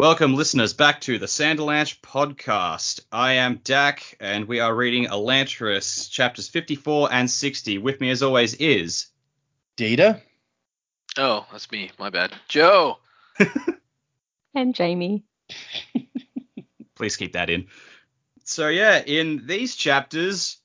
Welcome, 0.00 0.36
listeners, 0.36 0.74
back 0.74 1.00
to 1.02 1.18
the 1.18 1.26
Sanderlanche 1.26 2.00
podcast. 2.02 3.00
I 3.10 3.32
am 3.32 3.56
Dak, 3.64 4.16
and 4.20 4.46
we 4.46 4.60
are 4.60 4.72
reading 4.72 5.06
Elantris, 5.06 6.08
chapters 6.08 6.48
54 6.48 7.12
and 7.12 7.28
60. 7.28 7.78
With 7.78 8.00
me, 8.00 8.10
as 8.10 8.22
always, 8.22 8.54
is 8.54 9.08
Data? 9.74 10.22
Oh, 11.16 11.44
that's 11.50 11.68
me. 11.72 11.90
My 11.98 12.10
bad. 12.10 12.32
Joe. 12.46 12.98
and 14.54 14.72
Jamie. 14.72 15.24
Please 16.94 17.16
keep 17.16 17.32
that 17.32 17.50
in. 17.50 17.66
So 18.44 18.68
yeah, 18.68 19.02
in 19.04 19.48
these 19.48 19.74
chapters, 19.74 20.58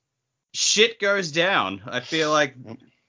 shit 0.54 1.00
goes 1.00 1.32
down. 1.32 1.82
I 1.88 2.02
feel 2.02 2.30
like 2.30 2.56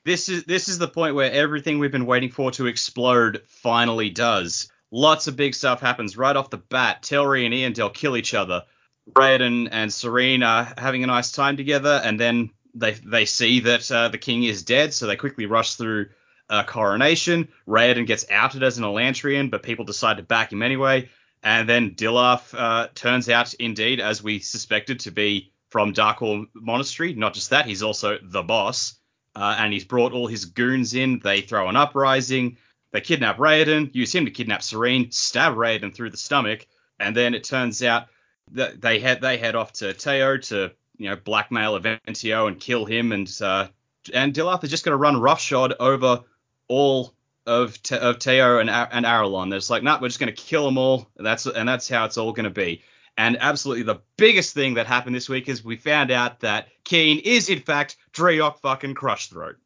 this 0.06 0.30
is 0.30 0.45
this 0.45 0.70
is 0.70 0.79
the 0.79 0.88
point 0.88 1.16
where 1.16 1.30
everything 1.30 1.79
we've 1.79 1.93
been 1.93 2.06
waiting 2.06 2.30
for 2.30 2.50
to 2.52 2.66
explode 2.66 3.43
finally 3.46 4.09
does. 4.09 4.70
Lots 4.96 5.26
of 5.26 5.34
big 5.34 5.56
stuff 5.56 5.80
happens 5.80 6.16
right 6.16 6.36
off 6.36 6.50
the 6.50 6.56
bat. 6.56 7.02
Telrii 7.02 7.44
and 7.44 7.52
Eondel 7.52 7.93
kill 7.93 8.16
each 8.16 8.32
other. 8.32 8.62
Raoden 9.11 9.68
and 9.72 9.90
Sarene 9.90 10.46
are 10.46 10.72
having 10.79 11.03
a 11.03 11.08
nice 11.08 11.32
time 11.32 11.57
together, 11.57 12.00
and 12.04 12.18
then 12.18 12.50
they 12.76 12.93
they 12.93 13.25
see 13.25 13.58
that 13.58 13.90
uh, 13.90 14.07
the 14.07 14.18
king 14.18 14.44
is 14.44 14.62
dead, 14.62 14.94
so 14.94 15.08
they 15.08 15.17
quickly 15.17 15.46
rush 15.46 15.75
through 15.75 16.11
a 16.48 16.62
coronation. 16.62 17.48
Raoden 17.67 18.07
gets 18.07 18.30
outed 18.30 18.62
as 18.62 18.79
an 18.79 18.84
Elantrian, 18.84 19.50
but 19.50 19.64
people 19.64 19.84
decide 19.84 20.18
to 20.18 20.22
back 20.22 20.53
him 20.53 20.62
anyway. 20.62 21.08
And 21.42 21.68
then 21.68 21.96
Dilaf 21.96 22.54
uh, 22.56 22.86
turns 22.95 23.29
out, 23.29 23.53
indeed, 23.54 23.98
as 23.98 24.22
we 24.22 24.39
suspected, 24.39 25.00
to 25.00 25.11
be 25.11 25.53
from 25.70 25.92
Dakhor 25.92 26.46
Monastery. 26.54 27.14
Not 27.14 27.34
just 27.34 27.50
that, 27.50 27.67
he's 27.67 27.82
also 27.82 28.18
the 28.22 28.45
boss. 28.45 28.95
Uh, 29.34 29.56
and 29.58 29.72
he's 29.72 29.84
brought 29.84 30.12
all 30.12 30.29
his 30.29 30.45
goons 30.45 30.95
in. 30.95 31.18
They 31.18 31.40
throw 31.40 31.68
an 31.68 31.75
uprising. 31.75 32.58
They 32.94 33.00
kidnap 33.00 33.39
Raoden, 33.39 33.92
use 33.92 34.14
him 34.14 34.25
to 34.25 34.30
kidnap 34.30 34.61
Sarene, 34.61 35.12
stab 35.12 35.56
Raoden 35.56 35.92
through 35.92 36.11
the 36.11 36.16
stomach, 36.16 36.69
and 37.00 37.14
then 37.14 37.34
it 37.34 37.42
turns 37.42 37.83
out 37.83 38.06
that 38.53 38.80
they 38.80 39.00
head 39.00 39.20
they 39.20 39.36
head 39.36 39.56
off 39.56 39.72
to 39.72 39.86
Teod 39.86 40.47
to 40.50 40.70
you 40.97 41.11
know 41.11 41.17
blackmail 41.17 41.77
Eventeo 41.77 42.47
and 42.47 42.61
kill 42.61 42.84
him, 42.84 43.11
and 43.11 43.28
uh, 43.42 43.67
and 44.15 44.33
Dilaf 44.33 44.62
is 44.62 44.70
just 44.70 44.84
going 44.84 44.92
to 44.92 44.97
run 44.97 45.20
roughshod 45.20 45.75
over 45.81 46.20
all 46.69 47.15
of 47.47 47.83
Te- 47.83 47.98
of 47.98 48.20
Teod 48.20 48.61
and 48.61 48.70
and 48.70 49.05
Arelon. 49.05 49.50
There's 49.50 49.70
like, 49.70 49.83
nah, 49.83 49.98
we're 50.00 50.06
just 50.06 50.20
going 50.20 50.33
to 50.33 50.41
kill 50.41 50.65
them 50.65 50.78
all. 50.78 51.11
And 51.17 51.27
that's 51.27 51.47
and 51.47 51.69
that's 51.69 51.89
how 51.89 52.05
it's 52.05 52.17
all 52.17 52.33
going 52.33 52.45
to 52.45 52.50
be. 52.50 52.81
And 53.17 53.37
absolutely 53.41 53.83
the 53.83 54.03
biggest 54.17 54.55
thing 54.55 54.75
that 54.75 54.87
happened 54.87 55.17
this 55.17 55.28
week 55.28 55.48
is 55.48 55.65
we 55.65 55.77
found 55.77 56.12
out 56.12 56.39
that 56.41 56.69
Kiin 56.84 57.20
is 57.22 57.48
in 57.48 57.59
fact 57.59 57.97
Dreok 58.12 58.61
fucking 58.61 58.95
Crushthroat. 58.95 59.56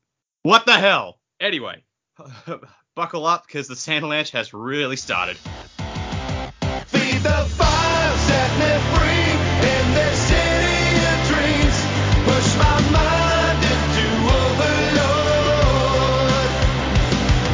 What 0.45 0.65
the 0.65 0.79
hell? 0.79 1.19
Anyway, 1.41 1.85
buckle 2.99 3.27
up 3.27 3.47
because 3.47 3.69
the 3.69 3.77
Sanderlanche 3.77 4.31
has 4.31 4.53
really 4.53 4.97
started. 4.97 5.37
Feed 5.37 7.23
the 7.23 7.47
fire, 7.55 8.17
set 8.27 8.51
me 8.59 8.75
free 8.91 9.31
in 9.71 9.85
this 9.95 10.19
city 10.27 10.99
of 11.07 11.19
dreams. 11.31 11.79
Push 12.27 12.59
my 12.59 12.75
mind 12.91 13.63
into 13.71 14.03
overload. 14.35 15.79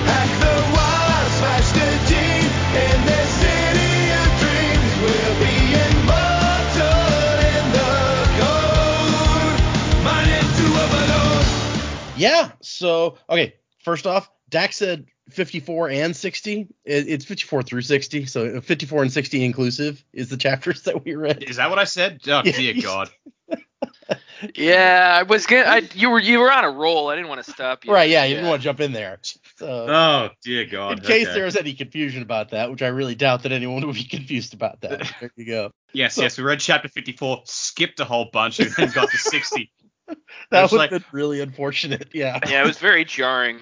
Hack 0.09 0.33
the 0.41 0.57
wire, 0.73 1.29
smash 1.37 1.69
the 1.77 1.93
gene 2.09 2.49
in 2.81 2.99
this 3.05 3.29
city 3.45 4.17
of 4.17 4.29
dreams. 4.41 4.93
We'll 5.05 5.37
be 5.45 5.77
immortal 5.85 7.05
in 7.53 7.65
the 7.77 7.93
code. 8.41 9.61
Mind 10.09 10.33
into 10.41 10.65
overload. 10.73 11.45
Yeah. 12.17 12.49
So, 12.63 13.19
okay. 13.29 13.57
First 13.81 14.07
off, 14.07 14.31
Dak 14.51 14.73
said 14.73 15.07
54 15.31 15.91
and 15.91 16.15
60. 16.17 16.69
It- 16.85 17.09
It's 17.09 17.25
54 17.25 17.63
through 17.63 17.83
60. 17.83 18.27
So 18.27 18.61
54 18.61 19.03
and 19.03 19.13
60 19.13 19.45
inclusive 19.45 20.05
is 20.13 20.29
the 20.29 20.37
chapters 20.37 20.83
that 20.83 21.05
we 21.05 21.15
read. 21.15 21.43
Is 21.45 21.57
that 21.57 21.71
what 21.71 21.79
I 21.79 21.85
said? 21.85 22.21
Oh 22.27 22.43
Yeah. 22.45 22.53
dear 22.53 22.75
God. 22.83 23.11
Yeah, 24.55 25.17
I 25.19 25.23
was 25.23 25.47
gonna. 25.47 25.63
I, 25.63 25.89
you 25.95 26.11
were 26.11 26.19
you 26.19 26.39
were 26.41 26.53
on 26.53 26.65
a 26.65 26.71
roll. 26.71 27.09
I 27.09 27.15
didn't 27.17 27.29
want 27.29 27.43
to 27.45 27.51
stop 27.51 27.85
you. 27.85 27.93
Right. 27.93 28.11
Yeah. 28.11 28.25
You 28.25 28.35
didn't 28.35 28.51
want 28.51 28.61
to 28.61 28.65
jump 28.65 28.81
in 28.81 28.93
there. 28.93 29.19
So, 29.57 29.67
Oh 29.89 30.29
dear 30.43 30.67
God. 30.67 30.99
in 30.99 31.05
case 31.05 31.27
Okay. 31.27 31.35
there 31.35 31.45
was 31.45 31.57
any 31.57 31.73
confusion 31.73 32.21
about 32.23 32.51
that, 32.51 32.71
which 32.71 32.83
I 32.83 32.89
really 32.89 33.15
doubt 33.15 33.45
that 33.45 33.53
anyone 33.53 33.87
would 33.87 33.95
be 33.95 34.05
confused 34.11 34.53
about 34.53 34.81
that. 34.83 35.11
There 35.21 35.31
you 35.37 35.47
go. 35.47 35.71
Yes, 35.95 36.15
So- 36.17 36.23
yes. 36.23 36.37
We 36.37 36.45
read 36.45 36.61
chapter 36.61 36.89
54, 36.89 37.43
skipped 37.47 38.01
a 38.01 38.05
whole 38.05 38.29
bunch, 38.33 38.59
and 38.61 38.71
then 38.73 38.91
got 38.91 39.09
to 39.11 39.17
60. 39.17 39.71
That 40.51 40.65
It's 40.65 40.73
would 40.73 40.79
like- 40.79 40.91
been 40.91 41.05
really 41.13 41.41
unfortunate. 41.41 42.09
Yeah. 42.13 42.39
Yeah, 42.47 42.63
it 42.63 42.67
was 42.67 42.79
very 42.79 43.07
jarring. 43.07 43.61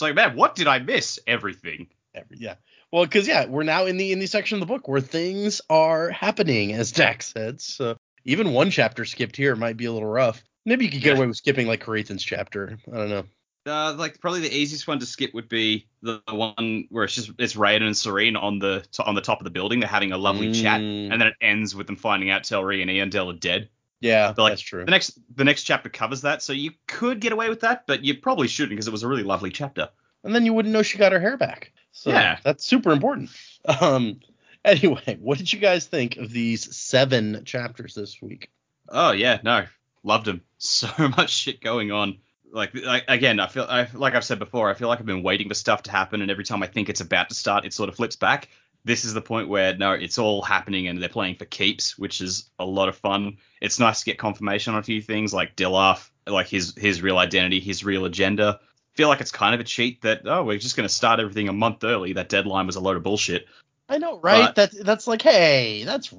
It's 0.00 0.02
like, 0.02 0.14
man, 0.14 0.34
what 0.34 0.54
did 0.54 0.66
I 0.66 0.78
miss? 0.78 1.18
Everything. 1.26 1.86
Every- 2.14 2.38
yeah. 2.38 2.54
Well, 2.90 3.04
because 3.04 3.28
yeah, 3.28 3.44
we're 3.44 3.64
now 3.64 3.84
in 3.84 3.98
the 3.98 4.12
in 4.12 4.18
the 4.18 4.26
section 4.26 4.56
of 4.56 4.60
the 4.60 4.66
book 4.74 4.88
where 4.88 5.02
things 5.02 5.60
are 5.68 6.08
happening, 6.08 6.72
as 6.72 6.90
Dak 6.90 7.22
said. 7.22 7.60
So 7.60 7.98
even 8.24 8.54
one 8.54 8.70
chapter 8.70 9.04
skipped 9.04 9.36
here 9.36 9.54
might 9.54 9.76
be 9.76 9.84
a 9.84 9.92
little 9.92 10.08
rough. 10.08 10.42
Maybe 10.64 10.86
you 10.86 10.90
could 10.90 11.02
get 11.02 11.10
Yeah. 11.12 11.18
away 11.18 11.26
with 11.26 11.36
skipping 11.36 11.66
like 11.66 11.84
Hrathen's 11.84 12.22
chapter. 12.24 12.78
I 12.90 12.96
don't 12.96 13.10
know. 13.10 13.24
Uh, 13.66 13.92
like 13.92 14.18
probably 14.22 14.40
the 14.40 14.56
easiest 14.56 14.88
one 14.88 14.98
to 15.00 15.04
skip 15.06 15.34
would 15.34 15.50
be 15.50 15.86
the, 16.00 16.22
the 16.26 16.34
one 16.34 16.86
where 16.88 17.04
it's 17.04 17.14
just 17.14 17.32
it's 17.38 17.54
Raoden 17.56 17.82
and 17.82 17.94
Sarene 17.94 18.42
on 18.42 18.58
the 18.58 18.82
on 19.04 19.14
the 19.14 19.20
top 19.20 19.38
of 19.38 19.44
the 19.44 19.50
building. 19.50 19.80
They're 19.80 19.88
having 19.88 20.12
a 20.12 20.16
lovely 20.18 20.50
chat, 20.54 20.80
Mm. 20.80 21.12
and 21.12 21.20
then 21.20 21.28
it 21.28 21.34
ends 21.42 21.74
with 21.76 21.86
them 21.86 21.96
finding 21.96 22.30
out 22.30 22.44
Telrii 22.44 22.80
and 22.80 22.90
Eondel 22.90 23.34
are 23.34 23.38
dead. 23.38 23.68
Yeah, 24.00 24.32
But, 24.34 24.42
like, 24.42 24.50
that's 24.52 24.62
true. 24.62 24.84
The 24.84 24.90
next 24.90 25.18
the 25.36 25.44
next 25.44 25.64
chapter 25.64 25.88
covers 25.88 26.22
that, 26.22 26.42
so 26.42 26.52
you 26.52 26.72
could 26.86 27.20
get 27.20 27.32
away 27.32 27.48
with 27.50 27.60
that, 27.60 27.86
but 27.86 28.02
you 28.04 28.14
probably 28.16 28.48
shouldn't 28.48 28.70
because 28.70 28.88
it 28.88 28.92
was 28.92 29.02
a 29.02 29.08
really 29.08 29.22
lovely 29.22 29.50
chapter. 29.50 29.90
And 30.24 30.34
then 30.34 30.44
you 30.44 30.52
wouldn't 30.54 30.72
know 30.72 30.82
she 30.82 30.98
got 30.98 31.12
her 31.12 31.20
hair 31.20 31.36
back. 31.36 31.72
So 31.92 32.10
Yeah. 32.10 32.38
that's 32.42 32.64
super 32.64 32.92
important. 32.92 33.30
Um. 33.80 34.20
Anyway, 34.64 35.18
what 35.20 35.36
did 35.38 35.52
you 35.52 35.58
guys 35.58 35.86
think 35.86 36.16
of 36.18 36.30
these 36.30 36.74
seven 36.76 37.42
chapters 37.44 37.94
this 37.94 38.20
week? 38.22 38.50
Oh 38.88 39.12
yeah, 39.12 39.38
no, 39.42 39.66
loved 40.02 40.26
them. 40.26 40.42
So 40.58 40.88
much 41.16 41.30
shit 41.30 41.60
going 41.62 41.90
on. 41.92 42.18
Like, 42.52 42.74
like 42.74 43.04
again, 43.08 43.38
I 43.40 43.46
feel 43.46 43.64
I, 43.68 43.86
like 43.94 44.14
I've 44.14 44.24
said 44.24 44.38
before. 44.38 44.68
I 44.70 44.74
feel 44.74 44.88
like 44.88 44.98
I've 44.98 45.06
been 45.06 45.22
waiting 45.22 45.48
for 45.48 45.54
stuff 45.54 45.82
to 45.84 45.90
happen, 45.90 46.20
and 46.22 46.30
every 46.30 46.44
time 46.44 46.62
I 46.62 46.66
think 46.66 46.88
it's 46.90 47.00
about 47.00 47.28
to 47.30 47.34
start, 47.34 47.64
it 47.64 47.72
sort 47.72 47.88
of 47.88 47.96
flips 47.96 48.16
back. 48.16 48.48
This 48.84 49.04
is 49.04 49.12
the 49.12 49.20
point 49.20 49.48
where 49.48 49.76
no, 49.76 49.92
it's 49.92 50.18
all 50.18 50.40
happening, 50.42 50.88
and 50.88 51.00
they're 51.02 51.08
playing 51.08 51.34
for 51.36 51.44
keeps, 51.44 51.98
which 51.98 52.20
is 52.20 52.50
a 52.58 52.64
lot 52.64 52.88
of 52.88 52.96
fun. 52.96 53.36
It's 53.60 53.78
nice 53.78 54.00
to 54.00 54.06
get 54.06 54.18
confirmation 54.18 54.72
on 54.74 54.80
a 54.80 54.82
few 54.82 55.02
things, 55.02 55.34
like 55.34 55.54
Dilaf, 55.56 56.08
like 56.26 56.48
his 56.48 56.74
his 56.76 57.02
real 57.02 57.18
identity, 57.18 57.60
his 57.60 57.84
real 57.84 58.04
agenda. 58.06 58.60
Feel 58.94 59.08
like 59.08 59.20
it's 59.20 59.32
kind 59.32 59.54
of 59.54 59.60
a 59.60 59.64
cheat 59.64 60.02
that 60.02 60.22
oh, 60.26 60.44
we're 60.44 60.58
just 60.58 60.76
going 60.76 60.88
to 60.88 60.94
start 60.94 61.20
everything 61.20 61.48
a 61.48 61.52
month 61.52 61.84
early. 61.84 62.14
That 62.14 62.28
deadline 62.28 62.66
was 62.66 62.76
a 62.76 62.80
load 62.80 62.96
of 62.96 63.02
bullshit. 63.02 63.46
I 63.88 63.98
know, 63.98 64.18
right? 64.20 64.54
But- 64.54 64.72
That 64.72 64.84
that's 64.84 65.06
like, 65.06 65.22
hey, 65.22 65.84
that's 65.84 66.14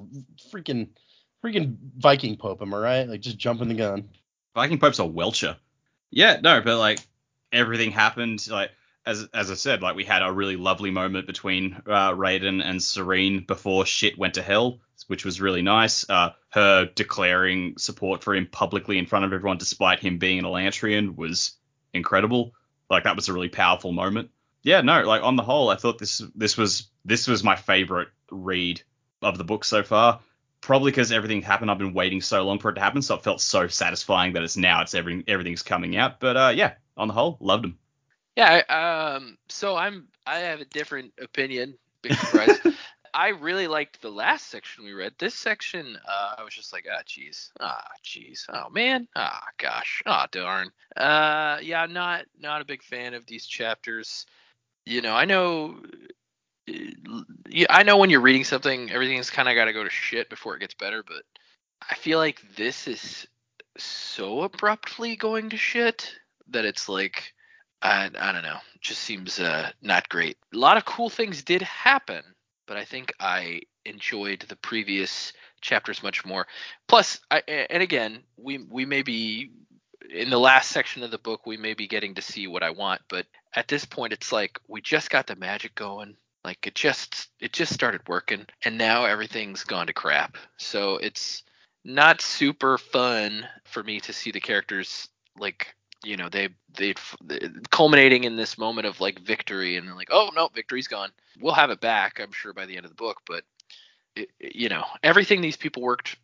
freaking 0.52 0.88
freaking 1.42 1.76
Viking 1.98 2.36
Pope, 2.36 2.62
am 2.62 2.72
I 2.74 2.78
right? 2.78 3.08
Like 3.08 3.20
just 3.20 3.38
jumping 3.38 3.68
the 3.68 3.74
gun. 3.74 4.08
Viking 4.54 4.78
Pope's 4.78 5.00
a 5.00 5.04
welcher. 5.06 5.56
Yeah, 6.10 6.38
no, 6.40 6.60
but 6.60 6.78
like 6.78 7.00
everything 7.52 7.90
happened 7.90 8.46
like 8.48 8.70
as 9.04 9.28
as 9.34 9.50
I 9.50 9.54
said, 9.54 9.82
like 9.82 9.96
we 9.96 10.04
had 10.04 10.22
a 10.22 10.32
really 10.32 10.56
lovely 10.56 10.90
moment 10.90 11.26
between 11.26 11.74
uh, 11.86 12.12
Raoden 12.12 12.64
and 12.64 12.80
Sarene 12.80 13.46
before 13.46 13.84
shit 13.86 14.18
went 14.18 14.34
to 14.34 14.42
hell, 14.42 14.80
which 15.06 15.24
was 15.24 15.40
really 15.40 15.62
nice. 15.62 16.08
Uh, 16.08 16.30
her 16.50 16.86
declaring 16.86 17.78
support 17.78 18.22
for 18.22 18.34
him 18.34 18.46
publicly 18.46 18.98
in 18.98 19.06
front 19.06 19.24
of 19.24 19.32
everyone, 19.32 19.58
despite 19.58 20.00
him 20.00 20.18
being 20.18 20.38
an 20.38 20.44
Elantrian, 20.44 21.16
was 21.16 21.52
incredible. 21.92 22.52
Like 22.88 23.04
that 23.04 23.16
was 23.16 23.28
a 23.28 23.32
really 23.32 23.48
powerful 23.48 23.92
moment. 23.92 24.30
Yeah, 24.62 24.82
no, 24.82 25.02
like 25.02 25.22
on 25.22 25.36
the 25.36 25.42
whole, 25.42 25.70
I 25.70 25.76
thought 25.76 25.98
this 25.98 26.22
this 26.34 26.56
was 26.56 26.88
this 27.04 27.26
was 27.26 27.42
my 27.42 27.56
favorite 27.56 28.08
read 28.30 28.82
of 29.20 29.38
the 29.38 29.44
book 29.44 29.64
so 29.64 29.82
far 29.82 30.20
probably 30.62 30.92
because 30.92 31.12
everything 31.12 31.42
happened. 31.42 31.70
I've 31.70 31.78
been 31.78 31.92
waiting 31.92 32.22
so 32.22 32.44
long 32.44 32.58
for 32.58 32.70
it 32.70 32.74
to 32.74 32.80
happen, 32.80 33.02
so 33.02 33.16
it 33.16 33.24
felt 33.24 33.40
so 33.42 33.66
satisfying 33.66 34.32
that 34.32 34.42
it's 34.42 34.56
now. 34.56 34.80
It's 34.80 34.94
everything. 34.94 35.24
Everything's 35.28 35.62
coming 35.62 35.96
out. 35.96 36.20
But 36.20 36.36
uh, 36.36 36.52
yeah, 36.54 36.74
on 36.96 37.08
the 37.08 37.14
whole, 37.14 37.36
loved 37.40 37.64
them. 37.64 37.78
Yeah. 38.36 38.62
I- 38.68 39.14
Um. 39.16 39.38
So 39.48 39.76
I'm. 39.76 40.08
I 40.26 40.38
have 40.40 40.60
a 40.60 40.64
different 40.66 41.12
opinion. 41.20 41.78
Big 42.02 42.14
surprise. 42.14 42.60
I 43.14 43.28
really 43.28 43.66
liked 43.68 44.00
the 44.00 44.10
last 44.10 44.48
section 44.50 44.84
we 44.84 44.92
read. 44.92 45.12
This 45.18 45.34
section, 45.34 45.98
uh, 46.08 46.34
I 46.38 46.44
was 46.44 46.54
just 46.54 46.72
like, 46.72 46.86
ah, 46.90 47.02
jeez, 47.06 47.50
ah, 47.60 47.84
jeez, 48.04 48.44
oh 48.48 48.70
man, 48.70 49.08
ah, 49.16 49.42
gosh, 49.58 50.02
ah, 50.06 50.26
darn. 50.32 50.70
Uh, 50.96 51.58
yeah, 51.62 51.82
I'm 51.82 51.92
not 51.92 52.24
not 52.40 52.62
a 52.62 52.66
big 52.66 52.82
fan 52.82 53.14
of 53.14 53.26
these 53.26 53.46
chapters. 53.46 54.26
You 54.86 55.02
know, 55.02 55.14
I 55.14 55.26
know, 55.26 55.76
yeah, 57.48 57.66
I 57.70 57.82
know 57.84 57.98
when 57.98 58.10
you're 58.10 58.20
reading 58.20 58.44
something, 58.44 58.90
everything's 58.90 59.30
kind 59.30 59.48
of 59.48 59.54
got 59.56 59.66
to 59.66 59.72
go 59.74 59.84
to 59.84 59.90
shit 59.90 60.30
before 60.30 60.56
it 60.56 60.60
gets 60.60 60.74
better. 60.74 61.02
But 61.06 61.22
I 61.90 61.94
feel 61.96 62.18
like 62.18 62.40
this 62.56 62.88
is 62.88 63.26
so 63.78 64.42
abruptly 64.42 65.16
going 65.16 65.50
to 65.50 65.56
shit 65.56 66.14
that 66.48 66.64
it's 66.64 66.88
like, 66.88 67.34
I, 67.82 68.10
I 68.18 68.32
don't 68.32 68.42
know, 68.42 68.58
just 68.80 69.02
seems 69.02 69.40
uh, 69.40 69.70
not 69.82 70.08
great. 70.08 70.36
A 70.54 70.58
lot 70.58 70.76
of 70.76 70.84
cool 70.84 71.10
things 71.10 71.42
did 71.42 71.62
happen, 71.62 72.22
but 72.66 72.76
I 72.76 72.84
think 72.84 73.12
I 73.18 73.62
enjoyed 73.84 74.44
the 74.48 74.56
previous 74.56 75.32
chapters 75.60 76.02
much 76.02 76.24
more. 76.24 76.46
Plus, 76.86 77.20
I, 77.30 77.42
and 77.48 77.82
again, 77.82 78.22
we 78.36 78.58
we 78.58 78.84
may 78.84 79.02
be 79.02 79.50
in 80.10 80.30
the 80.30 80.38
last 80.38 80.70
section 80.70 81.02
of 81.02 81.10
the 81.10 81.18
book, 81.18 81.46
we 81.46 81.56
may 81.56 81.74
be 81.74 81.86
getting 81.86 82.14
to 82.14 82.22
see 82.22 82.46
what 82.46 82.62
I 82.62 82.70
want, 82.70 83.00
but 83.08 83.26
at 83.54 83.68
this 83.68 83.84
point, 83.84 84.12
it's 84.12 84.32
like 84.32 84.58
we 84.68 84.80
just 84.80 85.10
got 85.10 85.26
the 85.26 85.36
magic 85.36 85.74
going. 85.74 86.16
Like 86.44 86.66
it 86.66 86.74
just 86.74 87.28
it 87.40 87.52
just 87.52 87.72
started 87.72 88.00
working, 88.08 88.46
and 88.64 88.76
now 88.76 89.04
everything's 89.04 89.64
gone 89.64 89.86
to 89.86 89.92
crap. 89.92 90.36
So 90.56 90.96
it's 90.96 91.44
not 91.84 92.20
super 92.20 92.78
fun 92.78 93.46
for 93.64 93.82
me 93.82 94.00
to 94.00 94.12
see 94.12 94.32
the 94.32 94.40
characters 94.40 95.08
like 95.38 95.74
you 96.04 96.16
know 96.16 96.28
they 96.28 96.48
they 96.76 96.94
culminating 97.70 98.24
in 98.24 98.36
this 98.36 98.58
moment 98.58 98.86
of 98.86 99.00
like 99.00 99.20
victory 99.20 99.76
and 99.76 99.88
then 99.88 99.94
like 99.94 100.08
oh 100.10 100.30
no 100.34 100.48
victory's 100.48 100.88
gone. 100.88 101.10
We'll 101.40 101.54
have 101.54 101.70
it 101.70 101.80
back 101.80 102.20
i'm 102.20 102.32
sure 102.32 102.52
by 102.52 102.66
the 102.66 102.76
end 102.76 102.84
of 102.84 102.90
the 102.90 102.96
book. 102.96 103.18
But 103.26 103.44
it, 104.16 104.30
you 104.40 104.68
know 104.68 104.84
everything 105.02 105.40
these 105.40 105.56
people 105.56 105.82
worked 105.82 106.16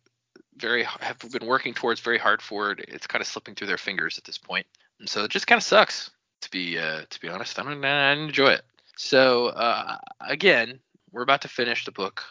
very 0.57 0.83
have 0.83 1.19
been 1.31 1.47
working 1.47 1.73
towards 1.73 2.01
very 2.01 2.17
hard 2.17 2.41
for 2.41 2.71
it 2.71 2.85
it's 2.89 3.07
kind 3.07 3.21
of 3.21 3.27
slipping 3.27 3.55
through 3.55 3.67
their 3.67 3.77
fingers 3.77 4.17
at 4.17 4.23
this 4.23 4.37
point. 4.37 4.65
And 4.99 5.09
so 5.09 5.23
it 5.23 5.31
just 5.31 5.47
kind 5.47 5.57
of 5.57 5.63
sucks 5.63 6.11
to 6.41 6.51
be 6.51 6.77
uh, 6.77 7.03
to 7.09 7.19
be 7.21 7.29
honest. 7.29 7.57
I 7.59 7.63
don't 7.63 7.83
I 7.83 8.11
enjoy 8.13 8.49
it. 8.49 8.63
So 8.97 9.47
uh, 9.47 9.97
again 10.21 10.79
we're 11.11 11.23
about 11.23 11.41
to 11.41 11.47
finish 11.47 11.85
the 11.85 11.91
book. 11.91 12.23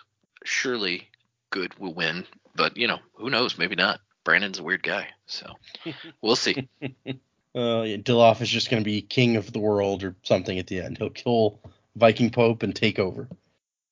Surely 0.45 1.09
good 1.51 1.77
will 1.79 1.95
win 1.95 2.27
but 2.55 2.77
you 2.77 2.87
know 2.87 2.99
who 3.15 3.31
knows? 3.31 3.57
Maybe 3.57 3.75
not. 3.75 4.01
Brandon's 4.25 4.59
a 4.59 4.63
weird 4.63 4.83
guy 4.83 5.09
so 5.27 5.55
we'll 6.23 6.37
see 6.37 6.69
Uh, 7.55 7.83
yeah, 7.83 7.97
Dilaf 7.97 8.41
is 8.41 8.49
just 8.51 8.71
going 8.71 8.83
to 8.83 8.85
be 8.85 9.01
king 9.01 9.37
of 9.37 9.53
the 9.53 9.59
world 9.59 10.05
or 10.05 10.15
something 10.23 10.59
at 10.59 10.67
the 10.67 10.81
end. 10.81 10.99
He'll 10.99 11.11
kill 11.11 11.61
Viking 11.97 12.31
Pope 12.31 12.63
and 12.63 12.75
take 12.75 12.99
over. 12.99 13.29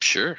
sure 0.02 0.38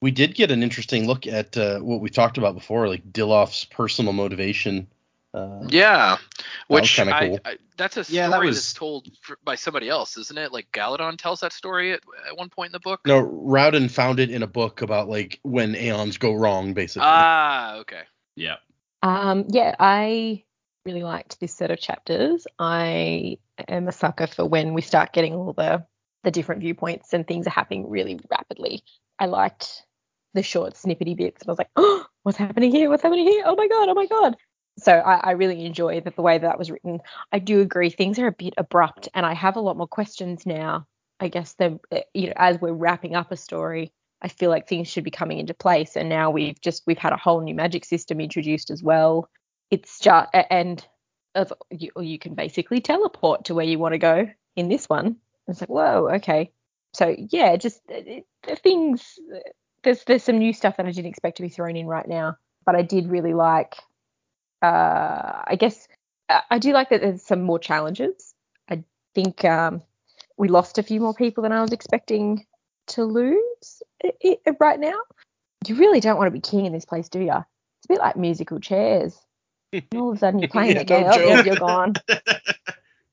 We 0.00 0.10
did 0.10 0.34
get 0.34 0.50
an 0.50 0.62
interesting 0.62 1.06
look 1.06 1.26
at 1.26 1.56
uh, 1.56 1.80
what 1.80 2.00
we 2.00 2.10
talked 2.10 2.38
about 2.38 2.54
before, 2.54 2.86
like 2.88 3.10
Dilaf's 3.12 3.64
personal 3.64 4.12
motivation. 4.12 4.86
Uh, 5.34 5.60
Yeah, 5.68 6.18
which 6.68 6.94
kinda 6.94 7.18
cool. 7.18 7.40
I 7.44 7.58
that's 7.76 7.96
a 7.96 8.04
story 8.04 8.16
Yeah, 8.16 8.28
that 8.28 8.40
was- 8.40 8.56
that's 8.56 8.72
told 8.72 9.08
fr 9.20 9.34
by 9.44 9.54
somebody 9.56 9.88
else, 9.88 10.16
isn't 10.16 10.38
it? 10.38 10.52
Like 10.52 10.70
Galladon 10.72 11.16
tells 11.18 11.40
that 11.40 11.52
story 11.52 11.92
at, 11.92 12.00
at 12.26 12.36
one 12.36 12.48
point 12.48 12.68
in 12.68 12.72
the 12.72 12.80
book. 12.80 13.00
No, 13.06 13.22
Raoden 13.22 13.90
found 13.90 14.20
it 14.20 14.30
in 14.30 14.42
a 14.42 14.46
book 14.46 14.82
about 14.82 15.08
like 15.08 15.38
when 15.42 15.74
aeons 15.74 16.16
go 16.18 16.32
wrong, 16.34 16.74
basically. 16.74 17.02
Ah, 17.06 17.76
okay. 17.76 18.02
Yeah. 18.36 18.56
Um, 19.02 19.46
yeah, 19.50 19.74
I 19.78 20.44
really 20.88 21.02
liked 21.02 21.38
this 21.38 21.54
set 21.54 21.70
of 21.70 21.78
chapters. 21.78 22.46
I 22.58 23.36
am 23.68 23.88
a 23.88 23.92
sucker 23.92 24.26
for 24.26 24.46
when 24.46 24.72
we 24.72 24.80
start 24.80 25.12
getting 25.12 25.34
all 25.34 25.52
the 25.52 25.84
the 26.24 26.30
different 26.30 26.62
viewpoints 26.62 27.12
and 27.12 27.26
things 27.26 27.46
are 27.46 27.50
happening 27.50 27.88
really 27.88 28.18
rapidly. 28.30 28.82
I 29.18 29.26
liked 29.26 29.84
the 30.34 30.42
short 30.42 30.74
snippety 30.74 31.16
bits, 31.16 31.42
and 31.42 31.48
I 31.48 31.52
was 31.52 31.58
like, 31.58 31.70
oh, 31.76 32.06
what's 32.22 32.38
happening 32.38 32.70
here? 32.70 32.88
What's 32.88 33.02
happening 33.02 33.26
here? 33.26 33.44
Oh 33.46 33.54
my 33.54 33.68
god! 33.68 33.88
Oh 33.88 33.94
my 33.94 34.06
god! 34.06 34.36
So 34.78 34.92
I, 34.92 35.16
I 35.16 35.30
really 35.32 35.64
enjoy 35.66 36.00
that 36.00 36.16
the 36.16 36.22
way 36.22 36.38
that 36.38 36.58
was 36.58 36.70
written. 36.70 37.00
I 37.32 37.38
do 37.38 37.60
agree 37.60 37.90
things 37.90 38.18
are 38.18 38.26
a 38.26 38.32
bit 38.32 38.54
abrupt, 38.56 39.08
and 39.14 39.26
I 39.26 39.34
have 39.34 39.56
a 39.56 39.60
lot 39.60 39.76
more 39.76 39.86
questions 39.86 40.46
now. 40.46 40.86
I 41.20 41.28
guess 41.28 41.52
the 41.54 41.78
eh, 41.92 42.02
you 42.14 42.28
know 42.28 42.34
as 42.36 42.60
we're 42.60 42.72
wrapping 42.72 43.14
up 43.14 43.30
a 43.30 43.36
story, 43.36 43.92
I 44.22 44.28
feel 44.28 44.48
like 44.48 44.66
things 44.66 44.88
should 44.88 45.04
be 45.04 45.10
coming 45.10 45.38
into 45.38 45.52
place, 45.52 45.96
and 45.96 46.08
now 46.08 46.30
we've 46.30 46.60
just 46.62 46.82
we've 46.86 46.98
had 46.98 47.12
a 47.12 47.18
whole 47.18 47.42
new 47.42 47.54
magic 47.54 47.84
system 47.84 48.20
introduced 48.20 48.70
as 48.70 48.82
well. 48.82 49.28
It's 49.70 49.98
just 50.00 50.28
and 50.32 50.84
of 51.34 51.52
you, 51.70 51.90
you 52.00 52.18
can 52.18 52.34
basically 52.34 52.80
teleport 52.80 53.44
to 53.46 53.54
where 53.54 53.66
you 53.66 53.78
want 53.78 53.92
to 53.92 53.98
go 53.98 54.28
in 54.56 54.68
this 54.68 54.88
one. 54.88 55.16
It's 55.46 55.60
like 55.60 55.70
whoa, 55.70 56.10
okay. 56.16 56.50
So 56.94 57.14
yeah, 57.30 57.56
just 57.56 57.80
it, 57.88 58.26
the 58.46 58.56
things. 58.56 59.18
There's 59.84 60.04
there's 60.04 60.24
some 60.24 60.38
new 60.38 60.52
stuff 60.52 60.76
that 60.76 60.86
I 60.86 60.90
didn't 60.90 61.10
expect 61.10 61.36
to 61.36 61.42
be 61.42 61.48
thrown 61.48 61.76
in 61.76 61.86
right 61.86 62.08
now, 62.08 62.36
but 62.64 62.74
I 62.74 62.82
did 62.82 63.08
really 63.08 63.34
like. 63.34 63.76
Uh, 64.60 65.42
I 65.46 65.56
guess 65.58 65.86
I 66.28 66.58
do 66.58 66.72
like 66.72 66.90
that 66.90 67.00
there's 67.00 67.22
some 67.22 67.42
more 67.42 67.58
challenges. 67.58 68.34
I 68.68 68.82
think 69.14 69.44
um, 69.44 69.82
we 70.36 70.48
lost 70.48 70.78
a 70.78 70.82
few 70.82 71.00
more 71.00 71.14
people 71.14 71.42
than 71.42 71.52
I 71.52 71.62
was 71.62 71.72
expecting 71.72 72.44
to 72.88 73.04
lose 73.04 73.82
right 74.60 74.80
now. 74.80 74.96
You 75.66 75.76
really 75.76 76.00
don't 76.00 76.16
want 76.16 76.28
to 76.28 76.32
be 76.32 76.40
king 76.40 76.66
in 76.66 76.72
this 76.72 76.84
place, 76.84 77.08
do 77.08 77.20
you? 77.20 77.32
It's 77.32 77.86
a 77.86 77.88
bit 77.88 77.98
like 77.98 78.16
musical 78.16 78.60
chairs. 78.60 79.18
And 79.72 79.84
all 79.94 80.10
of 80.10 80.16
a 80.16 80.18
sudden 80.18 80.40
you're 80.40 80.48
playing 80.52 80.72
Yeah, 80.72 80.78
the 80.78 80.84
game, 80.84 81.06
oh, 81.08 81.18
yep, 81.18 81.46
you're 81.46 81.56
gone. 81.56 81.94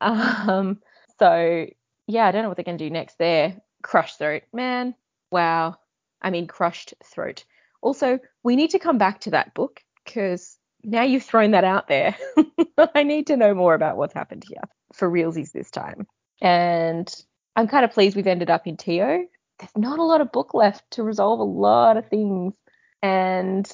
Um, 0.01 0.81
so 1.19 1.65
yeah, 2.05 2.27
I 2.27 2.31
don't 2.31 2.43
know 2.43 2.49
what 2.49 2.57
they're 2.57 2.65
gonna 2.65 2.77
do 2.77 2.89
next 2.89 3.17
there. 3.17 3.61
Crushed 3.81 4.17
throat, 4.19 4.43
man. 4.53 4.93
Wow. 5.31 5.77
I 6.21 6.29
mean, 6.29 6.47
crushed 6.47 6.93
throat. 7.03 7.45
Also, 7.81 8.19
we 8.43 8.55
need 8.55 8.71
to 8.71 8.79
come 8.79 8.97
back 8.97 9.21
to 9.21 9.31
that 9.31 9.53
book 9.53 9.81
because 10.03 10.57
now 10.83 11.03
you've 11.03 11.23
thrown 11.23 11.51
that 11.51 11.63
out 11.63 11.87
there. 11.87 12.15
I 12.95 13.03
need 13.03 13.27
to 13.27 13.37
know 13.37 13.53
more 13.53 13.73
about 13.73 13.97
what's 13.97 14.13
happened 14.13 14.43
here 14.47 14.61
for 14.93 15.09
realsies 15.09 15.51
this 15.51 15.71
time. 15.71 16.05
And 16.41 17.11
I'm 17.55 17.67
kind 17.67 17.85
of 17.85 17.91
pleased 17.91 18.15
we've 18.15 18.27
ended 18.27 18.49
up 18.49 18.67
in 18.67 18.77
Teod. 18.77 19.25
There's 19.59 19.71
not 19.77 19.99
a 19.99 20.03
lot 20.03 20.21
of 20.21 20.31
book 20.31 20.53
left 20.53 20.89
to 20.91 21.03
resolve 21.03 21.39
a 21.39 21.43
lot 21.43 21.97
of 21.97 22.07
things. 22.09 22.53
And 23.01 23.71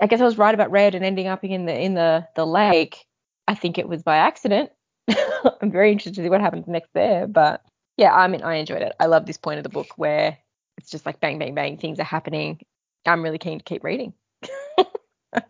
I 0.00 0.06
guess 0.06 0.20
I 0.20 0.24
was 0.24 0.38
right 0.38 0.54
about 0.54 0.70
Red 0.70 0.94
and 0.94 1.04
ending 1.04 1.26
up 1.26 1.44
in 1.44 1.66
the 1.66 1.78
in 1.78 1.94
the 1.94 2.26
the 2.36 2.46
lake. 2.46 3.06
I 3.48 3.54
think 3.54 3.78
it 3.78 3.88
was 3.88 4.02
by 4.02 4.16
accident. 4.16 4.70
I'm 5.08 5.70
very 5.70 5.92
interested 5.92 6.16
to 6.16 6.22
see 6.22 6.28
what 6.28 6.40
happens 6.40 6.66
next 6.66 6.90
there. 6.94 7.26
But 7.26 7.62
yeah, 7.96 8.14
I 8.14 8.28
mean, 8.28 8.42
I 8.42 8.56
enjoyed 8.56 8.82
it. 8.82 8.92
I 8.98 9.06
love 9.06 9.24
this 9.24 9.38
point 9.38 9.58
of 9.58 9.62
the 9.62 9.68
book 9.68 9.88
where 9.96 10.36
it's 10.78 10.90
just 10.90 11.06
like 11.06 11.20
bang, 11.20 11.38
bang, 11.38 11.54
bang, 11.54 11.78
things 11.78 11.98
are 11.98 12.04
happening. 12.04 12.60
I'm 13.06 13.22
really 13.22 13.38
keen 13.38 13.58
to 13.58 13.64
keep 13.64 13.84
reading. 13.84 14.12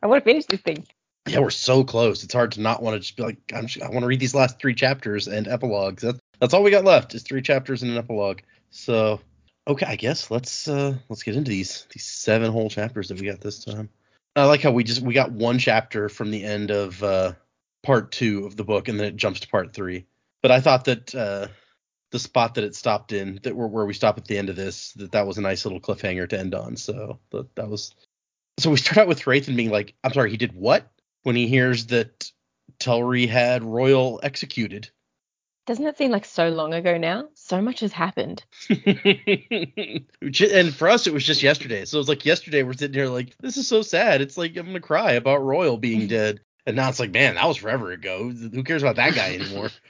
I 0.03 0.07
want 0.07 0.23
to 0.23 0.31
finish 0.31 0.47
this 0.47 0.61
thing. 0.61 0.87
Yeah, 1.27 1.41
we're 1.41 1.51
so 1.51 1.83
close. 1.83 2.23
It's 2.23 2.35
hard 2.35 2.53
to 2.53 2.61
not 2.61 2.83
want 2.83 2.95
to 2.95 3.01
just 3.01 3.17
be 3.17 3.25
like, 3.25 3.39
I'm 3.53 3.67
just, 3.67 3.85
I 3.85 3.89
want 3.89 4.03
to 4.03 4.07
read 4.07 4.21
these 4.21 4.35
last 4.35 4.61
three 4.61 4.75
chapters 4.75 5.27
and 5.27 5.49
epilogues. 5.49 6.03
That's 6.03 6.21
that's 6.39 6.55
all 6.55 6.63
we 6.63 6.71
got 6.71 6.85
left 6.85 7.15
is 7.15 7.23
three 7.23 7.43
chapters 7.43 7.83
and 7.83 7.91
an 7.91 7.99
epilogue. 7.99 8.41
So, 8.71 9.21
okay, 9.67 9.87
I 9.87 9.97
guess 9.97 10.31
let's 10.31 10.69
uh 10.69 10.95
let's 11.09 11.23
get 11.23 11.35
into 11.35 11.51
these 11.51 11.87
these 11.93 12.05
seven 12.05 12.53
whole 12.53 12.69
chapters 12.69 13.09
that 13.09 13.21
we 13.21 13.27
got 13.27 13.41
this 13.41 13.65
time. 13.65 13.89
I 14.37 14.45
like 14.45 14.63
how 14.63 14.71
we 14.71 14.85
just 14.85 15.01
we 15.01 15.15
got 15.15 15.33
one 15.33 15.59
chapter 15.59 16.09
from 16.09 16.31
the 16.31 16.45
end 16.45 16.71
of 16.71 17.03
uh 17.03 17.33
part 17.83 18.13
two 18.13 18.45
of 18.47 18.57
the 18.57 18.65
book 18.65 18.89
and 18.89 18.99
then 19.01 19.07
it 19.07 19.17
jumps 19.17 19.41
to 19.41 19.49
part 19.49 19.73
three. 19.73 20.07
But 20.43 20.51
I 20.51 20.61
thought 20.61 20.85
that 20.85 21.15
uh 21.15 21.49
the 22.13 22.19
spot 22.19 22.55
that 22.55 22.65
it 22.65 22.75
stopped 22.75 23.13
in 23.13 23.41
that 23.43 23.57
where, 23.57 23.67
where 23.67 23.87
we 23.87 23.95
stop 23.95 24.19
at 24.19 24.27
the 24.27 24.39
end 24.39 24.51
of 24.51 24.57
this 24.57 24.93
that 24.93 25.13
that 25.13 25.27
was 25.27 25.39
a 25.39 25.43
nice 25.43 25.65
little 25.65 25.81
cliffhanger 25.81 26.29
to 26.29 26.39
end 26.39 26.55
on. 26.55 26.77
So 26.77 27.19
that 27.31 27.55
that 27.57 27.69
was 27.69 27.95
so 28.59 28.71
we 28.71 28.77
start 28.77 28.99
out 28.99 29.09
with 29.09 29.21
Hrathen 29.21 29.57
being 29.57 29.71
like, 29.71 29.95
I'm 30.05 30.13
sorry, 30.13 30.31
he 30.31 30.37
did 30.37 30.55
what? 30.55 30.91
When 31.23 31.37
he 31.37 31.47
hears 31.49 31.87
that 31.87 32.31
Telrii 32.79 33.29
had 33.29 33.63
Roial 33.63 34.21
executed. 34.23 34.91
Doesn't 35.67 35.87
it 35.87 35.99
seem 35.99 36.13
like 36.13 36.25
so 36.25 36.49
long 36.49 36.73
ago 36.75 36.97
now? 36.97 37.29
So 37.35 37.61
much 37.61 37.81
has 37.81 37.93
happened. 37.93 38.45
and 38.71 38.85
for 40.75 40.89
us, 40.89 41.09
it 41.09 41.13
was 41.13 41.25
just 41.25 41.43
yesterday. 41.43 41.85
So 41.85 41.97
it 41.97 42.01
was 42.01 42.09
like 42.09 42.25
yesterday, 42.25 42.63
we're 42.63 42.73
sitting 42.75 42.95
here 42.95 43.09
like, 43.09 43.37
this 43.39 43.57
is 43.57 43.67
so 43.67 43.83
sad. 43.83 44.21
It's 44.21 44.39
like, 44.39 44.57
I'm 44.57 44.67
going 44.67 44.75
to 44.75 44.81
cry 44.81 45.13
about 45.13 45.41
Roial 45.41 45.81
being 45.81 46.07
dead. 46.09 46.41
And 46.67 46.77
now 46.77 46.89
it's 46.89 47.01
like, 47.01 47.13
man, 47.13 47.35
that 47.35 47.47
was 47.47 47.57
forever 47.57 47.91
ago. 47.91 48.31
Who 48.31 48.63
cares 48.63 48.83
about 48.83 48.97
that 48.97 49.15
guy 49.15 49.35
anymore? 49.35 49.71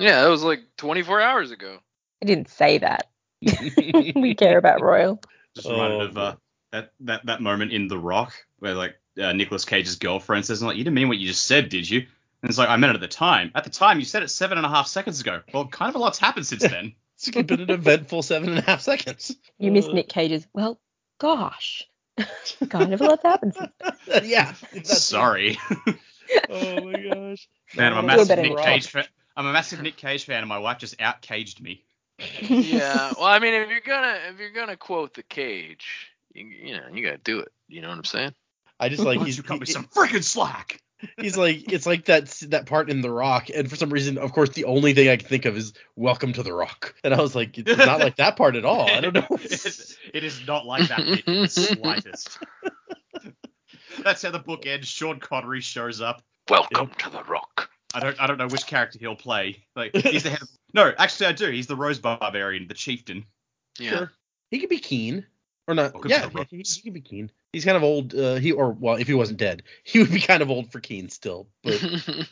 Yeah, 0.00 0.22
that 0.22 0.28
was 0.28 0.42
like 0.42 0.62
24 0.78 1.20
hours 1.20 1.52
ago. 1.52 1.78
I 2.20 2.26
didn't 2.26 2.48
say 2.48 2.78
that. 2.78 3.08
we 3.40 4.34
care 4.34 4.58
about 4.58 4.80
Roial. 4.80 5.22
Just 5.54 5.68
reminded 5.68 6.00
Oh, 6.00 6.04
of 6.06 6.18
uh, 6.18 6.36
that, 6.72 6.92
that 6.98 7.26
that 7.26 7.40
moment 7.40 7.72
in 7.72 7.86
The 7.86 7.96
Rock 7.96 8.32
where 8.58 8.74
like 8.74 8.96
uh, 9.22 9.32
Nicolas 9.32 9.64
Cage's 9.64 9.94
girlfriend 9.94 10.44
says, 10.44 10.60
"Like 10.60 10.76
you 10.76 10.82
didn't 10.82 10.96
mean 10.96 11.06
what 11.06 11.18
you 11.18 11.28
just 11.28 11.46
said, 11.46 11.68
did 11.68 11.88
you?" 11.88 12.06
And 12.42 12.48
it's 12.48 12.58
like 12.58 12.68
I 12.68 12.76
meant 12.76 12.92
it 12.92 12.94
at 12.94 13.00
the 13.00 13.08
time. 13.08 13.50
At 13.54 13.64
the 13.64 13.70
time, 13.70 13.98
you 13.98 14.04
said 14.04 14.22
it 14.22 14.28
seven 14.28 14.56
and 14.58 14.66
a 14.66 14.70
half 14.70 14.86
seconds 14.86 15.20
ago. 15.20 15.42
Well, 15.52 15.66
kind 15.66 15.88
of 15.90 15.96
a 15.96 15.98
lot's 15.98 16.18
happened 16.18 16.46
since 16.46 16.62
then. 16.62 16.94
It's 17.22 17.28
been 17.30 17.60
an 17.60 17.68
eventful 17.70 18.22
seven 18.22 18.48
and 18.48 18.58
a 18.60 18.62
half 18.62 18.80
seconds. 18.80 19.36
You 19.58 19.70
missed 19.70 19.92
Nick 19.92 20.08
Cage's. 20.08 20.46
Well, 20.54 20.80
gosh, 21.18 21.86
kind 22.70 22.94
of 22.94 23.00
a 23.02 23.04
lot's 23.04 23.22
happened. 23.22 23.54
since- 24.06 24.24
yeah. 24.26 24.54
Sorry, 24.84 25.58
Oh 26.48 26.80
my 26.80 26.92
gosh. 26.92 27.46
man. 27.76 27.92
I'm 27.92 27.98
a 27.98 28.02
massive 28.06 28.38
Nick 28.38 28.56
than 28.56 28.64
Cage 28.64 28.86
fan. 28.86 29.04
I'm 29.36 29.44
a 29.44 29.52
massive 29.52 29.82
Nick 29.82 29.98
Cage 29.98 30.24
fan, 30.24 30.38
and 30.38 30.48
my 30.48 30.56
wife 30.56 30.78
just 30.78 30.98
out 31.02 31.20
caged 31.20 31.60
me. 31.60 31.84
Yeah. 32.40 33.12
Well, 33.18 33.26
I 33.26 33.38
mean, 33.38 33.52
if 33.52 33.68
you're 33.68 33.80
gonna 33.80 34.18
if 34.30 34.38
you're 34.38 34.52
gonna 34.52 34.78
quote 34.78 35.12
the 35.12 35.22
cage, 35.22 36.10
you, 36.32 36.46
you 36.46 36.72
know, 36.78 36.84
you 36.90 37.04
gotta 37.04 37.18
do 37.18 37.40
it. 37.40 37.52
You 37.68 37.82
know 37.82 37.90
what 37.90 37.98
I'm 37.98 38.04
saying? 38.04 38.32
I 38.78 38.88
just 38.88 39.02
like 39.04 39.18
Why 39.18 39.26
he's 39.26 39.36
you 39.36 39.42
cut 39.42 39.60
me 39.60 39.66
some 39.66 39.84
freaking 39.84 40.24
slack? 40.24 40.80
He's 41.18 41.36
like, 41.36 41.72
it's 41.72 41.86
like 41.86 42.06
that 42.06 42.26
that 42.48 42.66
part 42.66 42.90
in 42.90 43.00
The 43.00 43.10
Rock, 43.10 43.48
and 43.54 43.68
for 43.68 43.76
some 43.76 43.90
reason, 43.90 44.18
of 44.18 44.32
course, 44.32 44.50
the 44.50 44.64
only 44.64 44.94
thing 44.94 45.08
I 45.08 45.16
can 45.16 45.28
think 45.28 45.44
of 45.44 45.56
is 45.56 45.72
"Welcome 45.96 46.32
to 46.34 46.42
the 46.42 46.52
Rock," 46.52 46.94
and 47.04 47.14
I 47.14 47.20
was 47.20 47.34
like, 47.34 47.56
it's 47.58 47.76
not 47.76 48.00
like 48.00 48.16
that 48.16 48.36
part 48.36 48.56
at 48.56 48.64
all. 48.64 48.90
I 48.90 49.00
don't 49.00 49.14
know. 49.14 49.26
it, 49.30 49.64
is, 49.64 49.96
it 50.12 50.24
is 50.24 50.46
not 50.46 50.66
like 50.66 50.88
that 50.88 51.00
in 51.00 51.42
the 51.42 51.48
slightest. 51.48 52.38
That's 54.02 54.22
how 54.22 54.30
the 54.30 54.38
book 54.38 54.66
ends. 54.66 54.88
Sean 54.88 55.20
Connery 55.20 55.60
shows 55.60 56.00
up. 56.00 56.22
Welcome 56.48 56.90
to 56.98 57.10
the 57.10 57.22
Rock. 57.24 57.70
I 57.94 58.00
don't 58.00 58.20
I 58.20 58.26
don't 58.26 58.38
know 58.38 58.48
which 58.48 58.66
character 58.66 58.98
he'll 58.98 59.16
play. 59.16 59.64
Like 59.74 59.94
he's 59.96 60.22
the 60.22 60.30
head 60.30 60.42
of, 60.42 60.48
No, 60.74 60.92
actually 60.98 61.26
I 61.26 61.32
do. 61.32 61.50
He's 61.50 61.66
the 61.66 61.76
Rose 61.76 61.98
Barbarian, 61.98 62.68
the 62.68 62.74
chieftain. 62.74 63.24
Yeah. 63.78 63.90
Sure. 63.90 64.12
He 64.50 64.58
could 64.58 64.68
be 64.68 64.80
Kiin, 64.80 65.24
or 65.68 65.74
not? 65.74 65.92
Welcome 65.94 66.08
to 66.10 66.16
yeah, 66.16 66.26
the 66.26 66.44
he, 66.50 66.56
Rocks. 66.56 66.74
he 66.74 66.82
could 66.82 66.94
be 66.94 67.00
Kiin. 67.02 67.30
He's 67.52 67.64
kind 67.64 67.76
of 67.76 67.82
old. 67.82 68.14
Uh, 68.14 68.36
he 68.36 68.52
or 68.52 68.72
well, 68.72 68.96
if 68.96 69.06
he 69.06 69.14
wasn't 69.14 69.38
dead, 69.38 69.62
he 69.84 69.98
would 69.98 70.12
be 70.12 70.20
kind 70.20 70.42
of 70.42 70.50
old 70.50 70.72
for 70.72 70.80
Kiin 70.80 71.10
still. 71.10 71.48
But 71.62 71.82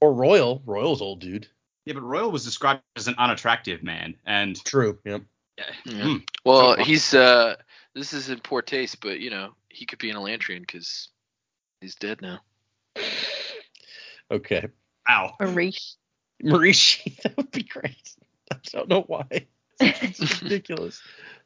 or 0.00 0.12
Roial, 0.12 0.62
Roial's 0.64 1.02
old 1.02 1.20
dude. 1.20 1.46
Yeah, 1.84 1.94
but 1.94 2.02
Roial 2.04 2.30
was 2.30 2.44
described 2.44 2.82
as 2.96 3.08
an 3.08 3.16
unattractive 3.18 3.82
man, 3.82 4.14
and 4.24 4.62
True. 4.64 4.98
Yep. 5.04 5.22
Yeah. 5.58 6.04
Hmm. 6.06 6.16
Well, 6.44 6.76
So- 6.76 6.84
he's 6.84 7.14
uh, 7.14 7.56
this 7.94 8.12
is 8.12 8.28
in 8.30 8.40
poor 8.40 8.62
taste, 8.62 9.00
but 9.00 9.20
you 9.20 9.30
know 9.30 9.54
he 9.68 9.86
could 9.86 9.98
be 9.98 10.10
an 10.10 10.16
Elantrian 10.16 10.60
because 10.60 11.08
he's 11.80 11.94
dead 11.96 12.22
now. 12.22 12.40
Okay. 14.30 14.68
Ow. 15.10 15.34
Marish. 15.40 15.94
Marishi, 16.42 17.16
that 17.22 17.36
would 17.36 17.50
be 17.50 17.62
great. 17.62 18.14
I 18.50 18.56
don't 18.72 18.88
know 18.88 19.02
why. 19.02 19.46
It's 20.02 20.42
ridiculous. 20.42 21.00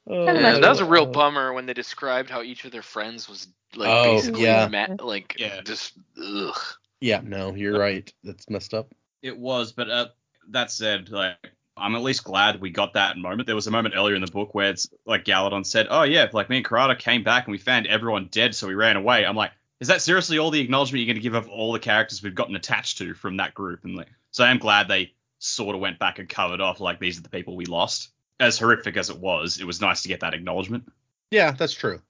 Oh, 0.07 0.33
Yeah, 0.33 0.59
that 0.59 0.69
was 0.69 0.81
a 0.81 0.85
real 0.85 1.07
bummer 1.07 1.53
when 1.53 1.67
they 1.67 1.75
described 1.75 2.31
how 2.31 2.43
each 2.43 2.65
of 2.65 2.73
their 2.73 2.83
friends 2.83 3.29
was 3.29 3.49
like 3.75 3.89
Oh, 3.91 4.15
basically 4.17 4.43
yeah. 4.43 4.69
ma- 4.69 5.05
like 5.05 5.37
Yeah. 5.39 5.61
just 5.63 5.95
ugh. 6.23 6.57
Yeah, 7.01 7.21
no, 7.23 7.55
you're 7.55 7.79
right. 7.79 8.13
That's 8.25 8.49
messed 8.49 8.73
up. 8.75 8.93
It 9.23 9.37
was, 9.37 9.73
but 9.73 9.91
uh, 9.91 10.07
that 10.51 10.71
said, 10.71 11.11
like 11.11 11.37
I'm 11.77 11.95
at 11.95 12.03
least 12.03 12.25
glad 12.25 12.61
we 12.61 12.71
got 12.71 12.95
that 12.95 13.19
moment. 13.19 13.47
There 13.47 13.55
was 13.57 13.67
a 13.67 13.71
moment 13.71 13.95
earlier 13.97 14.15
in 14.15 14.23
the 14.23 14.31
book 14.31 14.55
where 14.55 14.71
it's 14.71 14.89
like 15.05 15.25
Galladon 15.25 15.67
said, 15.67 15.89
"Oh 15.91 16.05
yeah, 16.05 16.27
like 16.33 16.49
me 16.49 16.59
and 16.59 16.65
Karata 16.67 16.99
came 16.99 17.23
back 17.23 17.47
and 17.47 17.53
we 17.53 17.59
found 17.59 17.87
everyone 17.87 18.29
dead, 18.31 18.55
so 18.55 18.67
we 18.67 18.75
ran 18.75 18.97
away." 18.97 19.27
I'm 19.27 19.37
like, 19.37 19.51
is 19.81 19.89
that 19.89 20.01
seriously 20.01 20.39
all 20.39 20.51
the 20.51 20.61
acknowledgement 20.61 21.01
you're 21.05 21.13
going 21.13 21.23
to 21.23 21.29
give 21.29 21.35
of 21.35 21.49
all 21.51 21.73
the 21.73 21.79
characters 21.79 22.23
we've 22.23 22.35
gotten 22.35 22.57
attached 22.57 22.99
to 22.99 23.13
from 23.13 23.37
that 23.39 23.53
group? 23.53 23.85
And 23.85 23.95
like, 23.95 24.09
so 24.31 24.45
I'm 24.45 24.59
glad 24.59 24.89
they 24.89 25.13
sort 25.39 25.75
of 25.75 25.83
went 25.83 25.99
back 25.99 26.19
and 26.19 26.29
covered 26.29 26.63
off 26.63 26.81
like 26.81 26.99
these 26.99 27.19
are 27.19 27.23
the 27.23 27.29
people 27.29 27.57
we 27.57 27.67
lost. 27.67 28.11
As 28.39 28.59
horrific 28.59 28.97
as 28.97 29.09
it 29.11 29.19
was, 29.19 29.59
it 29.61 29.65
was 29.67 29.81
nice 29.81 30.03
to 30.03 30.09
get 30.09 30.21
that 30.21 30.35
acknowledgement. 30.35 30.85
Yeah, 31.31 31.53
that's 31.53 31.73
true. 31.75 32.01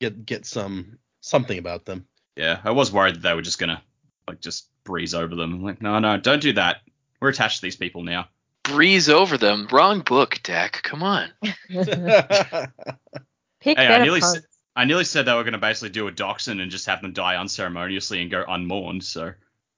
Get 0.00 0.26
get 0.26 0.44
some 0.46 0.98
something 1.20 1.58
about 1.58 1.84
them. 1.84 2.06
Yeah, 2.36 2.60
I 2.64 2.70
was 2.72 2.92
worried 2.92 3.14
that 3.16 3.22
they 3.22 3.34
were 3.34 3.42
just 3.42 3.58
gonna 3.58 3.80
like 4.28 4.40
just 4.40 4.68
breeze 4.84 5.14
over 5.14 5.34
them. 5.34 5.54
I'm 5.54 5.62
like, 5.62 5.80
no, 5.80 5.98
no, 5.98 6.16
don't 6.18 6.42
do 6.42 6.52
that. 6.54 6.78
We're 7.20 7.28
attached 7.30 7.56
to 7.56 7.62
these 7.62 7.76
people 7.76 8.02
now. 8.02 8.28
breeze 8.64 9.08
over 9.08 9.38
them. 9.38 9.68
Wrong 9.70 10.00
book, 10.00 10.40
Dak. 10.42 10.82
Come 10.82 11.02
on. 11.02 11.30
Pick 13.60 13.78
Hey, 13.78 13.86
I 13.86 14.02
nearly 14.02 14.20
puns. 14.20 14.36
s- 14.36 14.42
I 14.76 14.84
nearly 14.84 15.04
said 15.04 15.24
they 15.24 15.32
were 15.34 15.42
going 15.42 15.52
to 15.54 15.58
basically 15.58 15.88
do 15.88 16.06
a 16.08 16.12
Dockson 16.12 16.60
and 16.60 16.70
just 16.70 16.84
have 16.86 17.00
them 17.00 17.12
die 17.12 17.36
unceremoniously 17.36 18.20
and 18.20 18.30
go 18.30 18.44
unmourned. 18.46 19.02
So 19.04 19.32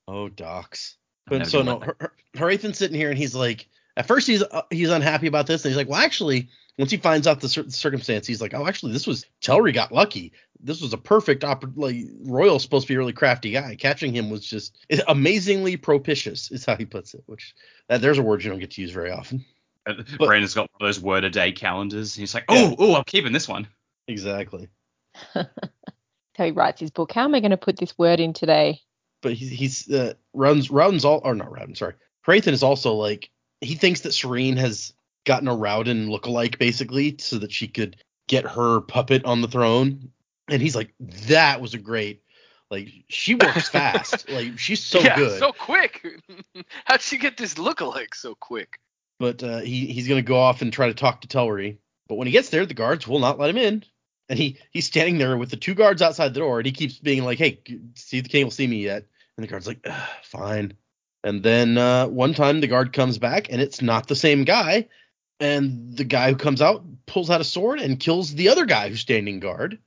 oh, 0.08 0.28
docs. 0.28 0.96
But 1.26 1.46
so 1.46 1.58
gonna 1.62 1.70
no, 1.70 1.76
let 1.78 1.84
Har- 1.86 1.96
Har- 2.00 2.12
Hrathen's 2.50 2.78
sitting 2.78 2.96
here 2.96 3.10
and 3.10 3.18
he's 3.18 3.34
like, 3.34 3.68
at 3.98 4.06
first 4.06 4.26
he's 4.26 4.42
uh, 4.42 4.62
he's 4.70 4.88
unhappy 4.90 5.26
about 5.26 5.46
this, 5.46 5.64
and 5.64 5.70
he's 5.70 5.76
like, 5.76 5.88
well, 5.88 6.00
actually, 6.00 6.48
once 6.78 6.90
he 6.90 6.96
finds 6.96 7.26
out 7.26 7.40
the 7.40 7.48
cir- 7.48 7.68
circumstance, 7.68 8.26
he's 8.26 8.40
like, 8.40 8.54
oh, 8.54 8.66
actually, 8.66 8.92
this 8.92 9.06
was 9.06 9.26
Telrii 9.42 9.74
got 9.74 9.92
lucky. 9.92 10.32
This 10.60 10.80
was 10.80 10.92
a 10.92 10.98
perfect 10.98 11.42
oppor- 11.42 11.76
like 11.76 11.96
Roial's 12.24 12.62
supposed 12.62 12.86
to 12.86 12.92
be 12.92 12.94
a 12.94 12.98
really 12.98 13.12
crafty 13.12 13.50
guy. 13.50 13.76
Catching 13.76 14.14
him 14.14 14.30
was 14.30 14.46
just 14.46 14.78
amazingly 15.06 15.76
propitious, 15.76 16.50
is 16.50 16.64
how 16.64 16.76
he 16.76 16.86
puts 16.86 17.12
it. 17.12 17.22
Which 17.26 17.54
that, 17.88 18.00
there's 18.00 18.18
a 18.18 18.22
word 18.22 18.42
you 18.42 18.50
don't 18.50 18.60
get 18.60 18.70
to 18.72 18.80
use 18.80 18.92
very 18.92 19.10
often. 19.10 19.44
Uh, 19.86 19.94
Brandon's 20.18 20.54
got 20.54 20.70
one 20.72 20.80
of 20.80 20.86
those 20.94 21.00
word 21.00 21.24
a 21.24 21.30
day 21.30 21.52
calendars. 21.52 22.14
He's 22.14 22.34
like, 22.34 22.44
oh, 22.48 22.70
Yeah. 22.70 22.74
oh, 22.78 22.94
I'm 22.96 23.04
keeping 23.04 23.32
this 23.32 23.48
one. 23.48 23.68
Exactly. 24.06 24.68
So 26.36 26.44
he 26.44 26.52
writes 26.52 26.80
his 26.80 26.92
book. 26.92 27.10
How 27.10 27.24
am 27.24 27.34
I 27.34 27.40
going 27.40 27.50
to 27.50 27.56
put 27.56 27.76
this 27.78 27.98
word 27.98 28.20
in 28.20 28.32
today? 28.32 28.80
but 29.22 29.32
he's 29.32 29.50
he's 29.50 29.90
uh, 29.90 30.14
Raoden's 30.36 30.68
Raoden's 30.68 31.04
all 31.04 31.20
or 31.24 31.34
not 31.34 31.50
Raoden, 31.50 31.76
sorry. 31.76 31.94
Hrathen 32.24 32.52
is 32.52 32.62
also 32.62 32.94
like 32.94 33.30
he 33.60 33.74
thinks 33.74 34.00
that 34.00 34.10
Sarene 34.12 34.56
has 34.56 34.92
gotten 35.24 35.48
a 35.48 35.56
Raoden 35.56 36.08
lookalike 36.08 36.58
basically 36.58 37.16
so 37.18 37.38
that 37.38 37.52
she 37.52 37.68
could 37.68 37.96
get 38.28 38.44
her 38.46 38.80
puppet 38.80 39.24
on 39.24 39.40
the 39.40 39.48
throne. 39.48 40.10
And 40.48 40.62
he's 40.62 40.76
like, 40.76 40.94
that 41.28 41.60
was 41.60 41.74
a 41.74 41.78
great 41.78 42.22
like 42.70 42.88
she 43.08 43.34
works 43.34 43.68
fast. 43.70 44.28
like 44.28 44.58
she's 44.58 44.82
so 44.82 45.00
yeah, 45.00 45.16
good. 45.16 45.38
so 45.38 45.52
quick. 45.52 46.06
How'd 46.84 47.00
she 47.00 47.18
get 47.18 47.36
this 47.36 47.54
lookalike 47.54 48.14
so 48.14 48.34
quick? 48.34 48.78
but 49.18 49.42
uh, 49.42 49.58
he 49.58 49.86
he's 49.86 50.08
gonna 50.08 50.22
go 50.22 50.36
off 50.36 50.62
and 50.62 50.72
try 50.72 50.86
to 50.88 50.94
talk 50.94 51.20
to 51.20 51.28
Telrii. 51.28 51.78
But 52.08 52.16
when 52.16 52.26
he 52.26 52.32
gets 52.32 52.48
there, 52.48 52.64
the 52.64 52.74
guards 52.74 53.06
will 53.06 53.18
not 53.18 53.38
let 53.38 53.50
him 53.50 53.58
in. 53.58 53.84
And 54.28 54.38
he 54.38 54.58
he's 54.70 54.86
standing 54.86 55.18
there 55.18 55.36
with 55.36 55.50
the 55.50 55.56
two 55.56 55.74
guards 55.74 56.02
outside 56.02 56.34
the 56.34 56.40
door, 56.40 56.58
and 56.58 56.66
he 56.66 56.72
keeps 56.72 56.98
being 56.98 57.24
like, 57.24 57.38
"Hey, 57.38 57.60
see 57.94 58.18
if 58.18 58.24
the 58.24 58.28
king 58.28 58.44
will 58.44 58.50
see 58.50 58.66
me 58.66 58.82
yet." 58.84 59.04
And 59.36 59.44
the 59.44 59.48
guard's 59.48 59.66
like, 59.66 59.84
"Fine." 60.22 60.74
And 61.24 61.42
then 61.42 61.76
uh, 61.76 62.06
one 62.06 62.34
time 62.34 62.60
the 62.60 62.66
guard 62.66 62.92
comes 62.92 63.18
back, 63.18 63.50
and 63.50 63.60
it's 63.60 63.82
not 63.82 64.06
the 64.06 64.16
same 64.16 64.44
guy. 64.44 64.88
And 65.40 65.96
the 65.96 66.04
guy 66.04 66.30
who 66.30 66.36
comes 66.36 66.62
out 66.62 66.84
pulls 67.06 67.30
out 67.30 67.40
a 67.40 67.44
sword 67.44 67.80
and 67.80 68.00
kills 68.00 68.34
the 68.34 68.48
other 68.48 68.66
guy 68.66 68.88
who's 68.88 69.00
standing 69.00 69.40
guard. 69.40 69.78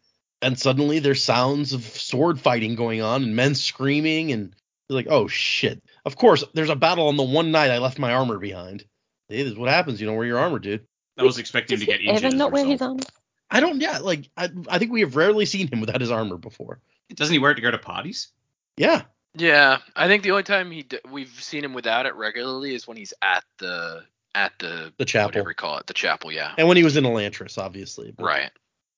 And 0.41 0.57
suddenly 0.57 0.99
there's 0.99 1.23
sounds 1.23 1.73
of 1.73 1.83
sword 1.83 2.39
fighting 2.39 2.75
going 2.75 3.01
on 3.01 3.23
and 3.23 3.35
men 3.35 3.55
screaming. 3.55 4.31
And 4.31 4.55
you're 4.89 4.95
like, 4.95 5.07
"Oh 5.09 5.27
shit!" 5.27 5.83
Of 6.05 6.15
course, 6.15 6.43
there's 6.53 6.69
a 6.69 6.75
battle 6.75 7.07
on 7.07 7.17
the 7.17 7.23
one 7.23 7.51
night 7.51 7.69
I 7.69 7.77
left 7.77 7.99
my 7.99 8.13
armor 8.13 8.39
behind. 8.39 8.85
Hey, 9.29 9.43
this 9.43 9.53
is 9.53 9.57
what 9.57 9.69
happens. 9.69 10.01
You 10.01 10.07
don't 10.07 10.15
wear 10.15 10.25
your 10.25 10.39
armor, 10.39 10.59
dude. 10.59 10.85
I 11.17 11.23
was 11.23 11.37
expecting 11.37 11.75
Does 11.75 11.85
to 11.85 11.91
get 11.91 12.01
he 12.01 12.07
injured. 12.07 12.25
ever 12.25 12.35
not 12.35 12.51
wear 12.51 12.65
his 12.65 12.81
armor? 12.81 13.03
I 13.49 13.59
don't. 13.59 13.81
Yeah, 13.81 13.99
like 13.99 14.29
I, 14.35 14.49
I 14.67 14.79
think 14.79 14.91
we 14.91 15.01
have 15.01 15.15
rarely 15.15 15.45
seen 15.45 15.67
him 15.67 15.81
without 15.81 16.01
his 16.01 16.11
armor 16.11 16.37
before. 16.37 16.79
Doesn't 17.13 17.33
he 17.33 17.39
wear 17.39 17.51
it 17.51 17.55
to 17.55 17.61
go 17.61 17.71
to 17.71 17.77
parties? 17.77 18.29
Yeah, 18.77 19.03
Yeah, 19.35 19.77
I 19.95 20.07
think 20.07 20.23
the 20.23 20.31
only 20.31 20.43
time 20.43 20.71
he 20.71 20.83
d- 20.83 20.99
we've 21.09 21.29
seen 21.41 21.63
him 21.63 21.73
without 21.73 22.05
it 22.05 22.15
regularly 22.15 22.75
is 22.75 22.87
when 22.87 22.97
he's 22.97 23.13
at 23.21 23.43
the 23.59 24.03
at 24.35 24.51
the 24.59 24.93
the 24.97 25.05
chapel, 25.05 25.27
whatever 25.29 25.49
you 25.51 25.55
call 25.55 25.77
it, 25.77 25.87
the 25.87 25.93
chapel. 25.93 26.31
Yeah. 26.31 26.53
and 26.57 26.67
when 26.67 26.77
he 26.77 26.83
was 26.83 26.97
in 26.97 27.03
Elantris, 27.05 27.57
obviously. 27.57 28.11
but- 28.11 28.23
Right. 28.25 28.51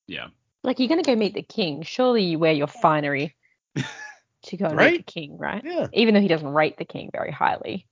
Yeah. 0.08 0.28
Like 0.64 0.80
you're 0.80 0.88
going 0.88 1.04
to 1.04 1.10
go 1.10 1.16
meet 1.16 1.34
the 1.34 1.42
king. 1.44 1.84
Surely 1.84 2.24
you 2.24 2.40
wear 2.40 2.54
your 2.54 2.68
finery 2.68 3.36
to 4.44 4.58
go 4.58 4.66
and 4.66 4.78
Right? 4.78 4.92
meet 4.94 5.06
the 5.06 5.12
king, 5.12 5.38
right? 5.38 5.62
Yeah, 5.64 5.88
Even 5.94 6.14
though 6.14 6.22
he 6.22 6.28
doesn't 6.28 6.48
rate 6.54 6.78
the 6.78 6.86
king 6.86 7.10
very 7.12 7.32
highly. 7.32 7.86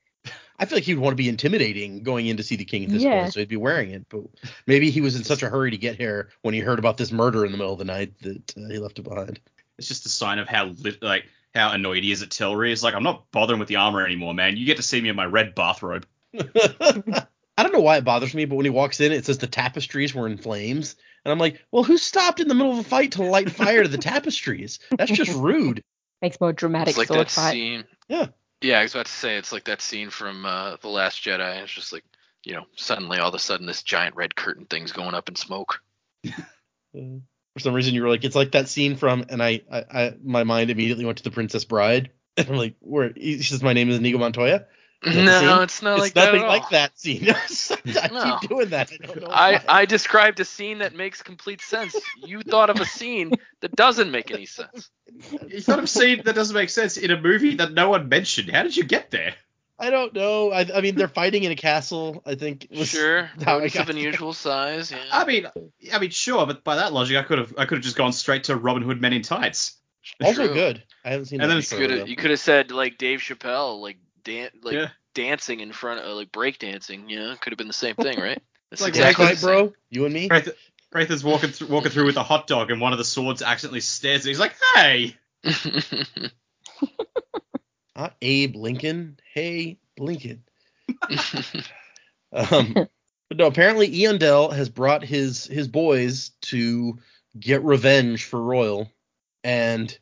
I 0.57 0.65
feel 0.65 0.77
like 0.77 0.83
he'd 0.83 0.99
want 0.99 1.11
to 1.13 1.15
be 1.21 1.27
intimidating 1.27 2.03
going 2.03 2.27
in 2.27 2.37
to 2.37 2.43
see 2.43 2.55
the 2.55 2.65
king 2.65 2.83
at 2.85 2.89
this 2.91 3.01
Yeah. 3.03 3.21
point, 3.21 3.33
so 3.33 3.39
he'd 3.39 3.49
be 3.49 3.55
wearing 3.57 3.89
it. 3.91 4.05
But 4.09 4.21
maybe 4.67 4.89
he 4.91 5.01
was 5.01 5.15
in 5.15 5.23
such 5.23 5.41
a 5.43 5.49
hurry 5.49 5.71
to 5.71 5.77
get 5.77 5.95
here 5.97 6.29
when 6.43 6.53
he 6.53 6.59
heard 6.59 6.79
about 6.79 6.97
this 6.97 7.11
murder 7.11 7.45
in 7.45 7.51
the 7.51 7.57
middle 7.57 7.73
of 7.73 7.79
the 7.79 7.85
night 7.85 8.13
that 8.21 8.53
uh, 8.57 8.69
he 8.69 8.77
left 8.77 8.99
it 8.99 9.03
behind. 9.03 9.39
It's 9.79 9.87
just 9.87 10.05
a 10.05 10.09
sign 10.09 10.37
of 10.39 10.47
how 10.47 10.65
lit, 10.67 11.01
like 11.01 11.25
how 11.53 11.71
annoyed 11.71 12.03
he 12.03 12.11
is 12.11 12.21
at 12.23 12.29
Telrii. 12.29 12.71
It's 12.71 12.83
like 12.83 12.93
I'm 12.95 13.03
not 13.03 13.29
bothering 13.31 13.59
with 13.59 13.67
the 13.67 13.77
armor 13.77 14.05
anymore, 14.05 14.33
man. 14.33 14.57
You 14.57 14.65
get 14.65 14.77
to 14.77 14.83
see 14.83 15.01
me 15.01 15.09
in 15.09 15.15
my 15.15 15.25
red 15.25 15.55
bathrobe. 15.55 16.05
I 16.39 17.63
don't 17.63 17.73
know 17.73 17.81
why 17.81 17.97
it 17.97 18.05
bothers 18.05 18.33
me, 18.33 18.45
but 18.45 18.55
when 18.55 18.65
he 18.65 18.69
walks 18.69 18.99
in, 19.01 19.11
it 19.11 19.25
says 19.25 19.37
the 19.37 19.47
tapestries 19.47 20.15
were 20.15 20.27
in 20.27 20.37
flames, 20.37 20.95
and 21.25 21.31
I'm 21.31 21.39
like, 21.39 21.61
well, 21.71 21.83
who 21.83 21.97
stopped 21.97 22.39
in 22.39 22.47
the 22.47 22.55
middle 22.55 22.71
of 22.71 22.79
a 22.79 22.83
fight 22.83 23.11
to 23.13 23.23
light 23.23 23.51
fire 23.51 23.83
to 23.83 23.89
the 23.89 23.97
tapestries? 23.97 24.79
That's 24.97 25.11
just 25.11 25.37
rude. 25.37 25.83
Makes 26.21 26.39
more 26.39 26.53
dramatic 26.53 26.89
It's 26.89 26.97
like 26.97 27.07
sword 27.07 27.19
that 27.21 27.31
fight. 27.31 27.51
scene. 27.51 27.83
Yeah. 28.07 28.27
Yeah, 28.61 28.79
I 28.79 28.83
was 28.83 28.93
about 28.93 29.07
to 29.07 29.11
say 29.11 29.37
it's 29.37 29.51
like 29.51 29.63
that 29.65 29.81
scene 29.81 30.11
from 30.11 30.45
uh, 30.45 30.77
the 30.81 30.87
Last 30.87 31.23
Jedi. 31.23 31.63
It's 31.63 31.71
just 31.71 31.91
like 31.91 32.03
you 32.43 32.53
know, 32.53 32.65
suddenly 32.75 33.19
all 33.19 33.29
of 33.29 33.35
a 33.35 33.39
sudden 33.39 33.65
this 33.67 33.83
giant 33.83 34.15
red 34.15 34.35
curtain 34.35 34.65
thing's 34.65 34.91
going 34.91 35.13
up 35.13 35.29
in 35.29 35.35
smoke. 35.35 35.81
For 37.53 37.59
some 37.59 37.73
reason 37.73 37.93
you 37.93 38.01
were 38.03 38.09
like 38.09 38.23
it's 38.23 38.35
like 38.35 38.51
that 38.51 38.69
scene 38.69 38.95
from 38.95 39.25
and 39.29 39.43
I, 39.43 39.61
I, 39.71 39.83
I 39.91 40.13
my 40.23 40.43
mind 40.43 40.69
immediately 40.69 41.05
went 41.05 41.17
to 41.17 41.23
the 41.23 41.31
princess 41.31 41.65
bride 41.65 42.11
and 42.37 42.47
i'm 42.47 42.55
like 42.55 42.75
where 42.79 43.11
he 43.15 43.41
says 43.43 43.61
my 43.61 43.73
name 43.73 43.89
is 43.89 43.97
Inigo 43.97 44.17
montoya 44.17 44.65
no, 45.03 45.61
it's 45.63 45.81
not 45.81 45.93
it's 45.93 46.01
like 46.01 46.13
that 46.13 46.25
nothing 46.25 46.43
at 46.43 46.47
like 46.47 46.69
that 46.69 46.99
scene 46.99 47.27
i 47.31 48.07
No. 48.11 48.37
keep 48.39 48.49
doing 48.49 48.69
that 48.69 48.91
i 49.29 49.55
I. 49.55 49.81
I 49.81 49.85
described 49.85 50.39
a 50.39 50.45
scene 50.45 50.77
that 50.79 50.95
makes 50.95 51.23
complete 51.23 51.59
sense. 51.61 51.95
You 52.17 52.41
thought 52.41 52.69
of 52.69 52.79
a 52.79 52.85
scene 52.85 53.31
that 53.61 53.75
doesn't 53.75 54.11
make 54.11 54.29
any 54.29 54.45
sense. 54.45 54.91
You 55.47 55.59
thought 55.61 55.79
of 55.79 55.85
a 55.85 55.87
scene 55.87 56.21
that 56.25 56.35
doesn't 56.35 56.53
make 56.55 56.69
sense 56.69 56.97
in 56.97 57.09
a 57.09 57.19
movie 57.19 57.55
that 57.55 57.73
no 57.73 57.89
one 57.89 58.09
mentioned. 58.09 58.51
How 58.51 58.61
did 58.61 58.77
you 58.77 58.83
get 58.83 59.09
there? 59.09 59.33
I 59.81 59.89
don't 59.89 60.13
know 60.13 60.51
I, 60.51 60.67
I 60.73 60.81
mean 60.81 60.95
they're 60.95 61.07
fighting 61.07 61.43
in 61.43 61.51
a 61.51 61.55
castle 61.55 62.21
i 62.25 62.35
think 62.35 62.67
Sure, 62.71 63.23
how 63.43 63.55
I 63.55 63.57
rodents 63.57 63.73
got 63.73 63.89
of 63.89 63.89
unusual 63.89 64.33
size. 64.33 64.91
Yeah. 64.91 64.99
I 65.11 65.25
mean, 65.25 65.47
I 65.93 65.99
mean, 65.99 66.09
sure, 66.11 66.45
but 66.45 66.63
by 66.63 66.75
that 66.77 66.93
logic, 66.93 67.17
I 67.17 67.23
could 67.23 67.39
have, 67.39 67.53
I 67.57 67.65
could 67.65 67.77
have 67.79 67.83
just 67.83 67.97
gone 67.97 68.13
straight 68.13 68.45
to 68.45 68.55
Robin 68.55 68.83
Hood 68.83 69.01
Men 69.01 69.13
in 69.13 69.21
Tights. 69.23 69.77
also 70.23 70.45
True. 70.45 70.53
good 70.53 70.83
i 71.03 71.09
haven't 71.11 71.25
seen 71.25 71.41
And 71.41 71.49
that 71.49 71.53
then 71.53 71.57
You 71.57 71.61
it's 71.61 71.69
before, 71.71 71.87
could 71.87 71.97
have 71.97 72.09
you 72.09 72.15
could 72.15 72.29
have 72.31 72.39
said 72.39 72.71
like 72.71 72.97
Dave 72.97 73.19
Chappelle, 73.19 73.81
like 73.81 73.97
dan- 74.23 74.49
like 74.63 74.75
Yeah. 74.75 74.87
dancing 75.13 75.59
in 75.59 75.71
front 75.71 75.99
of 76.01 76.15
like 76.15 76.31
break 76.31 76.59
dancing. 76.59 77.09
Yeah, 77.09 77.35
could 77.39 77.51
have 77.51 77.57
been 77.57 77.67
the 77.67 77.73
same 77.73 77.95
thing, 77.95 78.19
right? 78.19 78.41
That's 78.69 78.81
Like, 78.81 78.89
exactly 78.89 79.25
White, 79.25 79.41
bro 79.41 79.73
you 79.89 80.05
and 80.05 80.13
me 80.13 80.27
Wraith, 80.29 80.49
Wraith 80.93 81.11
is 81.11 81.23
walking 81.23 81.49
through, 81.51 81.67
walking 81.67 81.91
through 81.91 82.05
with 82.05 82.17
a 82.17 82.23
hot 82.23 82.47
dog, 82.47 82.71
and 82.71 82.81
one 82.81 82.93
of 82.93 82.97
the 82.97 83.05
swords 83.05 83.41
accidentally 83.41 83.81
stares. 83.81 84.25
at 84.25 84.29
He's 84.29 84.39
like, 84.39 84.55
"Hey, 84.75 85.15
the 85.43 86.31
not 87.95 88.15
abe 88.21 88.55
lincoln 88.55 89.17
hey 89.33 89.77
lincoln 89.97 90.43
Um, 92.33 92.73
but 92.73 93.37
no, 93.37 93.47
apparently 93.47 93.89
Eondel 93.89 94.53
has 94.53 94.69
brought 94.69 95.03
his 95.03 95.45
his 95.45 95.67
boys 95.67 96.31
to 96.43 96.99
get 97.39 97.63
revenge 97.63 98.25
for 98.25 98.39
Roial, 98.39 98.89
and 99.43 99.97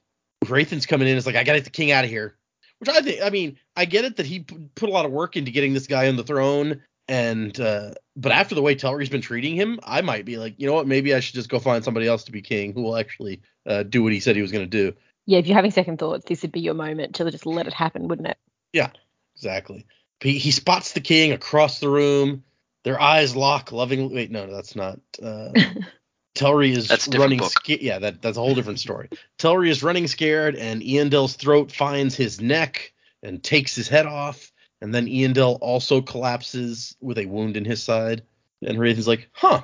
Hrathen's 0.46 0.86
coming 0.86 1.08
in. 1.08 1.18
It's 1.18 1.26
like 1.26 1.36
I 1.36 1.44
got 1.44 1.54
to 1.54 1.60
get 1.60 1.66
the 1.66 1.72
king 1.72 1.92
out 1.92 2.04
of 2.04 2.10
here. 2.10 2.36
Which 2.80 2.90
I 2.90 3.02
think, 3.02 3.22
I 3.22 3.30
mean, 3.30 3.58
I 3.76 3.84
get 3.84 4.06
it 4.06 4.16
that 4.18 4.26
he 4.26 4.40
put 4.40 4.90
a 4.90 4.92
lot 4.92 5.06
of 5.06 5.12
work 5.12 5.36
into 5.36 5.52
getting 5.52 5.74
this 5.74 5.86
guy 5.86 6.08
on 6.08 6.16
the 6.16 6.24
throne, 6.24 6.82
and 7.08 7.60
uh, 7.60 7.92
but 8.16 8.32
after 8.32 8.56
the 8.56 8.62
way 8.62 8.74
Telrii's 8.74 9.10
been 9.10 9.22
treating 9.22 9.56
him, 9.56 9.80
I 9.84 10.02
might 10.02 10.24
be 10.24 10.38
like, 10.38 10.56
you 10.58 10.66
know 10.66 10.74
what, 10.74 10.88
maybe 10.88 11.14
I 11.14 11.20
should 11.20 11.36
just 11.36 11.50
go 11.50 11.60
find 11.60 11.84
somebody 11.84 12.08
else 12.08 12.24
to 12.26 12.32
be 12.32 12.42
king 12.42 12.74
who 12.74 12.82
will 12.82 12.96
actually 12.96 13.42
uh, 13.66 13.84
do 13.84 14.02
what 14.02 14.14
he 14.14 14.22
said 14.22 14.36
he 14.36 14.42
was 14.42 14.52
going 14.52 14.70
to 14.70 14.92
do. 14.92 14.96
Yeah, 15.30 15.38
if 15.38 15.46
you're 15.46 15.56
having 15.56 15.70
second 15.70 16.00
thoughts, 16.00 16.26
this 16.26 16.42
would 16.42 16.52
be 16.52 16.60
your 16.60 16.74
moment 16.74 17.14
to 17.16 17.30
just 17.30 17.46
let 17.46 17.68
it 17.68 17.74
happen, 17.74 18.08
wouldn't 18.08 18.28
it? 18.28 18.40
Yeah, 18.74 18.90
exactly. 19.36 19.86
He, 20.22 20.40
he 20.40 20.50
spots 20.50 20.94
the 20.94 21.02
king 21.02 21.34
across 21.34 21.80
the 21.80 21.88
room. 21.88 22.44
Their 22.84 23.00
eyes 23.00 23.36
lock 23.36 23.72
lovingly. 23.72 24.16
Wait, 24.16 24.32
no, 24.32 24.52
that's 24.52 24.76
not. 24.76 25.00
Uh, 25.22 25.52
Telrii 26.36 26.76
is 26.76 26.88
That's 26.88 27.08
a 27.08 27.12
running. 27.12 27.38
book. 27.38 27.52
Sca- 27.52 27.84
yeah, 27.84 28.00
that, 28.00 28.24
that's 28.24 28.38
a 28.38 28.42
whole 28.42 28.56
different 28.56 28.80
story. 28.80 29.12
Telrii 29.38 29.70
is 29.70 29.84
running 29.84 30.08
scared, 30.08 30.56
and 30.56 30.82
Eondel's 30.82 31.36
throat 31.36 31.72
finds 31.72 32.16
his 32.16 32.42
neck 32.42 32.92
and 33.22 33.44
takes 33.44 33.76
his 33.76 33.88
head 33.88 34.08
off. 34.08 34.52
And 34.82 34.96
then 34.96 35.06
Eondel 35.06 35.60
also 35.62 36.02
collapses 36.02 36.96
with 37.02 37.20
a 37.20 37.28
wound 37.28 37.56
in 37.56 37.66
his 37.66 37.84
side. 37.84 38.24
And 38.66 38.80
Hrathen's 38.80 39.08
like, 39.08 39.30
huh. 39.32 39.62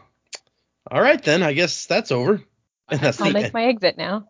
All 0.92 1.02
right, 1.02 1.24
then. 1.24 1.42
I 1.42 1.54
guess 1.54 1.88
that's 1.88 2.12
over. 2.12 2.44
And 2.88 3.00
that's 3.00 3.20
I'll 3.20 3.30
the 3.30 3.34
make 3.34 3.46
end. 3.46 3.54
my 3.56 3.66
exit 3.66 3.98
now. 3.98 4.28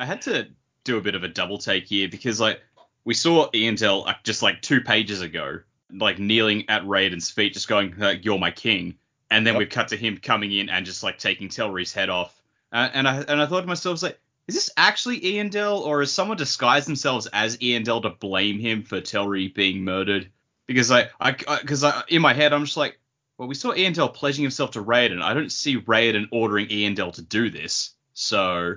I 0.00 0.06
had 0.06 0.22
to 0.22 0.48
do 0.84 0.96
a 0.96 1.00
bit 1.02 1.14
of 1.14 1.24
a 1.24 1.28
double 1.28 1.58
take 1.58 1.86
here 1.86 2.08
because 2.08 2.40
like 2.40 2.60
we 3.04 3.12
saw 3.12 3.50
Eondel 3.50 4.08
uh, 4.08 4.14
just 4.24 4.42
like 4.42 4.62
two 4.62 4.80
pages 4.80 5.20
ago, 5.20 5.60
like 5.92 6.18
kneeling 6.18 6.64
at 6.68 6.82
Raoden's 6.84 7.30
feet, 7.30 7.52
just 7.52 7.68
going, 7.68 7.94
like, 7.98 8.24
"You're 8.24 8.38
my 8.38 8.50
king," 8.50 8.96
and 9.30 9.46
then 9.46 9.54
Yep. 9.54 9.58
we've 9.58 9.68
cut 9.68 9.88
to 9.88 9.96
him 9.96 10.16
coming 10.16 10.52
in 10.52 10.70
and 10.70 10.86
just 10.86 11.02
like 11.02 11.18
taking 11.18 11.48
Telrii's 11.48 11.92
head 11.92 12.08
off. 12.08 12.34
Uh, 12.72 12.88
and 12.94 13.06
I 13.06 13.20
and 13.28 13.42
I 13.42 13.46
thought 13.46 13.60
to 13.60 13.66
myself, 13.66 14.02
like, 14.02 14.18
is 14.48 14.54
this 14.54 14.70
actually 14.76 15.20
Eondel, 15.20 15.80
or 15.80 16.00
has 16.00 16.12
someone 16.12 16.38
disguised 16.38 16.88
themselves 16.88 17.26
as 17.32 17.58
Eondel 17.58 18.00
to 18.02 18.10
blame 18.10 18.58
him 18.58 18.82
for 18.82 19.02
Telrii 19.02 19.54
being 19.54 19.84
murdered? 19.84 20.30
Because 20.66 20.90
like 20.90 21.12
I 21.20 21.32
because 21.32 21.84
I, 21.84 22.04
in 22.08 22.22
my 22.22 22.32
head 22.32 22.54
I'm 22.54 22.64
just 22.64 22.76
like, 22.78 22.98
well, 23.36 23.48
we 23.48 23.54
saw 23.54 23.72
Eondel 23.72 24.14
pledging 24.14 24.44
himself 24.44 24.70
to 24.72 24.82
Raoden. 24.82 25.20
I 25.20 25.34
don't 25.34 25.52
see 25.52 25.78
Raoden 25.78 26.28
ordering 26.32 26.68
Eondel 26.68 27.12
to 27.14 27.22
do 27.22 27.50
this. 27.50 27.90
So 28.14 28.76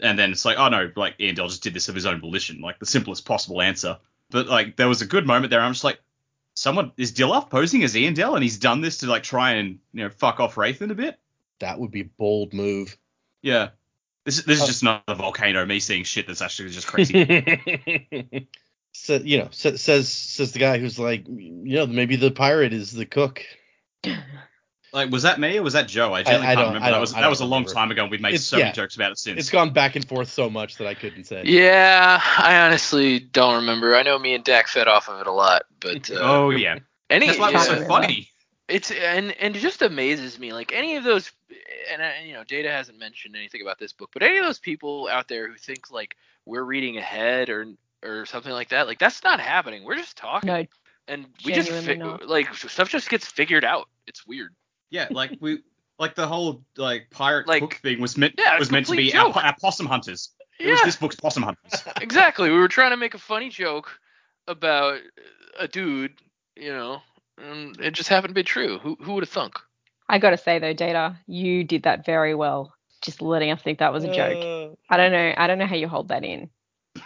and 0.00 0.18
then 0.18 0.32
it's 0.32 0.44
like, 0.44 0.58
oh 0.58 0.68
no, 0.68 0.90
like 0.96 1.18
Eondel 1.18 1.48
just 1.48 1.62
did 1.62 1.74
this 1.74 1.88
of 1.88 1.94
his 1.94 2.06
own 2.06 2.20
volition, 2.20 2.60
like 2.60 2.78
the 2.78 2.86
simplest 2.86 3.24
possible 3.24 3.60
answer. 3.60 3.98
But 4.30 4.46
like 4.48 4.76
there 4.76 4.88
was 4.88 5.02
a 5.02 5.06
good 5.06 5.26
moment 5.26 5.50
there. 5.50 5.60
I'm 5.60 5.72
just 5.72 5.84
like, 5.84 6.00
someone 6.54 6.92
is 6.96 7.12
Dilaf 7.12 7.50
posing 7.50 7.82
as 7.82 7.94
Eondel, 7.94 8.34
and 8.34 8.42
he's 8.42 8.58
done 8.58 8.80
this 8.80 8.98
to 8.98 9.06
like 9.06 9.22
try 9.22 9.52
and 9.52 9.78
you 9.92 10.04
know 10.04 10.10
fuck 10.10 10.40
off 10.40 10.54
Hrathen 10.54 10.90
a 10.90 10.94
bit. 10.94 11.18
That 11.60 11.78
would 11.78 11.90
be 11.90 12.00
a 12.00 12.04
bold 12.04 12.52
move. 12.54 12.96
Yeah, 13.42 13.70
this 14.24 14.42
this 14.42 14.60
Uh, 14.60 14.62
is 14.64 14.68
just 14.68 14.82
another 14.82 15.14
volcano. 15.14 15.64
Me 15.66 15.80
seeing 15.80 16.04
shit 16.04 16.26
that's 16.26 16.42
actually 16.42 16.70
just 16.70 16.86
crazy. 16.86 18.48
so, 18.92 19.16
you 19.16 19.38
know, 19.38 19.48
sa- 19.50 19.76
says 19.76 20.08
says 20.08 20.52
the 20.52 20.58
guy 20.58 20.78
who's 20.78 20.98
like, 20.98 21.26
you 21.28 21.76
know, 21.76 21.86
maybe 21.86 22.16
the 22.16 22.30
pirate 22.30 22.72
is 22.72 22.92
the 22.92 23.06
cook. 23.06 23.44
like, 24.92 25.10
was 25.10 25.22
that 25.22 25.40
me 25.40 25.58
or 25.58 25.62
was 25.62 25.72
that 25.74 25.88
Joe? 25.88 26.12
I 26.12 26.22
generally 26.22 26.42
I 26.46 26.46
can't 26.54 26.58
don't- 26.58 26.66
remember. 26.68 26.84
I 26.84 26.88
that 26.88 26.92
don't- 26.92 27.00
was 27.00 27.12
that 27.14 27.30
was 27.30 27.40
a 27.40 27.44
long 27.44 27.62
remember. 27.62 27.74
time 27.74 27.90
ago. 27.90 28.02
and 28.02 28.10
We've 28.10 28.20
made 28.20 28.30
It's- 28.34 28.44
so 28.44 28.56
yeah. 28.58 28.64
many 28.64 28.74
jokes 28.74 28.94
about 28.96 29.12
it 29.12 29.18
since. 29.18 29.38
It's 29.38 29.50
gone 29.50 29.70
back 29.70 29.96
and 29.96 30.06
forth 30.06 30.30
so 30.30 30.50
much 30.50 30.76
that 30.76 30.86
I 30.86 30.94
couldn't 30.94 31.24
say. 31.24 31.42
Yeah, 31.44 32.20
I 32.38 32.58
honestly 32.60 33.18
don't 33.20 33.56
remember. 33.56 33.96
I 33.96 34.02
know 34.02 34.18
me 34.18 34.34
and 34.34 34.44
Dak 34.44 34.68
fed 34.68 34.88
off 34.88 35.08
of 35.08 35.20
it 35.20 35.26
a 35.26 35.32
lot, 35.32 35.62
but 35.80 36.10
uh, 36.10 36.18
oh 36.20 36.50
yeah, 36.50 36.78
any 37.10 37.26
that's 37.26 37.38
why 37.38 37.50
it 37.50 37.54
was 37.54 37.66
so 37.66 37.72
yeah, 37.74 37.80
yeah. 37.80 37.86
funny. 37.88 38.28
it's 38.68 38.90
and 38.90 39.32
and 39.32 39.56
it 39.56 39.60
just 39.60 39.82
amazes 39.82 40.38
me 40.38 40.52
like 40.52 40.72
any 40.72 40.96
of 40.96 41.04
those 41.04 41.32
and 41.92 42.02
I, 42.02 42.22
you 42.24 42.32
know 42.32 42.44
data 42.44 42.70
hasn't 42.70 42.98
mentioned 42.98 43.34
anything 43.36 43.60
about 43.60 43.78
this 43.78 43.92
book 43.92 44.10
but 44.12 44.22
any 44.22 44.38
of 44.38 44.44
those 44.44 44.58
people 44.60 45.08
out 45.10 45.26
there 45.28 45.48
who 45.48 45.56
think 45.56 45.90
like 45.90 46.16
we're 46.46 46.62
reading 46.62 46.96
ahead 46.96 47.50
or 47.50 47.66
or 48.02 48.24
something 48.24 48.52
like 48.52 48.68
that 48.70 48.86
like 48.86 48.98
that's 48.98 49.22
not 49.24 49.40
happening 49.40 49.84
we're 49.84 49.96
just 49.96 50.16
talking 50.16 50.46
No, 50.46 50.64
and 51.08 51.26
we 51.44 51.52
just 51.52 51.70
fi- 51.70 51.94
like 52.24 52.54
stuff 52.54 52.88
just 52.88 53.10
gets 53.10 53.26
figured 53.26 53.64
out 53.64 53.88
it's 54.06 54.24
weird 54.26 54.54
Yeah, 54.92 55.08
like 55.10 55.38
we 55.40 55.62
like 55.98 56.14
the 56.14 56.26
whole 56.26 56.62
like 56.76 57.08
pirate 57.10 57.48
Like- 57.48 57.62
cook 57.62 57.74
thing 57.82 58.00
was 58.00 58.16
meant 58.16 58.34
Yeah, 58.38 58.58
was 58.58 58.70
meant 58.70 58.86
to 58.86 58.96
be 58.96 59.12
our, 59.14 59.30
our 59.30 59.56
possum 59.60 59.86
hunters. 59.86 60.30
It 60.60 60.66
yeah 60.66 60.72
was 60.72 60.82
this 60.82 60.96
book's 60.96 61.16
possum 61.16 61.42
hunters. 61.42 61.82
exactly 62.00 62.50
we 62.50 62.58
were 62.58 62.68
trying 62.68 62.90
to 62.90 62.96
make 62.96 63.14
a 63.14 63.18
funny 63.18 63.48
joke 63.48 63.98
about 64.46 65.00
a 65.58 65.66
dude 65.66 66.12
you 66.56 66.72
know 66.72 67.00
and 67.38 67.80
it 67.80 67.92
just 67.92 68.08
happened 68.10 68.30
to 68.30 68.34
be 68.34 68.42
true 68.44 68.78
who 68.78 68.96
who 69.00 69.14
would 69.14 69.22
have 69.24 69.30
thunk 69.30 69.58
I 70.08 70.18
gotta 70.18 70.36
say 70.36 70.58
though, 70.58 70.74
Data, 70.74 71.16
you 71.26 71.64
did 71.64 71.84
that 71.84 72.04
very 72.04 72.34
well. 72.34 72.74
Just 73.00 73.22
letting 73.22 73.50
us 73.50 73.62
think 73.62 73.78
that 73.78 73.94
was 73.94 74.04
a 74.04 74.12
joke. 74.14 74.36
Uh, 74.44 74.74
I 74.92 74.98
don't 74.98 75.10
know. 75.10 75.32
I 75.38 75.46
don't 75.46 75.56
know 75.58 75.64
how 75.66 75.76
you 75.76 75.88
hold 75.88 76.08
that 76.08 76.22
in. 76.22 76.50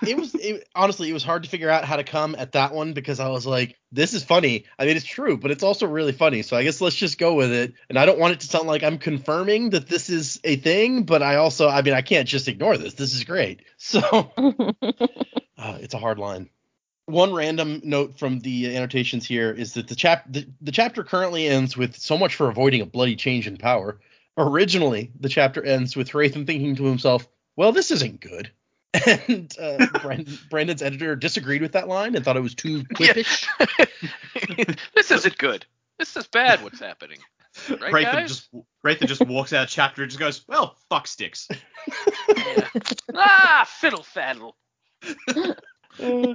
It 0.07 0.16
was 0.16 0.35
it, 0.35 0.68
honestly 0.75 1.09
it 1.09 1.12
was 1.12 1.22
hard 1.22 1.44
to 1.44 1.49
figure 1.49 1.70
out 1.70 1.85
how 1.85 1.96
to 1.96 2.05
come 2.05 2.35
at 2.37 2.53
that 2.53 2.75
one 2.75 2.92
because 2.92 3.20
I 3.20 3.29
was 3.29 3.46
like, 3.46 3.79
this 3.92 4.14
is 4.14 4.25
funny. 4.25 4.64
I 4.79 4.85
mean, 4.85 4.96
it's 4.96 5.07
true, 5.07 5.37
but 5.37 5.51
it's 5.51 5.62
also 5.62 5.87
really 5.87 6.12
funny. 6.12 6.42
So 6.42 6.57
I 6.57 6.64
guess 6.64 6.81
let's 6.81 6.96
just 6.96 7.18
go 7.18 7.35
with 7.35 7.53
it. 7.53 7.75
And 7.88 7.99
I 7.99 8.05
don't 8.05 8.18
want 8.18 8.35
it 8.35 8.40
to 8.40 8.46
sound 8.46 8.66
like 8.66 8.83
I'm 8.83 8.99
confirming 8.99 9.70
that 9.70 9.88
this 9.88 10.11
is 10.11 10.40
a 10.44 10.57
thing, 10.57 11.05
but 11.05 11.22
I 11.22 11.37
also, 11.37 11.68
I 11.68 11.83
mean, 11.83 11.94
I 11.94 12.03
can't 12.03 12.29
just 12.29 12.49
ignore 12.49 12.77
this. 12.77 12.94
This 12.94 13.14
is 13.14 13.25
great. 13.25 13.61
So 13.79 14.01
uh, 14.37 15.79
it's 15.81 15.94
a 15.94 15.99
hard 15.99 16.18
line. 16.18 16.51
One 17.05 17.33
random 17.33 17.81
note 17.85 18.18
from 18.18 18.40
the 18.40 18.77
annotations 18.77 19.25
here 19.25 19.53
is 19.53 19.75
that 19.75 19.87
the 19.87 19.94
chap 19.94 20.25
the, 20.29 20.49
the 20.61 20.72
chapter 20.72 21.05
currently 21.05 21.46
ends 21.46 21.77
with 21.77 21.96
so 21.96 22.18
much 22.18 22.35
for 22.35 22.49
avoiding 22.49 22.81
a 22.81 22.87
bloody 22.87 23.14
change 23.14 23.46
in 23.46 23.59
power. 23.59 24.01
Originally, 24.37 25.12
the 25.20 25.29
chapter 25.29 25.64
ends 25.64 25.94
with 25.94 26.11
Hrathen 26.11 26.46
thinking 26.46 26.75
to 26.77 26.85
himself, 26.85 27.29
"Well, 27.55 27.70
this 27.70 27.92
isn't 27.92 28.20
good." 28.20 28.51
And 29.28 29.52
uh, 29.61 29.87
Brandon, 30.02 30.38
Brandon's 30.50 30.82
editor 30.82 31.16
disagreed 31.16 31.62
with 31.62 31.72
that 31.72 31.88
line 31.88 32.14
and 32.14 32.24
thought 32.24 32.37
it 32.37 32.40
was 32.42 32.54
too 32.54 32.85
quippish. 32.85 33.46
this 34.94 35.11
isn't 35.11 35.38
good 35.38 35.66
this 35.98 36.16
is 36.16 36.26
bad 36.26 36.62
what's 36.62 36.80
happening 36.80 37.18
Right, 37.70 37.92
Hrathen 37.92 38.02
guys? 38.12 38.28
just 38.28 38.48
Hrathen 38.85 39.06
just 39.09 39.26
walks 39.26 39.52
out 39.52 39.64
of 39.64 39.70
chapter 39.70 40.02
and 40.02 40.11
just 40.11 40.20
goes, 40.20 40.44
"Well, 40.46 40.76
fuck 40.88 41.06
sticks." 41.06 41.48
Yeah. 42.37 42.68
ah, 43.14 43.66
fiddle 43.66 44.02
faddle. 44.02 44.52
Uh, 45.28 45.54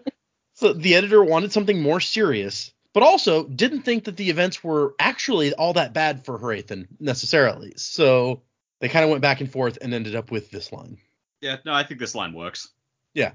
so 0.54 0.74
the 0.74 0.96
editor 0.96 1.24
wanted 1.24 1.52
something 1.52 1.82
more 1.82 2.00
serious, 2.00 2.72
but 2.94 3.04
also 3.04 3.44
didn't 3.48 3.84
think 3.84 4.06
that 4.06 4.18
the 4.18 4.30
events 4.30 4.64
were 4.64 4.96
actually 4.98 5.54
all 5.54 5.74
that 5.74 5.94
bad 5.94 6.26
for 6.26 6.40
Hrathen 6.40 6.88
necessarily. 7.00 7.74
So 7.76 8.42
they 8.80 8.90
kind 8.90 9.04
of 9.04 9.12
went 9.12 9.22
back 9.22 9.42
and 9.42 9.52
forth 9.52 9.78
and 9.82 9.94
ended 9.94 10.16
up 10.16 10.32
with 10.32 10.50
this 10.50 10.72
line. 10.72 10.98
Yeah, 11.42 11.58
no, 11.66 11.74
I 11.74 11.84
think 11.84 12.00
this 12.00 12.16
line 12.16 12.34
works. 12.34 12.70
Yeah. 13.14 13.32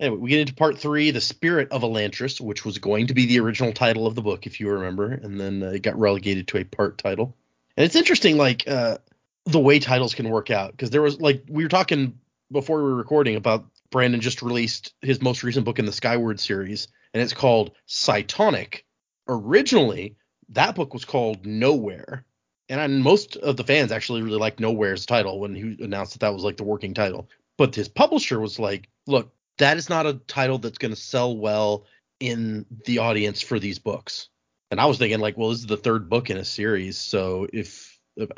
Anyway, 0.00 0.16
we 0.16 0.30
get 0.30 0.40
into 0.40 0.54
part 0.54 0.78
three, 0.78 1.10
the 1.10 1.20
spirit 1.20 1.68
of 1.72 1.82
Elantris, 1.82 2.40
which 2.40 2.64
was 2.64 2.78
going 2.78 3.08
to 3.08 3.14
be 3.14 3.26
the 3.26 3.40
original 3.40 3.72
title 3.72 4.06
of 4.06 4.14
the 4.14 4.22
book, 4.22 4.46
if 4.46 4.60
you 4.60 4.70
remember, 4.70 5.10
and 5.10 5.40
then 5.40 5.62
uh, 5.62 5.70
it 5.70 5.82
got 5.82 5.98
relegated 5.98 6.46
to 6.48 6.58
a 6.58 6.64
part 6.64 6.98
title. 6.98 7.36
And 7.76 7.84
it's 7.84 7.96
interesting, 7.96 8.36
like 8.36 8.68
uh, 8.68 8.98
the 9.44 9.58
way 9.58 9.80
titles 9.80 10.14
can 10.14 10.30
work 10.30 10.50
out, 10.50 10.70
because 10.70 10.90
there 10.90 11.02
was 11.02 11.20
like 11.20 11.44
we 11.48 11.64
were 11.64 11.68
talking 11.68 12.18
before 12.52 12.78
we 12.78 12.84
were 12.84 12.94
recording 12.94 13.34
about 13.34 13.66
Brandon 13.90 14.20
just 14.20 14.40
released 14.40 14.94
his 15.02 15.20
most 15.20 15.42
recent 15.42 15.64
book 15.64 15.80
in 15.80 15.84
the 15.84 15.92
Skyward 15.92 16.38
series, 16.38 16.86
and 17.12 17.20
it's 17.22 17.32
called 17.32 17.72
Cytonic. 17.88 18.82
Originally, 19.26 20.16
that 20.50 20.76
book 20.76 20.94
was 20.94 21.04
called 21.04 21.44
Nowhere, 21.44 22.24
and 22.68 22.80
I, 22.80 22.86
most 22.86 23.36
of 23.36 23.56
the 23.56 23.64
fans 23.64 23.90
actually 23.90 24.22
really 24.22 24.38
liked 24.38 24.60
Nowhere's 24.60 25.06
title 25.06 25.40
when 25.40 25.56
he 25.56 25.76
announced 25.82 26.12
that 26.12 26.20
that 26.20 26.34
was 26.34 26.44
like 26.44 26.56
the 26.56 26.64
working 26.64 26.94
title. 26.94 27.28
But 27.58 27.74
his 27.74 27.88
publisher 27.88 28.40
was 28.40 28.58
like, 28.58 28.88
"Look, 29.06 29.34
that 29.58 29.76
is 29.76 29.90
not 29.90 30.06
a 30.06 30.14
title 30.14 30.58
that's 30.58 30.78
going 30.78 30.94
to 30.94 31.00
sell 31.00 31.36
well 31.36 31.84
in 32.20 32.64
the 32.86 32.98
audience 32.98 33.42
for 33.42 33.58
these 33.58 33.78
books." 33.78 34.28
And 34.70 34.80
I 34.80 34.86
was 34.86 34.98
thinking, 34.98 35.20
like, 35.20 35.36
well, 35.36 35.50
this 35.50 35.60
is 35.60 35.66
the 35.66 35.76
third 35.76 36.08
book 36.08 36.30
in 36.30 36.36
a 36.36 36.44
series, 36.44 36.98
so 36.98 37.46
if, 37.52 37.98
if 38.16 38.30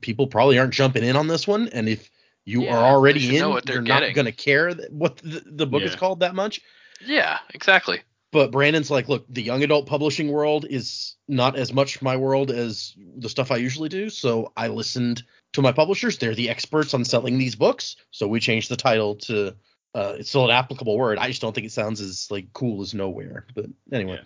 people 0.00 0.26
probably 0.26 0.58
aren't 0.58 0.74
jumping 0.74 1.04
in 1.04 1.14
on 1.14 1.28
this 1.28 1.46
one, 1.46 1.68
and 1.68 1.88
if 1.88 2.10
you 2.46 2.64
Yeah, 2.64 2.76
are 2.76 2.84
already 2.84 3.36
in, 3.36 3.42
know 3.42 3.50
what 3.50 3.66
they're 3.66 3.76
you're 3.76 3.82
not 3.82 4.14
going 4.14 4.26
to 4.26 4.32
care 4.32 4.72
what 4.90 5.18
the, 5.18 5.42
the 5.46 5.66
book 5.66 5.82
is 5.82 5.94
called 5.94 6.20
that 6.20 6.34
much. 6.34 6.60
Yeah, 7.04 7.38
exactly. 7.52 8.00
But 8.32 8.50
Brandon's 8.50 8.90
like, 8.90 9.08
look, 9.08 9.26
the 9.28 9.42
young 9.42 9.62
adult 9.62 9.86
publishing 9.86 10.32
world 10.32 10.66
is 10.68 11.14
not 11.28 11.56
as 11.56 11.72
much 11.72 12.02
my 12.02 12.16
world 12.16 12.50
as 12.50 12.94
the 13.18 13.28
stuff 13.28 13.50
I 13.50 13.56
usually 13.56 13.88
do. 13.88 14.10
So 14.10 14.52
I 14.56 14.68
listened 14.68 15.22
to 15.54 15.62
my 15.62 15.72
publishers. 15.72 16.18
They're 16.18 16.34
the 16.34 16.50
experts 16.50 16.94
on 16.94 17.04
selling 17.04 17.38
these 17.38 17.54
books. 17.54 17.96
So 18.10 18.28
we 18.28 18.40
changed 18.40 18.70
the 18.70 18.76
title 18.76 19.16
to 19.16 19.56
uh, 19.94 20.16
it's 20.18 20.28
still 20.28 20.44
an 20.44 20.50
applicable 20.50 20.96
word. 20.96 21.18
I 21.18 21.28
just 21.28 21.40
don't 21.40 21.54
think 21.54 21.66
it 21.66 21.72
sounds 21.72 22.00
as 22.00 22.28
like 22.30 22.52
cool 22.52 22.82
as 22.82 22.94
nowhere. 22.94 23.46
But 23.54 23.66
anyway. 23.92 24.20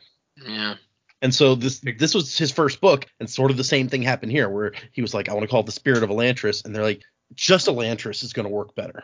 Yeah. 0.44 0.74
And 1.20 1.34
so 1.34 1.54
this 1.54 1.80
this 1.98 2.14
was 2.14 2.36
his 2.38 2.52
first 2.52 2.80
book, 2.80 3.06
and 3.18 3.28
sort 3.28 3.50
of 3.50 3.56
the 3.56 3.64
same 3.64 3.88
thing 3.88 4.02
happened 4.02 4.32
here, 4.32 4.48
where 4.48 4.72
he 4.92 5.02
was 5.02 5.14
like, 5.14 5.28
I 5.28 5.34
want 5.34 5.42
to 5.42 5.48
call 5.48 5.60
it 5.60 5.66
the 5.66 5.72
Spirit 5.72 6.04
of 6.04 6.10
Elantris, 6.10 6.64
and 6.64 6.74
they're 6.74 6.82
like, 6.82 7.02
just 7.34 7.66
Elantris 7.66 8.22
is 8.22 8.32
going 8.32 8.44
to 8.46 8.54
work 8.54 8.76
better, 8.76 9.02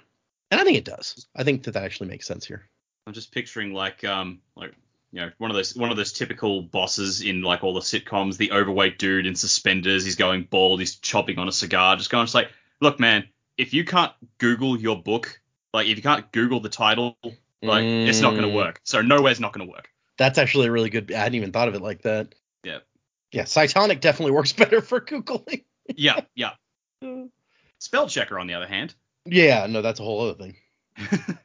and 0.51 0.61
I 0.61 0.65
think 0.65 0.79
it 0.79 0.85
does. 0.85 1.27
I 1.35 1.43
think 1.43 1.65
that 1.65 1.73
that 1.73 1.83
actually 1.83 2.09
makes 2.09 2.27
sense 2.27 2.47
here. 2.47 2.69
I'm 3.07 3.15
just 3.15 3.33
picturing 3.33 3.75
like 3.75 4.05
um 4.05 4.41
like 4.55 4.75
you 5.15 5.21
know 5.21 5.31
one 5.39 5.51
of 5.51 5.55
those 5.57 5.77
one 5.77 5.91
of 5.91 5.97
those 5.97 6.13
typical 6.13 6.61
bosses 6.63 7.21
in 7.23 7.41
like 7.43 7.63
all 7.63 7.73
the 7.73 7.81
sitcoms, 7.81 8.37
the 8.37 8.51
overweight 8.53 8.99
dude 8.99 9.27
in 9.27 9.37
suspenders, 9.37 10.05
he's 10.05 10.17
going 10.17 10.43
bald, 10.51 10.81
he's 10.81 10.97
chopping 10.97 11.39
on 11.39 11.47
a 11.47 11.53
cigar, 11.53 11.95
just 11.97 12.11
going 12.11 12.25
just 12.25 12.35
like, 12.35 12.51
look 12.81 12.99
man, 12.99 13.29
if 13.57 13.73
you 13.73 13.85
can't 13.85 14.13
Google 14.39 14.77
your 14.79 15.01
book, 15.01 15.41
like 15.73 15.87
if 15.87 15.97
you 15.97 16.03
can't 16.03 16.31
Google 16.33 16.59
the 16.59 16.69
title, 16.69 17.17
like 17.63 17.85
it's 17.85 18.21
not 18.21 18.35
gonna 18.35 18.49
Mm. 18.49 18.55
work. 18.57 18.81
So 18.83 19.03
nowhere's 19.03 19.39
not 19.39 19.53
gonna 19.53 19.71
work. 19.71 19.89
That's 20.19 20.37
actually 20.39 20.67
a 20.67 20.73
really 20.73 20.91
good. 20.91 21.13
I 21.13 21.19
hadn't 21.19 21.37
even 21.37 21.53
thought 21.53 21.69
of 21.69 21.75
it 21.75 21.81
like 21.81 22.03
that. 22.03 22.35
Yeah. 22.65 22.79
Yeah, 23.31 23.45
Cytonic 23.45 24.01
definitely 24.01 24.33
works 24.33 24.53
better 24.63 24.81
for 24.81 25.01
googling. 25.01 25.65
Yeah, 25.95 26.23
yeah. 26.35 26.51
Spell 27.79 28.09
checker 28.09 28.39
on 28.39 28.47
the 28.47 28.55
other 28.55 28.67
hand. 28.67 28.95
Yeah, 29.27 29.67
no, 29.67 29.81
that's 29.81 30.01
a 30.01 30.03
whole 30.03 30.29
other 30.29 30.35
thing. 30.35 30.57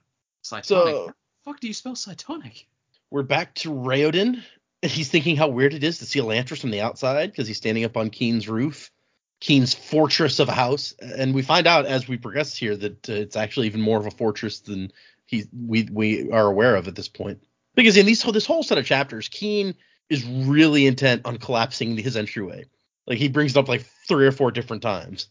Cytonic. 0.44 0.66
So 0.66 1.14
fuck 1.46 1.60
do 1.60 1.68
you 1.68 1.74
spell 1.74 1.94
cytonic? 1.94 2.66
We're 3.12 3.24
back 3.24 3.56
to 3.56 3.72
Raoden, 3.72 4.44
And 4.84 4.92
he's 4.92 5.10
thinking 5.10 5.36
how 5.36 5.48
weird 5.48 5.74
it 5.74 5.84
is 5.84 5.98
to 6.00 6.06
see 6.06 6.20
Elantris 6.20 6.62
from 6.62 6.72
the 6.72 6.82
outside 6.82 7.32
because 7.32 7.48
he's 7.48 7.58
standing 7.58 7.84
up 7.84 7.98
on 7.98 8.12
Kiin's 8.12 8.48
roof, 8.48 8.92
Kiin's 9.42 9.74
fortress 9.74 10.40
of 10.40 10.48
a 10.48 10.54
house. 10.54 10.94
And 11.02 11.34
we 11.34 11.42
find 11.42 11.66
out 11.66 11.86
as 11.86 12.08
we 12.08 12.18
progress 12.18 12.56
here 12.56 12.76
that 12.76 13.10
uh, 13.10 13.14
it's 13.14 13.36
actually 13.36 13.68
even 13.68 13.82
more 13.82 14.00
of 14.00 14.06
a 14.06 14.12
fortress 14.12 14.60
than 14.60 14.92
he 15.26 15.46
we 15.54 15.88
we 15.92 16.32
are 16.32 16.48
aware 16.48 16.76
of 16.76 16.88
at 16.88 16.96
this 16.96 17.08
point. 17.08 17.44
Because 17.76 17.98
in 17.98 18.06
these 18.06 18.22
this 18.24 18.46
whole 18.46 18.64
set 18.64 18.78
of 18.78 18.86
chapters, 18.86 19.28
Kiin 19.28 19.76
is 20.10 20.26
really 20.26 20.86
intent 20.86 21.26
on 21.26 21.38
collapsing 21.38 21.98
his 21.98 22.16
entryway. 22.16 22.66
Like 23.08 23.18
he 23.18 23.28
brings 23.28 23.52
it 23.52 23.58
up 23.58 23.68
like 23.68 23.86
three 24.08 24.28
or 24.28 24.32
four 24.32 24.52
different 24.52 24.84
times. 24.84 25.30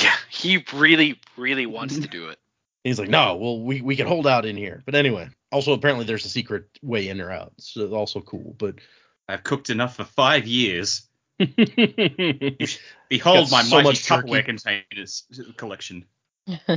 Yeah, 0.00 0.14
he 0.30 0.64
really, 0.74 1.20
really 1.36 1.66
wants 1.66 1.98
to 1.98 2.08
do 2.08 2.28
it. 2.28 2.38
He's 2.84 2.98
like, 3.00 3.08
no, 3.08 3.36
well, 3.36 3.60
we, 3.60 3.80
we 3.80 3.96
can 3.96 4.06
hold 4.06 4.28
out 4.28 4.46
in 4.46 4.56
here. 4.56 4.82
But 4.86 4.94
anyway, 4.94 5.28
also 5.52 5.72
apparently 5.72 6.04
there's 6.04 6.24
a 6.24 6.30
secret 6.30 6.64
way 6.82 7.08
in 7.08 7.20
or 7.20 7.30
out. 7.30 7.52
So 7.58 7.84
it's 7.84 7.92
also 7.92 8.20
cool. 8.20 8.54
But 8.58 8.76
I've 9.28 9.44
cooked 9.44 9.70
enough 9.70 9.96
for 9.96 10.04
five 10.04 10.46
years. 10.46 11.02
Behold 11.38 11.58
Got 13.10 13.50
my 13.50 13.62
so 13.62 13.82
mighty. 13.82 13.98
Tupperware 13.98 14.44
containers 14.44 15.24
collection. 15.56 16.06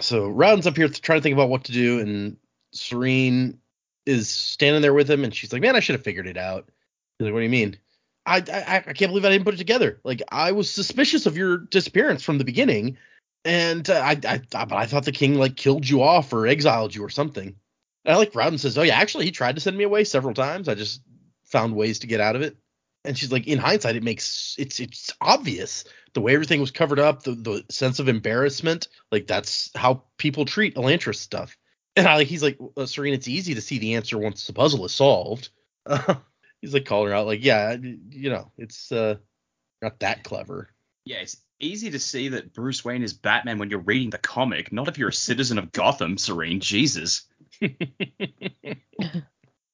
so 0.00 0.28
Raoden's 0.28 0.66
up 0.66 0.76
here 0.76 0.88
trying 0.88 1.18
to 1.18 1.22
think 1.22 1.34
about 1.34 1.48
what 1.48 1.64
to 1.64 1.72
do, 1.72 2.00
and 2.00 2.36
Sarene 2.74 3.56
is 4.04 4.28
standing 4.28 4.82
there 4.82 4.94
with 4.94 5.10
him, 5.10 5.24
and 5.24 5.34
she's 5.34 5.52
like, 5.52 5.62
man, 5.62 5.74
I 5.74 5.80
should 5.80 5.94
have 5.94 6.04
figured 6.04 6.26
it 6.26 6.36
out. 6.36 6.68
He's 7.18 7.26
like, 7.26 7.34
what 7.34 7.40
do 7.40 7.44
you 7.44 7.50
mean? 7.50 7.76
I, 8.24 8.42
I 8.52 8.76
I 8.76 8.92
can't 8.92 9.10
believe 9.10 9.24
I 9.24 9.30
didn't 9.30 9.44
put 9.44 9.54
it 9.54 9.58
together. 9.58 10.00
Like 10.04 10.22
I 10.30 10.52
was 10.52 10.70
suspicious 10.70 11.26
of 11.26 11.36
your 11.36 11.58
disappearance 11.58 12.22
from 12.22 12.38
the 12.38 12.44
beginning, 12.44 12.98
and 13.44 13.88
uh, 13.88 13.94
I, 13.94 14.18
I 14.24 14.40
but 14.50 14.72
I 14.72 14.86
thought 14.86 15.04
the 15.04 15.12
king 15.12 15.36
like 15.36 15.56
killed 15.56 15.88
you 15.88 16.02
off 16.02 16.32
or 16.32 16.46
exiled 16.46 16.94
you 16.94 17.04
or 17.04 17.10
something. 17.10 17.56
And 18.06 18.14
I 18.14 18.18
like 18.18 18.32
Raoden 18.32 18.60
says, 18.60 18.78
oh 18.78 18.82
yeah, 18.82 18.96
actually 18.96 19.24
he 19.24 19.32
tried 19.32 19.56
to 19.56 19.60
send 19.60 19.76
me 19.76 19.84
away 19.84 20.04
several 20.04 20.32
times. 20.32 20.68
I 20.68 20.74
just 20.74 21.02
found 21.44 21.74
ways 21.74 21.98
to 21.98 22.06
get 22.06 22.20
out 22.20 22.36
of 22.36 22.42
it. 22.42 22.56
And 23.04 23.18
she's 23.18 23.32
like, 23.32 23.48
in 23.48 23.58
hindsight, 23.58 23.96
it 23.96 24.02
makes 24.02 24.54
it's 24.58 24.80
it's 24.80 25.12
obvious 25.20 25.84
the 26.14 26.20
way 26.20 26.34
everything 26.34 26.60
was 26.60 26.70
covered 26.70 27.00
up, 27.00 27.24
the 27.24 27.32
the 27.32 27.64
sense 27.68 27.98
of 27.98 28.08
embarrassment, 28.08 28.88
like 29.12 29.26
that's 29.26 29.70
how 29.74 30.04
people 30.18 30.44
treat 30.44 30.76
Elantris 30.76 31.16
stuff. 31.16 31.56
And 31.94 32.06
I 32.06 32.16
like 32.16 32.28
he's 32.28 32.42
like, 32.42 32.58
Sarene, 32.58 33.12
it's 33.12 33.28
easy 33.28 33.54
to 33.54 33.60
see 33.60 33.78
the 33.78 33.94
answer 33.94 34.18
once 34.18 34.46
the 34.46 34.52
puzzle 34.52 34.84
is 34.84 34.92
solved. 34.92 35.50
he's 36.60 36.74
like 36.74 36.84
calling 36.84 37.08
her 37.08 37.14
out, 37.14 37.26
like, 37.26 37.44
yeah, 37.44 37.76
you 38.10 38.30
know, 38.30 38.52
it's 38.56 38.92
uh 38.92 39.16
not 39.82 40.00
that 40.00 40.24
clever. 40.24 40.70
Yeah, 41.04 41.18
it's 41.18 41.36
easy 41.60 41.90
to 41.90 41.98
see 41.98 42.28
that 42.28 42.52
Bruce 42.52 42.84
Wayne 42.84 43.02
is 43.02 43.12
Batman 43.12 43.58
when 43.58 43.70
you're 43.70 43.80
reading 43.80 44.10
the 44.10 44.18
comic, 44.18 44.72
not 44.72 44.88
if 44.88 44.98
you're 44.98 45.08
a 45.08 45.12
citizen 45.12 45.58
of 45.58 45.72
Gotham, 45.72 46.16
Sarene. 46.16 46.60
Jesus. 46.60 47.22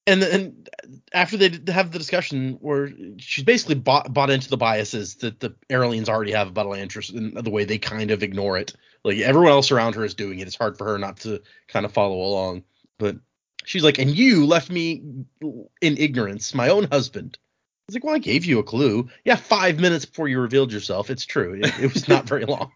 and 0.07 0.23
then 0.23 0.65
after 1.13 1.37
they 1.37 1.73
have 1.73 1.93
the 1.93 1.99
discussion 1.99 2.59
where 2.61 2.91
she's 3.19 3.45
basically 3.45 3.77
bought, 3.77 4.13
bought 4.13 4.31
into 4.31 4.49
the 4.49 4.57
biases 4.57 5.17
that 5.17 5.41
the 5.41 5.55
Aerolians 5.71 6.09
already 6.09 6.33
have 6.33 6.49
about 6.49 6.67
Elantris 6.67 7.15
and 7.15 7.37
the 7.37 7.51
way 7.51 7.65
they 7.65 7.79
kind 7.79 8.11
of 8.11 8.23
ignore 8.23 8.59
it. 8.59 8.75
Like 9.05 9.19
everyone 9.19 9.53
else 9.53 9.71
around 9.71 9.95
her 9.95 10.05
is 10.05 10.15
doing 10.15 10.39
it. 10.39 10.47
It's 10.47 10.57
hard 10.57 10.79
for 10.79 10.85
her 10.87 10.99
not 10.99 11.19
to 11.19 11.43
kind 11.69 11.85
of 11.85 11.93
follow 11.93 12.17
along. 12.17 12.65
But 12.99 13.17
she's 13.65 13.85
like, 13.85 13.99
and 13.99 14.11
you 14.11 14.47
left 14.47 14.71
me 14.71 15.03
in 15.41 15.97
ignorance, 15.97 16.55
my 16.55 16.69
own 16.69 16.85
husband. 16.85 17.39
I 17.41 17.85
was 17.89 17.95
like, 17.95 18.05
well, 18.05 18.15
I 18.15 18.19
gave 18.19 18.45
you 18.45 18.59
a 18.59 18.63
clue. 18.63 19.09
Yeah, 19.25 19.37
five 19.37 19.81
minutes 19.81 20.05
before 20.05 20.29
you 20.29 20.41
revealed 20.41 20.73
yourself. 20.73 21.11
It's 21.11 21.27
true. 21.27 21.55
It, 21.55 21.81
it 21.81 21.93
was 21.93 22.09
not 22.09 22.29
very 22.29 22.45
long. 22.47 22.73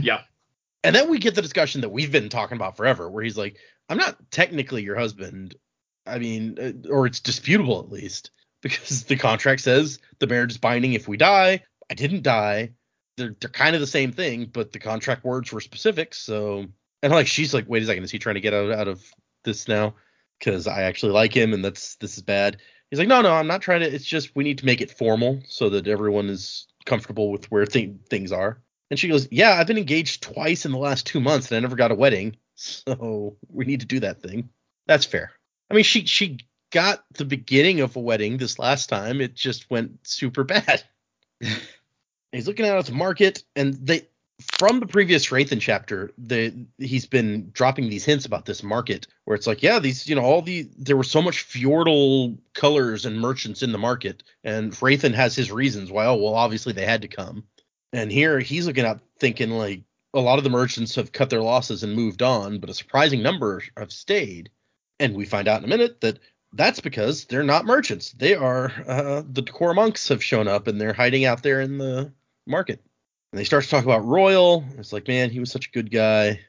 Yeah. 0.00 0.22
And 0.84 0.96
then 0.96 1.08
we 1.08 1.18
get 1.18 1.36
the 1.36 1.42
discussion 1.42 1.82
that 1.82 1.90
we've 1.90 2.10
been 2.10 2.28
talking 2.28 2.56
about 2.56 2.76
forever, 2.76 3.08
where 3.08 3.22
he's 3.22 3.38
like, 3.38 3.56
I'm 3.92 3.98
not 3.98 4.16
technically 4.30 4.82
your 4.82 4.96
husband. 4.96 5.54
I 6.06 6.18
mean, 6.18 6.56
uh, 6.58 6.88
or 6.88 7.04
it's 7.04 7.20
disputable 7.20 7.78
at 7.78 7.92
least, 7.92 8.30
because 8.62 9.04
the 9.04 9.16
contract 9.16 9.60
says 9.60 9.98
the 10.18 10.26
marriage 10.26 10.52
is 10.52 10.56
binding 10.56 10.94
if 10.94 11.06
we 11.06 11.18
die. 11.18 11.62
I 11.90 11.94
didn't 11.94 12.22
die. 12.22 12.70
They're, 13.18 13.36
they're 13.38 13.50
kind 13.50 13.74
of 13.74 13.82
the 13.82 13.86
same 13.86 14.10
thing, 14.10 14.46
but 14.50 14.72
the 14.72 14.78
contract 14.78 15.24
words 15.24 15.52
were 15.52 15.60
specific. 15.60 16.14
So, 16.14 16.64
and 17.02 17.12
like, 17.12 17.26
she's 17.26 17.52
like, 17.52 17.66
wait 17.68 17.82
a 17.82 17.86
second, 17.86 18.02
is 18.02 18.10
he 18.10 18.18
trying 18.18 18.36
to 18.36 18.40
get 18.40 18.54
out, 18.54 18.72
out 18.72 18.88
of 18.88 19.04
this 19.44 19.68
now? 19.68 19.94
Because 20.38 20.66
I 20.66 20.84
actually 20.84 21.12
like 21.12 21.36
him, 21.36 21.52
and 21.52 21.62
that's 21.62 21.96
this 21.96 22.16
is 22.16 22.22
bad. 22.22 22.56
He's 22.90 22.98
like, 22.98 23.08
no, 23.08 23.20
no, 23.20 23.34
I'm 23.34 23.46
not 23.46 23.60
trying 23.60 23.80
to. 23.80 23.94
It's 23.94 24.06
just 24.06 24.34
we 24.34 24.42
need 24.42 24.58
to 24.58 24.66
make 24.66 24.80
it 24.80 24.90
formal 24.90 25.42
so 25.46 25.68
that 25.68 25.86
everyone 25.86 26.30
is 26.30 26.66
comfortable 26.86 27.30
with 27.30 27.50
where 27.50 27.66
th- 27.66 27.92
things 28.08 28.32
are. 28.32 28.62
And 28.90 28.98
she 28.98 29.08
goes, 29.08 29.28
yeah, 29.30 29.52
I've 29.52 29.66
been 29.66 29.76
engaged 29.76 30.22
twice 30.22 30.64
in 30.64 30.72
the 30.72 30.78
last 30.78 31.04
two 31.04 31.20
months, 31.20 31.50
and 31.50 31.58
I 31.58 31.60
never 31.60 31.76
got 31.76 31.92
a 31.92 31.94
wedding. 31.94 32.36
So 32.62 33.36
we 33.48 33.64
need 33.64 33.80
to 33.80 33.86
do 33.86 34.00
that 34.00 34.22
thing. 34.22 34.48
That's 34.86 35.04
fair. 35.04 35.32
I 35.70 35.74
mean, 35.74 35.84
she 35.84 36.06
she 36.06 36.38
got 36.70 37.04
the 37.14 37.24
beginning 37.24 37.80
of 37.80 37.96
a 37.96 38.00
wedding 38.00 38.36
this 38.36 38.58
last 38.58 38.88
time. 38.88 39.20
It 39.20 39.34
just 39.34 39.70
went 39.70 39.98
super 40.06 40.44
bad. 40.44 40.82
he's 42.32 42.46
looking 42.46 42.66
out 42.66 42.78
at 42.78 42.86
the 42.86 42.92
market, 42.92 43.42
and 43.56 43.74
they 43.74 44.06
from 44.40 44.80
the 44.80 44.86
previous 44.86 45.26
Hrathen 45.26 45.60
chapter, 45.60 46.12
the 46.18 46.52
he's 46.78 47.06
been 47.06 47.50
dropping 47.52 47.88
these 47.88 48.04
hints 48.04 48.26
about 48.26 48.44
this 48.44 48.62
market 48.62 49.06
where 49.24 49.34
it's 49.34 49.46
like, 49.46 49.62
yeah, 49.62 49.78
these, 49.78 50.08
you 50.08 50.14
know, 50.14 50.22
all 50.22 50.42
the 50.42 50.68
there 50.76 50.96
were 50.96 51.04
so 51.04 51.22
much 51.22 51.42
feudal 51.42 52.38
colors 52.54 53.04
and 53.06 53.20
merchants 53.20 53.62
in 53.62 53.72
the 53.72 53.78
market, 53.78 54.22
and 54.44 54.72
Hrathen 54.72 55.14
has 55.14 55.34
his 55.34 55.50
reasons 55.50 55.90
why. 55.90 56.06
Oh, 56.06 56.16
well, 56.16 56.34
obviously 56.34 56.72
they 56.72 56.86
had 56.86 57.02
to 57.02 57.08
come. 57.08 57.44
And 57.92 58.10
here 58.10 58.38
he's 58.40 58.66
looking 58.66 58.84
out 58.84 59.00
thinking 59.18 59.50
like 59.50 59.82
a 60.14 60.20
lot 60.20 60.38
of 60.38 60.44
the 60.44 60.50
merchants 60.50 60.94
have 60.96 61.12
cut 61.12 61.30
their 61.30 61.42
losses 61.42 61.82
and 61.82 61.94
moved 61.94 62.22
on, 62.22 62.58
but 62.58 62.70
a 62.70 62.74
surprising 62.74 63.22
number 63.22 63.62
have 63.76 63.92
stayed. 63.92 64.50
And 65.00 65.14
we 65.14 65.24
find 65.24 65.48
out 65.48 65.58
in 65.58 65.64
a 65.64 65.68
minute 65.68 66.00
that 66.02 66.18
that's 66.52 66.80
because 66.80 67.24
they're 67.24 67.42
not 67.42 67.64
merchants. 67.64 68.12
They 68.12 68.34
are 68.34 68.72
uh, 68.86 69.22
the 69.28 69.42
Dakhor 69.42 69.74
monks 69.74 70.08
have 70.08 70.22
shown 70.22 70.48
up 70.48 70.66
and 70.66 70.80
they're 70.80 70.92
hiding 70.92 71.24
out 71.24 71.42
there 71.42 71.60
in 71.60 71.78
the 71.78 72.12
market. 72.46 72.80
And 73.32 73.38
they 73.38 73.44
start 73.44 73.64
to 73.64 73.70
talk 73.70 73.84
about 73.84 74.04
Roial. 74.04 74.78
It's 74.78 74.92
like, 74.92 75.08
man, 75.08 75.30
he 75.30 75.40
was 75.40 75.50
such 75.50 75.68
a 75.68 75.72
good 75.72 75.90
guy. 75.90 76.40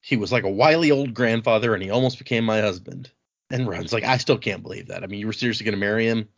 He 0.00 0.16
was 0.16 0.30
like 0.30 0.44
a 0.44 0.50
wily 0.50 0.92
old 0.92 1.12
grandfather, 1.12 1.74
and 1.74 1.82
he 1.82 1.90
almost 1.90 2.18
became 2.18 2.44
my 2.44 2.60
husband. 2.60 3.10
And 3.50 3.66
Ron's 3.66 3.92
like, 3.92 4.04
I 4.04 4.18
still 4.18 4.38
can't 4.38 4.62
believe 4.62 4.88
that. 4.88 5.02
I 5.02 5.08
mean, 5.08 5.18
you 5.18 5.26
were 5.26 5.32
seriously 5.32 5.64
going 5.64 5.74
to 5.74 5.80
marry 5.80 6.06
him? 6.06 6.28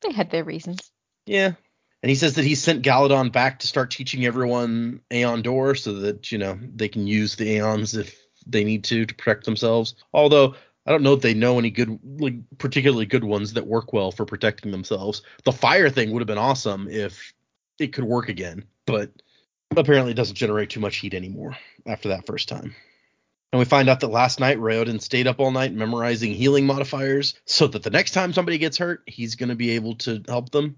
They 0.00 0.12
had 0.12 0.30
their 0.30 0.42
reasons. 0.42 0.90
Yeah. 1.24 1.52
And 2.04 2.10
he 2.10 2.16
says 2.16 2.34
that 2.34 2.44
he 2.44 2.54
sent 2.54 2.84
Galladon 2.84 3.32
back 3.32 3.60
to 3.60 3.66
start 3.66 3.90
teaching 3.90 4.26
everyone 4.26 5.00
Aon 5.10 5.40
Dor 5.40 5.74
so 5.74 5.94
that, 6.00 6.30
you 6.30 6.36
know, 6.36 6.58
they 6.60 6.86
can 6.86 7.06
use 7.06 7.34
the 7.34 7.56
Aons 7.56 7.96
if 7.96 8.14
they 8.46 8.62
need 8.62 8.84
to 8.84 9.06
to 9.06 9.14
protect 9.14 9.46
themselves. 9.46 9.94
Although 10.12 10.54
I 10.84 10.90
don't 10.90 11.02
know 11.02 11.14
if 11.14 11.22
they 11.22 11.32
know 11.32 11.58
any 11.58 11.70
good, 11.70 11.98
like 12.20 12.34
particularly 12.58 13.06
good 13.06 13.24
ones 13.24 13.54
that 13.54 13.66
work 13.66 13.94
well 13.94 14.12
for 14.12 14.26
protecting 14.26 14.70
themselves. 14.70 15.22
The 15.46 15.52
fire 15.52 15.88
thing 15.88 16.12
would 16.12 16.20
have 16.20 16.26
been 16.26 16.36
awesome 16.36 16.88
if 16.90 17.32
it 17.78 17.94
could 17.94 18.04
work 18.04 18.28
again, 18.28 18.66
but 18.84 19.10
apparently 19.74 20.12
it 20.12 20.16
doesn't 20.16 20.36
generate 20.36 20.68
too 20.68 20.80
much 20.80 20.96
heat 20.96 21.14
anymore 21.14 21.56
after 21.86 22.10
that 22.10 22.26
first 22.26 22.50
time. 22.50 22.74
And 23.50 23.58
we 23.58 23.64
find 23.64 23.88
out 23.88 24.00
that 24.00 24.08
last 24.08 24.40
night 24.40 24.58
Raoden 24.58 25.00
stayed 25.00 25.26
up 25.26 25.40
all 25.40 25.52
night 25.52 25.72
memorizing 25.72 26.34
healing 26.34 26.66
modifiers 26.66 27.32
so 27.46 27.66
that 27.66 27.82
the 27.82 27.88
next 27.88 28.10
time 28.10 28.34
somebody 28.34 28.58
gets 28.58 28.76
hurt, 28.76 29.04
he's 29.06 29.36
going 29.36 29.48
to 29.48 29.54
be 29.54 29.70
able 29.70 29.94
to 29.94 30.22
help 30.28 30.50
them. 30.50 30.76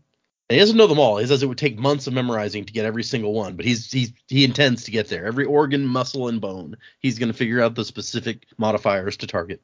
And 0.48 0.54
he 0.54 0.60
doesn't 0.60 0.76
know 0.76 0.86
them 0.86 1.00
all. 1.00 1.16
He 1.16 1.26
says 1.26 1.42
it 1.42 1.46
would 1.46 1.58
take 1.58 1.78
months 1.78 2.06
of 2.06 2.12
memorizing 2.12 2.64
to 2.64 2.72
get 2.72 2.84
every 2.84 3.02
single 3.02 3.32
one, 3.32 3.56
but 3.56 3.64
he's 3.64 3.90
he's 3.90 4.12
he 4.28 4.44
intends 4.44 4.84
to 4.84 4.92
get 4.92 5.08
there. 5.08 5.26
Every 5.26 5.44
organ, 5.44 5.84
muscle, 5.84 6.28
and 6.28 6.40
bone. 6.40 6.76
He's 7.00 7.18
going 7.18 7.32
to 7.32 7.36
figure 7.36 7.60
out 7.60 7.74
the 7.74 7.84
specific 7.84 8.46
modifiers 8.56 9.16
to 9.18 9.26
target. 9.26 9.60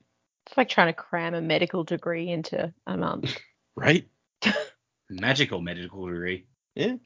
It's 0.46 0.56
like 0.56 0.68
trying 0.68 0.88
to 0.88 0.92
cram 0.92 1.34
a 1.34 1.40
medical 1.40 1.84
degree 1.84 2.28
into 2.28 2.72
a 2.86 2.96
month. 2.96 3.36
Right? 3.74 4.06
Magical 5.08 5.62
medical 5.62 6.04
degree. 6.04 6.44
Yeah. 6.74 6.96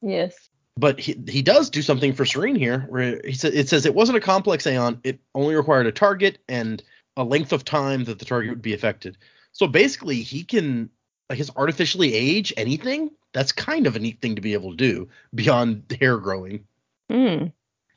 yes. 0.00 0.34
But 0.78 0.98
he 0.98 1.22
he 1.28 1.42
does 1.42 1.68
do 1.68 1.82
something 1.82 2.14
for 2.14 2.24
Sarene 2.24 2.56
here, 2.56 2.86
where 2.88 3.20
he 3.22 3.34
said 3.34 3.52
it 3.52 3.68
says 3.68 3.84
it 3.84 3.94
wasn't 3.94 4.16
a 4.16 4.22
complex 4.22 4.66
aeon. 4.66 4.98
It 5.04 5.20
only 5.34 5.54
required 5.54 5.86
a 5.86 5.92
target 5.92 6.38
and 6.48 6.82
a 7.18 7.22
length 7.22 7.52
of 7.52 7.66
time 7.66 8.04
that 8.04 8.18
the 8.18 8.24
target 8.24 8.48
would 8.48 8.62
be 8.62 8.72
affected. 8.72 9.18
So 9.52 9.66
basically, 9.66 10.22
he 10.22 10.42
can 10.42 10.88
I 11.28 11.34
guess 11.34 11.50
artificially 11.56 12.14
age 12.14 12.52
anything. 12.56 13.10
That's 13.32 13.52
kind 13.52 13.86
of 13.86 13.96
a 13.96 13.98
neat 13.98 14.20
thing 14.20 14.36
to 14.36 14.40
be 14.42 14.54
able 14.54 14.70
to 14.70 14.76
do 14.76 15.08
beyond 15.34 15.96
hair 16.00 16.16
growing. 16.18 16.64
Hmm. 17.10 17.46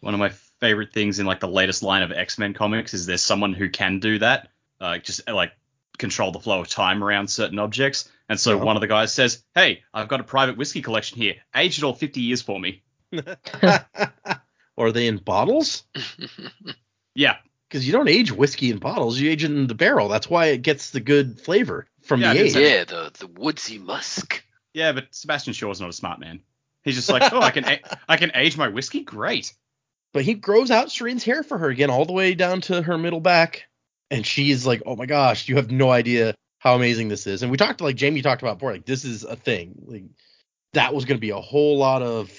One 0.01 0.13
of 0.13 0.19
my 0.19 0.29
favorite 0.59 0.93
things 0.93 1.19
in 1.19 1.25
like 1.25 1.39
the 1.39 1.47
latest 1.47 1.83
line 1.83 2.03
of 2.03 2.11
X-Men 2.11 2.53
comics 2.53 2.93
is 2.93 3.05
there's 3.05 3.21
someone 3.21 3.53
who 3.53 3.69
can 3.69 3.99
do 3.99 4.19
that. 4.19 4.49
Uh, 4.79 4.97
just 4.97 5.29
uh, 5.29 5.35
like 5.35 5.51
control 5.97 6.31
the 6.31 6.39
flow 6.39 6.61
of 6.61 6.69
time 6.69 7.03
around 7.03 7.27
certain 7.29 7.59
objects. 7.59 8.09
And 8.29 8.39
so 8.39 8.57
Yeah. 8.57 8.63
one 8.63 8.77
of 8.77 8.81
the 8.81 8.87
guys 8.87 9.11
says, 9.13 9.43
"Hey, 9.55 9.83
I've 9.93 10.07
got 10.07 10.21
a 10.21 10.23
private 10.23 10.55
whiskey 10.57 10.81
collection 10.81 11.17
here. 11.17 11.35
Age 11.55 11.77
it 11.77 11.83
all 11.83 11.93
50 11.93 12.21
years 12.21 12.41
for 12.41 12.59
me." 12.59 12.81
or 13.11 13.37
are 14.77 14.91
they 14.91 15.07
in 15.07 15.17
bottles? 15.17 15.83
Yeah, 17.15 17.37
Because 17.67 17.85
you 17.85 17.91
don't 17.91 18.07
age 18.07 18.31
whiskey 18.31 18.71
in 18.71 18.77
bottles, 18.77 19.19
you 19.19 19.29
age 19.29 19.43
it 19.43 19.51
in 19.51 19.67
the 19.67 19.75
barrel. 19.75 20.07
That's 20.07 20.29
why 20.29 20.47
it 20.47 20.61
gets 20.61 20.91
the 20.91 20.99
good 21.01 21.41
flavor 21.41 21.87
from 22.09 22.21
Yeah, 22.21 22.33
the 22.33 22.51
did 22.51 22.55
yeah, 22.55 22.83
the 22.83 23.11
the 23.17 23.27
woodsy 23.27 23.77
musk. 23.77 24.43
yeah, 24.73 24.91
but 24.91 25.05
Sebastian 25.11 25.53
Shaw's 25.53 25.79
not 25.79 25.89
a 25.89 25.93
smart 25.93 26.19
man. 26.19 26.41
He's 26.83 26.95
just 26.95 27.09
like, 27.09 27.31
"Oh, 27.31 27.39
I 27.39 27.51
can 27.51 27.65
a- 27.65 27.81
I 28.09 28.17
can 28.17 28.31
age 28.35 28.57
my 28.57 28.67
whiskey. 28.67 29.01
Great." 29.03 29.53
But 30.11 30.23
he 30.23 30.33
grows 30.33 30.71
out 30.71 30.91
Sarene's 30.91 31.23
hair 31.23 31.43
for 31.43 31.57
her 31.59 31.69
again, 31.69 31.91
all 31.91 32.03
the 32.05 32.13
way 32.13 32.33
down 32.33 32.61
to 32.61 32.81
her 32.81 32.97
middle 32.97 33.19
back. 33.21 33.65
And 34.09 34.25
she's 34.25 34.65
like, 34.65 34.81
oh 34.87 34.95
my 34.95 35.05
gosh, 35.05 35.47
you 35.47 35.57
have 35.57 35.69
no 35.69 35.91
idea 35.91 36.33
how 36.57 36.73
amazing 36.75 37.09
this 37.09 37.27
is. 37.27 37.43
And 37.43 37.51
we 37.51 37.57
talked 37.57 37.79
like 37.79 37.95
Jamie 37.95 38.23
talked 38.23 38.41
about 38.41 38.57
before, 38.57 38.71
like 38.71 38.85
this 38.87 39.05
is 39.05 39.23
a 39.23 39.35
thing. 39.35 39.83
Like 39.85 40.05
that 40.73 40.95
was 40.95 41.05
going 41.05 41.17
to 41.17 41.21
be 41.21 41.29
a 41.29 41.39
whole 41.39 41.77
lot 41.77 42.01
of 42.01 42.31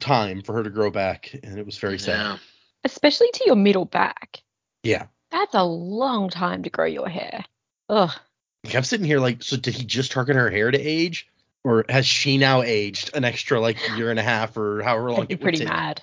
time 0.00 0.40
for 0.40 0.54
her 0.54 0.62
to 0.62 0.70
grow 0.70 0.90
back, 0.90 1.38
and 1.42 1.58
it 1.58 1.66
was 1.66 1.76
very 1.76 1.98
sad. 1.98 2.40
Especially 2.84 3.28
to 3.34 3.44
your 3.44 3.56
middle 3.56 3.84
back. 3.84 4.42
Yeah. 4.82 5.06
That's 5.30 5.54
a 5.54 5.62
long 5.62 6.30
time 6.30 6.62
to 6.62 6.70
grow 6.70 6.86
your 6.86 7.08
hair. 7.10 7.44
Ugh. 7.90 8.10
Like 8.64 8.74
I'm 8.74 8.82
sitting 8.84 9.06
here 9.06 9.20
like, 9.20 9.42
so 9.42 9.56
did 9.56 9.74
he 9.74 9.84
just 9.84 10.12
target 10.12 10.36
her 10.36 10.50
hair 10.50 10.70
to 10.70 10.78
age, 10.78 11.28
or 11.64 11.84
has 11.88 12.06
she 12.06 12.38
now 12.38 12.62
aged 12.62 13.16
an 13.16 13.24
extra 13.24 13.60
like 13.60 13.76
year 13.96 14.10
and 14.10 14.18
a 14.18 14.22
half 14.22 14.56
or 14.56 14.82
however 14.82 15.10
long 15.12 15.22
I'd 15.22 15.28
be 15.28 15.34
it 15.34 15.40
pretty 15.40 15.58
take? 15.58 15.68
mad. 15.68 16.02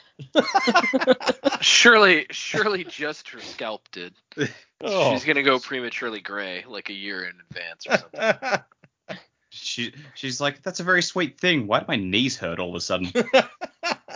Surely, 1.61 2.25
surely 2.31 2.83
just 2.83 3.29
her 3.29 3.39
scalp 3.39 3.87
did. 3.91 4.13
Oh. 4.81 5.11
She's 5.11 5.25
gonna 5.25 5.43
go 5.43 5.59
prematurely 5.59 6.21
gray 6.21 6.63
like 6.67 6.89
a 6.89 6.93
year 6.93 7.23
in 7.23 7.33
advance 7.49 7.87
or 7.87 7.97
something. 7.97 8.59
She 9.49 9.93
she's 10.13 10.39
like, 10.39 10.61
that's 10.61 10.81
a 10.81 10.83
very 10.83 11.01
sweet 11.01 11.39
thing. 11.39 11.65
Why 11.65 11.79
do 11.79 11.85
my 11.87 11.95
knees 11.95 12.37
hurt 12.37 12.59
all 12.59 12.69
of 12.69 12.75
a 12.75 12.81
sudden? 12.81 13.11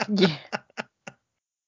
Yeah. 0.09 0.35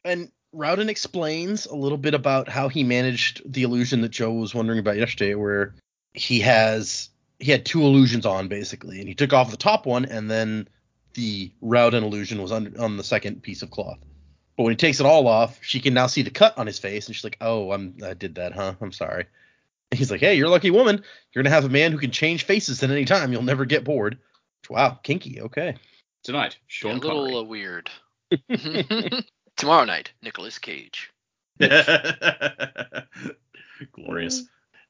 and 0.04 0.32
Raoden 0.56 0.90
explains 0.90 1.66
a 1.66 1.76
little 1.76 1.98
bit 1.98 2.14
about 2.14 2.50
how 2.50 2.68
he 2.68 2.84
managed 2.84 3.42
the 3.52 3.64
illusion 3.64 4.02
that 4.02 4.10
Joe 4.10 4.32
was 4.34 4.54
wondering 4.54 4.80
about 4.80 4.98
yesterday, 4.98 5.36
where 5.36 5.76
he 6.14 6.40
has 6.42 7.10
he 7.40 7.52
had 7.52 7.66
two 7.66 7.82
illusions 7.82 8.26
on 8.26 8.48
basically, 8.48 9.00
and 9.00 9.08
he 9.08 9.16
took 9.16 9.34
off 9.34 9.52
the 9.52 9.58
top 9.58 9.86
one, 9.86 10.06
and 10.06 10.30
then 10.30 10.68
the 11.14 11.52
Raoden 11.62 12.04
illusion 12.04 12.42
was 12.42 12.52
on 12.52 12.76
on 12.78 12.98
the 12.98 13.04
second 13.04 13.44
piece 13.44 13.62
of 13.62 13.72
cloth. 13.72 14.00
But 14.56 14.64
when 14.64 14.72
he 14.72 14.78
takes 14.78 15.00
it 15.00 15.06
all 15.06 15.28
off, 15.28 15.60
she 15.62 15.80
can 15.80 15.94
now 15.94 16.08
see 16.08 16.22
the 16.22 16.30
cut 16.30 16.58
on 16.58 16.68
his 16.68 16.80
face, 16.80 17.08
and 17.08 17.16
she's 17.16 17.24
like, 17.24 17.38
"Oh, 17.42 17.72
I'm 17.72 17.96
I 18.04 18.14
did 18.14 18.36
that, 18.36 18.54
huh? 18.54 18.76
I'm 18.82 18.92
sorry." 18.92 19.26
And 19.92 19.98
he's 19.98 20.12
like, 20.12 20.22
"Hey, 20.22 20.36
you're 20.36 20.48
a 20.48 20.52
lucky 20.52 20.72
woman. 20.72 21.04
You're 21.34 21.44
gonna 21.44 21.54
have 21.54 21.66
a 21.66 21.70
man 21.70 21.92
who 21.92 21.98
can 21.98 22.12
change 22.12 22.46
faces 22.46 22.82
at 22.84 22.92
any 22.92 23.06
time. 23.06 23.32
You'll 23.32 23.44
never 23.44 23.66
get 23.66 23.84
bored." 23.84 24.20
Wow, 24.70 25.00
kinky. 25.04 25.42
Okay. 25.42 25.76
Tonight, 26.24 26.56
Yeah, 26.58 26.66
Sean 26.68 26.98
a 26.98 27.00
little 27.00 27.38
uh, 27.40 27.44
weird. 27.44 27.90
Tomorrow 29.58 29.86
night, 29.86 30.14
Nicolas 30.22 30.58
Cage. 30.58 31.12
Glorious. 33.92 34.44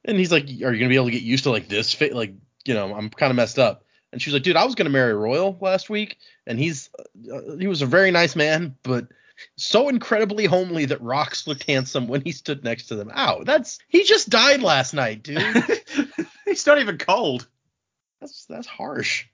And 0.06 0.18
he's 0.18 0.32
like, 0.32 0.46
"Are 0.46 0.74
you 0.74 0.80
gonna 0.80 0.89
be 0.89 0.96
able 0.96 1.06
to 1.06 1.12
get 1.12 1.24
used 1.24 1.46
to 1.46 1.52
like 1.52 1.68
this? 1.68 1.94
Fit? 1.94 2.13
Like, 2.13 2.34
you 2.66 2.74
know, 2.74 2.94
I'm 2.94 3.10
kind 3.10 3.30
of 3.30 3.36
messed 3.36 3.60
up." 3.60 3.86
And 4.12 4.22
she's 4.22 4.34
like, 4.34 4.44
"Dude, 4.44 4.56
I 4.56 4.66
was 4.66 4.76
gonna 4.76 4.89
marry 4.89 5.13
Roial 5.13 5.60
last 5.62 5.89
week, 5.89 6.18
and 6.46 6.60
he's 6.60 6.89
uh, 7.32 7.56
he 7.58 7.68
was 7.68 7.82
a 7.82 7.88
very 7.88 8.12
nice 8.12 8.36
man, 8.36 8.76
but 8.84 9.08
so 9.56 9.89
incredibly 9.89 10.46
homely 10.46 10.86
that 10.86 11.02
rocks 11.02 11.48
looked 11.48 11.63
handsome 11.63 12.08
when 12.08 12.22
he 12.22 12.32
stood 12.32 12.63
next 12.63 12.88
to 12.88 12.96
them. 12.96 13.12
Ow, 13.16 13.44
that's 13.44 13.80
he 13.88 14.04
just 14.04 14.30
died 14.30 14.62
last 14.62 14.94
night, 14.94 15.24
dude. 15.24 15.42
He's 16.46 16.68
not 16.68 16.80
even 16.80 16.98
cold. 16.98 17.48
That's 18.22 18.46
that's 18.46 18.68
harsh." 18.68 19.26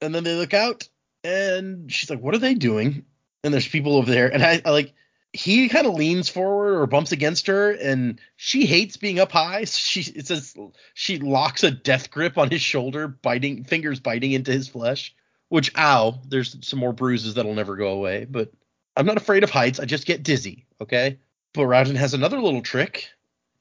And 0.00 0.14
then 0.14 0.24
they 0.24 0.34
look 0.34 0.54
out, 0.54 0.88
and 1.24 1.90
she's 1.92 2.10
like, 2.10 2.20
"What 2.20 2.34
are 2.34 2.38
they 2.38 2.54
doing?" 2.54 3.04
And 3.44 3.54
there's 3.54 3.68
people 3.68 3.96
over 3.96 4.10
there, 4.10 4.32
and 4.32 4.42
I, 4.42 4.60
I 4.64 4.70
like 4.70 4.92
he 5.36 5.68
kind 5.68 5.86
of 5.86 5.94
leans 5.94 6.30
forward 6.30 6.80
or 6.80 6.86
bumps 6.86 7.12
against 7.12 7.46
her, 7.46 7.70
and 7.70 8.18
she 8.36 8.64
hates 8.64 8.96
being 8.96 9.20
up 9.20 9.32
high. 9.32 9.64
So 9.64 9.78
she 9.80 10.10
it 10.12 10.26
says 10.26 10.54
she 10.94 11.18
locks 11.18 11.62
a 11.62 11.70
death 11.70 12.10
grip 12.10 12.38
on 12.38 12.50
his 12.50 12.62
shoulder, 12.62 13.06
biting 13.06 13.64
fingers 13.64 14.00
biting 14.00 14.32
into 14.32 14.52
his 14.52 14.68
flesh. 14.68 15.14
Which 15.48 15.70
ow, 15.76 16.18
there's 16.26 16.56
some 16.66 16.80
more 16.80 16.92
bruises 16.92 17.34
that'll 17.34 17.54
never 17.54 17.76
go 17.76 17.90
away. 17.90 18.24
But 18.24 18.50
I'm 18.96 19.06
not 19.06 19.18
afraid 19.18 19.44
of 19.44 19.50
heights. 19.50 19.78
I 19.78 19.84
just 19.84 20.06
get 20.06 20.24
dizzy. 20.24 20.66
Okay. 20.80 21.18
But 21.52 21.62
Raoden 21.62 21.96
has 21.96 22.14
another 22.14 22.40
little 22.40 22.62
trick. 22.62 23.08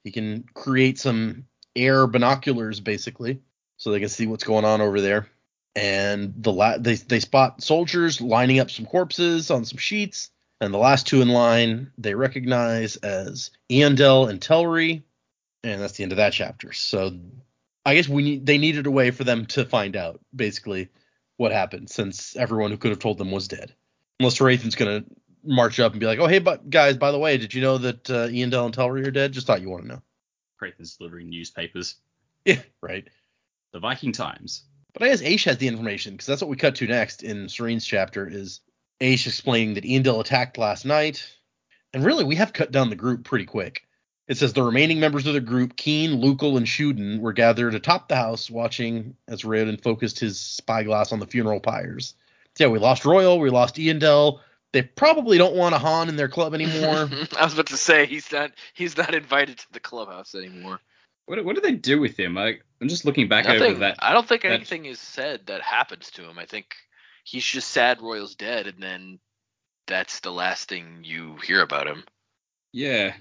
He 0.04 0.12
can 0.12 0.46
create 0.54 0.98
some 0.98 1.46
air 1.76 2.08
binoculars 2.08 2.80
basically, 2.80 3.42
so 3.78 3.92
they 3.92 4.00
can 4.00 4.10
see 4.10 4.28
what's 4.28 4.44
going 4.44 4.66
on 4.66 4.82
over 4.82 5.02
there. 5.02 5.28
And 5.76 6.34
the 6.38 6.54
la- 6.54 6.78
they 6.78 6.96
they 6.96 7.20
spot 7.20 7.62
soldiers 7.62 8.22
lining 8.22 8.60
up 8.60 8.72
some 8.72 8.86
corpses 8.86 9.52
on 9.52 9.66
some 9.66 9.78
sheets. 9.78 10.32
And 10.62 10.74
the 10.74 10.78
last 10.80 11.08
two 11.08 11.22
in 11.22 11.30
line 11.30 11.91
they 11.98 12.15
recognize 12.15 12.96
as 12.98 13.52
Eondel 13.70 14.30
and 14.30 14.39
Telrii, 14.39 15.04
and 15.63 15.82
that's 15.82 15.94
the 15.94 16.04
end 16.04 16.13
of 16.13 16.18
that 16.18 16.34
chapter. 16.34 16.72
So 16.72 17.18
I 17.86 17.96
guess 17.96 18.08
we 18.08 18.24
need, 18.24 18.46
they 18.46 18.58
needed 18.58 18.88
a 18.88 18.91
way 18.91 19.12
for 19.12 19.24
them 19.24 19.46
to 19.48 19.65
find 19.65 19.96
out 19.96 20.20
basically 20.36 20.89
what 21.38 21.52
happened, 21.52 21.89
since 21.89 22.36
everyone 22.36 22.72
who 22.72 22.78
could 22.78 22.91
have 22.91 23.00
told 23.00 23.18
them 23.18 23.32
was 23.32 23.48
dead. 23.48 23.74
Unless 24.20 24.38
Hrathen's 24.38 24.76
gonna 24.76 25.04
march 25.44 25.80
up 25.80 25.91
and 25.91 26.00
be 26.00 26.06
like, 26.06 26.20
"Oh 26.20 26.28
hey, 26.28 26.39
but 26.39 26.70
guys, 26.70 26.98
by 26.98 27.12
the 27.12 27.20
way, 27.20 27.38
did 27.38 27.54
you 27.54 27.62
know 27.62 27.78
that 27.78 28.10
uh, 28.10 28.28
Eondel 28.28 28.65
and 28.65 28.76
Telrii 28.76 29.06
are 29.06 29.12
dead? 29.12 29.34
Just 29.34 29.46
thought 29.46 29.62
you 29.62 29.70
want 29.70 29.84
to 29.84 29.89
know." 29.89 30.02
Craven's 30.58 30.96
delivering 30.98 31.30
newspapers. 31.30 31.96
Yeah, 32.46 32.62
right. 32.80 33.08
The 33.74 33.80
Viking 33.80 34.12
Times. 34.12 34.65
But 34.94 35.02
I 35.02 35.10
guess 35.10 35.24
Ashe 35.24 35.46
has 35.46 35.58
the 35.58 35.68
information 35.68 36.13
because 36.13 36.28
that's 36.28 36.41
what 36.41 36.50
we 36.52 36.58
cut 36.58 36.76
to 36.76 36.86
next 36.86 37.24
in 37.24 37.50
Sarene's 37.50 37.88
chapter 37.88 38.28
is 38.28 38.60
Ashe 39.01 39.27
explaining 39.27 39.73
that 39.75 39.84
Eondel 39.84 40.19
attacked 40.19 40.58
last 40.58 40.86
night. 40.86 41.25
And 41.93 42.03
really, 42.03 42.23
we 42.23 42.36
have 42.36 42.53
cut 42.53 42.71
down 42.71 42.89
the 42.89 42.95
group 42.95 43.23
pretty 43.23 43.45
quick. 43.45 43.86
It 44.27 44.38
says 44.38 44.53
the 44.53 44.63
remaining 44.63 44.99
members 44.99 45.27
of 45.27 45.34
the 45.34 45.39
group, 45.39 45.75
Kiin, 45.75 46.21
Lukel, 46.21 46.58
and 46.58 46.65
Shuden, 46.65 47.19
were 47.19 47.34
gathered 47.34 47.75
atop 47.75 48.08
the 48.10 48.15
house 48.15 48.49
watching 48.49 49.15
as 49.27 49.43
Raoden 49.43 49.81
focused 49.81 50.19
his 50.19 50.39
spyglass 50.39 51.12
on 51.12 51.19
the 51.19 51.27
funeral 51.27 51.60
pyres. 51.60 52.15
So 52.55 52.65
yeah, 52.65 52.71
we 52.71 52.79
lost 52.79 53.03
Roial, 53.03 53.39
we 53.39 53.49
lost 53.49 53.75
Eondel. 53.75 54.39
They 54.73 54.81
probably 54.81 55.38
don't 55.38 55.55
want 55.55 55.75
a 55.75 55.77
Han 55.77 56.10
in 56.10 56.15
their 56.15 56.27
club 56.27 56.53
anymore. 56.53 57.10
I 57.38 57.43
was 57.45 57.53
about 57.53 57.67
to 57.67 57.77
say 57.77 58.05
he's 58.08 58.31
not 58.31 58.51
he's 58.73 58.97
not 58.97 59.13
invited 59.13 59.60
to 59.60 59.71
the 59.73 59.79
clubhouse 59.79 60.36
anymore. 60.36 60.79
What, 61.27 61.43
what 61.45 61.55
do 61.55 61.62
they 61.62 61.73
do 61.73 61.99
with 61.99 62.17
him? 62.17 62.38
I, 62.38 62.60
I'm 62.81 62.89
just 62.89 63.05
looking 63.05 63.27
back 63.27 63.47
over 63.47 63.73
that. 63.79 63.95
I 63.99 64.13
don't 64.13 64.27
think 64.27 64.41
that- 64.41 64.51
anything 64.51 64.86
is 64.86 64.99
said 64.99 65.45
that 65.47 65.62
happens 65.62 66.12
to 66.12 66.27
him. 66.27 66.38
I 66.39 66.45
think 66.45 66.75
he's 67.26 67.44
just 67.44 67.70
sad 67.72 68.00
Roial's 68.00 68.36
dead, 68.36 68.68
and 68.68 68.82
then 68.82 69.20
that's 69.88 70.22
the 70.22 70.32
last 70.32 70.70
thing 70.70 71.02
you 71.04 71.36
hear 71.46 71.62
about 71.62 71.88
him. 71.88 72.06
Yeah. 72.72 73.14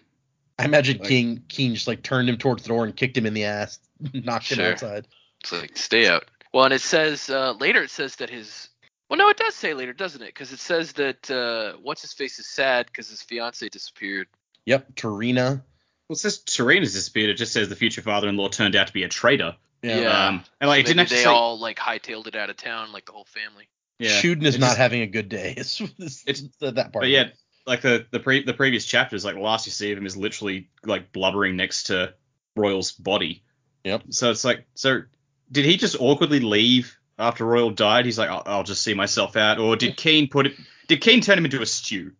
I 0.59 0.67
imagine 0.67 0.99
Like- 0.99 1.09
King 1.09 1.43
Kiin 1.49 1.75
just 1.75 1.88
like 1.88 2.03
turned 2.03 2.29
him 2.29 2.37
towards 2.37 2.62
the 2.62 2.69
door 2.69 2.85
and 2.85 2.95
kicked 2.95 3.17
him 3.17 3.27
in 3.27 3.35
the 3.35 3.45
ass, 3.45 3.81
knocked 4.12 4.53
him 4.53 4.61
outside. 4.61 5.09
It's 5.40 5.51
like 5.53 5.77
stay 5.77 6.07
out. 6.07 6.25
Well, 6.53 6.64
and 6.64 6.73
it 6.73 6.81
says 6.81 7.29
uh, 7.29 7.53
later. 7.59 7.83
It 7.83 7.90
says 7.90 8.17
that 8.17 8.31
his. 8.31 8.69
Well, 9.11 9.19
no, 9.19 9.29
it 9.29 9.37
does 9.37 9.55
say 9.55 9.75
later, 9.75 9.93
doesn't 9.93 10.23
it? 10.23 10.29
Because 10.29 10.53
it 10.53 10.61
says 10.61 10.93
that 10.93 11.31
uh, 11.31 11.77
what's 11.83 12.03
his 12.03 12.12
face 12.12 12.38
is 12.38 12.47
sad 12.47 12.87
because 12.87 13.11
his 13.11 13.21
fiance 13.23 13.69
disappeared. 13.69 14.29
Yep, 14.64 14.95
Torena. 14.95 15.62
Well, 16.09 16.14
it 16.14 16.19
says 16.19 16.43
Serena's 16.47 16.93
disappeared. 16.95 17.31
It 17.31 17.35
just 17.35 17.53
says 17.53 17.69
the 17.69 17.77
future 17.77 18.03
father-in-law 18.03 18.49
turned 18.49 18.77
out 18.77 18.87
to 18.87 18.93
be 18.93 19.03
a 19.03 19.09
traitor. 19.09 19.57
Yeah. 19.83 20.29
Um, 20.29 20.45
and 20.61 20.69
like 20.69 20.81
it 20.85 20.87
didn't 20.87 21.01
actually 21.01 21.17
they 21.19 21.25
say. 21.25 21.31
all 21.31 21.59
like 21.59 21.79
hightailed 21.79 22.27
it 22.29 22.37
out 22.37 22.49
of 22.49 22.57
town, 22.57 22.93
like 22.93 23.05
the 23.07 23.12
whole 23.12 23.27
family. 23.27 23.69
Yeah. 24.05 24.21
Shuden 24.21 24.45
is 24.45 24.59
not 24.59 24.67
just- 24.69 24.79
having 24.79 25.03
a 25.03 25.07
good 25.07 25.29
day. 25.29 25.55
It's, 25.59 25.81
it's, 25.99 26.25
It's- 26.27 26.43
that 26.61 26.93
part. 26.93 27.03
But 27.03 27.09
yeah, 27.09 27.29
like 27.67 27.81
the 27.81 28.07
the 28.11 28.21
pre 28.21 28.43
the 28.45 28.55
previous 28.55 28.85
chapters, 28.85 29.25
like 29.25 29.35
the 29.35 29.40
last 29.40 29.67
you 29.67 29.73
see 29.73 29.90
of 29.93 29.99
him 29.99 30.07
is 30.07 30.17
literally 30.17 30.69
like 30.85 31.12
blubbering 31.12 31.57
next 31.57 31.85
to 31.85 32.14
Roial's 32.59 32.93
body. 32.93 33.43
Yep. 33.85 34.05
So 34.11 34.31
it's 34.31 34.45
like, 34.45 34.67
so 34.75 35.03
did 35.51 35.64
he 35.64 35.77
just 35.77 35.97
awkwardly 35.99 36.40
leave 36.40 36.97
after 37.19 37.45
Roial 37.45 37.75
died? 37.75 38.05
He's 38.05 38.19
like, 38.19 38.31
I'll, 38.31 38.43
I'll 38.47 38.62
just 38.64 38.83
see 38.83 38.95
myself 38.95 39.37
out, 39.37 39.59
or 39.59 39.77
did 39.77 39.97
Kiin 39.97 40.31
put 40.31 40.47
it? 40.47 40.55
Did 40.88 41.01
Kiin 41.01 41.23
turn 41.23 41.38
him 41.38 41.45
into 41.45 41.62
a 41.62 41.67
stew? 41.67 42.12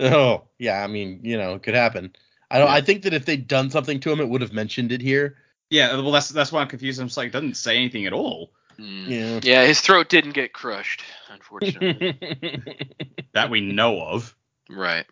Oh, 0.00 0.44
yeah. 0.58 0.82
I 0.82 0.86
mean, 0.86 1.20
you 1.24 1.36
know, 1.36 1.54
it 1.54 1.62
could 1.62 1.74
happen. 1.74 2.12
I 2.50 2.58
don't. 2.58 2.68
Yeah. 2.68 2.74
I 2.74 2.80
think 2.80 3.02
that 3.02 3.14
if 3.14 3.24
they'd 3.24 3.46
done 3.48 3.70
something 3.70 4.00
to 4.00 4.12
him, 4.12 4.20
it 4.20 4.28
would 4.28 4.40
have 4.42 4.52
mentioned 4.52 4.92
it 4.92 5.00
here. 5.00 5.36
Yeah, 5.70 5.94
well 6.00 6.12
that's 6.12 6.28
that's 6.30 6.50
why 6.50 6.62
I'm 6.62 6.68
confused. 6.68 7.00
I'm 7.00 7.08
just 7.08 7.16
like, 7.16 7.26
it 7.28 7.32
doesn't 7.32 7.56
say 7.56 7.76
anything 7.76 8.06
at 8.06 8.12
all 8.12 8.52
Mm. 8.80 9.08
Yeah. 9.08 9.40
Yeah, 9.42 9.66
his 9.66 9.80
throat 9.80 10.08
didn't 10.08 10.32
get 10.32 10.52
crushed, 10.52 11.02
unfortunately. 11.30 12.18
that 13.32 13.50
we 13.50 13.60
know 13.60 14.00
of. 14.00 14.34
right. 14.70 15.06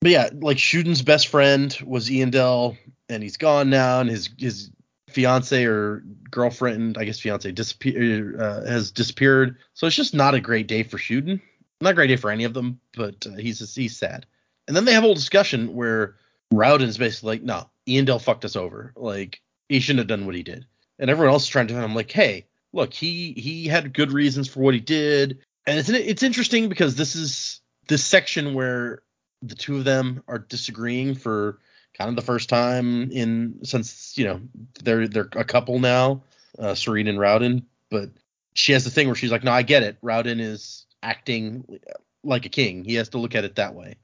But 0.00 0.10
yeah, 0.10 0.30
like 0.34 0.58
Shuden's 0.58 1.00
best 1.00 1.28
friend 1.28 1.74
was 1.84 2.10
Eondel, 2.10 2.76
and 3.08 3.22
he's 3.22 3.38
gone 3.38 3.70
now, 3.70 4.00
and 4.00 4.10
his 4.10 4.28
his 4.38 4.70
fiance 5.08 5.64
or 5.64 6.02
girlfriend, 6.30 6.98
I 6.98 7.04
guess 7.04 7.20
fiance, 7.20 7.50
disappear 7.52 8.38
uh, 8.38 8.66
has 8.66 8.90
disappeared. 8.90 9.56
So 9.72 9.86
it's 9.86 9.96
just 9.96 10.12
not 10.12 10.34
a 10.34 10.40
great 10.40 10.66
day 10.66 10.82
for 10.82 10.98
Shuden. 10.98 11.40
Not 11.80 11.92
a 11.92 11.94
great 11.94 12.08
day 12.08 12.16
for 12.16 12.30
any 12.30 12.44
of 12.44 12.52
them, 12.52 12.80
but 12.94 13.26
uh, 13.26 13.36
he's 13.36 13.74
he's 13.74 13.96
sad. 13.96 14.26
And 14.66 14.76
then 14.76 14.84
they 14.84 14.92
have 14.92 15.04
a 15.04 15.06
whole 15.06 15.14
discussion 15.14 15.74
where 15.74 16.16
Raoden 16.52 16.82
is 16.82 16.98
basically 16.98 17.36
like, 17.36 17.42
no, 17.42 17.70
Eondel 17.86 18.20
fucked 18.20 18.44
us 18.44 18.56
over. 18.56 18.92
Like 18.96 19.40
he 19.68 19.80
shouldn't 19.80 20.00
have 20.00 20.08
done 20.08 20.26
what 20.26 20.34
he 20.34 20.42
did. 20.42 20.66
And 20.98 21.08
everyone 21.08 21.32
else 21.32 21.44
is 21.44 21.48
trying 21.48 21.68
to. 21.68 21.78
I'm 21.78 21.94
like, 21.94 22.10
hey, 22.10 22.46
look, 22.74 22.92
he 22.92 23.32
he 23.32 23.66
had 23.66 23.94
good 23.94 24.12
reasons 24.12 24.48
for 24.48 24.60
what 24.60 24.74
he 24.74 24.80
did, 24.80 25.38
and 25.66 25.78
it's 25.78 25.88
it's 25.88 26.22
interesting 26.22 26.68
because 26.68 26.96
this 26.96 27.14
is 27.16 27.60
this 27.88 28.04
section 28.04 28.52
where 28.52 29.02
the 29.40 29.54
two 29.54 29.76
of 29.76 29.84
them 29.84 30.22
are 30.28 30.38
disagreeing 30.38 31.14
for 31.14 31.58
kind 31.96 32.10
of 32.10 32.16
the 32.16 32.22
first 32.22 32.48
time 32.48 33.10
in 33.10 33.60
since 33.62 34.18
you 34.18 34.24
know 34.24 34.40
they're 34.82 35.08
they're 35.08 35.28
a 35.36 35.44
couple 35.44 35.78
now, 35.78 36.22
uh, 36.58 36.72
Sarene 36.72 37.08
and 37.08 37.18
Raoden. 37.18 37.64
But 37.90 38.10
she 38.54 38.72
has 38.72 38.84
the 38.84 38.90
thing 38.90 39.06
where 39.06 39.16
she's 39.16 39.30
like, 39.30 39.44
no, 39.44 39.52
I 39.52 39.62
get 39.62 39.82
it. 39.82 40.00
Raoden 40.02 40.40
is 40.40 40.86
acting 41.02 41.78
like 42.24 42.44
a 42.44 42.50
king. 42.50 42.84
He 42.84 42.94
has 42.94 43.10
to 43.10 43.18
look 43.18 43.34
at 43.34 43.44
it 43.44 43.56
that 43.56 43.74
way. 43.74 43.96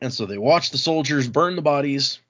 And 0.00 0.12
so 0.12 0.26
they 0.26 0.38
watch 0.38 0.70
the 0.70 0.78
soldiers 0.78 1.26
burn 1.26 1.56
the 1.56 1.62
bodies, 1.62 2.20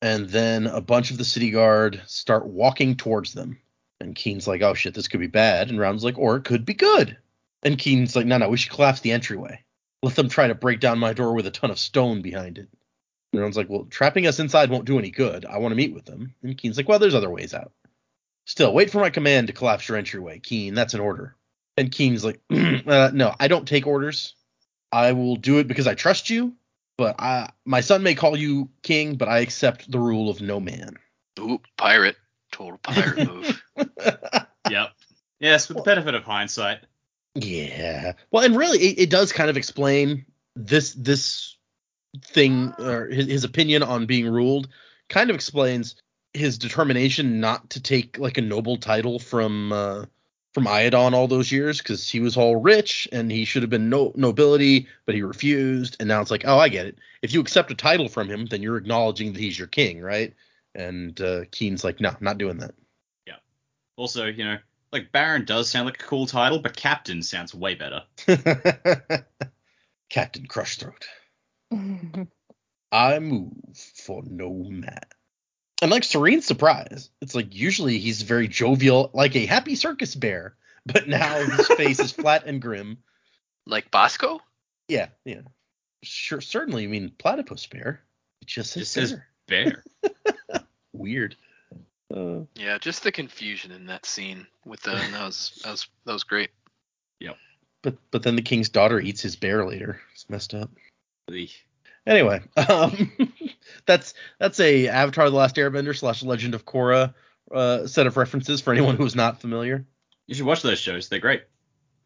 and 0.00 0.28
then 0.28 0.66
a 0.66 0.80
bunch 0.80 1.10
of 1.10 1.18
the 1.18 1.24
city 1.24 1.50
guard 1.50 2.02
start 2.06 2.46
walking 2.46 2.96
towards 2.96 3.32
them. 3.32 3.58
And 4.00 4.14
Kiin's 4.14 4.46
like, 4.46 4.62
oh 4.62 4.74
shit, 4.74 4.94
this 4.94 5.08
could 5.08 5.20
be 5.20 5.26
bad. 5.26 5.70
And 5.70 5.78
Raoden's 5.78 6.04
like, 6.04 6.18
or 6.18 6.36
it 6.36 6.44
could 6.44 6.64
be 6.64 6.74
good. 6.74 7.16
And 7.62 7.78
Kiin's 7.78 8.14
like, 8.14 8.26
no, 8.26 8.38
no, 8.38 8.48
we 8.48 8.56
should 8.56 8.72
collapse 8.72 9.00
the 9.00 9.12
entryway. 9.12 9.62
Let 10.02 10.14
them 10.14 10.28
try 10.28 10.46
to 10.46 10.54
break 10.54 10.80
down 10.80 10.98
my 10.98 11.12
door 11.12 11.32
with 11.32 11.46
a 11.46 11.50
ton 11.50 11.70
of 11.70 11.78
stone 11.78 12.22
behind 12.22 12.58
it. 12.58 12.68
And 13.32 13.40
Raoden's 13.40 13.56
like, 13.56 13.70
well, 13.70 13.86
trapping 13.90 14.26
us 14.26 14.38
inside 14.38 14.70
won't 14.70 14.84
do 14.84 14.98
any 14.98 15.10
good. 15.10 15.44
I 15.44 15.58
want 15.58 15.72
to 15.72 15.76
meet 15.76 15.94
with 15.94 16.04
them. 16.04 16.34
And 16.42 16.56
Kiin's 16.56 16.76
like, 16.76 16.88
well, 16.88 16.98
there's 16.98 17.14
other 17.14 17.30
ways 17.30 17.54
out. 17.54 17.72
Still, 18.44 18.72
wait 18.72 18.90
for 18.90 19.00
my 19.00 19.10
command 19.10 19.48
to 19.48 19.52
collapse 19.52 19.88
your 19.88 19.98
entryway. 19.98 20.38
Kiin, 20.38 20.74
that's 20.74 20.94
an 20.94 21.00
order. 21.00 21.34
And 21.76 21.90
Kiin's 21.90 22.24
like, 22.24 22.40
uh, 22.86 23.10
no, 23.12 23.34
I 23.40 23.48
don't 23.48 23.66
take 23.66 23.86
orders. 23.86 24.34
I 24.92 25.12
will 25.12 25.36
do 25.36 25.58
it 25.58 25.66
because 25.66 25.86
I 25.86 25.94
trust 25.94 26.30
you. 26.30 26.54
But 26.96 27.16
I, 27.18 27.50
my 27.64 27.80
son 27.80 28.02
may 28.02 28.14
call 28.14 28.36
you 28.36 28.70
king, 28.82 29.16
but 29.16 29.28
I 29.28 29.40
accept 29.40 29.90
the 29.90 29.98
rule 29.98 30.30
of 30.30 30.40
no 30.40 30.60
man. 30.60 30.96
Ooh, 31.38 31.60
pirate. 31.76 32.16
Total 32.56 32.78
pirate 32.78 33.26
move. 33.28 33.62
Yep. 34.70 34.88
Yes, 35.40 35.68
with 35.68 35.76
the 35.76 35.82
benefit 35.82 36.14
of 36.14 36.24
hindsight. 36.24 36.78
Yeah. 37.34 38.12
Well, 38.30 38.44
and 38.44 38.56
really, 38.56 38.78
it, 38.78 38.98
it 38.98 39.10
does 39.10 39.30
kind 39.30 39.50
of 39.50 39.58
explain 39.58 40.24
this 40.54 40.94
this 40.94 41.56
thing 42.24 42.72
or 42.78 43.08
his, 43.08 43.26
his 43.26 43.44
opinion 43.44 43.82
on 43.82 44.06
being 44.06 44.26
ruled. 44.26 44.68
Kind 45.10 45.28
of 45.28 45.36
explains 45.36 45.96
his 46.32 46.56
determination 46.56 47.40
not 47.40 47.70
to 47.70 47.82
take 47.82 48.18
like 48.18 48.38
a 48.38 48.42
noble 48.42 48.78
title 48.78 49.18
from 49.18 49.72
uh, 49.72 50.06
from 50.54 50.64
Iadon 50.64 51.12
all 51.12 51.28
those 51.28 51.52
years 51.52 51.76
because 51.76 52.08
he 52.08 52.20
was 52.20 52.38
all 52.38 52.56
rich 52.56 53.06
and 53.12 53.30
he 53.30 53.44
should 53.44 53.62
have 53.62 53.68
been 53.68 53.90
no 53.90 54.12
nobility, 54.16 54.88
but 55.04 55.14
he 55.14 55.20
refused. 55.20 55.98
And 56.00 56.08
now 56.08 56.22
it's 56.22 56.30
like, 56.30 56.46
oh, 56.46 56.58
I 56.58 56.70
get 56.70 56.86
it. 56.86 56.96
If 57.20 57.34
you 57.34 57.42
accept 57.42 57.70
a 57.70 57.74
title 57.74 58.08
from 58.08 58.28
him, 58.28 58.46
then 58.46 58.62
you're 58.62 58.78
acknowledging 58.78 59.34
that 59.34 59.40
he's 59.40 59.58
your 59.58 59.68
king, 59.68 60.00
right? 60.00 60.32
And 60.76 61.18
uh, 61.20 61.46
Kiin's 61.50 61.84
like, 61.84 62.00
no, 62.00 62.14
not 62.20 62.38
doing 62.38 62.58
that. 62.58 62.74
Yeah. 63.26 63.36
Also, 63.96 64.26
you 64.26 64.44
know, 64.44 64.58
like 64.92 65.10
Baron 65.10 65.44
does 65.44 65.70
sound 65.70 65.86
like 65.86 66.00
a 66.00 66.04
cool 66.04 66.26
title, 66.26 66.58
but 66.58 66.76
Captain 66.76 67.22
sounds 67.22 67.54
way 67.54 67.74
better. 67.74 68.02
Captain 70.10 70.46
Crushthroat. 70.46 71.06
I 72.92 73.18
move 73.18 73.52
for 74.04 74.22
no 74.24 74.52
man. 74.68 75.00
And 75.82 75.90
like 75.90 76.04
Sarene's 76.04 76.46
surprise, 76.46 77.10
it's 77.20 77.34
like 77.34 77.54
usually 77.54 77.98
he's 77.98 78.22
very 78.22 78.48
jovial, 78.48 79.10
like 79.12 79.34
a 79.34 79.46
happy 79.46 79.74
circus 79.74 80.14
bear, 80.14 80.56
but 80.86 81.08
now 81.08 81.34
his 81.44 81.66
face 81.68 81.98
is 81.98 82.12
flat 82.12 82.44
and 82.46 82.62
grim. 82.62 82.98
like 83.66 83.90
Bosco? 83.90 84.40
Yeah, 84.88 85.08
yeah. 85.24 85.40
Sure, 86.02 86.40
certainly. 86.40 86.84
I 86.84 86.86
mean 86.86 87.12
platypus 87.18 87.66
bear? 87.66 88.02
It 88.40 88.48
just 88.48 88.72
says, 88.72 88.82
Just 88.82 88.92
says 88.92 89.14
bear. 89.48 89.82
Bear. 90.96 91.02
weird. 91.02 91.36
Uh, 92.14 92.40
Yeah, 92.54 92.78
just 92.78 93.02
the 93.02 93.12
confusion 93.12 93.72
in 93.72 93.86
that 93.86 94.06
scene 94.06 94.46
with 94.64 94.82
them. 94.82 94.98
That 95.12 95.24
was 95.24 95.60
that 95.64 95.70
was 95.70 95.88
that 96.04 96.12
was 96.12 96.24
great. 96.24 96.50
but 97.86 97.94
but 98.10 98.24
then 98.24 98.34
the 98.34 98.42
king's 98.42 98.68
daughter 98.68 98.98
eats 98.98 99.22
his 99.22 99.36
bear 99.36 99.64
later. 99.64 100.00
It's 100.12 100.28
messed 100.28 100.54
up. 100.54 100.70
Eek. 101.32 101.64
Anyway, 102.04 102.42
um, 102.68 103.12
that's 103.86 104.14
that's 104.40 104.58
a 104.58 104.88
Avatar: 104.88 105.30
The 105.30 105.36
Last 105.36 105.54
Airbender 105.54 105.96
slash 105.96 106.24
Legend 106.24 106.54
of 106.54 106.64
Korra 106.64 107.14
uh, 107.52 107.86
set 107.86 108.08
of 108.08 108.16
references 108.16 108.60
for 108.60 108.72
anyone 108.72 108.96
who's 108.96 109.14
not 109.14 109.40
familiar. 109.40 109.86
you 110.26 110.34
should 110.34 110.46
watch 110.46 110.62
those 110.62 110.80
shows. 110.80 111.08
They're 111.08 111.20
great. 111.20 111.44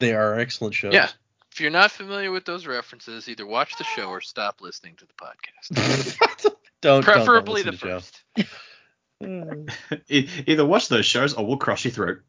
They 0.01 0.13
are 0.13 0.39
excellent 0.39 0.75
shows. 0.75 0.93
Yeah. 0.93 1.09
If 1.53 1.61
you're 1.61 1.71
not 1.71 1.91
familiar 1.91 2.31
with 2.31 2.45
those 2.45 2.67
references, 2.67 3.29
either 3.29 3.47
watch 3.47 3.77
the 3.77 3.85
show 3.85 4.09
or 4.09 4.21
stop 4.21 4.61
listening 4.61 4.97
to 4.97 5.07
the 5.07 5.15
podcast. 5.15 6.55
don't 6.83 7.03
Preferably 7.03 7.63
don't, 7.63 7.81
the 7.81 7.87
don't 7.87 7.95
listen 7.97 8.13
to 8.37 8.45
Joe. 8.45 8.45
first. 8.45 8.51
E- 10.09 10.29
Either 10.47 10.65
watch 10.65 10.89
those 10.89 11.07
shows 11.07 11.35
or 11.35 11.47
we'll 11.47 11.57
crush 11.59 11.85
your 11.85 11.93
throat. 11.93 12.21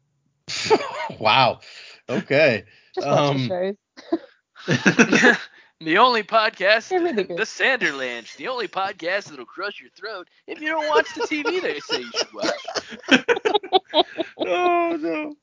wow. 1.18 1.60
Okay. 2.08 2.64
Just 2.94 3.06
watch 3.06 3.16
Um, 3.18 3.48
the 3.48 3.76
shows. 4.66 5.36
the 5.80 5.98
only 5.98 6.22
podcast, 6.22 6.90
really 6.90 7.24
good. 7.24 7.36
the 7.36 7.42
Sanderlanche, 7.44 8.36
the 8.36 8.48
only 8.48 8.68
podcast 8.68 9.30
that'll 9.30 9.44
crush 9.46 9.80
your 9.80 9.90
throat 9.90 10.28
if 10.46 10.60
you 10.60 10.68
don't 10.68 10.88
watch 10.88 11.12
the 11.14 11.22
TV 11.22 11.60
they 11.62 11.80
say 11.80 12.00
you 12.00 12.10
should 12.14 12.32
watch. 12.34 14.04
oh 14.38 14.96
no. 15.00 15.34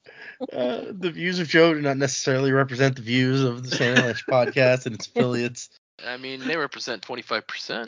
Uh, 0.54 0.86
the 0.92 1.12
views 1.12 1.40
of 1.40 1.48
Joe 1.48 1.74
do 1.74 1.82
not 1.82 1.98
necessarily 1.98 2.52
represent 2.52 2.96
the 2.96 3.02
views 3.02 3.42
of 3.44 3.68
the 3.70 3.76
Sanderlanche 3.76 4.24
podcast 4.30 4.86
and 4.86 4.96
its 4.96 5.08
affiliates. 5.08 5.70
I 6.06 6.16
mean, 6.18 6.40
they 6.48 6.56
represent 6.56 7.02
25%. 7.02 7.88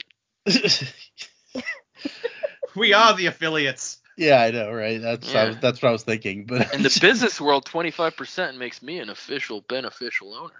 We 2.76 2.92
are 2.94 3.14
the 3.16 3.26
affiliates. 3.26 3.98
yeah, 4.16 4.40
I 4.40 4.50
know, 4.50 4.70
right? 4.72 5.00
That's 5.00 5.28
I 5.34 5.42
Yeah. 5.42 5.48
was, 5.48 5.56
that's 5.58 5.82
what 5.82 5.88
I 5.88 5.92
was 5.92 6.02
thinking. 6.04 6.46
But 6.46 6.72
In 6.74 6.82
the 6.82 6.98
business 7.02 7.40
world, 7.40 7.64
25% 7.66 8.56
makes 8.56 8.82
me 8.82 8.98
an 8.98 9.10
official 9.10 9.60
beneficial 9.68 10.34
owner. 10.34 10.54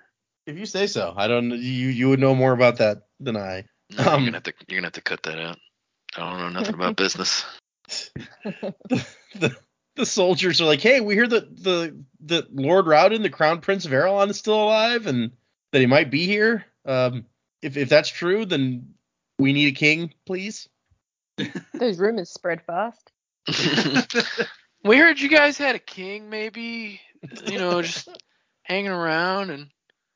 if 0.46 0.56
you 0.58 0.66
say 0.66 0.86
so, 0.86 1.14
I 1.16 1.28
don't. 1.28 1.50
You 1.50 1.56
you 1.88 2.08
would 2.08 2.20
know 2.20 2.34
more 2.34 2.52
about 2.52 2.78
that 2.78 3.06
than 3.20 3.36
I. 3.36 3.64
No, 3.96 4.04
Um, 4.04 4.22
you're 4.24 4.32
gonna 4.32 4.36
have 4.36 4.42
to 4.44 4.54
you're 4.68 4.78
gonna 4.78 4.86
have 4.86 4.92
to 4.94 5.00
cut 5.02 5.22
that 5.24 5.38
out. 5.38 5.58
I 6.16 6.30
don't 6.30 6.38
know 6.40 6.60
nothing 6.60 6.74
about 6.74 6.96
business. 7.04 7.44
the 8.88 9.56
the 9.96 10.06
soldiers 10.06 10.60
are 10.60 10.64
like, 10.66 10.80
hey, 10.80 11.00
we 11.00 11.14
hear 11.14 11.26
that 11.28 11.62
the 11.62 11.96
that 12.26 12.54
Lord 12.54 12.86
Raoden, 12.86 13.22
the 13.22 13.30
Crown 13.30 13.60
Prince 13.60 13.84
of 13.84 13.92
Arelon, 13.92 14.30
is 14.30 14.38
still 14.38 14.62
alive 14.62 15.06
and 15.06 15.32
that 15.72 15.80
he 15.80 15.86
might 15.86 16.10
be 16.10 16.26
here. 16.26 16.64
Um, 16.84 17.26
if 17.60 17.76
if 17.76 17.88
that's 17.88 18.08
true, 18.08 18.44
then 18.46 18.94
we 19.38 19.52
need 19.52 19.68
a 19.68 19.72
king, 19.78 20.12
please. 20.26 20.68
Those 21.74 21.98
rumors 21.98 22.30
spread 22.30 22.62
fast. 22.62 23.12
we 24.84 24.96
heard 24.98 25.20
you 25.20 25.28
guys 25.28 25.58
had 25.58 25.74
a 25.74 25.80
king, 25.80 26.30
maybe. 26.30 27.00
You 27.46 27.58
know, 27.58 27.82
just 27.82 28.08
hanging 28.62 28.90
around, 28.90 29.50
and 29.50 29.68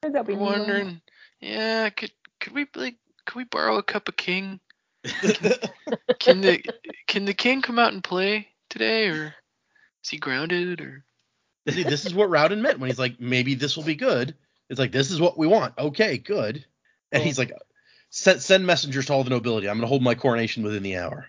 That'll 0.02 0.24
be 0.24 0.35
we're 0.35 0.38
new 0.38 0.44
one. 0.44 0.59
wondering, 0.61 1.00
yeah, 1.40 1.88
could 1.90 2.12
could 2.40 2.52
we 2.52 2.66
like 2.74 2.96
could 3.24 3.37
we 3.37 3.44
borrow 3.44 3.76
a 3.76 3.83
cup 3.83 4.09
of 4.09 4.16
king? 4.16 4.61
Can 6.18 6.40
the 6.40 6.62
can 7.07 7.24
the 7.26 7.35
king 7.35 7.62
come 7.62 7.79
out 7.79 7.92
and 7.92 8.02
play 8.02 8.48
today, 8.70 9.09
or 9.09 9.35
is 10.02 10.11
he 10.11 10.18
grounded, 10.18 10.81
or? 10.81 11.05
See, 11.68 11.85
this 11.85 12.07
is 12.07 12.14
what 12.14 12.29
Raoden 12.29 12.61
meant 12.61 12.79
when 12.79 12.90
he's 12.90 12.98
like, 12.98 13.20
maybe 13.20 13.55
this 13.55 13.76
will 13.76 13.85
be 13.85 13.94
good. 13.94 14.35
It's 14.68 14.81
like 14.81 14.92
this 14.92 15.11
is 15.11 15.20
what 15.20 15.38
we 15.38 15.46
want. 15.46 15.74
Okay, 15.79 16.18
good. 16.18 16.64
And 17.12 17.22
he's 17.22 17.38
like, 17.38 17.52
send 18.10 18.42
send 18.42 18.66
messengers 18.66 19.06
to 19.06 19.12
all 19.12 19.24
the 19.24 19.30
nobility. 19.30 19.68
I'm 19.68 19.76
gonna 19.76 19.86
hold 19.86 20.02
my 20.02 20.14
coronation 20.14 20.62
within 20.62 20.82
the 20.82 20.96
hour. 20.96 21.26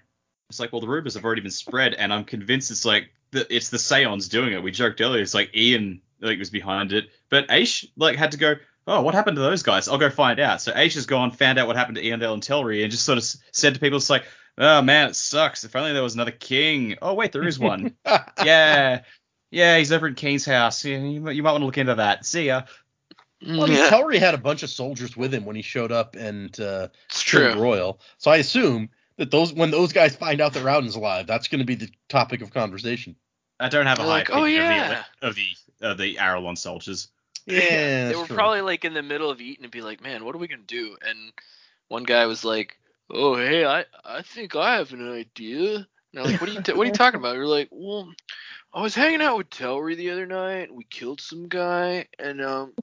It's 0.49 0.59
like, 0.59 0.71
well, 0.71 0.81
the 0.81 0.87
rumors 0.87 1.15
have 1.15 1.25
already 1.25 1.41
been 1.41 1.51
spread, 1.51 1.93
and 1.93 2.13
I'm 2.13 2.23
convinced 2.23 2.71
it's 2.71 2.85
like 2.85 3.09
the, 3.31 3.53
it's 3.53 3.69
the 3.69 3.77
Seance 3.77 4.29
doing 4.29 4.53
it. 4.53 4.63
We 4.63 4.71
joked 4.71 5.01
earlier, 5.01 5.21
it's 5.21 5.33
like 5.33 5.55
Ian 5.55 6.01
like 6.21 6.39
was 6.39 6.49
behind 6.49 6.93
it, 6.93 7.09
but 7.29 7.49
Ashe 7.49 7.85
like 7.97 8.15
had 8.15 8.31
to 8.31 8.37
go. 8.37 8.55
Oh, 8.89 9.01
what 9.01 9.13
happened 9.13 9.35
to 9.35 9.41
those 9.41 9.63
guys? 9.63 9.89
I'll 9.89 9.97
go 9.97 10.09
find 10.09 10.39
out. 10.39 10.61
So 10.61 10.71
Ashe 10.71 10.93
has 10.93 11.05
gone, 11.05 11.31
found 11.31 11.59
out 11.59 11.67
what 11.67 11.75
happened 11.75 11.97
to 11.97 12.03
Eondel 12.03 12.33
and 12.33 12.41
Telrii, 12.41 12.83
and 12.83 12.91
just 12.91 13.03
sort 13.03 13.17
of 13.17 13.25
said 13.51 13.73
to 13.73 13.81
people, 13.81 13.97
it's 13.97 14.09
like, 14.09 14.23
oh 14.57 14.81
man, 14.81 15.09
it 15.09 15.15
sucks. 15.15 15.65
If 15.65 15.75
only 15.75 15.91
there 15.91 16.03
was 16.03 16.15
another 16.15 16.31
king. 16.31 16.95
Oh 17.01 17.13
wait, 17.13 17.33
there 17.33 17.45
is 17.45 17.59
one. 17.59 17.95
yeah, 18.45 19.01
yeah, 19.51 19.77
he's 19.77 19.91
over 19.91 20.07
in 20.07 20.15
Kiin's 20.15 20.45
house. 20.45 20.83
You, 20.85 20.97
you 20.97 21.43
might 21.43 21.51
want 21.51 21.61
to 21.61 21.65
look 21.65 21.77
into 21.77 21.95
that. 21.95 22.25
See 22.25 22.47
ya. 22.47 22.63
Well, 23.45 23.69
I 23.69 23.73
yeah, 23.73 23.89
Telrii 23.89 24.19
had 24.19 24.34
a 24.34 24.39
bunch 24.39 24.63
of 24.63 24.69
soldiers 24.69 25.15
with 25.15 25.34
him 25.34 25.45
when 25.45 25.56
he 25.56 25.62
showed 25.62 25.91
up 25.91 26.15
and 26.15 26.58
uh, 26.60 26.88
it's 27.06 27.21
true. 27.21 27.54
Royal. 27.54 28.00
So 28.17 28.32
I 28.32 28.38
assume 28.38 28.89
that 29.17 29.32
those 29.32 29.54
when 29.54 29.71
those 29.71 29.93
guys 29.93 30.15
find 30.15 30.41
out 30.41 30.54
that 30.54 30.63
Raoden's 30.63 30.95
alive, 30.95 31.28
that's 31.28 31.47
going 31.47 31.60
to 31.60 31.65
be 31.65 31.76
the 31.76 31.89
topic 32.10 32.41
of 32.41 32.52
conversation. 32.52 33.15
I 33.60 33.69
don't 33.69 33.86
have 33.86 34.00
a 34.00 34.02
They're 34.02 34.12
high 34.12 34.17
like, 34.17 34.30
"Oh, 34.32 34.43
opinion 34.43 34.56
yeah." 34.56 34.91
of 34.91 35.00
the 35.19 35.28
of 35.28 35.36
the 35.36 35.88
of 35.88 35.97
the 35.97 36.15
Arelon 36.15 36.58
soldiers. 36.58 37.10
Yeah, 37.45 38.10
they 38.10 38.15
were 38.15 38.26
true. 38.26 38.36
probably 38.36 38.62
like 38.62 38.86
in 38.86 38.93
the 38.93 39.02
middle 39.02 39.30
of 39.30 39.39
eating 39.39 39.63
and 39.63 39.71
be 39.71 39.82
like, 39.82 40.02
"Man, 40.02 40.26
what 40.26 40.36
are 40.36 40.39
we 40.39 40.47
gonna 40.47 40.63
do?" 40.67 40.97
And 41.08 41.32
one 41.88 42.04
guy 42.04 42.26
was 42.26 42.43
like, 42.43 42.78
"Oh, 43.10 43.36
hey, 43.36 43.65
I 43.65 43.86
I 44.04 44.21
think 44.23 44.56
I 44.56 44.78
have 44.78 44.93
an 44.93 45.12
idea." 45.12 45.76
And 45.76 45.88
I'm 46.15 46.26
like, 46.26 46.41
"What 46.41 46.50
are 46.50 46.54
you 46.54 46.62
t- 46.62 46.73
What 46.73 46.84
are 46.84 46.89
you 46.89 46.93
talking 46.93 47.19
about?" 47.19 47.36
You're 47.36 47.47
like, 47.47 47.69
"Well, 47.71 48.12
I 48.73 48.82
was 48.82 48.95
hanging 48.95 49.21
out 49.21 49.38
with 49.38 49.50
Telrii 49.50 49.95
the 49.95 50.12
other 50.12 50.26
night. 50.26 50.73
We 50.73 50.84
killed 50.84 51.21
some 51.21 51.47
guy, 51.47 52.08
and 52.20 52.41
um, 52.41 52.74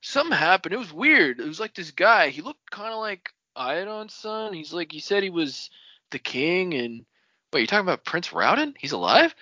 something 0.00 0.36
happened. 0.36 0.74
It 0.74 0.78
was 0.78 0.92
weird. 0.92 1.40
It 1.40 1.46
was 1.46 1.60
like 1.60 1.74
this 1.74 1.90
guy. 1.90 2.28
He 2.30 2.42
looked 2.42 2.70
kind 2.70 2.92
of 2.92 2.98
like 3.00 3.30
Iadon's 3.56 4.14
son. 4.14 4.52
He's 4.54 4.72
like, 4.72 4.92
he 4.92 5.00
said 5.00 5.22
he 5.22 5.30
was 5.30 5.70
the 6.10 6.18
king. 6.18 6.74
And 6.74 7.04
wait, 7.52 7.60
you're 7.60 7.66
talking 7.66 7.86
about 7.86 8.04
Prince 8.04 8.28
Raoden? 8.28 8.74
He's 8.78 8.92
alive? 8.92 9.34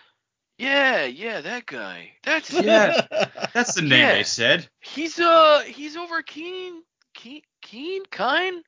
Yeah, 0.59 1.05
yeah, 1.05 1.43
that 1.43 1.67
guy. 1.67 2.13
That's 2.25 2.51
Yeah. 2.53 3.07
That's 3.53 3.75
the 3.75 3.83
name 3.83 4.01
Yeah. 4.01 4.13
they 4.15 4.23
said. 4.23 4.69
He's 4.81 5.19
uh 5.21 5.61
he's 5.67 5.97
over 5.97 6.23
Kiin 6.23 6.79
Kiin 7.17 7.43
Kiin 7.63 8.11
Kine. 8.11 8.63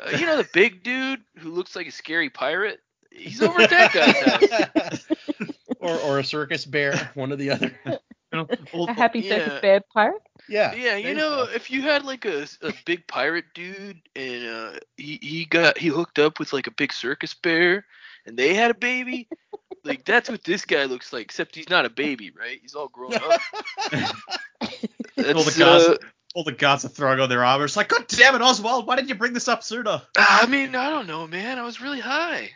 Uh, 0.00 0.10
you 0.16 0.24
know 0.26 0.36
the 0.38 0.48
big 0.54 0.82
dude 0.84 1.20
who 1.38 1.50
looks 1.50 1.76
like 1.76 1.86
a 1.86 1.92
scary 1.92 2.30
pirate. 2.30 2.80
He's 3.10 3.42
over 3.42 3.60
at 3.62 3.70
that 3.70 3.92
guy's 3.92 4.50
house. 4.90 5.06
or 5.80 5.98
or 6.00 6.18
a 6.18 6.24
circus 6.24 6.64
bear, 6.64 7.10
one 7.14 7.32
or 7.32 7.36
the 7.36 7.50
other. 7.50 7.72
You 8.32 8.38
know, 8.40 8.48
all- 8.74 8.88
A 8.90 8.92
happy 8.92 9.20
yeah. 9.20 9.38
circus 9.38 9.60
bear 9.60 9.80
pirate. 9.94 10.20
Yeah. 10.50 10.74
Yeah, 10.74 10.96
you 10.96 11.14
know 11.14 11.46
if 11.54 11.70
you 11.70 11.80
had 11.82 12.04
like 12.04 12.26
a, 12.26 12.46
a 12.62 12.72
big 12.84 13.06
pirate 13.06 13.46
dude 13.54 14.00
and 14.14 14.46
uh 14.46 14.72
he, 14.98 15.18
he 15.22 15.44
got 15.46 15.78
he 15.78 15.88
hooked 15.88 16.18
up 16.18 16.38
with 16.38 16.52
like 16.52 16.66
a 16.66 16.70
big 16.72 16.92
circus 16.92 17.32
bear 17.32 17.86
and 18.26 18.36
they 18.36 18.52
had 18.52 18.70
a 18.70 18.74
baby, 18.74 19.28
like 19.84 20.04
that's 20.04 20.28
what 20.28 20.44
this 20.44 20.66
guy 20.66 20.84
looks 20.84 21.10
like, 21.12 21.22
except 21.22 21.54
he's 21.54 21.70
not 21.70 21.86
a 21.86 21.90
baby, 21.90 22.30
right? 22.38 22.58
He's 22.60 22.74
all 22.74 22.88
grown 22.88 23.14
up. 23.14 23.22
All 25.18 25.24
the 25.24 25.34
That's, 25.34 25.58
guys, 25.58 25.86
uh, 25.88 25.96
all 26.34 26.44
the 26.44 26.52
guards 26.52 26.84
are 26.84 26.88
throwing 26.88 27.18
on 27.18 27.28
their 27.28 27.44
armor. 27.44 27.64
It's 27.64 27.76
like, 27.76 27.88
God 27.88 28.06
damn 28.06 28.36
it, 28.36 28.40
Oswald, 28.42 28.86
why 28.86 28.94
didn't 28.94 29.08
you 29.08 29.16
bring 29.16 29.32
this 29.32 29.48
up 29.48 29.64
sooner? 29.64 30.00
I 30.16 30.46
mean, 30.46 30.76
I 30.76 30.90
don't 30.90 31.08
know, 31.08 31.26
man. 31.26 31.58
I 31.58 31.62
was 31.64 31.80
really 31.80 31.98
high. 31.98 32.50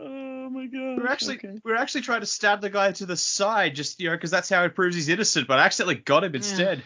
Oh 0.00 0.50
my 0.50 0.66
god. 0.66 0.98
We're 0.98 1.06
actually 1.08 1.36
Okay. 1.36 1.58
we're 1.64 1.76
actually 1.76 2.00
trying 2.02 2.20
to 2.20 2.26
stab 2.26 2.60
the 2.60 2.70
guy 2.70 2.92
to 2.92 3.06
the 3.06 3.16
side, 3.16 3.74
just 3.74 4.00
you 4.00 4.08
know, 4.08 4.16
because 4.16 4.30
that's 4.30 4.48
how 4.48 4.64
it 4.64 4.74
proves 4.74 4.96
he's 4.96 5.08
innocent. 5.08 5.46
But 5.48 5.58
I 5.58 5.64
accidentally 5.66 5.96
got 5.96 6.24
him 6.24 6.34
instead. 6.34 6.82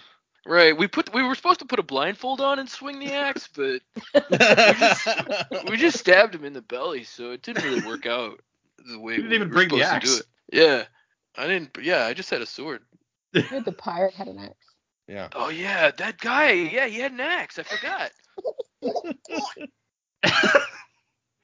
Right. 0.46 0.76
We 0.76 0.88
put 0.88 1.12
we 1.14 1.22
were 1.22 1.34
supposed 1.34 1.60
to 1.60 1.64
put 1.66 1.78
a 1.78 1.82
blindfold 1.82 2.40
on 2.42 2.58
and 2.58 2.68
swing 2.68 2.98
the 2.98 3.12
axe, 3.14 3.48
but 3.54 3.80
we 5.70 5.76
just 5.78 5.98
stabbed 5.98 6.34
him 6.34 6.44
in 6.44 6.52
the 6.52 6.60
belly, 6.62 7.04
so 7.04 7.30
it 7.30 7.42
didn't 7.42 7.64
really 7.64 7.80
work 7.86 8.04
out 8.06 8.40
the 8.86 8.98
way 8.98 9.14
You 9.14 9.22
didn't 9.22 9.30
we 9.30 9.36
even 9.36 9.48
were 9.48 9.54
bring 9.54 9.68
the 9.70 9.82
axe. 9.82 10.10
to 10.10 10.16
do 10.16 10.20
it. 10.20 10.26
Yeah. 10.60 10.84
I 11.36 11.46
didn't 11.46 11.76
yeah, 11.82 12.04
I 12.04 12.12
just 12.14 12.28
had 12.30 12.42
a 12.42 12.46
sword. 12.46 12.82
The 13.32 13.74
pirate 13.76 14.12
had 14.14 14.28
an 14.28 14.38
axe. 14.38 14.74
yeah. 15.08 15.28
Oh 15.32 15.48
yeah, 15.48 15.90
that 15.92 16.18
guy, 16.18 16.50
yeah, 16.52 16.86
he 16.86 16.98
had 17.00 17.12
an 17.12 17.20
axe. 17.20 17.58
I 17.58 17.62
forgot. 17.62 18.12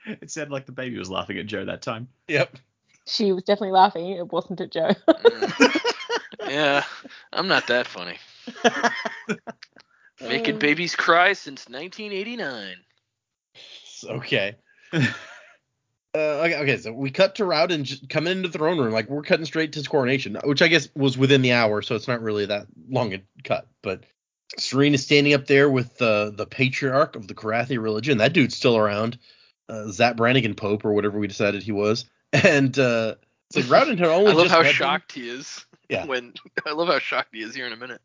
it 0.06 0.30
sounded 0.30 0.52
like 0.52 0.66
the 0.66 0.72
baby 0.72 0.98
was 0.98 1.10
laughing 1.10 1.38
at 1.38 1.46
Joe 1.46 1.64
that 1.64 1.82
time. 1.82 2.08
Yep. 2.28 2.56
She 3.06 3.32
was 3.32 3.42
definitely 3.44 3.72
laughing. 3.72 4.10
It 4.10 4.32
wasn't 4.32 4.60
at 4.60 4.70
Joe. 4.70 4.90
Mm. 5.08 5.80
yeah, 6.48 6.84
I'm 7.32 7.48
not 7.48 7.66
that 7.68 7.86
funny. 7.86 8.18
Making 10.20 10.58
babies 10.58 10.94
cry 10.94 11.32
since 11.32 11.68
1989. 11.68 12.76
Okay. 14.04 14.56
Uh, 16.12 16.42
okay, 16.42 16.56
okay, 16.56 16.76
so 16.76 16.92
we 16.92 17.08
cut 17.08 17.36
to 17.36 17.44
Raoden 17.44 17.84
j- 17.84 18.04
coming 18.08 18.32
into 18.32 18.48
the 18.48 18.58
throne 18.58 18.78
room, 18.78 18.92
like 18.92 19.08
we're 19.08 19.22
cutting 19.22 19.46
straight 19.46 19.72
to 19.72 19.78
his 19.78 19.86
coronation, 19.86 20.36
which 20.42 20.60
I 20.60 20.66
guess 20.66 20.88
was 20.96 21.16
within 21.16 21.40
the 21.40 21.52
hour, 21.52 21.82
so 21.82 21.94
it's 21.94 22.08
not 22.08 22.20
really 22.20 22.46
that 22.46 22.66
long 22.88 23.14
a 23.14 23.22
cut. 23.44 23.68
But 23.80 24.02
Sarene 24.58 24.94
is 24.94 25.04
standing 25.04 25.34
up 25.34 25.46
there 25.46 25.70
with 25.70 25.98
the 25.98 26.32
the 26.36 26.46
patriarch 26.46 27.14
of 27.14 27.28
the 27.28 27.34
Korathi 27.34 27.80
religion. 27.80 28.18
That 28.18 28.32
dude's 28.32 28.56
still 28.56 28.76
around, 28.76 29.18
uh, 29.70 29.90
Zap 29.90 30.16
Brannigan 30.16 30.54
Pope 30.54 30.84
or 30.84 30.92
whatever 30.92 31.18
we 31.18 31.26
decided 31.26 31.62
he 31.62 31.72
was. 31.72 32.04
And 32.32 32.78
uh, 32.78 33.16
it's 33.48 33.68
like 33.68 33.82
Raoden 33.82 33.98
had 33.98 34.06
only 34.06 34.30
I 34.30 34.34
love 34.34 34.46
how 34.46 34.58
met 34.58 34.66
him. 34.66 34.72
shocked 34.72 35.12
he 35.12 35.28
is. 35.28 35.66
Yeah. 35.88 36.04
When 36.06 36.32
I 36.64 36.70
love 36.70 36.86
how 36.86 37.00
shocked 37.00 37.30
he 37.32 37.42
is 37.42 37.56
here 37.56 37.66
in 37.66 37.72
a 37.72 37.76
minute. 37.76 38.00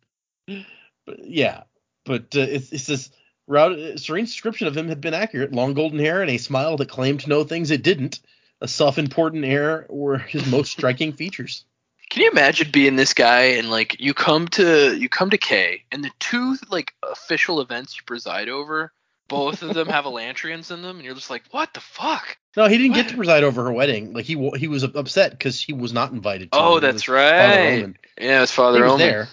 But, 0.48 1.30
yeah, 1.30 1.64
but 2.06 2.36
uh, 2.36 2.40
it's, 2.40 2.72
it's 2.72 2.88
this 2.88 3.12
Raoden, 3.48 4.00
Sarene's 4.00 4.32
description 4.32 4.66
of 4.66 4.76
him 4.76 4.88
had 4.88 5.00
been 5.00 5.14
accurate. 5.14 5.52
Long 5.52 5.76
golden 5.76 6.00
hair 6.00 6.24
and 6.24 6.32
a 6.32 6.38
smile 6.38 6.78
that 6.78 6.90
claimed 6.90 7.20
to 7.20 7.30
know 7.30 7.44
things 7.44 7.70
it 7.70 7.84
didn't. 7.84 8.20
A 8.62 8.68
self-important 8.68 9.46
air 9.46 9.86
were 9.90 10.18
his 10.18 10.48
most 10.48 10.72
striking 10.72 11.14
features. 11.14 11.66
Can 12.10 12.24
you 12.24 12.32
imagine 12.32 12.72
being 12.72 12.96
this 12.96 13.14
guy 13.14 13.42
and 13.58 13.70
like 13.70 14.00
you 14.00 14.14
come 14.14 14.48
to 14.50 14.96
you 14.98 15.10
come 15.10 15.30
to 15.30 15.38
Kae 15.38 15.82
and 15.92 16.04
the 16.04 16.12
two 16.20 16.56
like 16.70 16.94
official 17.04 17.62
events 17.62 17.98
you 17.98 18.04
preside 18.06 18.50
over, 18.50 18.92
both 19.28 19.62
of 19.64 19.74
them 19.74 19.88
have 19.88 20.06
Elantrians 20.06 20.72
in 20.72 20.82
them, 20.82 20.98
and 20.98 21.06
you're 21.06 21.16
just 21.16 21.30
like, 21.30 21.44
what 21.52 21.74
the 21.74 21.80
fuck? 21.80 22.38
No, 22.56 22.68
he 22.68 22.78
didn't 22.78 22.94
get 22.96 23.10
to 23.10 23.16
preside 23.18 23.44
over 23.44 23.64
her 23.64 23.72
wedding. 23.72 24.14
Like 24.14 24.26
he 24.26 24.36
he 24.58 24.68
was 24.68 24.84
upset 24.84 25.32
because 25.32 25.60
he 25.62 25.74
was 25.74 25.92
not 25.94 26.12
invited. 26.12 26.52
To 26.52 26.58
Oh, 26.58 26.76
it. 26.76 26.78
It 26.78 26.82
that's 26.82 26.94
was 26.96 27.04
Father 27.06 27.16
right. 27.16 27.76
Roman. 27.82 27.98
Yeah, 28.20 28.44
it's 28.44 28.52
He 28.52 28.56
Father 28.56 28.84
was 28.84 28.92
Omin. 28.94 28.98
there. 29.00 29.28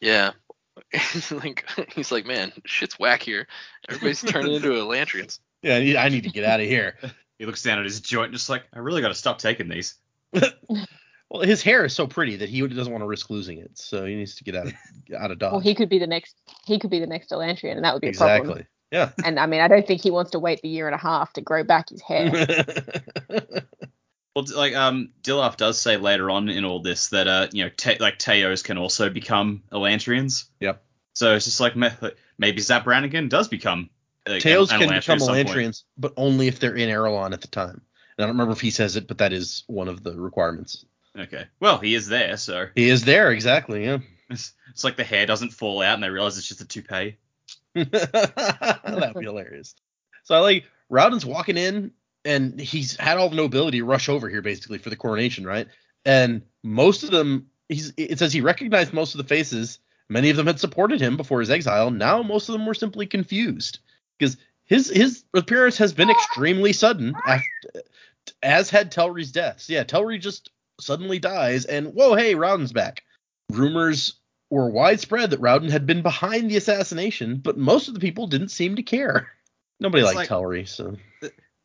Yeah. 0.00 0.32
He's 0.92 1.30
like 1.32 1.64
he's 1.94 2.10
like, 2.12 2.24
man, 2.26 2.52
shit's 2.64 2.98
whack 2.98 3.22
here. 3.22 3.46
Everybody's 3.88 4.22
turning 4.22 4.54
into 4.54 4.68
Elantrians. 4.70 5.38
Yeah, 5.60 5.74
I 5.74 5.80
need, 5.80 5.96
I 5.96 6.08
need 6.08 6.22
to 6.22 6.30
get 6.30 6.44
out 6.44 6.60
of 6.60 6.66
here. 6.66 6.96
He 7.36 7.44
looks 7.44 7.64
down 7.64 7.80
at 7.80 7.84
his 7.84 8.00
joint, 8.00 8.26
and 8.26 8.34
just 8.34 8.48
like, 8.48 8.62
I 8.72 8.78
really 8.78 9.02
got 9.02 9.08
to 9.08 9.14
stop 9.16 9.38
taking 9.40 9.68
these. 9.68 9.96
Well, 11.30 11.42
his 11.42 11.62
hair 11.62 11.84
is 11.84 11.92
so 11.92 12.06
pretty 12.06 12.36
that 12.36 12.48
he 12.48 12.66
doesn't 12.66 12.92
want 12.92 13.02
to 13.02 13.06
risk 13.08 13.28
losing 13.28 13.58
it, 13.58 13.76
so 13.76 14.06
he 14.06 14.14
needs 14.14 14.36
to 14.36 14.44
get 14.44 14.54
out 14.54 14.68
of 14.68 14.74
out 15.18 15.30
of 15.32 15.38
Dodge. 15.40 15.50
Well, 15.50 15.60
he 15.60 15.74
could 15.74 15.88
be 15.88 15.98
the 15.98 16.06
next. 16.06 16.36
He 16.64 16.78
could 16.78 16.90
be 16.90 17.00
the 17.00 17.06
next 17.08 17.30
Elantrian, 17.30 17.72
and 17.76 17.84
that 17.84 17.92
would 17.92 18.00
be 18.00 18.10
a 18.10 18.12
problem. 18.12 18.40
exactly. 18.42 18.66
Yeah. 18.90 19.10
And 19.24 19.38
I 19.38 19.46
mean, 19.46 19.60
I 19.60 19.68
don't 19.68 19.86
think 19.86 20.02
he 20.02 20.10
wants 20.10 20.30
to 20.32 20.38
wait 20.38 20.62
the 20.62 20.68
year 20.68 20.86
and 20.86 20.94
a 20.94 20.98
half 20.98 21.32
to 21.34 21.40
grow 21.40 21.64
back 21.64 21.90
his 21.90 22.02
hair. 22.02 22.46
Well, 24.36 24.46
like 24.54 24.76
um, 24.76 25.10
Dilaf 25.22 25.56
does 25.56 25.80
say 25.80 25.96
later 25.96 26.30
on 26.30 26.48
in 26.48 26.64
all 26.64 26.80
this 26.80 27.08
that 27.08 27.26
uh, 27.26 27.48
you 27.52 27.64
know, 27.64 27.70
te- 27.76 27.98
like 27.98 28.18
Teos 28.18 28.62
can 28.62 28.78
also 28.78 29.10
become 29.10 29.64
Elantrians. 29.72 30.44
Yep. 30.60 30.80
So 31.14 31.34
it's 31.34 31.46
just 31.46 31.58
like 31.58 31.74
maybe 32.38 32.60
Zap 32.60 32.84
Brannigan 32.84 33.28
does 33.28 33.48
become. 33.48 33.90
Like, 34.28 34.40
Tails 34.40 34.70
an 34.70 34.78
can 34.78 34.90
Elantri 34.90 35.00
become 35.00 35.22
at 35.22 35.26
point. 35.26 35.48
Elantrians, 35.48 35.82
but 35.96 36.12
only 36.16 36.46
if 36.46 36.60
they're 36.60 36.76
in 36.76 36.88
Arelon 36.88 37.32
at 37.32 37.40
the 37.40 37.48
time. 37.48 37.80
And 38.16 38.24
I 38.24 38.28
don't 38.28 38.36
remember 38.36 38.52
if 38.52 38.60
he 38.60 38.70
says 38.70 38.94
it, 38.94 39.08
but 39.08 39.18
that 39.18 39.32
is 39.32 39.64
one 39.66 39.88
of 39.88 40.04
the 40.04 40.14
requirements. 40.14 40.84
Okay. 41.18 41.46
Well, 41.58 41.78
he 41.78 41.96
is 41.96 42.06
there, 42.06 42.36
so 42.36 42.68
He 42.76 42.90
is 42.90 43.04
there, 43.04 43.32
exactly. 43.32 43.86
Yeah. 43.86 43.98
it's, 44.30 44.52
it's 44.70 44.84
like 44.84 44.96
the 44.96 45.02
hair 45.02 45.26
doesn't 45.26 45.52
fall 45.52 45.82
out 45.82 45.94
and 45.94 46.02
they 46.02 46.10
realize 46.10 46.38
it's 46.38 46.46
just 46.46 46.60
a 46.60 46.66
toupee. 46.66 47.16
That'd 47.90 49.14
be 49.14 49.24
hilarious. 49.24 49.74
So 50.24 50.34
I 50.34 50.40
like 50.40 50.64
Raoden's 50.88 51.26
walking 51.26 51.56
in, 51.56 51.92
and 52.24 52.60
he's 52.60 52.96
had 52.96 53.18
all 53.18 53.30
the 53.30 53.36
nobility 53.36 53.82
rush 53.82 54.08
over 54.08 54.28
here 54.28 54.42
basically 54.42 54.78
for 54.78 54.90
the 54.90 54.96
coronation, 54.96 55.46
right? 55.46 55.68
And 56.04 56.42
most 56.62 57.02
of 57.02 57.10
them, 57.10 57.48
he's 57.68 57.92
it 57.96 58.18
says 58.18 58.32
he 58.32 58.40
recognized 58.40 58.92
most 58.92 59.14
of 59.14 59.18
the 59.18 59.28
faces. 59.28 59.78
Many 60.08 60.30
of 60.30 60.36
them 60.36 60.46
had 60.46 60.60
supported 60.60 61.00
him 61.00 61.16
before 61.16 61.40
his 61.40 61.50
exile. 61.50 61.90
Now 61.90 62.22
most 62.22 62.48
of 62.48 62.54
them 62.54 62.66
were 62.66 62.74
simply 62.74 63.06
confused 63.06 63.80
because 64.18 64.36
his 64.64 64.90
his 64.90 65.24
appearance 65.34 65.78
has 65.78 65.92
been 65.92 66.10
extremely 66.10 66.72
sudden, 66.72 67.14
after, 67.26 67.82
as 68.42 68.70
had 68.70 68.92
Telrii's 68.92 69.32
deaths. 69.32 69.68
Yeah, 69.68 69.84
Telry 69.84 70.20
just 70.20 70.50
suddenly 70.80 71.18
dies, 71.18 71.64
and 71.64 71.94
whoa, 71.94 72.14
hey, 72.14 72.34
Raoden's 72.34 72.72
back. 72.72 73.02
Rumors 73.50 74.17
were 74.50 74.70
widespread 74.70 75.30
that 75.30 75.40
Raoden 75.40 75.70
had 75.70 75.86
been 75.86 76.02
behind 76.02 76.50
the 76.50 76.56
assassination, 76.56 77.36
but 77.36 77.58
most 77.58 77.88
of 77.88 77.94
the 77.94 78.00
people 78.00 78.26
didn't 78.26 78.48
seem 78.50 78.76
to 78.76 78.82
care. 78.82 79.28
Nobody 79.80 80.02
It's 80.04 80.14
liked 80.14 80.30
like- 80.30 80.40
Telrii, 80.40 80.66
so 80.68 80.96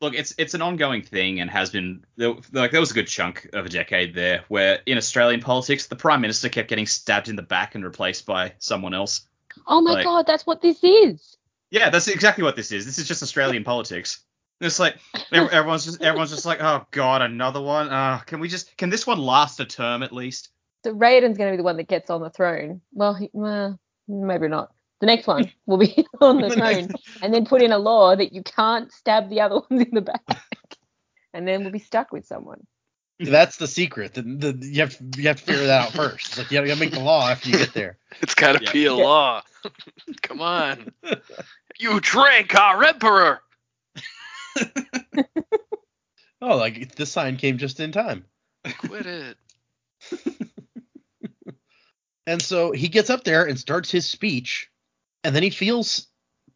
Look, 0.01 0.15
it's 0.15 0.35
it's 0.37 0.53
an 0.53 0.61
ongoing 0.61 1.01
thing 1.01 1.39
and 1.39 1.49
has 1.49 1.69
been 1.69 2.03
like 2.17 2.71
there 2.71 2.81
was 2.81 2.91
a 2.91 2.93
good 2.93 3.07
chunk 3.07 3.47
of 3.53 3.65
a 3.65 3.69
decade 3.69 4.13
there 4.13 4.43
where 4.49 4.79
in 4.85 4.97
Australian 4.97 5.39
politics 5.39 5.87
the 5.87 5.95
prime 5.95 6.19
minister 6.19 6.49
kept 6.49 6.67
getting 6.67 6.85
stabbed 6.85 7.29
in 7.29 7.37
the 7.37 7.41
back 7.41 7.73
and 7.75 7.85
replaced 7.85 8.25
by 8.25 8.51
someone 8.59 8.93
else. 8.93 9.21
oh 9.65 9.79
my 9.79 9.93
Like- 9.93 10.03
god, 10.03 10.27
that's 10.27 10.45
what 10.45 10.61
this 10.61 10.83
is. 10.83 11.37
Yeah, 11.71 11.89
that's 11.89 12.09
exactly 12.09 12.43
what 12.43 12.57
this 12.57 12.73
is. 12.73 12.85
This 12.85 12.99
is 12.99 13.07
just 13.07 13.23
Australian 13.23 13.63
politics. 13.63 14.19
It's 14.59 14.77
like 14.77 14.97
everyone's 15.31 15.85
just 15.85 16.01
everyone's 16.01 16.31
just 16.31 16.45
like, 16.45 16.61
oh 16.61 16.85
god, 16.91 17.21
another 17.21 17.61
one. 17.61 17.89
Uh, 17.89 18.19
can 18.19 18.41
we 18.41 18.49
just 18.49 18.75
can 18.75 18.89
this 18.89 19.07
one 19.07 19.19
last 19.19 19.59
a 19.61 19.65
term 19.65 20.03
at 20.03 20.11
least? 20.11 20.49
So 20.83 20.91
Raoden's 20.91 21.37
going 21.37 21.49
to 21.49 21.53
be 21.53 21.57
the 21.57 21.63
one 21.63 21.77
that 21.77 21.87
gets 21.87 22.09
on 22.09 22.21
the 22.21 22.29
throne. 22.29 22.81
Well, 22.91 23.13
he, 23.13 23.29
well, 23.33 23.79
maybe 24.07 24.47
not. 24.49 24.71
The 24.99 25.07
next 25.07 25.27
one 25.27 25.51
will 25.65 25.77
be 25.77 26.05
on 26.21 26.41
the 26.41 26.49
The 26.49 26.55
throne, 26.55 26.89
and 27.21 27.33
then 27.33 27.45
put 27.45 27.61
in 27.61 27.71
a 27.71 27.77
law 27.77 28.15
that 28.15 28.33
you 28.33 28.43
can't 28.43 28.91
stab 28.91 29.29
the 29.29 29.41
other 29.41 29.55
ones 29.69 29.81
in 29.81 29.91
the 29.93 30.01
back, 30.01 30.21
and 31.33 31.47
then 31.47 31.63
we'll 31.63 31.71
be 31.73 31.79
stuck 31.79 32.11
with 32.11 32.25
someone. 32.25 32.65
that's 33.19 33.57
the 33.57 33.67
secret. 33.67 34.13
The, 34.13 34.21
the, 34.23 34.57
you 34.65 34.81
have 34.81 34.97
to, 34.97 35.21
you 35.21 35.27
have 35.27 35.37
to 35.37 35.43
figure 35.43 35.67
that 35.67 35.81
out 35.87 35.93
first. 35.93 36.27
It's 36.29 36.37
like 36.37 36.51
you 36.51 36.59
gotta 36.65 36.75
make 36.79 36.91
the 36.93 36.99
law 36.99 37.27
after 37.29 37.49
you 37.49 37.57
get 37.57 37.73
there. 37.73 37.97
It's 38.21 38.35
gotta 38.35 38.63
Yeah. 38.63 38.71
be 38.73 38.85
a 38.85 38.93
Yeah. 38.93 39.03
law. 39.03 39.41
Come 40.21 40.41
on. 40.41 40.91
you 41.79 41.99
drank 42.01 42.55
our 42.55 42.83
emperor. 42.83 43.41
Oh, 46.41 46.57
like 46.57 46.95
this 46.95 47.11
sign 47.11 47.37
came 47.37 47.57
just 47.57 47.79
in 47.79 47.91
time. 47.93 48.25
Quit 48.79 49.05
it. 49.05 49.37
And 52.25 52.41
so 52.41 52.71
he 52.71 52.87
gets 52.87 53.09
up 53.09 53.23
there 53.23 53.45
and 53.45 53.59
starts 53.59 53.91
his 53.91 54.07
speech, 54.07 54.69
and 55.23 55.35
then 55.35 55.43
he 55.43 55.49
feels 55.49 56.07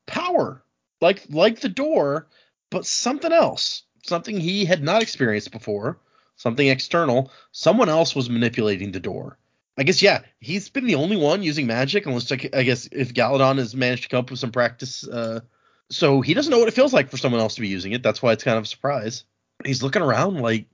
power, 0.06 0.64
like 1.02 1.24
like 1.30 1.60
the 1.60 1.70
Dor, 1.70 2.28
but 2.70 2.86
something 2.86 3.32
else, 3.32 3.84
something 4.04 4.40
he 4.40 4.66
had 4.66 4.82
not 4.82 5.02
experienced 5.02 5.52
before, 5.52 6.00
something 6.38 6.68
external. 6.68 7.32
Someone 7.52 7.90
else 7.90 8.16
was 8.16 8.30
manipulating 8.30 8.92
the 8.92 9.00
Dor. 9.00 9.38
I 9.78 9.84
guess 9.84 10.02
yeah, 10.02 10.22
he's 10.40 10.70
been 10.70 10.88
the 10.88 10.96
only 10.96 11.18
one 11.18 11.44
using 11.44 11.68
magic, 11.68 12.06
unless 12.06 12.32
I 12.32 12.38
guess 12.38 12.88
if 12.92 13.14
Galladon 13.14 13.58
has 13.58 13.76
managed 13.76 14.04
to 14.04 14.10
come 14.10 14.20
up 14.20 14.32
with 14.32 14.40
some 14.40 14.52
practice. 14.52 15.08
Uh, 15.08 15.42
so 15.90 16.22
he 16.22 16.34
doesn't 16.34 16.52
know 16.52 16.60
what 16.60 16.68
it 16.68 16.74
feels 16.74 16.94
like 16.94 17.10
for 17.10 17.18
someone 17.18 17.42
else 17.42 17.56
to 17.56 17.62
be 17.62 17.68
using 17.68 17.92
it. 17.92 18.04
That's 18.04 18.22
why 18.22 18.34
it's 18.34 18.44
kind 18.44 18.58
of 18.58 18.64
a 18.64 18.68
surprise. 18.68 19.24
He's 19.66 19.84
looking 19.84 20.02
around 20.02 20.42
like 20.42 20.66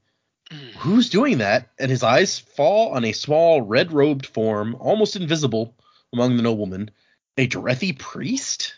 Who's 0.77 1.09
doing 1.09 1.39
that? 1.39 1.69
And 1.79 1.89
his 1.89 2.03
eyes 2.03 2.39
fall 2.39 2.93
on 2.93 3.05
a 3.05 3.11
small 3.11 3.61
red 3.61 3.91
robed 3.91 4.25
form, 4.25 4.75
almost 4.79 5.15
invisible 5.15 5.75
among 6.11 6.37
the 6.37 6.43
noblemen. 6.43 6.91
A 7.37 7.47
Derethi 7.47 7.97
priest? 7.97 8.75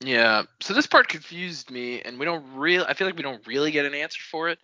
Yeah. 0.00 0.44
So 0.60 0.74
this 0.74 0.86
part 0.86 1.08
confused 1.08 1.70
me, 1.70 2.00
and 2.00 2.18
we 2.18 2.24
don't 2.24 2.44
really. 2.54 2.84
I 2.84 2.94
feel 2.94 3.06
like 3.06 3.16
we 3.16 3.22
don't 3.22 3.46
really 3.46 3.70
get 3.70 3.86
an 3.86 3.94
answer 3.94 4.22
for 4.30 4.48
it. 4.48 4.58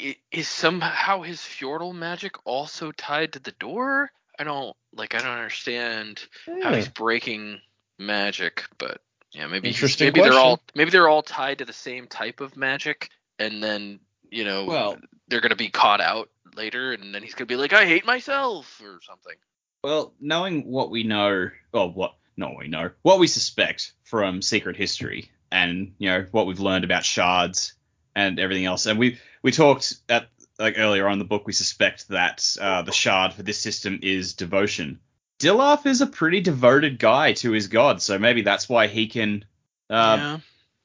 I- 0.00 0.42
somehow 0.42 1.22
his 1.22 1.40
feudal 1.40 1.92
magic 1.92 2.46
also 2.46 2.92
tied 2.92 3.32
to 3.32 3.38
the 3.40 3.52
Dor? 3.52 4.10
I 4.38 4.44
don't 4.44 4.76
like. 4.94 5.14
I 5.14 5.18
don't 5.18 5.30
understand 5.30 6.24
how 6.62 6.72
he's 6.72 6.86
hmm. 6.86 6.92
breaking 6.92 7.60
magic, 7.98 8.64
but 8.78 9.00
yeah, 9.32 9.46
maybe 9.46 9.74
maybe 10.00 10.20
they're 10.20 10.32
all 10.32 10.62
maybe 10.74 10.90
they're 10.90 11.08
all 11.08 11.22
tied 11.22 11.58
to 11.58 11.64
the 11.64 11.72
same 11.72 12.06
type 12.06 12.40
of 12.40 12.56
magic, 12.56 13.10
and 13.38 13.62
then 13.62 14.00
you 14.30 14.44
know, 14.44 14.64
Well, 14.64 14.98
they're 15.28 15.40
gonna 15.40 15.56
be 15.56 15.70
caught 15.70 16.00
out 16.00 16.28
later, 16.54 16.92
and 16.92 17.14
then 17.14 17.22
he's 17.22 17.34
gonna 17.34 17.46
be 17.46 17.56
like, 17.56 17.72
I 17.72 17.86
hate 17.86 18.04
myself 18.04 18.80
or 18.82 19.00
something. 19.02 19.34
Well, 19.82 20.12
knowing 20.20 20.70
what 20.70 20.90
we 20.90 21.04
know, 21.04 21.50
or 21.72 21.90
what 21.90 22.14
not 22.36 22.50
what 22.50 22.60
we 22.60 22.68
know, 22.68 22.90
what 23.02 23.18
we 23.18 23.26
suspect 23.26 23.92
from 24.04 24.42
secret 24.42 24.76
history, 24.76 25.30
and 25.50 25.94
you 25.98 26.08
know 26.08 26.26
what 26.30 26.46
we've 26.46 26.60
learned 26.60 26.84
about 26.84 27.04
shards 27.04 27.74
and 28.14 28.38
everything 28.38 28.64
else, 28.64 28.86
and 28.86 28.98
we 28.98 29.18
we 29.42 29.52
talked 29.52 29.94
at 30.08 30.28
like 30.58 30.74
earlier 30.76 31.06
on 31.06 31.14
in 31.14 31.18
the 31.18 31.24
book, 31.24 31.46
we 31.46 31.52
suspect 31.52 32.08
that 32.08 32.56
uh, 32.60 32.82
the 32.82 32.92
shard 32.92 33.32
for 33.32 33.42
this 33.42 33.60
system 33.60 34.00
is 34.02 34.34
devotion. 34.34 34.98
Dilaf 35.38 35.86
is 35.86 36.00
a 36.00 36.06
pretty 36.06 36.40
devoted 36.40 36.98
guy 36.98 37.32
to 37.34 37.52
his 37.52 37.68
god, 37.68 38.02
so 38.02 38.18
maybe 38.18 38.42
that's 38.42 38.68
why 38.68 38.88
he 38.88 39.06
can. 39.06 39.44
Uh, 39.88 40.16
yeah. 40.18 40.38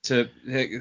to 0.03 0.29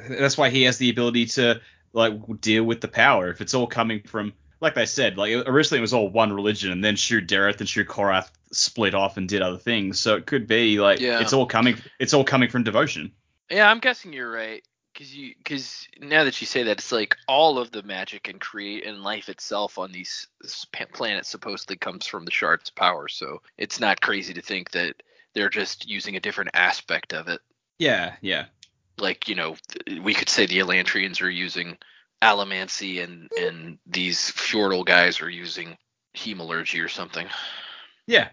that's 0.09 0.37
why 0.37 0.51
he 0.51 0.63
has 0.65 0.79
the 0.79 0.91
ability 0.91 1.27
to 1.27 1.61
like 1.93 2.15
deal 2.41 2.65
with 2.65 2.81
the 2.81 2.89
power 2.89 3.31
if 3.31 3.41
it's 3.41 3.55
all 3.55 3.67
coming 3.67 4.03
from 4.03 4.33
like 4.61 4.75
they 4.75 4.87
said 4.87 5.17
like 5.19 5.33
originally 5.47 5.79
it 5.79 5.83
was 5.83 5.93
all 5.95 6.09
one 6.09 6.33
religion 6.33 6.73
and 6.73 6.83
then 6.85 6.97
Shu 6.97 7.21
Dereth 7.21 7.61
and 7.61 7.69
Shu 7.69 7.85
Korath 7.85 8.31
split 8.53 8.95
off 8.95 9.17
and 9.17 9.29
did 9.29 9.43
other 9.43 9.59
things 9.59 9.99
so 10.01 10.17
it 10.17 10.27
could 10.27 10.47
be 10.47 10.79
like 10.81 11.01
Yeah. 11.01 11.21
it's 11.21 11.33
all 11.33 11.47
coming 11.47 11.77
it's 11.99 12.15
all 12.15 12.25
coming 12.25 12.49
from 12.49 12.63
devotion 12.65 13.13
Yeah, 13.51 13.71
I'm 13.71 13.81
guessing 13.81 14.13
you're 14.13 14.31
right. 14.31 14.63
Cause 14.97 15.11
you, 15.11 15.35
cause 15.47 15.89
now 16.01 16.25
that 16.25 16.39
you 16.43 16.47
say 16.47 16.65
that, 16.65 16.73
it's 16.79 16.93
like 16.93 17.17
all 17.27 17.59
of 17.59 17.71
the 17.71 17.83
magic 17.83 18.29
and 18.29 18.39
create 18.39 18.85
and 18.87 19.03
life 19.03 19.31
itself 19.31 19.79
on 19.79 19.91
these 19.91 20.27
planets 20.93 21.31
supposedly 21.31 21.77
comes 21.77 22.07
from 22.07 22.27
the 22.27 22.31
shard's 22.31 22.69
power. 22.69 23.09
So 23.09 23.41
it's 23.57 23.81
not 23.81 24.03
crazy 24.03 24.35
to 24.35 24.43
think 24.43 24.71
that 24.73 25.03
they're 25.35 25.49
just 25.49 25.89
using 25.89 26.17
a 26.17 26.21
different 26.21 26.51
aspect 26.53 27.15
of 27.15 27.29
it. 27.29 27.41
yeah 27.79 28.17
yeah 28.21 28.45
Like 28.99 29.29
you 29.29 29.35
know, 29.35 29.57
we 30.03 30.15
could 30.15 30.29
say 30.29 30.47
the 30.47 30.59
Elantrians 30.59 31.23
are 31.23 31.31
using 31.31 31.79
allomancy, 32.23 33.03
and 33.03 33.31
and 33.39 33.79
these 33.87 34.31
Fjordell 34.33 34.85
guys 34.85 35.21
are 35.21 35.31
using 35.31 35.77
hemalurgy 36.17 36.85
or 36.85 36.89
something. 36.89 37.27
yeah 38.07 38.29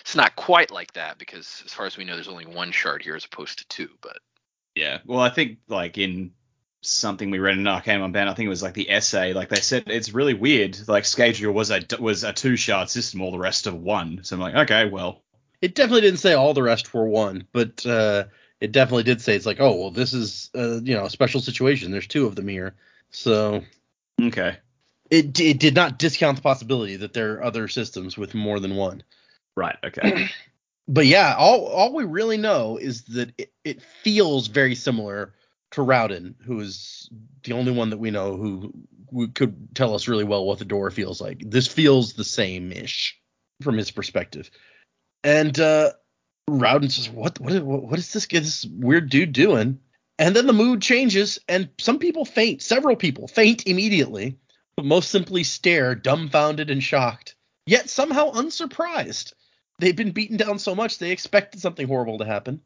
It's 0.00 0.16
not 0.16 0.34
quite 0.34 0.70
like 0.70 0.92
that 0.94 1.18
because, 1.18 1.62
as 1.66 1.72
far 1.72 1.86
as 1.86 1.96
we 1.96 2.04
know, 2.04 2.14
there's 2.14 2.28
only 2.28 2.46
one 2.46 2.72
shard 2.72 3.02
here 3.02 3.16
as 3.16 3.24
opposed 3.24 3.58
to 3.58 3.68
two. 3.68 3.90
But 4.00 4.18
yeah 4.74 4.98
well 5.04 5.20
I 5.20 5.28
think 5.28 5.58
like 5.68 5.98
in 5.98 6.32
something 6.80 7.30
we 7.30 7.38
read 7.38 7.58
in 7.58 7.66
Arcanum 7.66 8.04
Unbound 8.06 8.28
I 8.28 8.34
think 8.34 8.46
it 8.46 8.50
was 8.50 8.62
like 8.62 8.74
the 8.74 8.90
essay 8.90 9.34
like 9.34 9.50
they 9.50 9.60
said 9.60 9.84
it's 9.86 10.14
really 10.14 10.34
weird 10.34 10.78
like 10.88 11.04
Scadrial 11.04 11.52
was 11.52 11.70
a 11.70 11.80
was 12.00 12.24
a 12.24 12.32
two 12.32 12.56
shard 12.56 12.90
system 12.90 13.20
all 13.20 13.30
the 13.30 13.38
rest 13.38 13.66
of 13.66 13.74
one 13.74 14.24
so 14.24 14.34
I'm 14.34 14.40
like 14.40 14.54
okay 14.54 14.88
well 14.88 15.22
It 15.60 15.76
definitely 15.76 16.00
didn't 16.00 16.18
say 16.18 16.34
all 16.34 16.54
the 16.54 16.62
rest 16.62 16.92
were 16.92 17.06
one, 17.06 17.46
but 17.52 17.86
uh, 17.86 18.24
it 18.62 18.72
definitely 18.72 19.02
did 19.02 19.20
say 19.20 19.34
it's 19.34 19.46
like, 19.46 19.60
oh 19.60 19.74
well, 19.74 19.90
this 19.90 20.12
is 20.12 20.50
uh, 20.54 20.80
you 20.82 20.94
know 20.94 21.04
a 21.04 21.10
special 21.10 21.40
situation. 21.40 21.90
There's 21.90 22.06
two 22.06 22.26
of 22.26 22.36
them 22.36 22.48
here, 22.48 22.74
so 23.10 23.62
okay 24.20 24.56
it 25.10 25.38
it 25.38 25.58
did 25.58 25.74
not 25.74 25.98
discount 25.98 26.36
the 26.36 26.42
possibility 26.42 26.96
that 26.96 27.12
there 27.12 27.34
are 27.34 27.44
other 27.44 27.68
systems 27.68 28.16
with 28.16 28.34
more 28.34 28.60
than 28.60 28.76
one. 28.76 29.02
right 29.56 29.76
okay 29.84 30.28
But 30.88 31.06
yeah, 31.06 31.36
all 31.38 31.66
all 31.66 31.94
we 31.94 32.04
really 32.04 32.36
know 32.36 32.76
is 32.76 33.02
that 33.04 33.32
it, 33.38 33.52
it 33.64 33.82
feels 34.02 34.48
very 34.48 34.74
similar 34.74 35.32
to 35.70 35.80
Raoden, 35.80 36.34
who 36.44 36.60
is 36.60 37.08
the 37.44 37.52
only 37.52 37.72
one 37.72 37.90
that 37.90 37.98
we 37.98 38.10
know 38.10 38.36
who, 38.36 38.74
who 39.10 39.28
could 39.28 39.74
tell 39.74 39.94
us 39.94 40.08
really 40.08 40.24
well 40.24 40.44
what 40.44 40.58
the 40.58 40.64
Dor 40.64 40.90
feels 40.90 41.20
like. 41.20 41.42
This 41.46 41.66
feels 41.68 42.12
the 42.14 42.24
same 42.24 42.72
ish 42.72 43.18
from 43.62 43.78
his 43.78 43.90
perspective. 43.90 44.50
And 45.22 45.58
uh 45.58 45.92
Raoden 46.48 46.90
says, 46.90 47.08
"What 47.08 47.38
what 47.40 47.62
what 47.62 47.82
what 47.84 47.98
is 47.98 48.12
this 48.12 48.26
this 48.26 48.64
weird 48.64 49.10
dude 49.10 49.32
doing?" 49.32 49.78
And 50.18 50.36
then 50.36 50.46
the 50.46 50.52
mood 50.52 50.82
changes, 50.82 51.38
and 51.48 51.68
some 51.78 51.98
people 51.98 52.24
faint. 52.24 52.62
Several 52.62 52.96
people 52.96 53.28
faint 53.28 53.66
immediately, 53.66 54.38
but 54.76 54.84
most 54.84 55.10
simply 55.10 55.44
stare, 55.44 55.94
dumbfounded 55.94 56.70
and 56.70 56.82
shocked, 56.82 57.34
yet 57.66 57.88
somehow 57.88 58.32
unsurprised. 58.32 59.34
They've 59.78 59.96
been 59.96 60.12
beaten 60.12 60.36
down 60.36 60.58
so 60.58 60.74
much 60.74 60.98
they 60.98 61.10
expected 61.10 61.60
something 61.60 61.86
horrible 61.86 62.18
to 62.18 62.24
happen. 62.24 62.60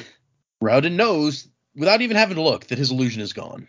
Raoden 0.62 0.92
knows, 0.92 1.48
without 1.74 2.02
even 2.02 2.16
having 2.16 2.36
to 2.36 2.42
look, 2.42 2.66
that 2.66 2.78
his 2.78 2.90
illusion 2.90 3.22
is 3.22 3.32
gone. 3.32 3.66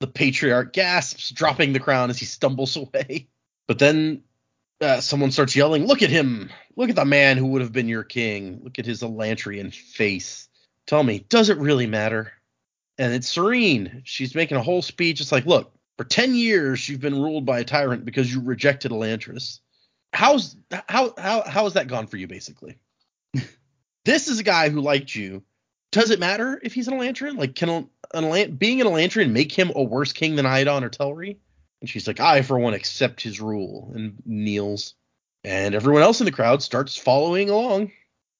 The 0.00 0.06
patriarch 0.08 0.72
gasps, 0.72 1.30
dropping 1.30 1.72
the 1.72 1.80
crown 1.80 2.10
as 2.10 2.18
he 2.18 2.26
stumbles 2.26 2.76
away. 2.76 3.28
But 3.66 3.78
then 3.78 4.24
uh, 4.80 5.00
someone 5.00 5.30
starts 5.30 5.56
yelling, 5.56 5.86
Look 5.86 6.02
at 6.02 6.10
him! 6.10 6.50
Look 6.76 6.90
at 6.90 6.96
the 6.96 7.04
man 7.04 7.36
who 7.36 7.46
would 7.46 7.62
have 7.62 7.72
been 7.72 7.88
your 7.88 8.04
king. 8.04 8.60
Look 8.62 8.78
at 8.78 8.86
his 8.86 9.02
Elantrian 9.02 9.72
face. 9.72 10.48
Tell 10.86 11.02
me, 11.02 11.24
does 11.28 11.48
it 11.48 11.58
really 11.58 11.86
matter? 11.86 12.32
And 12.98 13.12
it's 13.12 13.34
Sarene. 13.34 14.02
She's 14.04 14.34
making 14.34 14.56
a 14.56 14.62
whole 14.62 14.82
speech. 14.82 15.20
It's 15.20 15.32
like, 15.32 15.46
Look, 15.46 15.72
for 15.96 16.04
10 16.04 16.34
years 16.34 16.88
you've 16.88 17.00
been 17.00 17.20
ruled 17.20 17.46
by 17.46 17.60
a 17.60 17.64
tyrant 17.64 18.04
because 18.04 18.32
you 18.32 18.40
rejected 18.40 18.90
Elantris. 18.90 19.60
How's 20.12 20.56
how 20.88 21.12
how 21.18 21.42
how 21.42 21.64
has 21.64 21.72
that 21.72 21.88
gone 21.88 22.06
for 22.06 22.16
you 22.16 22.28
basically? 22.28 22.78
this 24.04 24.28
is 24.28 24.38
a 24.38 24.44
guy 24.44 24.68
who 24.68 24.80
liked 24.80 25.14
you. 25.14 25.42
Does 25.90 26.10
it 26.10 26.20
matter 26.20 26.60
if 26.62 26.72
he's 26.72 26.88
an 26.88 26.94
Elantrian? 26.94 27.36
Like, 27.36 27.54
can 27.54 27.68
an 27.68 27.88
Elant- 28.14 28.58
being 28.58 28.80
an 28.80 28.86
Elantrian 28.86 29.30
make 29.30 29.52
him 29.52 29.72
a 29.74 29.82
worse 29.82 30.12
king 30.12 30.34
than 30.36 30.44
Iadon 30.44 30.82
or 30.82 30.90
Telrii? 30.90 31.36
And 31.80 31.90
she's 31.90 32.06
like, 32.06 32.20
I 32.20 32.42
for 32.42 32.58
one 32.58 32.74
accept 32.74 33.20
his 33.20 33.40
rule, 33.40 33.92
and 33.94 34.22
kneels. 34.24 34.94
And 35.42 35.74
everyone 35.74 36.02
else 36.02 36.20
in 36.20 36.24
the 36.24 36.32
crowd 36.32 36.62
starts 36.62 36.96
following 36.96 37.50
along. 37.50 37.92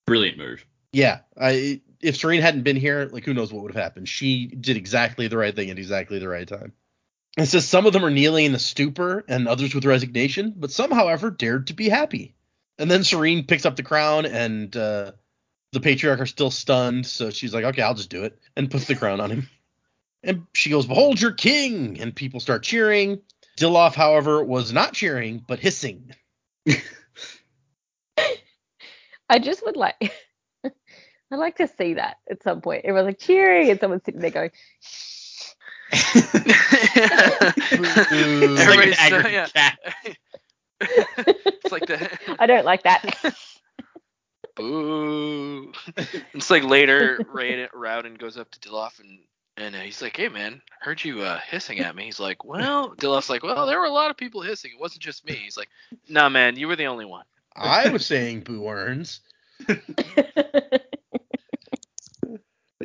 brilliant 0.07 0.39
move 0.39 0.65
Yeah, 0.93 1.21
I 1.39 1.83
if 2.01 2.17
Sarene 2.17 2.41
hadn't 2.41 2.63
been 2.63 2.77
here, 2.77 3.09
like 3.13 3.25
who 3.25 3.35
knows 3.35 3.53
what 3.53 3.63
would 3.63 3.75
have 3.75 3.83
happened. 3.83 4.09
She 4.09 4.47
did 4.47 4.77
exactly 4.77 5.29
the 5.29 5.39
right 5.39 5.55
thing 5.55 5.71
at 5.71 5.79
exactly 5.79 6.19
the 6.19 6.29
right 6.29 6.47
time. 6.47 6.73
It 7.37 7.47
says 7.47 7.67
some 7.67 7.87
of 7.87 7.93
them 7.93 8.05
are 8.05 8.11
kneeling 8.11 8.45
in 8.45 8.55
a 8.55 8.59
stupor 8.59 9.25
and 9.27 9.49
others 9.49 9.75
with 9.75 9.85
resignation, 9.85 10.55
but 10.57 10.71
some, 10.71 10.91
however, 10.91 11.31
dared 11.31 11.67
to 11.67 11.75
be 11.75 11.89
happy. 11.89 12.37
And 12.79 12.91
then 12.91 13.01
Sarene 13.01 13.47
picks 13.47 13.67
up 13.67 13.77
the 13.77 13.83
crown 13.83 14.25
and 14.27 14.75
uh, 14.77 15.13
the 15.73 15.81
patriarch 15.81 16.21
are 16.21 16.27
still 16.27 16.51
stunned, 16.51 17.07
so 17.07 17.31
she's 17.31 17.53
like, 17.53 17.65
okay, 17.65 17.83
I'll 17.83 17.95
just 17.95 18.11
do 18.11 18.25
it, 18.25 18.39
and 18.57 18.71
puts 18.71 18.87
the 18.87 18.95
crown 18.95 19.21
on 19.21 19.31
him. 19.31 19.49
And 20.25 20.47
she 20.55 20.71
goes, 20.71 20.87
Behold 20.87 21.21
your 21.21 21.33
king! 21.33 22.01
And 22.01 22.15
people 22.17 22.41
start 22.41 22.63
cheering. 22.63 23.21
Dilaf, 23.59 23.95
however, 23.95 24.43
was 24.43 24.73
not 24.73 24.95
cheering, 24.95 25.45
but 25.47 25.61
hissing. 25.61 26.11
I 29.29 29.39
just 29.39 29.65
would 29.65 29.77
like 29.77 30.13
I'd 30.65 30.73
like 31.37 31.57
to 31.57 31.69
see 31.69 31.95
that 31.95 32.17
at 32.31 32.43
some 32.43 32.61
point. 32.61 32.85
Everyone's 32.85 33.07
like 33.07 33.19
cheering 33.19 33.71
and 33.71 33.81
someone's 33.81 34.05
sitting 34.05 34.21
there 34.21 34.31
going, 34.31 34.51
It's 35.93 36.35
like 38.67 38.87
an 38.87 38.93
so- 38.95 39.17
angry 39.17 39.33
yeah. 39.33 39.47
cat. 39.47 39.79
it's 40.81 41.73
like 41.73 41.87
the 41.87 42.37
I 42.39 42.47
don't 42.47 42.65
like 42.65 42.83
that. 42.85 43.35
boo. 44.57 45.73
It's 46.35 46.51
like 46.51 46.65
later, 46.65 47.19
Ray 47.33 47.69
Raoden 47.75 48.19
goes 48.19 48.37
up 48.37 48.51
to 48.53 48.61
Dilaf 48.61 48.99
and 49.01 49.19
and 49.57 49.75
uh, 49.75 49.81
he's 49.81 50.03
like, 50.03 50.17
"Hey 50.17 50.29
man, 50.29 50.63
heard 50.81 51.03
you 51.03 51.23
uh, 51.23 51.39
hissing 51.47 51.79
at 51.81 51.95
me." 51.95 52.05
He's 52.05 52.21
like, 52.21 52.45
"Well," 52.45 52.95
Dilaf's 52.97 53.31
like, 53.31 53.43
"Well, 53.43 53.67
there 53.67 53.79
were 53.79 53.87
a 53.87 53.91
lot 53.91 54.11
of 54.11 54.17
people 54.17 54.43
hissing. 54.43 54.73
It 54.75 54.81
wasn't 54.81 55.03
just 55.03 55.27
me." 55.27 55.35
He's 55.35 55.57
like, 55.57 55.69
"Nah, 56.09 56.29
man, 56.29 56.57
you 56.57 56.69
were 56.69 56.77
the 56.77 56.87
only 56.87 57.05
one." 57.05 57.25
I 57.57 57.91
was 57.91 58.07
saying 58.07 58.41
boo 58.41 58.67
earns. 58.69 59.21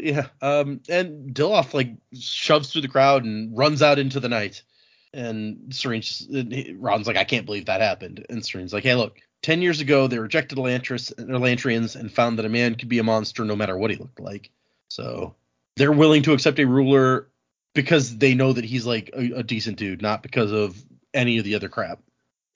Yeah. 0.02 0.28
Um, 0.42 0.82
and 0.90 1.34
Dilaf 1.34 1.74
like 1.74 1.92
shoves 2.14 2.72
through 2.72 2.82
the 2.82 2.88
crowd 2.88 3.26
and 3.26 3.56
runs 3.58 3.82
out 3.82 4.00
into 4.00 4.20
the 4.20 4.30
night. 4.30 4.64
And 5.14 5.74
Sarene's 5.74 6.28
and 6.32 6.82
Ron's 6.82 7.08
like, 7.08 7.18
I 7.18 7.24
can't 7.24 7.46
believe 7.46 7.66
that 7.66 7.82
happened. 7.82 8.26
And 8.30 8.46
Sarene's 8.46 8.74
like, 8.74 8.84
Hey, 8.84 8.96
look, 8.96 9.20
ten 9.42 9.62
years 9.62 9.82
ago 9.82 10.08
they 10.08 10.20
rejected 10.20 10.58
Elantris 10.58 11.14
Elantrians 11.16 11.96
and 11.96 12.12
found 12.12 12.38
that 12.38 12.46
a 12.46 12.50
man 12.50 12.76
could 12.76 12.90
be 12.90 13.00
a 13.00 13.04
monster 13.04 13.44
no 13.44 13.56
matter 13.56 13.78
what 13.78 13.92
he 13.92 13.98
looked 13.98 14.20
like. 14.20 14.52
So 14.90 15.36
they're 15.80 15.92
willing 15.94 16.24
to 16.24 16.34
accept 16.34 16.60
a 16.60 16.66
ruler 16.66 17.30
because 17.74 18.18
they 18.18 18.36
know 18.36 18.52
that 18.52 18.66
he's 18.66 18.86
like 18.86 19.12
a, 19.16 19.38
a 19.38 19.44
decent 19.44 19.78
dude, 19.78 20.02
not 20.02 20.22
because 20.22 20.52
of 20.52 20.78
any 21.14 21.38
of 21.38 21.46
the 21.46 21.56
other 21.56 21.70
crap. 21.70 22.00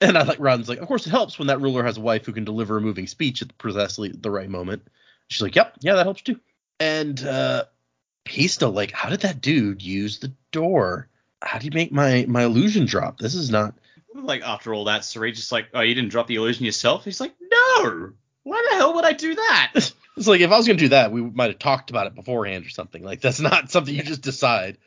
And 0.00 0.18
I 0.18 0.24
like 0.24 0.38
Ron's 0.38 0.68
like, 0.68 0.80
of 0.80 0.86
course 0.86 1.06
it 1.06 1.10
helps 1.10 1.38
when 1.38 1.48
that 1.48 1.62
ruler 1.62 1.82
has 1.82 1.96
a 1.96 2.02
wife 2.02 2.26
who 2.26 2.32
can 2.32 2.44
deliver 2.44 2.76
a 2.76 2.82
moving 2.82 3.06
speech 3.06 3.40
at 3.40 3.56
precisely 3.56 4.10
the 4.10 4.30
right 4.30 4.50
moment. 4.50 4.86
She's 5.28 5.40
like, 5.40 5.56
Yep, 5.56 5.78
yeah, 5.80 5.94
that 5.94 6.04
helps 6.04 6.20
too. 6.20 6.38
And 6.78 7.24
uh 7.24 7.64
he's 8.26 8.52
still 8.52 8.72
like, 8.72 8.90
How 8.90 9.08
did 9.08 9.20
that 9.20 9.40
dude 9.40 9.82
use 9.82 10.18
the 10.18 10.32
Dor? 10.52 11.08
How 11.40 11.58
do 11.58 11.64
you 11.64 11.72
make 11.72 11.92
my 11.92 12.26
my 12.28 12.44
illusion 12.44 12.84
drop? 12.84 13.18
This 13.18 13.34
is 13.34 13.48
not 13.48 13.74
Like 14.14 14.42
after 14.42 14.74
all 14.74 14.84
that, 14.84 15.00
Saree's 15.00 15.36
just 15.36 15.50
like, 15.50 15.68
oh, 15.74 15.80
you 15.80 15.94
didn't 15.94 16.10
drop 16.10 16.26
the 16.26 16.36
illusion 16.36 16.66
yourself? 16.66 17.04
He's 17.04 17.20
like, 17.20 17.34
no. 17.40 18.12
Why 18.42 18.66
the 18.70 18.76
hell 18.76 18.94
would 18.94 19.04
I 19.04 19.12
do 19.12 19.34
that? 19.34 19.92
it's 20.16 20.26
like 20.26 20.40
if 20.40 20.50
I 20.50 20.56
was 20.56 20.66
gonna 20.66 20.78
do 20.78 20.88
that, 20.88 21.12
we 21.12 21.22
might 21.22 21.50
have 21.50 21.58
talked 21.58 21.90
about 21.90 22.06
it 22.06 22.14
beforehand 22.14 22.66
or 22.66 22.70
something. 22.70 23.02
Like 23.02 23.20
that's 23.20 23.40
not 23.40 23.70
something 23.70 23.94
you 23.94 24.02
just 24.02 24.22
decide. 24.22 24.78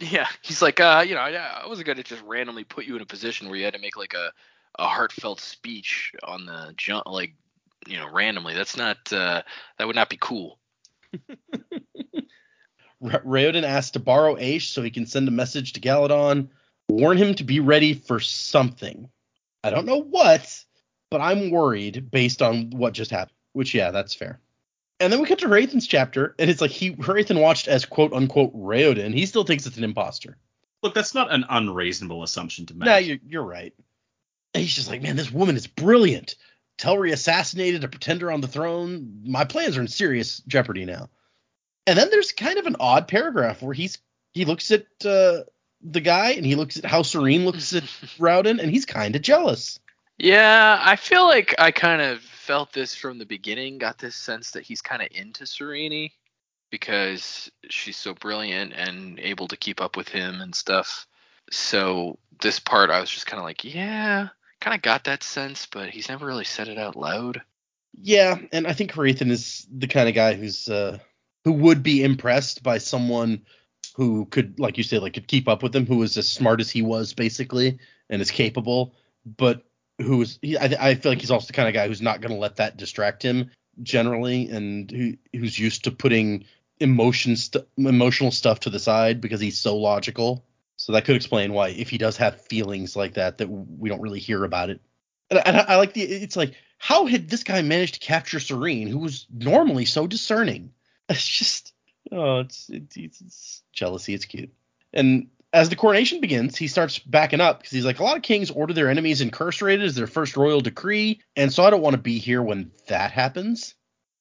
Yeah, 0.00 0.26
he's 0.42 0.60
like, 0.60 0.80
uh, 0.80 1.04
you 1.06 1.14
know, 1.14 1.20
I, 1.20 1.32
I 1.32 1.66
wasn't 1.66 1.86
gonna 1.86 2.02
just 2.02 2.22
randomly 2.22 2.64
put 2.64 2.84
you 2.84 2.96
in 2.96 3.02
a 3.02 3.06
position 3.06 3.48
where 3.48 3.56
you 3.56 3.64
had 3.64 3.74
to 3.74 3.80
make 3.80 3.96
like 3.96 4.14
a 4.14 4.32
a 4.78 4.86
heartfelt 4.88 5.40
speech 5.40 6.12
on 6.24 6.46
the 6.46 6.74
jump, 6.76 7.06
like, 7.06 7.34
you 7.86 7.96
know, 7.96 8.10
randomly. 8.10 8.54
That's 8.54 8.76
not 8.76 9.12
uh, 9.12 9.42
that 9.78 9.86
would 9.86 9.96
not 9.96 10.10
be 10.10 10.18
cool. 10.20 10.58
Ra- 13.00 13.20
Raoden 13.20 13.62
asks 13.62 13.92
to 13.92 14.00
borrow 14.00 14.36
Ashe 14.36 14.70
so 14.70 14.82
he 14.82 14.90
can 14.90 15.06
send 15.06 15.28
a 15.28 15.30
message 15.32 15.74
to 15.74 15.80
Galladon. 15.80 16.48
warn 16.88 17.16
him 17.16 17.34
to 17.34 17.44
be 17.44 17.60
ready 17.60 17.94
for 17.94 18.20
something. 18.20 19.08
I 19.62 19.70
don't 19.70 19.86
know 19.86 20.02
what, 20.02 20.64
but 21.10 21.20
I'm 21.20 21.50
worried 21.50 22.10
based 22.10 22.42
on 22.42 22.70
what 22.70 22.94
just 22.94 23.10
happened. 23.10 23.36
Which, 23.52 23.74
yeah, 23.74 23.90
that's 23.90 24.14
fair. 24.14 24.40
And 25.04 25.12
then 25.12 25.20
we 25.20 25.26
cut 25.26 25.40
to 25.40 25.48
Hrathen's 25.48 25.86
chapter, 25.86 26.34
and 26.38 26.48
it's 26.48 26.62
like 26.62 26.70
he 26.70 26.92
Hrathen 26.92 27.38
watched 27.38 27.68
as 27.68 27.84
quote 27.84 28.14
unquote 28.14 28.56
Raoden. 28.56 29.12
He 29.12 29.26
still 29.26 29.44
thinks 29.44 29.66
it's 29.66 29.76
an 29.76 29.84
imposter. 29.84 30.38
Look, 30.82 30.94
that's 30.94 31.14
not 31.14 31.30
an 31.30 31.44
unreasonable 31.50 32.22
assumption 32.22 32.64
to 32.66 32.74
make. 32.74 32.86
Nah, 32.86 32.96
you're, 32.96 33.18
you're 33.26 33.44
right. 33.44 33.74
And 34.54 34.62
he's 34.62 34.74
just 34.74 34.88
like, 34.88 35.02
man, 35.02 35.16
this 35.16 35.30
woman 35.30 35.56
is 35.56 35.66
brilliant. 35.66 36.36
Telrii 36.78 37.12
assassinated 37.12 37.84
a 37.84 37.88
pretender 37.88 38.32
on 38.32 38.40
the 38.40 38.48
throne. 38.48 39.20
My 39.26 39.44
plans 39.44 39.76
are 39.76 39.82
in 39.82 39.88
serious 39.88 40.38
jeopardy 40.46 40.86
now. 40.86 41.10
And 41.86 41.98
then 41.98 42.08
there's 42.10 42.32
kind 42.32 42.58
of 42.58 42.66
an 42.66 42.76
odd 42.80 43.06
paragraph 43.06 43.60
where 43.60 43.74
he's 43.74 43.98
he 44.32 44.46
looks 44.46 44.70
at 44.70 44.86
uh, 45.04 45.42
the 45.82 46.00
guy 46.00 46.30
and 46.30 46.46
he 46.46 46.54
looks 46.54 46.78
at 46.78 46.86
how 46.86 47.02
Sarene 47.02 47.44
looks 47.44 47.74
at 47.74 47.82
Raoden, 48.18 48.58
and 48.58 48.70
he's 48.70 48.86
kind 48.86 49.14
of 49.14 49.20
jealous. 49.20 49.78
Yeah, 50.16 50.80
I 50.80 50.96
feel 50.96 51.26
like 51.26 51.54
I 51.58 51.72
kind 51.72 52.00
of 52.00 52.22
felt 52.44 52.72
this 52.72 52.94
from 52.94 53.18
the 53.18 53.26
beginning. 53.26 53.78
Got 53.78 53.98
this 53.98 54.14
sense 54.14 54.50
that 54.52 54.64
he's 54.64 54.82
kind 54.82 55.02
of 55.02 55.08
into 55.12 55.44
Sarene 55.44 56.12
because 56.70 57.50
she's 57.70 57.96
so 57.96 58.14
brilliant 58.14 58.72
and 58.74 59.18
able 59.18 59.48
to 59.48 59.56
keep 59.56 59.80
up 59.80 59.96
with 59.96 60.08
him 60.08 60.40
and 60.40 60.54
stuff. 60.54 61.06
So 61.50 62.18
this 62.40 62.60
part, 62.60 62.90
I 62.90 63.00
was 63.00 63.10
just 63.10 63.26
kind 63.26 63.38
of 63.38 63.44
like, 63.44 63.64
yeah, 63.64 64.28
kind 64.60 64.74
of 64.74 64.82
got 64.82 65.04
that 65.04 65.22
sense, 65.22 65.66
but 65.66 65.90
he's 65.90 66.08
never 66.08 66.26
really 66.26 66.44
said 66.44 66.68
it 66.68 66.78
out 66.78 66.96
loud. 66.96 67.40
Yeah, 67.96 68.38
and 68.52 68.66
I 68.66 68.72
think 68.72 68.92
Hrathen 68.92 69.30
is 69.30 69.66
the 69.72 69.86
kind 69.86 70.08
of 70.08 70.14
guy 70.14 70.34
who's 70.34 70.68
uh, 70.68 70.98
who 71.44 71.52
would 71.52 71.82
be 71.82 72.02
impressed 72.02 72.62
by 72.62 72.78
someone 72.78 73.42
who 73.94 74.26
could, 74.26 74.58
like 74.58 74.76
you 74.76 74.82
said, 74.82 75.00
like 75.00 75.14
could 75.14 75.28
keep 75.28 75.48
up 75.48 75.62
with 75.62 75.74
him, 75.74 75.86
who 75.86 75.98
was 75.98 76.18
as 76.18 76.28
smart 76.28 76.60
as 76.60 76.70
he 76.70 76.82
was, 76.82 77.14
basically, 77.14 77.78
and 78.10 78.20
is 78.20 78.30
capable, 78.30 78.94
but 79.24 79.62
who's 80.00 80.38
he, 80.42 80.56
I, 80.56 80.90
I 80.90 80.94
feel 80.94 81.12
like 81.12 81.20
he's 81.20 81.30
also 81.30 81.46
the 81.46 81.52
kind 81.52 81.68
of 81.68 81.74
guy 81.74 81.88
who's 81.88 82.02
not 82.02 82.20
going 82.20 82.32
to 82.32 82.40
let 82.40 82.56
that 82.56 82.76
distract 82.76 83.22
him 83.22 83.50
generally, 83.82 84.48
and 84.48 84.90
who 84.90 85.14
who's 85.38 85.58
used 85.58 85.84
to 85.84 85.90
putting 85.90 86.44
emotion 86.80 87.36
st- 87.36 87.66
emotional 87.76 88.30
stuff 88.30 88.60
to 88.60 88.70
the 88.70 88.78
side 88.78 89.20
because 89.20 89.40
he's 89.40 89.58
so 89.58 89.76
logical. 89.76 90.44
So 90.76 90.92
that 90.92 91.04
could 91.04 91.16
explain 91.16 91.52
why, 91.52 91.68
if 91.68 91.88
he 91.88 91.98
does 91.98 92.16
have 92.16 92.40
feelings 92.40 92.96
like 92.96 93.14
that, 93.14 93.38
that 93.38 93.48
we 93.48 93.88
don't 93.88 94.00
really 94.00 94.18
hear 94.18 94.44
about 94.44 94.70
it. 94.70 94.80
And 95.30 95.38
I, 95.38 95.42
and 95.46 95.56
I 95.56 95.76
like 95.76 95.94
the, 95.94 96.02
it's 96.02 96.36
like, 96.36 96.54
how 96.78 97.06
had 97.06 97.28
this 97.28 97.44
guy 97.44 97.62
managed 97.62 97.94
to 97.94 98.00
capture 98.00 98.38
Sarene, 98.38 98.88
who 98.88 98.98
was 98.98 99.26
normally 99.32 99.84
so 99.84 100.06
discerning? 100.06 100.72
It's 101.06 101.26
just, 101.26 101.74
oh, 102.12 102.40
it's, 102.40 102.70
it's, 102.70 102.96
it's 102.96 103.62
jealousy. 103.74 104.14
It's 104.14 104.24
cute. 104.24 104.50
And 104.94 105.28
as 105.54 105.68
the 105.68 105.76
coronation 105.76 106.20
begins, 106.20 106.56
he 106.56 106.66
starts 106.66 106.98
backing 106.98 107.40
up 107.40 107.60
because 107.60 107.70
he's 107.70 107.84
like, 107.84 108.00
a 108.00 108.02
lot 108.02 108.16
of 108.16 108.24
kings 108.24 108.50
order 108.50 108.74
their 108.74 108.90
enemies 108.90 109.20
incarcerated 109.20 109.86
as 109.86 109.94
their 109.94 110.08
first 110.08 110.36
royal 110.36 110.60
decree, 110.60 111.20
and 111.36 111.52
so 111.52 111.62
I 111.62 111.70
don't 111.70 111.80
want 111.80 111.94
to 111.94 112.02
be 112.02 112.18
here 112.18 112.42
when 112.42 112.72
that 112.88 113.12
happens, 113.12 113.76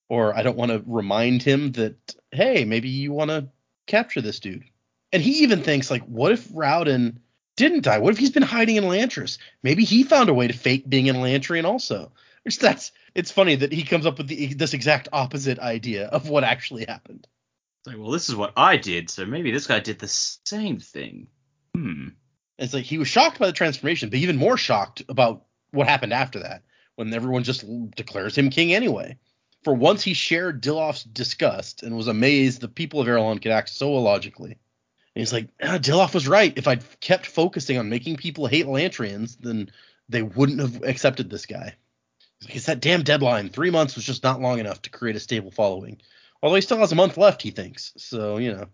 or 0.10 0.38
I 0.38 0.44
don't 0.44 0.58
want 0.58 0.72
to 0.72 0.84
remind 0.86 1.42
him 1.42 1.72
that, 1.72 1.96
hey, 2.32 2.66
maybe 2.66 2.90
you 2.90 3.12
want 3.12 3.32
to 3.32 3.50
capture 3.88 4.22
this 4.22 4.40
dude. 4.40 4.64
And 5.12 5.24
he 5.24 5.40
even 5.40 5.64
thinks 5.64 5.90
like, 5.90 6.04
what 6.04 6.32
if 6.32 6.48
Raoden 6.50 7.18
didn't 7.56 7.84
die? 7.84 7.98
What 7.98 8.14
if 8.14 8.20
he's 8.20 8.32
been 8.32 8.44
hiding 8.44 8.76
in 8.76 8.84
Elantris? 8.84 9.40
Maybe 9.64 9.84
he 9.86 10.04
found 10.04 10.30
a 10.30 10.34
way 10.36 10.48
to 10.48 10.54
fake 10.54 10.88
being 10.88 11.10
an 11.10 11.16
Elantrian 11.16 11.66
also. 11.66 12.12
Which 12.44 12.60
that's 12.60 12.92
it's 13.16 13.32
funny 13.32 13.56
that 13.56 13.72
he 13.72 13.84
comes 13.84 14.06
up 14.06 14.18
with 14.18 14.28
the, 14.28 14.54
this 14.54 14.74
exact 14.74 15.08
opposite 15.14 15.60
idea 15.60 16.08
of 16.08 16.30
what 16.30 16.44
actually 16.44 16.86
happened. 16.86 17.26
It's 17.84 17.94
like, 17.94 18.02
well, 18.02 18.12
this 18.12 18.30
is 18.30 18.36
what 18.36 18.54
I 18.56 18.78
did, 18.78 19.10
so 19.10 19.26
maybe 19.26 19.52
this 19.52 19.68
guy 19.68 19.82
did 19.82 20.00
the 20.00 20.08
same 20.08 20.80
thing. 20.80 21.28
Hmm. 21.76 22.10
It's 22.58 22.74
like 22.74 22.86
he 22.86 22.98
was 22.98 23.10
shocked 23.10 23.40
by 23.40 23.48
the 23.48 23.52
transformation, 23.52 24.08
but 24.10 24.20
even 24.20 24.38
more 24.38 24.56
shocked 24.56 25.02
about 25.10 25.44
what 25.72 25.90
happened 25.90 26.14
after 26.14 26.40
that, 26.40 26.64
when 26.96 27.14
everyone 27.14 27.44
just 27.44 27.66
declares 27.94 28.38
him 28.38 28.52
king 28.52 28.74
anyway. 28.74 29.18
For 29.66 29.74
once, 29.74 30.02
he 30.02 30.14
shared 30.14 30.64
Dilaf's 30.64 31.04
disgust 31.04 31.84
and 31.84 31.98
was 31.98 32.08
amazed 32.08 32.62
the 32.62 32.70
people 32.70 33.02
of 33.02 33.08
Arelon 33.08 33.42
could 33.42 33.52
act 33.52 33.68
so 33.68 33.98
illogically. 33.98 34.52
And 34.52 35.22
he's 35.22 35.34
like, 35.34 35.50
ah, 35.62 35.78
Dilof 35.78 36.14
was 36.14 36.26
right. 36.26 36.58
If 36.58 36.70
I'd 36.70 36.84
kept 37.02 37.26
focusing 37.26 37.78
on 37.78 37.90
making 37.90 38.16
people 38.16 38.48
hate 38.48 38.66
Lantrians, 38.66 39.38
then 39.38 39.72
they 40.08 40.22
wouldn't 40.22 40.62
have 40.62 40.84
accepted 40.84 41.30
this 41.30 41.46
guy. 41.46 41.76
He's 42.40 42.48
like, 42.48 42.56
it's 42.56 42.66
that 42.68 42.80
damn 42.80 43.04
deadline. 43.04 43.50
Three 43.50 43.72
months 43.72 43.96
was 43.96 44.06
just 44.06 44.24
not 44.24 44.40
long 44.40 44.60
enough 44.60 44.82
to 44.84 44.90
create 44.90 45.18
a 45.18 45.20
stable 45.20 45.52
following. 45.52 46.02
Although 46.44 46.56
he 46.56 46.62
still 46.62 46.78
has 46.80 46.92
a 46.92 46.96
month 46.96 47.18
left, 47.18 47.42
he 47.42 47.52
thinks. 47.52 47.94
So, 47.98 48.38
you 48.38 48.54
know. 48.54 48.68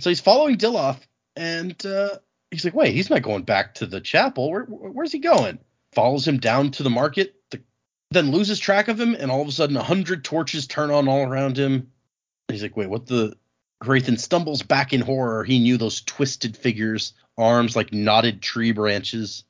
So 0.00 0.08
he's 0.08 0.20
following 0.20 0.56
Dilaf, 0.56 0.98
and 1.36 1.76
uh, 1.84 2.16
he's 2.50 2.64
like, 2.64 2.74
wait, 2.74 2.94
he's 2.94 3.10
not 3.10 3.20
going 3.20 3.42
back 3.42 3.74
to 3.74 3.86
the 3.86 4.00
chapel. 4.00 4.50
Where, 4.50 4.64
where's 4.64 5.12
he 5.12 5.18
going? 5.18 5.58
Follows 5.92 6.26
him 6.26 6.38
down 6.38 6.70
to 6.72 6.82
the 6.82 6.88
market, 6.88 7.34
the, 7.50 7.60
then 8.10 8.30
loses 8.30 8.58
track 8.58 8.88
of 8.88 8.98
him, 8.98 9.14
and 9.14 9.30
all 9.30 9.42
of 9.42 9.48
a 9.48 9.52
sudden, 9.52 9.76
a 9.76 9.82
hundred 9.82 10.24
torches 10.24 10.66
turn 10.66 10.90
on 10.90 11.06
all 11.06 11.22
around 11.22 11.58
him. 11.58 11.92
He's 12.48 12.62
like, 12.62 12.76
wait, 12.76 12.88
what 12.88 13.06
the? 13.06 13.36
Hrathen 13.84 14.18
stumbles 14.18 14.62
back 14.62 14.92
in 14.92 15.00
horror. 15.00 15.42
He 15.42 15.58
knew 15.58 15.76
those 15.76 16.02
twisted 16.02 16.56
figures, 16.56 17.14
arms 17.36 17.74
like 17.74 17.92
knotted 17.92 18.40
tree 18.40 18.70
branches, 18.70 19.44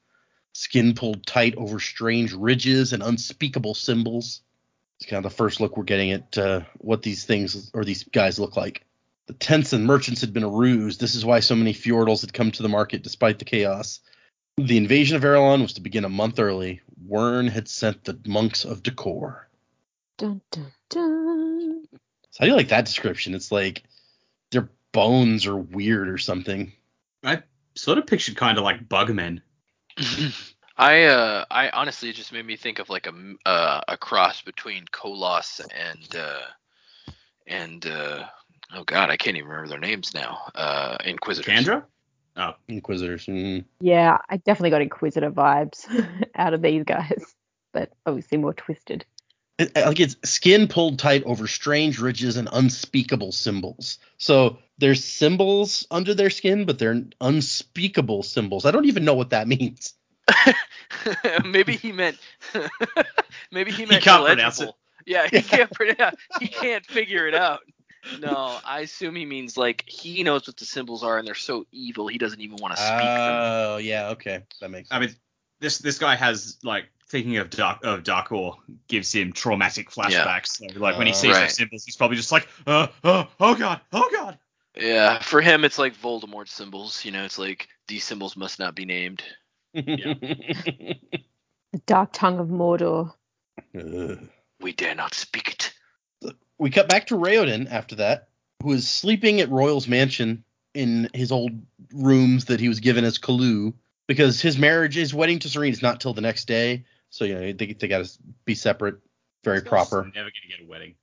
skin 0.54 0.94
pulled 0.94 1.26
tight 1.26 1.54
over 1.56 1.78
strange 1.78 2.32
ridges 2.32 2.94
and 2.94 3.02
unspeakable 3.02 3.74
symbols. 3.74 4.40
It's 5.02 5.10
kind 5.10 5.26
of 5.26 5.28
the 5.28 5.36
first 5.36 5.58
look 5.58 5.76
we're 5.76 5.82
getting 5.82 6.12
at 6.12 6.38
uh, 6.38 6.60
what 6.78 7.02
these 7.02 7.24
things 7.24 7.72
or 7.74 7.84
these 7.84 8.04
guys 8.04 8.38
look 8.38 8.56
like. 8.56 8.84
The 9.26 9.32
tents 9.32 9.72
and 9.72 9.84
merchants 9.84 10.20
had 10.20 10.32
been 10.32 10.44
a 10.44 10.48
ruse. 10.48 10.96
This 10.96 11.16
is 11.16 11.24
why 11.24 11.40
so 11.40 11.56
many 11.56 11.74
Fjordells 11.74 12.20
had 12.20 12.32
come 12.32 12.52
to 12.52 12.62
the 12.62 12.68
market 12.68 13.02
despite 13.02 13.40
the 13.40 13.44
chaos. 13.44 13.98
The 14.58 14.76
invasion 14.76 15.16
of 15.16 15.24
Arelon 15.24 15.60
was 15.60 15.72
to 15.72 15.80
begin 15.80 16.04
a 16.04 16.08
month 16.08 16.38
early. 16.38 16.82
Wyrn 17.04 17.50
had 17.50 17.66
sent 17.66 18.04
the 18.04 18.16
monks 18.28 18.64
of 18.64 18.84
Dakhor. 18.84 19.46
Dun, 20.18 20.40
dun, 20.52 20.72
dun. 20.88 21.88
So 22.30 22.38
how 22.38 22.44
do 22.44 22.50
you 22.52 22.56
like 22.56 22.68
that 22.68 22.84
description? 22.84 23.34
It's 23.34 23.50
like 23.50 23.82
their 24.52 24.70
bones 24.92 25.46
are 25.46 25.56
weird 25.56 26.10
or 26.10 26.18
something. 26.18 26.74
I 27.24 27.42
sort 27.74 27.98
of 27.98 28.06
pictured 28.06 28.36
kind 28.36 28.56
of 28.56 28.62
like 28.62 28.88
bugmen. 28.88 29.42
I 30.82 31.04
uh 31.04 31.44
I 31.48 31.70
honestly 31.70 32.10
it 32.10 32.16
just 32.16 32.32
made 32.32 32.44
me 32.44 32.56
think 32.56 32.80
of 32.80 32.90
like 32.90 33.06
a 33.06 33.10
m- 33.10 33.38
uh, 33.46 33.82
a 33.86 33.96
cross 33.96 34.42
between 34.42 34.84
koloss 34.86 35.60
and 35.60 36.16
uh 36.16 36.40
and 37.46 37.86
uh 37.86 38.24
oh 38.74 38.82
god 38.82 39.08
I 39.08 39.16
can't 39.16 39.36
even 39.36 39.48
remember 39.48 39.68
their 39.68 39.78
names 39.78 40.12
now 40.12 40.40
uh 40.56 40.96
Inquisitors. 41.04 41.54
Kandra? 41.54 41.84
Oh, 42.36 42.54
Inquisitors. 42.66 43.26
Mm. 43.26 43.64
Yeah, 43.80 44.18
I 44.28 44.38
definitely 44.38 44.70
got 44.70 44.82
Inquisitor 44.82 45.30
vibes 45.30 45.86
out 46.34 46.52
of 46.52 46.62
these 46.62 46.82
guys, 46.82 47.32
but 47.72 47.92
obviously 48.04 48.38
more 48.38 48.54
twisted. 48.54 49.04
It, 49.58 49.76
like 49.76 50.00
it's 50.00 50.16
skin 50.24 50.66
pulled 50.66 50.98
tight 50.98 51.22
over 51.24 51.46
strange 51.46 52.00
ridges 52.00 52.36
and 52.36 52.48
unspeakable 52.52 53.30
symbols. 53.30 53.98
So 54.18 54.58
there's 54.78 55.04
symbols 55.04 55.86
under 55.92 56.12
their 56.14 56.30
skin, 56.30 56.64
but 56.64 56.80
they're 56.80 57.04
unspeakable 57.20 58.24
symbols. 58.24 58.64
I 58.64 58.72
don't 58.72 58.86
even 58.86 59.04
know 59.04 59.14
what 59.14 59.30
that 59.30 59.46
means. 59.56 59.94
maybe 61.44 61.76
he 61.76 61.92
meant 61.92 62.18
maybe 63.50 63.70
he 63.72 63.86
meant 63.86 64.04
He 64.04 64.10
can't 64.10 64.24
pronounce 64.24 64.58
illegible. 64.58 64.78
Yeah, 65.06 65.26
he 65.30 65.42
can't 65.42 65.70
pronounce 65.74 66.16
he 66.38 66.48
can't 66.48 66.84
figure 66.86 67.26
it 67.26 67.34
out. 67.34 67.60
No, 68.14 68.60
I 68.64 68.80
assume 68.80 69.14
he 69.14 69.24
means 69.24 69.56
like 69.56 69.84
he 69.86 70.22
knows 70.22 70.46
what 70.46 70.56
the 70.56 70.64
symbols 70.64 71.02
are 71.02 71.18
and 71.18 71.26
they're 71.26 71.34
so 71.34 71.66
evil 71.72 72.08
he 72.08 72.18
doesn't 72.18 72.40
even 72.40 72.56
want 72.58 72.76
to 72.76 72.82
speak 72.82 73.14
them. 73.24 73.34
Oh, 73.40 73.76
yeah, 73.78 74.10
okay. 74.10 74.42
That 74.60 74.70
makes 74.70 74.88
I 74.92 74.98
mean, 75.00 75.14
this 75.60 75.78
this 75.78 75.98
guy 75.98 76.14
has 76.16 76.58
like 76.62 76.86
thinking 77.08 77.36
of 77.38 77.50
Dark 77.50 77.84
of 77.84 78.02
Dakhor 78.02 78.56
gives 78.88 79.12
him 79.12 79.32
traumatic 79.32 79.90
flashbacks. 79.90 80.48
So, 80.48 80.66
like 80.78 80.98
when 80.98 81.06
he 81.06 81.12
Uh, 81.12 81.16
sees 81.16 81.32
Right. 81.32 81.40
those 81.42 81.56
symbols, 81.56 81.84
he's 81.84 81.96
probably 81.96 82.16
just 82.16 82.32
like, 82.32 82.48
uh, 82.66 82.88
uh, 83.02 83.24
oh 83.40 83.54
god, 83.54 83.80
oh 83.92 84.08
god. 84.12 84.38
Yeah, 84.76 85.20
for 85.20 85.40
him 85.40 85.64
it's 85.64 85.78
like 85.78 85.94
Voldemort 85.96 86.48
symbols, 86.48 87.04
you 87.04 87.12
know, 87.12 87.24
it's 87.24 87.38
like 87.38 87.68
these 87.88 88.04
symbols 88.04 88.36
must 88.36 88.58
not 88.58 88.74
be 88.74 88.84
named. 88.84 89.22
The 91.72 91.78
dark 91.86 92.12
tongue 92.12 92.38
of 92.38 92.48
Mordor. 92.48 93.14
Ugh. 93.74 94.18
We 94.60 94.72
dare 94.72 94.94
not 94.94 95.14
speak 95.14 95.72
it. 96.22 96.34
we 96.58 96.70
cut 96.70 96.88
back 96.88 97.06
to 97.06 97.16
Raoden 97.16 97.70
after 97.70 97.96
that, 97.96 98.28
who 98.62 98.72
is 98.72 98.88
sleeping 98.88 99.40
at 99.40 99.48
Roial's 99.48 99.88
mansion 99.88 100.44
in 100.74 101.08
his 101.14 101.32
old 101.32 101.52
rooms 101.92 102.46
that 102.46 102.60
he 102.60 102.68
was 102.68 102.80
given 102.80 103.04
as 103.04 103.18
Kaloo, 103.18 103.74
because 104.06 104.40
his 104.40 104.58
marriage, 104.58 104.94
his 104.94 105.14
wedding 105.14 105.38
to 105.40 105.48
Sarene 105.48 105.72
is 105.72 105.82
not 105.82 106.00
till 106.00 106.12
the 106.12 106.20
next 106.20 106.44
day. 106.44 106.84
So 107.10 107.24
you 107.24 107.34
know 107.34 107.52
they 107.52 107.72
they 107.72 107.88
got 107.88 108.04
to 108.04 108.18
be 108.44 108.54
separate, 108.54 108.96
very 109.44 109.60
This 109.60 109.64
guy's 109.64 109.88
proper, 109.88 110.10
Never 110.14 110.30
gonna 110.30 110.48
get 110.48 110.60
a 110.60 110.68
wedding. 110.68 110.94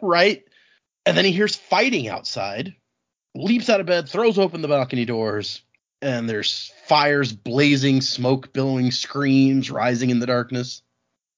right? 0.02 0.44
And 1.06 1.16
then 1.16 1.24
he 1.24 1.32
hears 1.32 1.56
fighting 1.56 2.08
outside, 2.08 2.74
leaps 3.34 3.68
out 3.68 3.80
of 3.80 3.86
bed, 3.86 4.08
throws 4.08 4.38
open 4.38 4.62
the 4.62 4.68
balcony 4.68 5.04
doors, 5.04 5.62
and 6.02 6.28
there's 6.28 6.72
fires 6.84 7.32
blazing, 7.32 8.00
smoke 8.00 8.52
billowing, 8.52 8.90
screams 8.90 9.70
rising 9.70 10.10
in 10.10 10.18
the 10.18 10.26
darkness. 10.26 10.82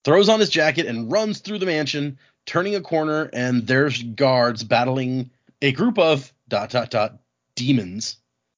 Throws 0.04 0.28
on 0.28 0.40
his 0.40 0.50
jacket 0.50 0.86
and 0.86 1.12
runs 1.12 1.38
through 1.38 1.58
the 1.58 1.66
mansion, 1.66 2.18
turning 2.46 2.74
a 2.74 2.80
corner, 2.80 3.30
and 3.32 3.66
there's 3.66 4.02
guards 4.02 4.64
battling 4.64 5.30
a 5.62 5.72
group 5.72 5.98
of 5.98 6.32
dot 6.48 6.70
dot 6.70 6.90
dot 6.90 7.20
demons. 7.54 8.16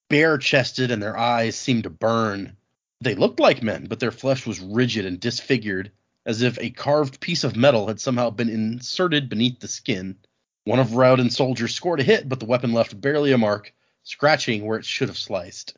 bare 0.09 0.38
chested 0.38 0.90
and 0.90 1.02
their 1.02 1.18
eyes 1.18 1.57
seemed 1.57 1.82
to 1.82 1.90
burn. 1.90 2.57
They 3.00 3.14
looked 3.14 3.40
like 3.40 3.62
men, 3.62 3.86
but 3.86 4.00
their 4.00 4.12
flesh 4.12 4.46
was 4.46 4.61
rigid 4.61 5.04
and 5.04 5.20
disfigured, 5.20 5.90
as 6.24 6.42
if 6.42 6.59
a 6.59 6.70
carved 6.70 7.20
piece 7.20 7.44
of 7.44 7.57
metal 7.57 7.88
had 7.88 8.00
somehow 8.00 8.30
been 8.30 8.48
inserted 8.48 9.28
beneath 9.28 9.61
the 9.61 9.68
skin. 9.68 10.16
One 10.64 10.78
of 10.78 10.94
Raoden's 10.94 11.36
soldiers 11.36 11.74
scored 11.74 12.00
a 12.00 12.04
hit, 12.04 12.28
but 12.28 12.40
the 12.40 12.46
weapon 12.46 12.72
left 12.72 13.00
barely 13.00 13.32
a 13.32 13.38
mark, 13.38 13.72
scratching 14.02 14.64
where 14.64 14.78
it 14.78 14.84
should 14.84 15.09
have 15.09 15.18
sliced. 15.18 15.76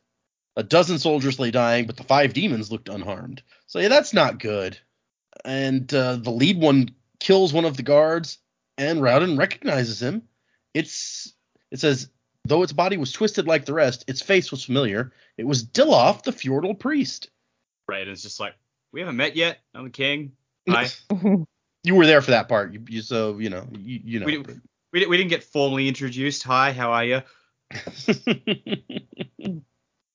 A 0.59 0.65
dozen 0.65 0.99
soldiers 0.99 1.39
lay 1.39 1.53
dying, 1.53 1.87
but 1.87 1.97
the 1.97 2.03
five 2.03 2.33
demons 2.33 2.73
looked 2.73 2.89
unharmed. 2.89 3.45
So 3.69 3.79
yeah, 3.79 3.87
that's 3.87 4.13
not 4.13 4.41
good. 4.41 4.77
And 5.45 5.93
uh, 5.95 6.17
the 6.17 6.33
lead 6.33 6.61
one 6.61 6.91
kills 7.21 7.53
one 7.53 7.65
of 7.65 7.77
the 7.77 7.85
guards, 7.85 8.39
and 8.77 8.99
Raoden 8.99 9.39
recognizes 9.39 10.03
him. 10.03 10.25
It's 10.75 11.33
it 11.71 11.79
says 11.79 12.11
though 12.45 12.65
its 12.65 12.73
body 12.73 12.97
was 12.97 13.13
twisted 13.13 13.47
like 13.47 13.67
the 13.67 13.73
rest, 13.73 14.05
its 14.09 14.21
face 14.21 14.51
was 14.51 14.65
familiar. 14.65 15.13
It 15.37 15.47
was 15.47 15.65
Dilaf, 15.65 16.25
the 16.25 16.33
Fjordell 16.33 16.77
priest. 16.77 17.31
Right, 17.87 18.03
and 18.03 18.11
it's 18.11 18.23
just 18.23 18.41
like 18.41 18.55
we 18.93 18.99
haven't 18.99 19.17
met 19.17 19.37
yet. 19.37 19.61
I'm 19.77 19.85
the 19.85 19.91
king. 19.91 20.33
Hi. 20.69 20.89
You 21.85 21.95
were 21.95 22.07
there 22.07 22.21
for 22.21 22.33
that 22.33 22.49
part, 22.49 22.73
you, 22.75 22.83
you 22.89 23.03
so 23.03 23.39
you 23.39 23.51
know 23.51 23.65
you, 23.73 24.01
you 24.05 24.19
know. 24.19 24.27
we, 24.27 24.39
we, 24.39 25.07
we 25.07 25.17
didn't 25.17 25.31
get 25.31 25.45
formally 25.45 25.87
introduced. 25.87 26.43
Hi, 26.43 26.73
how 26.73 26.91
are 26.91 27.05
you? 27.05 27.23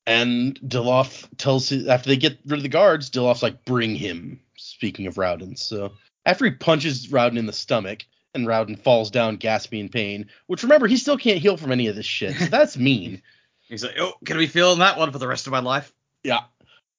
and 0.05 0.59
Dilaf 0.61 1.27
tells 1.37 1.69
his, 1.69 1.87
after 1.87 2.09
they 2.09 2.17
get 2.17 2.39
rid 2.45 2.57
of 2.57 2.63
the 2.63 2.69
guards, 2.69 3.09
Dilaf's 3.09 3.43
like, 3.43 3.65
bring 3.65 3.95
him. 3.95 4.39
Speaking 4.55 5.07
of 5.07 5.15
Raoden, 5.15 5.57
so 5.57 5.93
after 6.25 6.45
he 6.45 6.51
punches 6.51 7.07
Raoden 7.07 7.37
in 7.37 7.45
the 7.45 7.53
stomach, 7.53 8.03
and 8.33 8.47
Raoden 8.47 8.79
falls 8.79 9.11
down 9.11 9.37
gasping 9.37 9.79
in 9.79 9.89
pain, 9.89 10.29
which 10.47 10.63
remember 10.63 10.87
he 10.87 10.97
still 10.97 11.17
can't 11.17 11.39
heal 11.39 11.57
from 11.57 11.71
any 11.71 11.87
of 11.87 11.95
this 11.95 12.05
shit. 12.05 12.35
So 12.35 12.45
that's 12.45 12.77
mean. 12.77 13.21
He's 13.67 13.83
like, 13.83 13.95
oh, 13.99 14.13
gonna 14.23 14.39
be 14.39 14.47
feeling 14.47 14.79
that 14.79 14.97
one 14.97 15.11
for 15.11 15.19
the 15.19 15.27
rest 15.27 15.47
of 15.47 15.51
my 15.51 15.59
life. 15.59 15.93
Yeah. 16.23 16.41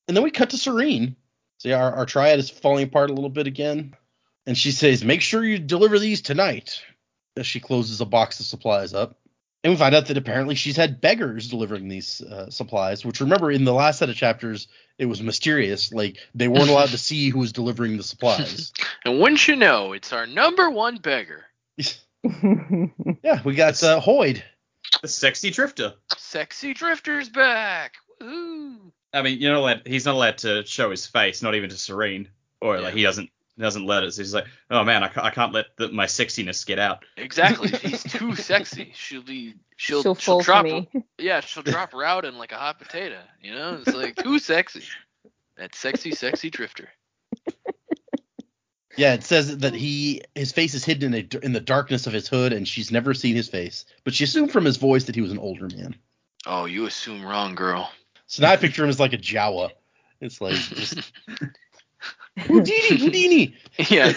And 0.07 0.17
then 0.17 0.25
we 0.25 0.31
cut 0.31 0.51
to 0.51 0.57
Sarene. 0.57 1.15
So 1.59 1.71
yeah, 1.71 1.83
our, 1.83 1.95
our 1.95 2.07
triad 2.07 2.39
is 2.39 2.51
falling 2.51 2.85
apart 2.85 3.11
a 3.11 3.15
little 3.15 3.31
bit 3.31 3.47
again. 3.47 3.95
And 4.47 4.57
she 4.57 4.73
says, 4.73 5.05
make 5.05 5.23
sure 5.23 5.43
you 5.43 5.59
deliver 5.59 5.99
these 5.99 6.21
tonight. 6.21 6.83
As 7.37 7.47
she 7.47 7.59
closes 7.59 8.01
a 8.01 8.05
box 8.05 8.39
of 8.39 8.47
supplies 8.47 8.95
up. 8.95 9.17
And 9.65 9.73
we 9.73 9.79
find 9.79 9.95
out 9.95 10.07
that 10.07 10.19
apparently 10.19 10.55
she's 10.55 10.77
had 10.77 11.01
beggars 11.01 11.49
delivering 11.49 11.89
these 11.89 12.21
uh, 12.21 12.51
supplies, 12.51 13.03
which 13.03 13.21
remember 13.21 13.51
in 13.51 13.65
the 13.65 13.73
last 13.73 13.99
set 13.99 14.11
of 14.11 14.15
chapters, 14.15 14.69
it 14.99 15.07
was 15.07 15.23
mysterious. 15.23 15.91
Like 15.91 16.19
they 16.35 16.49
weren't 16.49 16.69
allowed 16.69 16.91
to 16.91 16.99
see 16.99 17.31
who 17.31 17.39
was 17.39 17.53
delivering 17.53 17.97
the 17.97 18.03
supplies. 18.03 18.73
And 19.07 19.21
wouldn't 19.21 19.47
you 19.49 19.57
know, 19.57 19.93
it's 19.93 20.15
our 20.15 20.27
number 20.27 20.71
one 20.71 20.97
beggar, 20.97 21.45
yeah, 23.23 23.41
we 23.45 23.55
got 23.55 23.83
uh, 23.83 24.01
Hoid. 24.01 24.43
The 25.03 25.09
sexy 25.09 25.51
drifter. 25.51 25.95
Sexy 26.17 26.73
Drifter's 26.73 27.29
back. 27.29 27.97
Woohoo! 28.23 28.93
I 29.13 29.23
mean, 29.23 29.41
you're 29.41 29.53
not 29.53 29.59
allowed, 29.61 29.83
he's 29.87 30.07
not 30.07 30.15
allowed 30.15 30.39
to 30.39 30.65
show 30.65 30.91
his 30.91 31.07
face, 31.07 31.43
not 31.43 31.55
even 31.55 31.71
to 31.71 31.77
Sarene, 31.77 32.29
or 32.61 32.81
like 32.81 32.95
he 32.95 33.03
doesn't 33.03 33.31
doesn't 33.59 33.87
let 33.87 34.03
it. 34.05 34.13
So 34.13 34.23
he's 34.23 34.35
like, 34.35 34.47
oh 34.71 34.83
man, 34.85 35.03
I, 35.05 35.09
ca- 35.09 35.23
I 35.23 35.31
can't 35.31 35.53
let 35.53 35.67
the, 35.77 35.89
my 35.91 36.07
sexiness 36.07 36.67
get 36.67 36.79
out. 36.79 37.05
Exactly. 37.17 37.69
If 37.73 37.81
he's 37.83 38.03
too 38.03 38.35
sexy, 38.35 38.93
she'll 38.95 39.23
be 39.23 39.55
she'll 39.77 40.03
She'll 40.03 40.15
she'll, 40.15 40.35
fall 40.35 40.41
for 40.41 40.45
drop 40.45 40.65
me. 40.65 40.89
yeah 41.19 41.41
she'll 41.41 41.63
drop 41.63 41.93
Raoden 41.93 42.35
like 42.37 42.53
a 42.53 42.57
hot 42.57 42.79
potato. 42.79 43.21
You 43.41 43.55
know, 43.55 43.79
it's 43.85 43.95
like 43.95 44.17
too 44.17 44.39
sexy. 44.39 44.83
That 45.57 45.75
sexy, 45.75 46.11
sexy 46.13 46.51
Drifter. 46.51 46.89
Yeah, 48.97 49.15
it 49.15 49.25
says 49.25 49.59
that 49.59 49.75
he 49.75 50.23
his 50.37 50.53
face 50.53 50.73
is 50.75 50.85
hidden 50.85 51.15
in, 51.15 51.29
a, 51.35 51.45
in 51.45 51.53
the 51.53 51.61
darkness 51.61 52.07
of 52.07 52.13
his 52.13 52.29
hood, 52.29 52.53
and 52.53 52.67
she's 52.67 52.93
never 52.93 53.13
seen 53.13 53.35
his 53.35 53.49
face. 53.49 53.85
But 54.05 54.15
she 54.15 54.23
assumed 54.25 54.53
from 54.53 54.65
his 54.65 54.77
voice 54.77 55.05
that 55.05 55.17
he 55.17 55.21
was 55.21 55.33
an 55.33 55.39
older 55.39 55.69
man. 55.69 55.97
Oh, 56.47 56.67
you 56.67 56.87
assume 56.87 57.25
wrong, 57.25 57.55
girl. 57.57 57.91
So 58.27 58.43
now 58.43 58.51
I 58.53 58.57
picture 58.57 58.85
him 58.85 58.91
as 58.91 59.01
like 59.01 59.13
a 59.13 59.19
Jawa. 59.19 59.71
It's 60.21 60.41
like 60.41 60.55
just 60.55 61.13
Houdini, 62.39 62.97
Houdini. 62.99 63.55
Yeah. 63.91 64.13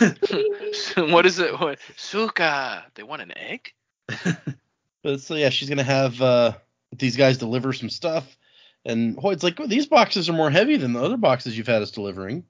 What 0.97 1.25
is 1.25 1.39
it? 1.39 1.59
What? 1.59 1.79
Suka. 1.95 2.85
They 2.95 3.03
want 3.03 3.21
an 3.21 3.33
egg? 3.37 3.73
But 5.03 5.21
so 5.21 5.35
yeah, 5.35 5.49
she's 5.49 5.69
gonna 5.69 5.83
have 5.83 6.21
uh, 6.21 6.53
these 6.91 7.15
guys 7.15 7.37
deliver 7.37 7.71
some 7.71 7.89
stuff, 7.89 8.37
and 8.83 9.17
Hoid's 9.17 9.43
like, 9.43 9.57
oh, 9.59 9.67
these 9.67 9.85
boxes 9.85 10.27
are 10.27 10.33
more 10.33 10.49
heavy 10.49 10.75
than 10.75 10.91
the 10.91 11.01
other 11.01 11.15
boxes 11.15 11.57
you've 11.57 11.67
had 11.67 11.81
us 11.81 11.91
delivering. 11.91 12.43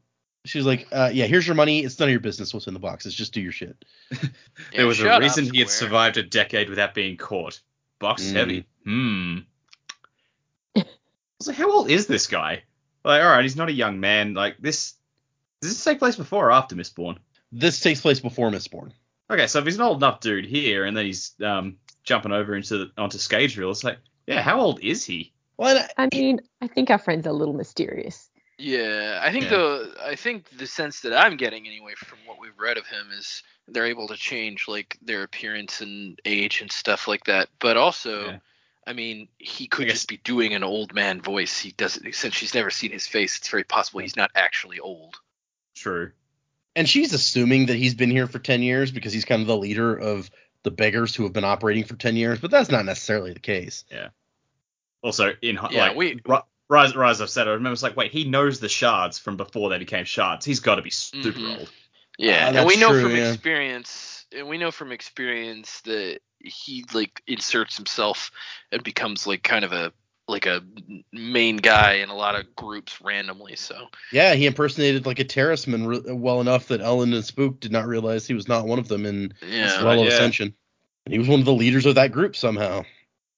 She's 0.45 0.65
like, 0.65 0.87
uh, 0.91 1.11
yeah, 1.13 1.25
here's 1.25 1.45
your 1.45 1.55
money. 1.55 1.83
It's 1.83 1.99
none 1.99 2.07
of 2.09 2.11
your 2.11 2.21
business 2.21 2.53
what's 2.53 2.65
in 2.65 2.73
the 2.73 2.79
boxes. 2.79 3.13
Just 3.13 3.33
do 3.33 3.41
your 3.41 3.51
shit. 3.51 3.83
Yeah, 4.11 4.29
there 4.75 4.87
was 4.87 4.99
a 5.01 5.19
reason 5.19 5.45
he 5.53 5.59
had 5.59 5.69
survived 5.69 6.17
a 6.17 6.23
decade 6.23 6.69
without 6.69 6.95
being 6.95 7.17
caught. 7.17 7.59
Box 7.99 8.23
Mm. 8.23 8.33
heavy. 8.33 8.65
Hmm. 8.85 9.37
I 10.77 10.85
was 11.37 11.47
like, 11.47 11.57
how 11.57 11.71
old 11.71 11.89
is 11.91 12.07
this 12.07 12.25
guy? 12.27 12.63
Like, 13.03 13.21
all 13.21 13.29
right, 13.29 13.43
he's 13.43 13.55
not 13.57 13.69
a 13.69 13.73
young 13.73 13.99
man. 13.99 14.33
Like 14.33 14.57
this. 14.59 14.93
Does 15.61 15.71
this 15.71 15.83
take 15.83 15.99
place 15.99 16.15
before 16.15 16.47
or 16.47 16.51
after 16.51 16.75
Mistborn? 16.75 17.17
This 17.51 17.79
takes 17.79 18.01
place 18.01 18.19
before 18.19 18.49
Mistborn. 18.51 18.91
Okay, 19.29 19.47
so 19.47 19.59
if 19.59 19.65
he's 19.65 19.75
an 19.75 19.81
old 19.81 19.97
enough 19.97 20.19
dude 20.21 20.45
here, 20.45 20.85
and 20.85 20.95
then 20.95 21.05
he's 21.05 21.33
um 21.43 21.77
jumping 22.03 22.31
over 22.31 22.55
into 22.55 22.77
the, 22.77 22.91
onto 22.97 23.17
Scageville, 23.17 23.71
it's 23.71 23.83
like, 23.83 23.97
yeah, 24.27 24.41
how 24.41 24.59
old 24.59 24.79
is 24.81 25.03
he? 25.03 25.33
Well, 25.57 25.77
I- 25.97 26.03
I 26.05 26.09
mean, 26.15 26.39
I 26.61 26.67
think 26.67 26.89
our 26.89 26.99
friend's 26.99 27.27
a 27.27 27.31
little 27.33 27.53
mysterious. 27.53 28.29
Yeah, 28.59 29.19
I 29.21 29.31
think 29.31 29.45
Yeah. 29.45 29.49
the 29.51 29.95
I 30.03 30.15
think 30.15 30.49
the 30.57 30.65
sense 30.67 31.01
that 31.01 31.13
I'm 31.13 31.37
getting 31.37 31.67
anyway 31.67 31.93
from 31.95 32.19
what 32.25 32.39
we've 32.39 32.57
read 32.57 32.77
of 32.77 32.87
him 32.87 33.09
is 33.17 33.43
they're 33.67 33.85
able 33.85 34.07
to 34.07 34.15
change 34.15 34.67
like 34.67 34.97
their 35.01 35.23
appearance 35.23 35.81
and 35.81 36.19
age 36.25 36.61
and 36.61 36.71
stuff 36.71 37.07
like 37.07 37.25
that. 37.25 37.49
But 37.59 37.77
also, 37.77 38.27
Yeah. 38.27 38.37
I 38.87 38.93
mean, 38.93 39.27
he 39.37 39.67
could 39.67 39.85
guess- 39.87 39.95
just 39.95 40.07
be 40.07 40.17
doing 40.17 40.53
an 40.53 40.63
old 40.63 40.93
man 40.93 41.21
voice. 41.21 41.59
He 41.59 41.71
doesn't 41.71 42.13
since 42.15 42.33
she's 42.33 42.53
never 42.53 42.69
seen 42.71 42.91
his 42.91 43.05
face. 43.07 43.37
It's 43.37 43.49
very 43.49 43.63
possible 43.65 43.99
he's 43.99 44.15
not 44.15 44.31
actually 44.35 44.79
old. 44.79 45.17
True. 45.77 46.11
and 46.75 46.87
she's 46.87 47.13
assuming 47.13 47.67
that 47.67 47.75
he's 47.75 47.95
been 47.95 48.11
here 48.11 48.27
for 48.27 48.39
10 48.39 48.61
years 48.61 48.91
because 48.91 49.11
he's 49.13 49.25
kind 49.25 49.41
of 49.41 49.47
the 49.47 49.57
leader 49.57 49.95
of 49.95 50.29
the 50.63 50.71
beggars 50.71 51.15
who 51.15 51.23
have 51.23 51.33
been 51.33 51.43
operating 51.45 51.83
for 51.83 51.95
10 51.95 52.15
years, 52.15 52.39
but 52.39 52.51
that's 52.51 52.69
not 52.69 52.85
necessarily 52.85 53.33
the 53.33 53.39
case. 53.39 53.83
Yeah. 53.89 54.09
Also, 55.01 55.33
in 55.41 55.55
hi- 55.55 55.69
Yeah, 55.71 55.87
like 55.87 55.95
we- 55.95 56.21
Ri- 56.25 56.41
Rise, 56.69 56.95
Rise 56.95 57.19
of 57.21 57.29
said, 57.29 57.47
I 57.47 57.51
remember 57.51 57.73
it's 57.73 57.83
like, 57.83 57.95
wait, 57.95 58.11
he 58.11 58.25
knows 58.25 58.59
the 58.59 58.67
shards 58.69 59.17
from 59.17 59.37
before 59.37 59.69
they 59.69 59.77
became 59.77 60.05
shards. 60.05 60.45
He's 60.45 60.59
got 60.59 60.75
to 60.75 60.81
be 60.81 60.89
super 60.89 61.39
Mhm. 61.39 61.59
old. 61.59 61.71
Yeah, 62.17 62.51
Ah, 62.53 62.57
and 62.57 62.67
we 62.67 62.75
know 62.77 62.89
true, 62.89 63.03
from 63.03 63.15
yeah. 63.15 63.29
experience, 63.31 64.25
and 64.35 64.47
we 64.49 64.57
know 64.57 64.71
from 64.71 64.91
experience 64.91 65.81
that 65.81 66.19
he 66.39 66.83
like 66.93 67.21
inserts 67.27 67.77
himself 67.77 68.31
and 68.71 68.83
becomes 68.83 69.25
like 69.27 69.43
kind 69.43 69.63
of 69.63 69.71
a 69.71 69.93
like 70.27 70.45
a 70.45 70.61
main 71.13 71.57
guy 71.57 71.93
in 71.93 72.09
a 72.09 72.15
lot 72.15 72.35
of 72.35 72.53
groups 72.55 72.99
randomly. 73.01 73.55
So 73.55 73.87
Yeah, 74.11 74.33
he 74.35 74.45
impersonated 74.45 75.05
like 75.05 75.19
a 75.19 75.25
Terrisman 75.25 75.87
re- 75.87 76.13
well 76.13 76.41
enough 76.41 76.67
that 76.67 76.81
Elend 76.81 77.13
and 77.15 77.23
Spook 77.23 77.59
did 77.59 77.71
not 77.71 77.87
realize 77.87 78.27
he 78.27 78.33
was 78.33 78.47
not 78.47 78.67
one 78.67 78.79
of 78.79 78.87
them 78.89 79.05
in 79.05 79.33
yeah, 79.47 79.79
Swallow 79.79 80.03
yeah. 80.03 80.09
Ascension. 80.09 80.53
And 81.05 81.13
he 81.13 81.19
was 81.19 81.27
one 81.29 81.39
of 81.39 81.45
the 81.45 81.53
leaders 81.53 81.85
of 81.85 81.95
that 81.95 82.11
group 82.11 82.35
somehow. 82.35 82.83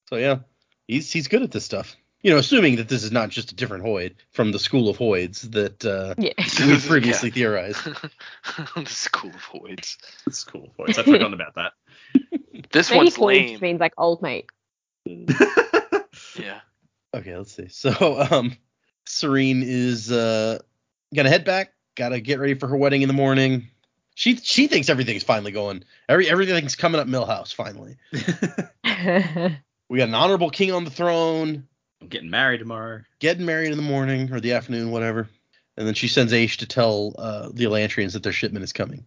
So 0.09 0.15
yeah, 0.15 0.39
he's 0.87 1.11
he's 1.11 1.27
good 1.27 1.43
at 1.43 1.51
this 1.51 1.63
stuff. 1.65 1.95
You 2.23 2.31
know, 2.31 2.37
assuming 2.37 2.75
that 2.77 2.89
this 2.89 3.03
is 3.03 3.11
not 3.13 3.29
just 3.29 3.51
a 3.51 3.55
different 3.55 3.83
Hoid 3.85 4.15
from 4.31 4.51
the 4.51 4.59
school 4.59 4.89
of 4.89 4.97
Hoids 4.97 5.41
that 5.51 5.85
uh, 5.85 6.15
Yeah. 6.17 6.33
we 6.67 6.77
previously 6.87 7.29
theorized. 7.29 7.77
the 8.75 8.85
school 8.87 9.29
of 9.29 9.41
voids. 9.53 9.97
school 10.31 10.65
of 10.65 10.75
Boys. 10.75 10.97
I'd 10.97 11.05
forgotten 11.05 11.33
about 11.33 11.55
that. 11.55 11.73
This 12.71 12.89
Maybe 12.89 12.97
one's 12.97 13.17
lame. 13.19 13.59
means 13.61 13.79
like 13.79 13.93
old 13.97 14.21
mate. 14.23 14.49
Yeah. 16.37 16.59
Okay, 17.13 17.35
let's 17.35 17.53
see. 17.53 17.67
So, 17.69 18.19
um, 18.31 18.55
Sarene 19.07 19.63
is 19.63 20.11
uh 20.11 20.59
gonna 21.15 21.29
head 21.29 21.45
back. 21.45 21.73
Gotta 21.95 22.19
get 22.19 22.39
ready 22.39 22.53
for 22.53 22.67
her 22.67 22.77
wedding 22.77 23.01
in 23.01 23.07
the 23.07 23.13
morning. 23.13 23.67
She 24.15 24.35
she 24.35 24.67
thinks 24.67 24.89
everything's 24.89 25.23
finally 25.23 25.51
going. 25.51 25.83
Every 26.07 26.29
everything's 26.29 26.75
coming 26.75 26.99
up 27.01 27.07
Milhouse 27.07 27.53
finally. 27.53 27.97
We 29.89 29.97
got 29.97 30.07
an 30.07 30.13
honorable 30.13 30.51
king 30.51 30.71
on 30.71 30.83
the 30.83 30.91
throne, 30.91 31.67
I'm 31.99 32.07
getting 32.09 32.29
married 32.29 32.59
tomorrow. 32.59 33.01
getting 33.19 33.45
married 33.45 33.71
in 33.71 33.77
the 33.77 33.83
morning 33.83 34.31
or 34.31 34.39
the 34.39 34.53
afternoon, 34.53 34.91
whatever. 34.91 35.27
And 35.77 35.87
then 35.87 35.95
she 35.95 36.07
sends 36.07 36.31
Ashe 36.31 36.57
to 36.57 36.67
tell 36.67 37.15
uh, 37.17 37.49
the 37.51 37.63
Elantrians 37.63 38.13
that 38.13 38.21
their 38.21 38.31
shipment 38.31 38.63
is 38.63 38.71
coming. 38.73 39.05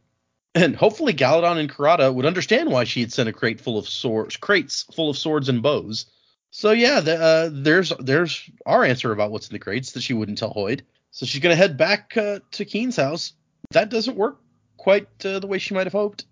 And 0.55 0.75
hopefully 0.75 1.15
Galladon 1.15 1.59
and 1.59 1.71
Karata 1.71 2.13
would 2.13 2.27
understand 2.27 2.71
why 2.71 2.85
she 2.85 3.01
had 3.01 3.13
sent 3.13 3.29
a 3.29 3.33
crate 3.33 3.61
full 3.61 3.79
of 3.79 3.89
swords, 3.89 4.37
crates 4.37 4.83
full 4.93 5.09
of 5.09 5.17
swords 5.17 5.49
and 5.49 5.63
bows. 5.63 6.07
So 6.55 6.73
yeah, 6.73 7.01
the, 7.01 7.17
uh, 7.19 7.51
there's 7.51 7.95
there's 7.99 8.49
our 8.67 8.85
answer 8.85 9.11
about 9.11 9.31
what's 9.33 9.49
in 9.49 9.55
the 9.55 9.59
crates 9.59 9.93
that 9.93 10.03
she 10.03 10.13
wouldn't 10.13 10.37
tell 10.37 10.53
Hoid. 10.53 10.83
So 11.11 11.25
she's 11.25 11.41
gonna 11.41 11.57
head 11.57 11.79
back 11.79 12.15
uh, 12.17 12.41
to 12.53 12.65
Kiin's 12.67 12.97
house. 12.97 13.33
That 13.71 13.89
doesn't 13.89 14.19
work 14.19 14.39
quite 14.77 15.09
uh, 15.25 15.39
the 15.39 15.47
way 15.47 15.59
she 15.59 15.73
might 15.73 15.87
have 15.87 15.95
hoped. 15.95 16.27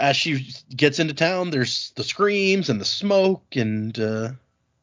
As 0.00 0.16
she 0.16 0.54
gets 0.74 0.98
into 0.98 1.12
town, 1.12 1.50
there's 1.50 1.92
the 1.94 2.04
screams 2.04 2.70
and 2.70 2.80
the 2.80 2.86
smoke 2.86 3.54
and 3.54 3.98
uh, 3.98 4.30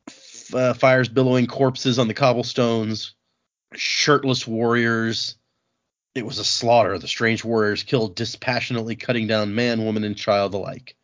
f- 0.08 0.54
uh, 0.54 0.74
fires 0.76 1.10
billowing 1.10 1.48
corpses 1.48 1.98
on 1.98 2.08
the 2.08 2.14
cobblestones, 2.14 3.16
shirtless 3.74 4.48
warriors. 4.48 5.38
It 6.14 6.26
was 6.26 6.38
a 6.38 6.46
slaughter. 6.46 7.00
The 7.00 7.08
strange 7.08 7.44
warriors 7.44 7.82
killed 7.82 8.16
dispassionately, 8.16 8.96
cutting 8.96 9.26
down 9.26 9.56
man, 9.56 9.86
woman, 9.86 10.04
and 10.04 10.16
child 10.16 10.54
alike. 10.54 10.96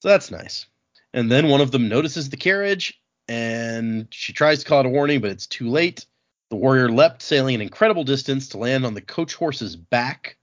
So 0.00 0.08
that's 0.08 0.30
nice. 0.30 0.66
And 1.14 1.32
then 1.32 1.48
one 1.48 1.62
of 1.62 1.70
them 1.70 1.88
notices 1.88 2.28
the 2.28 2.36
carriage 2.36 3.00
and 3.28 4.08
she 4.10 4.32
tries 4.32 4.60
to 4.60 4.64
call 4.68 4.80
it 4.80 4.86
a 4.86 4.90
warning, 4.90 5.20
but 5.20 5.30
it's 5.30 5.46
too 5.46 5.68
late. 5.68 6.06
The 6.50 6.56
warrior 6.56 6.88
leapt, 6.88 7.22
sailing 7.22 7.54
an 7.54 7.60
incredible 7.60 8.04
distance 8.04 8.48
to 8.48 8.58
land 8.58 8.86
on 8.86 8.94
the 8.94 9.02
coach 9.02 9.34
horse's 9.34 9.76
back. 9.76 10.38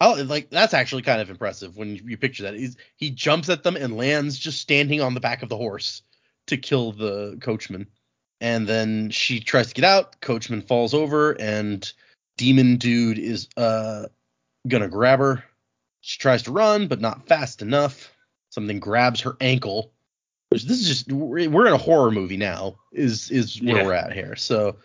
Oh, 0.00 0.22
like 0.26 0.50
that's 0.50 0.74
actually 0.74 1.02
kind 1.02 1.20
of 1.20 1.30
impressive 1.30 1.76
when 1.76 1.96
you 1.96 2.16
picture 2.16 2.44
that. 2.44 2.54
He's, 2.54 2.76
he 2.96 3.10
jumps 3.10 3.48
at 3.48 3.64
them 3.64 3.76
and 3.76 3.96
lands 3.96 4.38
just 4.38 4.60
standing 4.60 5.00
on 5.00 5.14
the 5.14 5.20
back 5.20 5.42
of 5.42 5.48
the 5.48 5.56
horse 5.56 6.02
to 6.46 6.56
kill 6.56 6.92
the 6.92 7.38
coachman. 7.40 7.88
And 8.40 8.68
then 8.68 9.10
she 9.10 9.40
tries 9.40 9.68
to 9.68 9.74
get 9.74 9.84
out. 9.84 10.20
Coachman 10.20 10.62
falls 10.62 10.94
over, 10.94 11.32
and 11.32 11.92
demon 12.36 12.76
dude 12.76 13.18
is 13.18 13.48
uh 13.56 14.06
gonna 14.68 14.88
grab 14.88 15.18
her. 15.18 15.44
She 16.00 16.20
tries 16.20 16.44
to 16.44 16.52
run, 16.52 16.86
but 16.86 17.00
not 17.00 17.26
fast 17.26 17.62
enough. 17.62 18.12
Something 18.50 18.78
grabs 18.78 19.22
her 19.22 19.36
ankle. 19.40 19.92
Which 20.50 20.64
this 20.64 20.80
is 20.80 20.88
just 20.88 21.12
we're 21.12 21.48
we're 21.50 21.66
in 21.66 21.72
a 21.72 21.78
horror 21.78 22.10
movie 22.10 22.36
now. 22.36 22.76
Is 22.92 23.30
is 23.30 23.60
where 23.60 23.76
Yeah. 23.78 23.84
we're 23.84 23.92
at 23.92 24.12
here. 24.12 24.34
So 24.36 24.76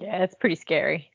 Yeah, 0.00 0.22
it's 0.22 0.34
pretty 0.34 0.54
scary. 0.56 1.10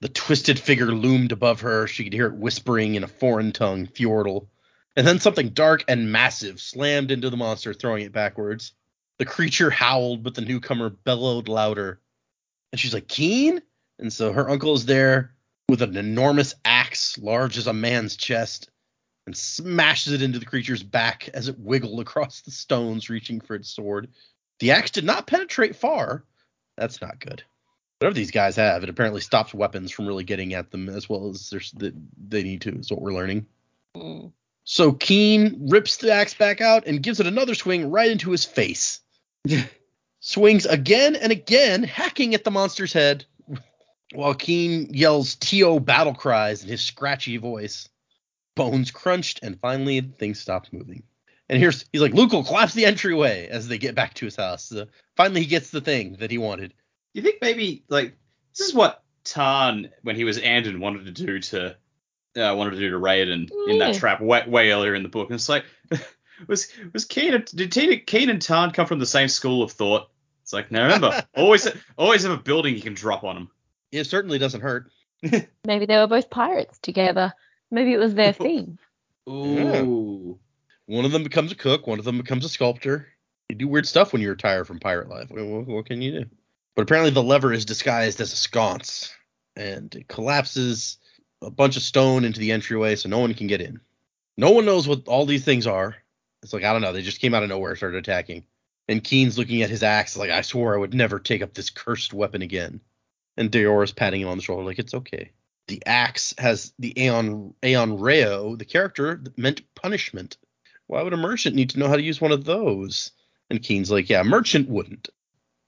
the 0.00 0.08
twisted 0.08 0.58
figure 0.58 0.86
loomed 0.92 1.32
above 1.32 1.60
her. 1.60 1.86
She 1.86 2.04
could 2.04 2.12
hear 2.12 2.26
it 2.26 2.34
whispering 2.34 2.96
in 2.96 3.04
a 3.04 3.08
foreign 3.08 3.52
tongue, 3.52 3.86
Fjordell. 3.86 4.46
And 4.96 5.06
then 5.06 5.20
something 5.20 5.50
dark 5.50 5.84
and 5.88 6.10
massive 6.10 6.60
slammed 6.60 7.10
into 7.10 7.30
the 7.30 7.36
monster, 7.36 7.72
throwing 7.74 8.04
it 8.04 8.12
backwards. 8.12 8.72
The 9.18 9.24
creature 9.26 9.70
howled, 9.70 10.22
but 10.22 10.34
the 10.34 10.40
newcomer 10.42 10.90
bellowed 10.90 11.48
louder. 11.48 12.00
And 12.72 12.80
she's 12.80 12.92
like, 12.94 13.06
Kiin? 13.06 13.60
And 13.98 14.12
so 14.12 14.32
her 14.32 14.48
uncle 14.50 14.74
is 14.74 14.84
there 14.86 15.34
with 15.68 15.82
an 15.82 15.96
enormous 15.96 16.54
axe, 16.64 17.16
large 17.18 17.56
as 17.58 17.66
a 17.66 17.72
man's 17.72 18.16
chest, 18.16 18.70
and 19.26 19.36
smashes 19.36 20.12
it 20.12 20.22
into 20.22 20.38
the 20.38 20.46
creature's 20.46 20.82
back 20.82 21.28
as 21.34 21.48
it 21.48 21.58
wiggled 21.58 22.00
across 22.00 22.40
the 22.42 22.50
stones, 22.50 23.10
reaching 23.10 23.40
for 23.40 23.54
its 23.54 23.68
sword. 23.68 24.08
The 24.60 24.70
axe 24.70 24.90
did 24.90 25.04
not 25.04 25.26
penetrate 25.26 25.76
far. 25.76 26.24
That's 26.76 27.00
not 27.00 27.20
good 27.20 27.42
whatever 27.98 28.14
these 28.14 28.30
guys 28.30 28.56
have, 28.56 28.82
it 28.82 28.90
apparently 28.90 29.20
stops 29.20 29.54
weapons 29.54 29.90
from 29.90 30.06
really 30.06 30.24
getting 30.24 30.54
at 30.54 30.70
them 30.70 30.88
as 30.88 31.08
well 31.08 31.30
as 31.30 31.50
that 31.76 31.94
they 32.28 32.42
need 32.42 32.60
to. 32.62 32.78
Is 32.78 32.90
what 32.90 33.00
we're 33.00 33.14
learning. 33.14 33.46
Mm. 33.96 34.32
So 34.64 34.92
Kiin 34.92 35.70
rips 35.70 35.98
the 35.98 36.12
axe 36.12 36.34
back 36.34 36.60
out 36.60 36.86
and 36.86 37.02
gives 37.02 37.20
it 37.20 37.26
another 37.26 37.54
swing 37.54 37.90
right 37.90 38.10
into 38.10 38.30
his 38.30 38.44
face. 38.44 39.00
Swings 40.20 40.66
again 40.66 41.14
and 41.14 41.30
again, 41.30 41.84
hacking 41.84 42.34
at 42.34 42.42
the 42.42 42.50
monster's 42.50 42.92
head, 42.92 43.24
while 44.12 44.34
Kiin 44.34 44.88
yells 44.90 45.36
"To" 45.36 45.80
battle 45.80 46.14
cries 46.14 46.62
in 46.62 46.68
his 46.68 46.82
scratchy 46.82 47.36
voice. 47.36 47.88
Bones 48.56 48.90
crunched, 48.90 49.40
and 49.42 49.60
finally 49.60 50.00
things 50.00 50.40
stopped 50.40 50.72
moving. 50.72 51.04
And 51.48 51.60
here's 51.60 51.84
he's 51.92 52.00
like, 52.00 52.14
Luke 52.14 52.32
will 52.32 52.42
collapse 52.42 52.74
the 52.74 52.86
entryway 52.86 53.46
as 53.46 53.68
they 53.68 53.78
get 53.78 53.94
back 53.94 54.14
to 54.14 54.24
his 54.24 54.34
house. 54.34 54.72
Uh, 54.72 54.86
finally, 55.16 55.42
he 55.42 55.46
gets 55.46 55.70
the 55.70 55.80
thing 55.80 56.16
that 56.18 56.32
he 56.32 56.38
wanted. 56.38 56.74
You 57.14 57.22
think 57.22 57.36
maybe 57.40 57.84
like 57.88 58.16
this 58.56 58.68
is 58.68 58.74
what 58.74 59.04
Taan, 59.24 59.90
when 60.02 60.16
he 60.16 60.24
was 60.24 60.38
Andon, 60.38 60.80
wanted 60.80 61.06
to 61.06 61.12
do 61.12 61.38
to 61.38 61.76
uh, 62.36 62.54
wanted 62.56 62.70
to 62.70 62.78
do 62.78 62.90
to 62.90 62.96
Raoden 62.96 63.48
in 63.68 63.78
that 63.78 63.94
trap 63.94 64.20
way, 64.20 64.42
way 64.46 64.72
earlier 64.72 64.94
in 64.94 65.02
the 65.02 65.08
book. 65.08 65.28
And 65.30 65.36
it's 65.36 65.48
like 65.48 65.64
was 66.48 66.68
was 66.92 67.06
Kiin 67.06 67.34
and, 67.34 67.44
did 67.44 67.72
Tina, 67.72 67.96
Kiin 67.96 68.30
and 68.30 68.40
Taan 68.40 68.72
come 68.72 68.86
from 68.86 68.98
the 68.98 69.06
same 69.06 69.28
school 69.28 69.62
of 69.62 69.72
thought? 69.72 70.08
It's 70.42 70.52
like 70.52 70.70
no, 70.70 70.82
remember 70.82 71.24
always 71.36 71.68
always 71.96 72.22
have 72.22 72.32
a 72.32 72.42
building 72.42 72.74
you 72.74 72.82
can 72.82 72.94
drop 72.94 73.24
on 73.24 73.34
them. 73.34 73.50
It 73.92 74.04
certainly 74.04 74.38
doesn't 74.38 74.60
hurt. 74.60 74.90
Maybe 75.64 75.86
they 75.86 75.96
were 75.96 76.06
both 76.06 76.30
pirates 76.30 76.78
together. 76.80 77.32
Maybe 77.70 77.92
it 77.92 77.98
was 77.98 78.14
their 78.14 78.32
theme. 78.34 78.78
Ooh. 79.28 80.38
One 80.86 81.04
of 81.04 81.12
them 81.12 81.24
becomes 81.24 81.50
a 81.52 81.56
cook. 81.56 81.86
One 81.86 81.98
of 81.98 82.04
them 82.04 82.18
becomes 82.18 82.44
a 82.44 82.48
sculptor. 82.48 83.08
You 83.48 83.56
do 83.56 83.68
weird 83.68 83.86
stuff 83.86 84.12
when 84.12 84.22
you 84.22 84.28
retire 84.30 84.64
from 84.64 84.78
pirate 84.80 85.08
life. 85.08 85.30
What, 85.30 85.44
what- 85.46 85.66
what 85.66 85.86
can 85.86 86.00
you 86.02 86.12
do? 86.20 86.24
But 86.74 86.82
apparently 86.82 87.10
the 87.10 87.22
lever 87.22 87.52
is 87.54 87.64
disguised 87.64 88.20
as 88.20 88.32
a 88.32 88.36
sconce, 88.36 89.10
and 89.56 89.94
it 89.94 90.08
collapses 90.08 90.98
a 91.40 91.50
bunch 91.50 91.76
of 91.78 91.82
stone 91.82 92.22
into 92.24 92.38
the 92.38 92.52
entryway, 92.52 92.96
so 92.96 93.08
no 93.08 93.18
one 93.18 93.32
can 93.32 93.46
get 93.46 93.62
in. 93.62 93.80
No 94.36 94.50
one 94.50 94.66
knows 94.66 94.86
what 94.86 95.08
all 95.08 95.24
these 95.24 95.44
things 95.44 95.66
are. 95.66 95.96
It's 96.42 96.52
like 96.52 96.64
I 96.64 96.72
don't 96.74 96.82
know. 96.82 96.92
They 96.92 97.00
just 97.00 97.20
came 97.20 97.32
out 97.32 97.42
of 97.42 97.48
nowhere, 97.48 97.70
and 97.70 97.78
started 97.78 97.96
attacking. 97.96 98.44
And 98.88 99.02
Kiin's 99.02 99.38
looking 99.38 99.62
at 99.62 99.70
his 99.70 99.82
axe, 99.82 100.18
like 100.18 100.28
I 100.30 100.42
swore 100.42 100.74
I 100.74 100.78
would 100.78 100.92
never 100.92 101.18
take 101.18 101.40
up 101.40 101.54
this 101.54 101.70
cursed 101.70 102.12
weapon 102.12 102.42
again. 102.42 102.80
And 103.38 103.50
Daora's 103.50 103.92
patting 103.92 104.20
him 104.20 104.28
on 104.28 104.36
the 104.36 104.42
shoulder, 104.42 104.62
like 104.62 104.78
it's 104.78 104.92
okay. 104.94 105.30
The 105.68 105.82
axe 105.86 106.34
has 106.38 106.72
the 106.78 106.92
Aon 106.96 107.54
Aon 107.62 107.98
Reo, 107.98 108.56
the 108.56 108.64
character 108.64 109.18
that 109.22 109.36
meant 109.38 109.62
punishment. 109.74 110.36
Why 110.86 111.02
would 111.02 111.12
a 111.12 111.16
merchant 111.16 111.56
need 111.56 111.70
to 111.70 111.78
know 111.78 111.88
how 111.88 111.96
to 111.96 112.02
use 112.02 112.20
one 112.20 112.32
of 112.32 112.44
those? 112.44 113.10
And 113.50 113.62
Kiin's 113.62 113.90
like, 113.90 114.08
yeah, 114.08 114.20
a 114.20 114.24
merchant 114.24 114.68
wouldn't. 114.68 115.08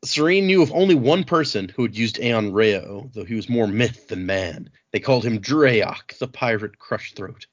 Sarene 0.04 0.44
knew 0.44 0.62
of 0.62 0.72
only 0.72 0.94
one 0.94 1.24
person 1.24 1.68
who 1.68 1.82
had 1.82 1.96
used 1.96 2.20
Aeon 2.20 2.52
Reo, 2.52 3.10
though 3.12 3.24
he 3.24 3.34
was 3.34 3.48
more 3.48 3.66
myth 3.66 4.06
than 4.08 4.26
man. 4.26 4.70
They 4.92 5.00
called 5.00 5.24
him 5.24 5.40
Dreok, 5.40 6.16
the 6.18 6.28
pirate 6.28 6.78
crush 6.78 7.14
throat. 7.14 7.46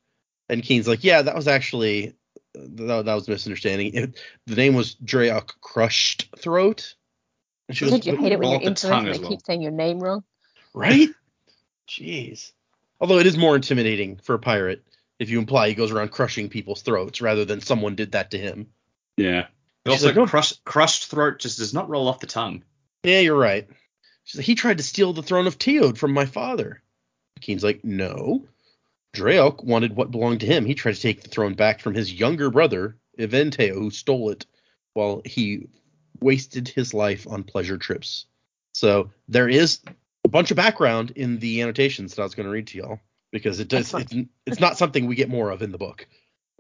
And 0.48 0.62
Kiin's 0.62 0.88
like, 0.88 1.04
yeah, 1.04 1.24
that 1.24 1.36
was 1.36 1.48
actually 1.48 2.14
that, 2.54 3.06
that 3.06 3.14
was 3.14 3.28
a 3.28 3.32
misunderstanding. 3.32 3.93
It, 3.93 4.20
the 4.46 4.56
name 4.56 4.76
was 4.76 4.96
Dreok 5.04 5.54
Crushed 5.62 6.30
Throat. 6.38 6.96
And 7.68 7.76
she 7.76 7.89
Don't 7.89 8.06
you 8.06 8.16
hate 8.16 8.32
it 8.32 8.39
when 8.39 8.50
roll 8.50 8.62
you're 8.62 8.70
up 8.72 8.76
the 8.76 8.88
tongue 8.88 9.08
influenced 9.08 9.10
as 9.10 9.18
they 9.18 9.22
well. 9.22 9.32
keep 9.32 9.46
saying 9.46 9.62
your 9.62 9.72
name 9.72 10.00
wrong? 10.00 10.24
right? 10.74 11.10
Jeez. 11.88 12.51
Although 12.99 13.19
it 13.19 13.27
is 13.27 13.38
more 13.38 13.55
intimidating 13.55 14.17
for 14.17 14.36
a 14.36 14.39
pirate 14.39 14.83
if 15.19 15.29
you 15.29 15.39
imply 15.39 15.69
he 15.69 15.75
goes 15.75 15.91
around 15.91 16.11
crushing 16.11 16.49
people's 16.49 16.81
throats 16.81 17.21
rather 17.21 17.45
than 17.45 17.61
someone 17.61 17.95
did 17.95 18.13
that 18.13 18.31
to 18.31 18.38
him. 18.38 18.67
Yeah. 19.17 19.47
She's 19.86 19.93
Also, 19.93 20.07
like, 20.07 20.15
"No." 20.15 20.25
crushed 20.25 20.63
crushed 20.65 21.05
throat 21.05 21.39
just 21.39 21.59
does 21.59 21.73
not 21.73 21.89
roll 21.89 22.07
off 22.07 22.19
the 22.19 22.27
tongue. 22.27 22.63
Yeah, 23.03 23.19
you're 23.19 23.38
right. 23.38 23.67
She's 24.23 24.39
like, 24.39 24.45
he 24.45 24.55
tried 24.55 24.77
to 24.77 24.83
steal 24.83 25.13
the 25.13 25.23
throne 25.23 25.47
of 25.47 25.59
Teod 25.59 25.97
from 25.97 26.11
my 26.11 26.25
father. 26.25 26.81
Kiin's 27.39 27.63
like, 27.63 27.83
no. 27.83 28.47
Dreok 29.13 29.63
wanted 29.63 29.95
what 29.95 30.11
belonged 30.11 30.39
to 30.41 30.47
him. 30.47 30.65
He 30.65 30.73
tried 30.73 30.95
to 30.95 31.01
take 31.01 31.21
the 31.21 31.29
throne 31.29 31.53
back 31.53 31.79
from 31.79 31.93
his 31.93 32.11
younger 32.11 32.49
brother, 32.49 32.97
Eventeo, 33.19 33.75
who 33.75 33.91
stole 33.91 34.31
it 34.31 34.45
while 34.93 35.21
he 35.23 35.67
wasted 36.19 36.67
his 36.67 36.93
life 36.93 37.27
on 37.27 37.43
pleasure 37.43 37.77
trips. 37.77 38.25
So 38.73 39.11
there 39.27 39.47
is 39.47 39.79
a 40.26 40.28
bunch 40.28 40.49
of 40.49 40.57
background 40.57 41.11
in 41.11 41.38
the 41.38 41.61
annotations 41.61 42.15
that 42.15 42.21
I 42.23 42.26
was 42.26 42.34
going 42.34 42.47
to 42.47 42.51
read 42.51 42.67
to 42.67 42.78
y'all 42.80 42.99
because 43.32 43.59
it 43.59 43.67
does 43.67 43.93
it's, 43.93 44.13
it's 44.47 44.59
not 44.59 44.78
something 44.78 45.05
we 45.05 45.15
get 45.15 45.30
more 45.30 45.51
of 45.51 45.61
in 45.61 45.71
the 45.71 45.78
book. 45.78 46.07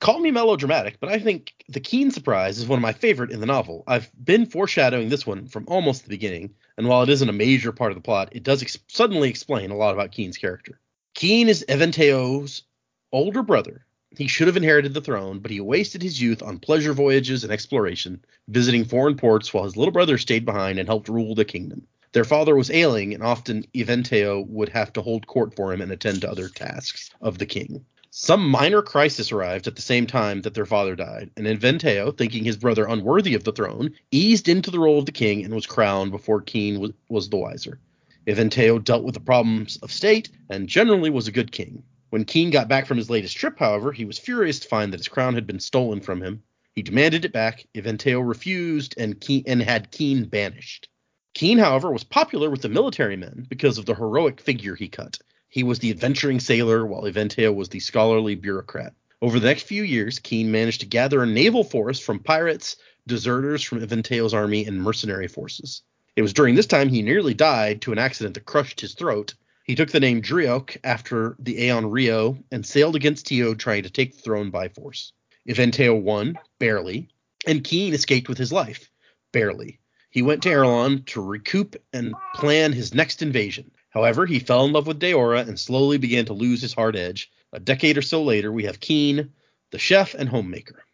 Call 0.01 0.19
me 0.19 0.29
melodramatic, 0.29 0.99
but 0.99 1.09
I 1.09 1.17
think 1.17 1.53
the 1.67 1.79
Kiin 1.79 2.11
surprise 2.11 2.59
is 2.59 2.67
one 2.67 2.77
of 2.77 2.83
my 2.83 2.93
favorite 2.93 3.31
in 3.31 3.39
the 3.39 3.45
novel. 3.47 3.83
I've 3.87 4.11
been 4.23 4.45
foreshadowing 4.45 5.09
this 5.09 5.25
one 5.25 5.47
from 5.47 5.65
almost 5.67 6.03
the 6.03 6.09
beginning, 6.09 6.53
and 6.77 6.87
while 6.87 7.01
it 7.01 7.09
isn't 7.09 7.29
a 7.29 7.33
major 7.33 7.71
part 7.71 7.91
of 7.91 7.95
the 7.95 8.03
plot, 8.03 8.29
it 8.33 8.43
does 8.43 8.61
ex- 8.61 8.77
suddenly 8.87 9.29
explain 9.29 9.71
a 9.71 9.77
lot 9.77 9.93
about 9.93 10.11
Kiin's 10.11 10.37
character. 10.37 10.79
Keen 11.15 11.49
is 11.49 11.65
Eventeo's 11.67 12.63
older 13.11 13.41
brother. 13.41 13.85
He 14.15 14.27
should 14.27 14.47
have 14.47 14.57
inherited 14.57 14.93
the 14.93 15.01
throne, 15.01 15.39
but 15.39 15.49
he 15.49 15.59
wasted 15.59 16.03
his 16.03 16.21
youth 16.21 16.43
on 16.43 16.59
pleasure 16.59 16.93
voyages 16.93 17.43
and 17.43 17.51
exploration, 17.51 18.23
visiting 18.47 18.85
foreign 18.85 19.15
ports 19.15 19.53
while 19.53 19.63
his 19.63 19.75
little 19.75 19.91
brother 19.91 20.17
stayed 20.19 20.45
behind 20.45 20.77
and 20.77 20.87
helped 20.87 21.09
rule 21.09 21.33
the 21.33 21.45
kingdom. 21.45 21.87
Their 22.15 22.23
father 22.23 22.55
was 22.55 22.71
ailing, 22.71 23.13
and 23.13 23.21
often 23.21 23.65
Eventeo 23.73 24.47
would 24.47 24.69
have 24.69 24.93
to 24.93 25.01
hold 25.01 25.27
court 25.27 25.53
for 25.53 25.73
him 25.73 25.81
and 25.81 25.91
attend 25.91 26.21
to 26.21 26.31
other 26.31 26.47
tasks 26.47 27.09
of 27.19 27.39
the 27.39 27.45
king. 27.45 27.83
Some 28.09 28.49
minor 28.49 28.81
crisis 28.81 29.33
arrived 29.33 29.67
at 29.67 29.75
the 29.75 29.81
same 29.81 30.07
time 30.07 30.41
that 30.43 30.53
their 30.53 30.65
father 30.65 30.95
died, 30.95 31.29
and 31.35 31.45
Eventeo, 31.45 32.17
thinking 32.17 32.45
his 32.45 32.55
brother 32.55 32.85
unworthy 32.85 33.33
of 33.33 33.43
the 33.43 33.51
throne, 33.51 33.91
eased 34.11 34.47
into 34.47 34.71
the 34.71 34.79
role 34.79 34.97
of 34.97 35.05
the 35.05 35.11
king 35.11 35.43
and 35.43 35.53
was 35.53 35.65
crowned 35.65 36.11
before 36.11 36.41
Kiin 36.41 36.93
was, 37.09 37.27
the 37.27 37.35
wiser. 37.35 37.81
Eventeo 38.25 38.81
dealt 38.81 39.03
with 39.03 39.15
the 39.15 39.19
problems 39.19 39.75
of 39.83 39.91
state 39.91 40.29
and 40.49 40.69
generally 40.69 41.09
was 41.09 41.27
a 41.27 41.33
good 41.33 41.51
king. 41.51 41.83
When 42.11 42.23
Kiin 42.23 42.49
got 42.49 42.69
back 42.69 42.85
from 42.85 42.95
his 42.95 43.09
latest 43.09 43.35
trip, 43.35 43.59
however, 43.59 43.91
he 43.91 44.05
was 44.05 44.17
furious 44.17 44.59
to 44.59 44.69
find 44.69 44.93
that 44.93 45.01
his 45.01 45.09
crown 45.09 45.33
had 45.33 45.45
been 45.45 45.59
stolen 45.59 45.99
from 45.99 46.21
him. 46.21 46.43
He 46.75 46.81
demanded 46.81 47.25
it 47.25 47.33
back. 47.33 47.67
Eventeo 47.75 48.25
refused 48.25 48.95
and, 48.97 49.19
Kiin, 49.19 49.43
and 49.47 49.61
had 49.61 49.91
Kiin 49.91 50.29
banished. 50.29 50.87
Kiin, 51.35 51.59
however, 51.59 51.91
was 51.91 52.05
popular 52.05 52.49
with 52.49 52.61
the 52.61 52.69
military 52.69 53.17
men 53.17 53.45
because 53.49 53.77
of 53.77 53.85
the 53.85 53.93
heroic 53.93 54.39
figure 54.39 54.73
he 54.73 54.87
cut. 54.87 55.19
He 55.49 55.63
was 55.63 55.79
the 55.79 55.91
adventuring 55.91 56.39
sailor, 56.39 56.85
while 56.85 57.03
Eventeo 57.03 57.53
was 57.53 57.67
the 57.67 57.81
scholarly 57.81 58.35
bureaucrat. 58.35 58.93
Over 59.21 59.39
the 59.39 59.47
next 59.47 59.63
few 59.63 59.83
years, 59.83 60.17
Kiin 60.17 60.45
managed 60.45 60.79
to 60.79 60.85
gather 60.85 61.21
a 61.21 61.25
naval 61.25 61.65
force 61.65 61.99
from 61.99 62.19
pirates, 62.19 62.77
deserters 63.05 63.63
from 63.63 63.81
Eventeo's 63.81 64.33
army, 64.33 64.65
and 64.65 64.81
mercenary 64.81 65.27
forces. 65.27 65.81
It 66.15 66.21
was 66.21 66.31
during 66.31 66.55
this 66.55 66.67
time 66.67 66.87
he 66.87 67.01
nearly 67.01 67.33
died 67.33 67.81
to 67.81 67.91
an 67.91 67.97
accident 67.97 68.35
that 68.35 68.45
crushed 68.45 68.79
his 68.79 68.93
throat. 68.93 69.33
He 69.65 69.75
took 69.75 69.91
the 69.91 69.99
name 69.99 70.21
Dreok 70.21 70.77
after 70.85 71.35
the 71.39 71.63
Aon 71.63 71.91
Reo 71.91 72.37
and 72.49 72.65
sailed 72.65 72.95
against 72.95 73.25
Teo, 73.25 73.53
trying 73.55 73.83
to 73.83 73.89
take 73.89 74.15
the 74.15 74.21
throne 74.21 74.51
by 74.51 74.69
force. 74.69 75.11
Eventeo 75.45 76.01
won, 76.01 76.39
barely, 76.59 77.09
and 77.45 77.61
Kiin 77.61 77.91
escaped 77.91 78.29
with 78.29 78.37
his 78.37 78.53
life, 78.53 78.89
barely. 79.33 79.79
He 80.15 80.21
went 80.21 80.43
to 80.43 80.49
Arelon 80.49 81.05
to 81.07 81.21
recoup 81.21 81.75
and 81.91 82.15
plan 82.35 82.71
his 82.71 82.93
next 82.93 83.21
invasion. 83.21 83.71
However, 83.89 84.25
he 84.25 84.39
fell 84.39 84.63
in 84.63 84.71
love 84.71 84.87
with 84.87 85.01
Daora 85.01 85.45
and 85.45 85.59
slowly 85.59 85.97
began 85.97 86.23
to 86.27 86.33
lose 86.33 86.61
his 86.61 86.73
hard 86.73 86.95
edge. 86.95 87.29
A 87.51 87.59
decade 87.59 87.97
or 87.97 88.01
so 88.01 88.23
later, 88.23 88.49
we 88.49 88.63
have 88.63 88.79
Kiin, 88.79 89.31
the 89.71 89.77
chef 89.77 90.13
and 90.13 90.29
homemaker. 90.29 90.85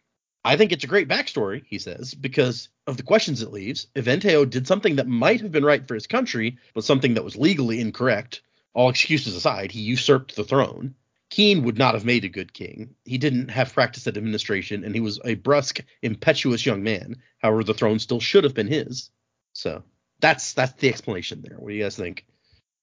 I 0.44 0.56
think 0.56 0.72
it's 0.72 0.82
a 0.82 0.88
great 0.88 1.06
backstory, 1.06 1.62
he 1.68 1.78
says, 1.78 2.14
because 2.14 2.68
of 2.88 2.96
the 2.96 3.04
questions 3.04 3.42
it 3.42 3.52
leaves. 3.52 3.86
Eventeo 3.94 4.44
did 4.44 4.66
something 4.66 4.96
that 4.96 5.06
might 5.06 5.40
have 5.42 5.52
been 5.52 5.64
right 5.64 5.86
for 5.86 5.94
his 5.94 6.08
country, 6.08 6.58
but 6.74 6.82
something 6.82 7.14
that 7.14 7.22
was 7.22 7.36
legally 7.36 7.80
incorrect. 7.80 8.42
All 8.74 8.90
excuses 8.90 9.36
aside, 9.36 9.70
he 9.70 9.82
usurped 9.82 10.34
the 10.34 10.42
throne. 10.42 10.96
Kiin 11.32 11.62
would 11.62 11.78
not 11.78 11.94
have 11.94 12.04
made 12.04 12.24
a 12.24 12.28
good 12.28 12.52
king. 12.52 12.94
He 13.06 13.16
didn't 13.16 13.48
have 13.48 13.72
practice 13.72 14.06
at 14.06 14.18
administration, 14.18 14.84
and 14.84 14.94
he 14.94 15.00
was 15.00 15.18
a 15.24 15.34
brusque, 15.34 15.80
impetuous 16.02 16.66
young 16.66 16.82
man. 16.82 17.16
However, 17.38 17.64
the 17.64 17.72
throne 17.72 17.98
still 17.98 18.20
should 18.20 18.44
have 18.44 18.52
been 18.52 18.66
his. 18.66 19.10
So 19.54 19.82
that's 20.20 20.52
that's 20.52 20.74
the 20.74 20.90
explanation 20.90 21.40
there. 21.42 21.56
What 21.58 21.70
do 21.70 21.74
you 21.74 21.84
guys 21.84 21.96
think? 21.96 22.26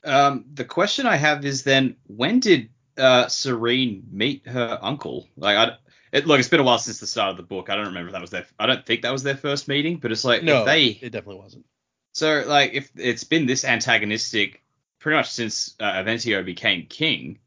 Um, 0.03 0.45
the 0.51 0.65
question 0.65 1.05
I 1.05 1.15
have 1.15 1.45
is 1.45 1.61
then, 1.63 1.97
when 2.07 2.39
did 2.39 2.69
uh, 2.97 3.25
Sarene 3.25 4.11
meet 4.11 4.47
her 4.47 4.79
uncle? 4.81 5.27
Like, 5.37 5.55
I, 5.57 5.75
it, 6.11 6.25
look, 6.25 6.39
it's 6.39 6.49
been 6.49 6.59
a 6.59 6.63
while 6.63 6.79
since 6.79 6.99
the 6.99 7.05
start 7.05 7.29
of 7.29 7.37
the 7.37 7.43
book. 7.43 7.69
I 7.69 7.75
don't 7.75 7.85
remember 7.85 8.07
if 8.07 8.13
that 8.13 8.21
was 8.21 8.31
their. 8.31 8.47
I 8.57 8.65
don't 8.65 8.83
think 8.83 9.03
that 9.03 9.11
was 9.11 9.21
their 9.21 9.37
first 9.37 9.67
meeting, 9.67 9.97
but 9.97 10.11
it's 10.11 10.25
like 10.25 10.41
No, 10.41 10.61
if 10.61 10.65
they. 10.65 10.85
it 10.85 11.11
definitely 11.11 11.41
wasn't. 11.43 11.65
So, 12.13 12.43
like, 12.47 12.73
if 12.73 12.89
it's 12.95 13.25
been 13.25 13.45
this 13.45 13.63
antagonistic 13.63 14.63
pretty 14.97 15.17
much 15.17 15.29
since 15.29 15.75
uh, 15.79 15.93
Eventeo 15.93 16.43
became 16.43 16.87
king, 16.87 17.37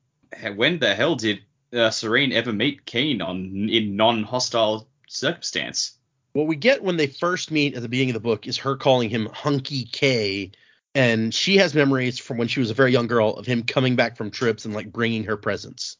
when 0.54 0.78
the 0.78 0.94
hell 0.94 1.16
did 1.16 1.40
uh, 1.72 1.90
Sarene 1.90 2.32
ever 2.32 2.52
meet 2.52 2.84
Kiin 2.84 3.22
on 3.22 3.68
in 3.68 3.96
non-hostile 3.96 4.88
circumstance? 5.08 5.98
What 6.32 6.46
we 6.46 6.56
get 6.56 6.82
when 6.82 6.96
they 6.96 7.06
first 7.06 7.50
meet 7.50 7.74
at 7.74 7.82
the 7.82 7.88
beginning 7.88 8.10
of 8.10 8.22
the 8.22 8.28
book 8.28 8.46
is 8.46 8.58
her 8.58 8.76
calling 8.76 9.10
him 9.10 9.26
Hunky 9.26 9.84
K, 9.84 10.52
and 10.94 11.34
she 11.34 11.58
has 11.58 11.74
memories 11.74 12.18
from 12.18 12.38
when 12.38 12.48
she 12.48 12.60
was 12.60 12.70
a 12.70 12.74
very 12.74 12.92
young 12.92 13.06
girl 13.06 13.30
of 13.30 13.46
him 13.46 13.64
coming 13.64 13.96
back 13.96 14.16
from 14.16 14.30
trips 14.30 14.64
and 14.64 14.74
like 14.74 14.90
bringing 14.90 15.24
her 15.24 15.36
presents. 15.36 15.96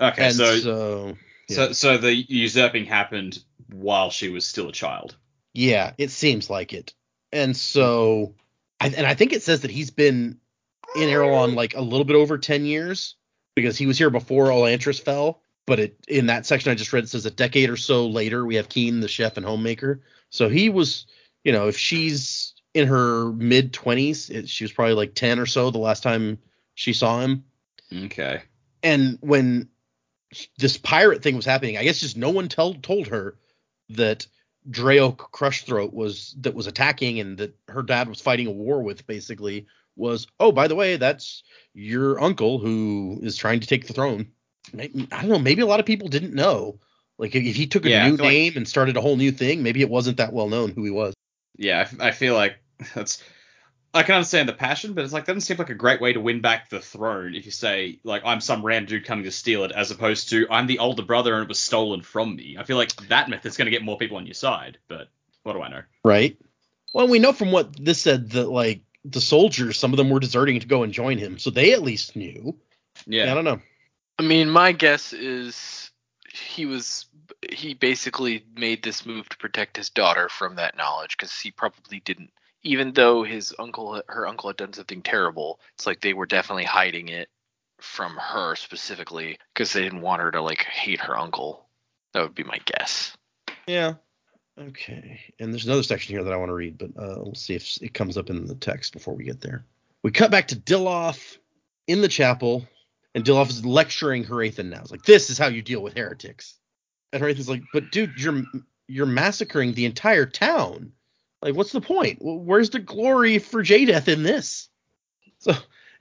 Okay, 0.00 0.26
and 0.26 0.34
so, 0.34 0.56
so 0.58 1.16
so 1.50 1.72
so 1.72 1.98
the 1.98 2.14
usurping 2.14 2.86
happened 2.86 3.42
while 3.70 4.10
she 4.10 4.30
was 4.30 4.46
still 4.46 4.68
a 4.68 4.72
child. 4.72 5.16
Yeah, 5.52 5.92
it 5.98 6.10
seems 6.10 6.50
like 6.50 6.72
it. 6.72 6.94
And 7.32 7.56
so, 7.56 8.34
I, 8.80 8.88
and 8.88 9.06
I 9.06 9.14
think 9.14 9.32
it 9.32 9.42
says 9.42 9.60
that 9.62 9.70
he's 9.70 9.90
been 9.90 10.40
in 10.96 11.08
Arelon 11.08 11.54
like 11.54 11.74
a 11.74 11.80
little 11.80 12.04
bit 12.04 12.16
over 12.16 12.38
10 12.38 12.64
years 12.64 13.16
because 13.54 13.76
he 13.76 13.86
was 13.86 13.98
here 13.98 14.10
before 14.10 14.50
all 14.50 14.62
Elantris 14.62 15.00
fell. 15.00 15.40
But 15.66 15.80
it 15.80 15.96
in 16.08 16.26
that 16.26 16.44
section 16.44 16.70
I 16.70 16.74
just 16.74 16.92
read, 16.92 17.04
it 17.04 17.08
says 17.08 17.24
a 17.24 17.30
decade 17.30 17.70
or 17.70 17.76
so 17.76 18.06
later, 18.06 18.44
we 18.44 18.56
have 18.56 18.68
Kiin, 18.68 19.00
the 19.00 19.08
chef 19.08 19.36
and 19.36 19.46
homemaker. 19.46 20.02
So 20.28 20.48
he 20.48 20.68
was, 20.68 21.06
you 21.42 21.52
know, 21.52 21.68
if 21.68 21.78
she's 21.78 22.54
in 22.74 22.88
her 22.88 23.32
mid 23.32 23.72
20s, 23.72 24.48
she 24.48 24.64
was 24.64 24.72
probably 24.72 24.94
like 24.94 25.14
10 25.14 25.38
or 25.38 25.46
so 25.46 25.70
the 25.70 25.78
last 25.78 26.02
time 26.02 26.38
she 26.74 26.92
saw 26.92 27.20
him. 27.20 27.44
Okay. 27.92 28.42
And 28.82 29.16
when 29.20 29.68
this 30.58 30.76
pirate 30.76 31.22
thing 31.22 31.36
was 31.36 31.46
happening, 31.46 31.78
I 31.78 31.84
guess 31.84 32.00
just 32.00 32.16
no 32.16 32.30
one 32.30 32.48
told 32.48 32.82
told 32.82 33.06
her 33.08 33.38
that 33.90 34.26
Dreok 34.68 35.16
Crushthroat 35.16 35.92
was 35.92 36.34
that 36.40 36.54
was 36.54 36.66
attacking 36.66 37.20
and 37.20 37.38
that 37.38 37.54
her 37.68 37.82
dad 37.82 38.08
was 38.08 38.20
fighting 38.20 38.46
a 38.46 38.52
war 38.52 38.82
with 38.82 39.06
basically 39.06 39.66
was 39.96 40.26
oh 40.40 40.52
by 40.52 40.66
the 40.68 40.74
way 40.74 40.96
that's 40.96 41.42
your 41.72 42.20
uncle 42.22 42.58
who 42.58 43.20
is 43.22 43.36
trying 43.36 43.60
to 43.60 43.66
take 43.66 43.86
the 43.86 43.92
throne. 43.92 44.28
Maybe, 44.72 45.06
I 45.12 45.20
don't 45.20 45.30
know. 45.30 45.38
Maybe 45.38 45.62
a 45.62 45.66
lot 45.66 45.80
of 45.80 45.86
people 45.86 46.08
didn't 46.08 46.34
know. 46.34 46.78
Like 47.18 47.34
if 47.34 47.56
he 47.56 47.66
took 47.66 47.84
a 47.84 47.90
Yeah, 47.90 48.08
new 48.08 48.16
feel 48.16 48.24
like- 48.26 48.32
name 48.32 48.52
and 48.56 48.68
started 48.68 48.96
a 48.96 49.00
whole 49.00 49.16
new 49.16 49.30
thing, 49.32 49.62
maybe 49.62 49.80
it 49.82 49.90
wasn't 49.90 50.16
that 50.16 50.32
well 50.32 50.48
known 50.48 50.70
who 50.70 50.84
he 50.84 50.90
was. 50.90 51.14
Yeah, 51.56 51.88
I 52.00 52.10
feel 52.10 52.34
like 52.34 52.56
that's. 52.94 53.22
I 53.92 54.02
can 54.02 54.16
understand 54.16 54.48
the 54.48 54.52
passion, 54.54 54.94
but 54.94 55.04
it's 55.04 55.12
like 55.12 55.24
doesn't 55.26 55.42
seem 55.42 55.56
like 55.56 55.70
a 55.70 55.74
great 55.74 56.00
way 56.00 56.12
to 56.12 56.20
win 56.20 56.40
back 56.40 56.68
the 56.68 56.80
throne 56.80 57.36
if 57.36 57.44
you 57.44 57.52
say 57.52 58.00
like 58.02 58.22
I'm 58.24 58.40
some 58.40 58.64
random 58.66 58.88
dude 58.88 59.04
coming 59.06 59.24
to 59.24 59.30
steal 59.30 59.62
it, 59.62 59.70
as 59.70 59.92
opposed 59.92 60.30
to 60.30 60.48
I'm 60.50 60.66
the 60.66 60.80
older 60.80 61.02
brother 61.04 61.34
and 61.34 61.44
it 61.44 61.48
was 61.48 61.60
stolen 61.60 62.02
from 62.02 62.34
me. 62.34 62.56
I 62.58 62.64
feel 62.64 62.76
like 62.76 62.94
that 63.08 63.28
myth 63.28 63.46
is 63.46 63.56
going 63.56 63.66
to 63.66 63.70
get 63.70 63.84
more 63.84 63.96
people 63.96 64.16
on 64.16 64.26
your 64.26 64.34
side, 64.34 64.78
but 64.88 65.08
what 65.44 65.52
do 65.52 65.62
I 65.62 65.68
know? 65.68 65.82
Right. 66.04 66.36
Well, 66.92 67.06
we 67.06 67.20
know 67.20 67.32
from 67.32 67.52
what 67.52 67.76
this 67.84 68.00
said 68.00 68.30
that 68.30 68.48
like 68.50 68.82
the 69.04 69.20
soldiers, 69.20 69.78
some 69.78 69.92
of 69.92 69.96
them 69.96 70.10
were 70.10 70.20
deserting 70.20 70.60
to 70.60 70.66
go 70.66 70.82
and 70.82 70.92
join 70.92 71.18
him, 71.18 71.38
so 71.38 71.50
they 71.50 71.72
at 71.72 71.82
least 71.82 72.16
knew. 72.16 72.56
Yeah, 73.06 73.30
I 73.30 73.34
don't 73.34 73.44
know. 73.44 73.60
I 74.18 74.22
mean, 74.22 74.48
my 74.48 74.72
guess 74.72 75.12
is 75.12 75.90
he 76.32 76.66
was 76.66 77.06
he 77.50 77.74
basically 77.74 78.44
made 78.56 78.82
this 78.82 79.04
move 79.04 79.28
to 79.28 79.36
protect 79.36 79.76
his 79.76 79.90
daughter 79.90 80.28
from 80.28 80.56
that 80.56 80.76
knowledge 80.76 81.16
because 81.16 81.38
he 81.38 81.50
probably 81.50 82.00
didn't. 82.00 82.30
Even 82.62 82.92
though 82.92 83.22
his 83.22 83.54
uncle, 83.58 84.00
her 84.08 84.26
uncle, 84.26 84.48
had 84.48 84.56
done 84.56 84.72
something 84.72 85.02
terrible, 85.02 85.60
it's 85.74 85.86
like 85.86 86.00
they 86.00 86.14
were 86.14 86.26
definitely 86.26 86.64
hiding 86.64 87.08
it 87.08 87.28
from 87.80 88.16
her 88.16 88.56
specifically 88.56 89.38
because 89.52 89.72
they 89.72 89.82
didn't 89.82 90.00
want 90.00 90.22
her 90.22 90.30
to 90.30 90.40
like 90.40 90.62
hate 90.62 91.00
her 91.00 91.18
uncle. 91.18 91.66
That 92.14 92.22
would 92.22 92.34
be 92.34 92.44
my 92.44 92.58
guess. 92.64 93.14
Yeah. 93.66 93.94
Okay. 94.60 95.20
And 95.40 95.52
there's 95.52 95.66
another 95.66 95.82
section 95.82 96.14
here 96.14 96.22
that 96.22 96.32
I 96.32 96.36
want 96.36 96.50
to 96.50 96.54
read, 96.54 96.78
but 96.78 96.90
uh, 96.96 97.16
we'll 97.18 97.34
see 97.34 97.54
if 97.54 97.78
it 97.82 97.94
comes 97.94 98.16
up 98.16 98.30
in 98.30 98.46
the 98.46 98.54
text 98.54 98.92
before 98.92 99.14
we 99.14 99.24
get 99.24 99.40
there. 99.40 99.64
We 100.02 100.10
cut 100.12 100.30
back 100.30 100.48
to 100.48 100.56
Dilaf 100.56 101.38
in 101.86 102.02
the 102.02 102.08
chapel, 102.08 102.66
and 103.14 103.24
Dilaf 103.24 103.50
is 103.50 103.64
lecturing 103.64 104.24
Hrathen 104.24 104.70
now. 104.70 104.80
It's 104.80 104.90
like, 104.90 105.04
this 105.04 105.30
is 105.30 105.38
how 105.38 105.48
you 105.48 105.62
deal 105.62 105.82
with 105.82 105.96
heretics. 105.96 106.56
And 107.12 107.22
Hrathen's 107.22 107.48
like, 107.48 107.62
but 107.72 107.90
dude, 107.90 108.18
you're 108.18 108.42
you're 108.86 109.06
massacring 109.06 109.72
the 109.72 109.86
entire 109.86 110.26
town. 110.26 110.92
Like, 111.42 111.54
what's 111.54 111.72
the 111.72 111.80
point? 111.80 112.18
Where's 112.20 112.70
the 112.70 112.78
glory 112.78 113.38
for 113.38 113.62
Jaddeth 113.62 114.08
in 114.08 114.22
this? 114.22 114.68
So 115.38 115.52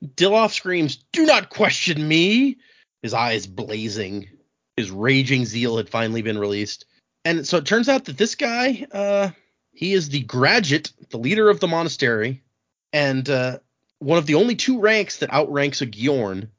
Dilaf 0.03 0.53
screams, 0.53 0.97
Do 1.11 1.25
not 1.25 1.49
question 1.49 2.07
me! 2.07 2.57
His 3.01 3.13
eyes 3.13 3.47
blazing. 3.47 4.29
His 4.77 4.91
raging 4.91 5.45
zeal 5.45 5.77
had 5.77 5.89
finally 5.89 6.21
been 6.21 6.37
released. 6.37 6.85
And 7.25 7.47
so 7.47 7.57
it 7.57 7.65
turns 7.65 7.89
out 7.89 8.05
that 8.05 8.17
this 8.17 8.35
guy, 8.35 8.85
uh, 8.91 9.29
he 9.71 9.93
is 9.93 10.09
the 10.09 10.21
graduate, 10.21 10.91
the 11.09 11.17
leader 11.17 11.49
of 11.49 11.59
the 11.59 11.67
monastery, 11.67 12.43
and 12.91 13.27
uh, 13.29 13.59
one 13.99 14.17
of 14.17 14.25
the 14.25 14.35
only 14.35 14.55
two 14.55 14.79
ranks 14.79 15.19
that 15.19 15.31
outranks 15.31 15.81
a 15.81 15.87
Gyorn. 15.87 16.49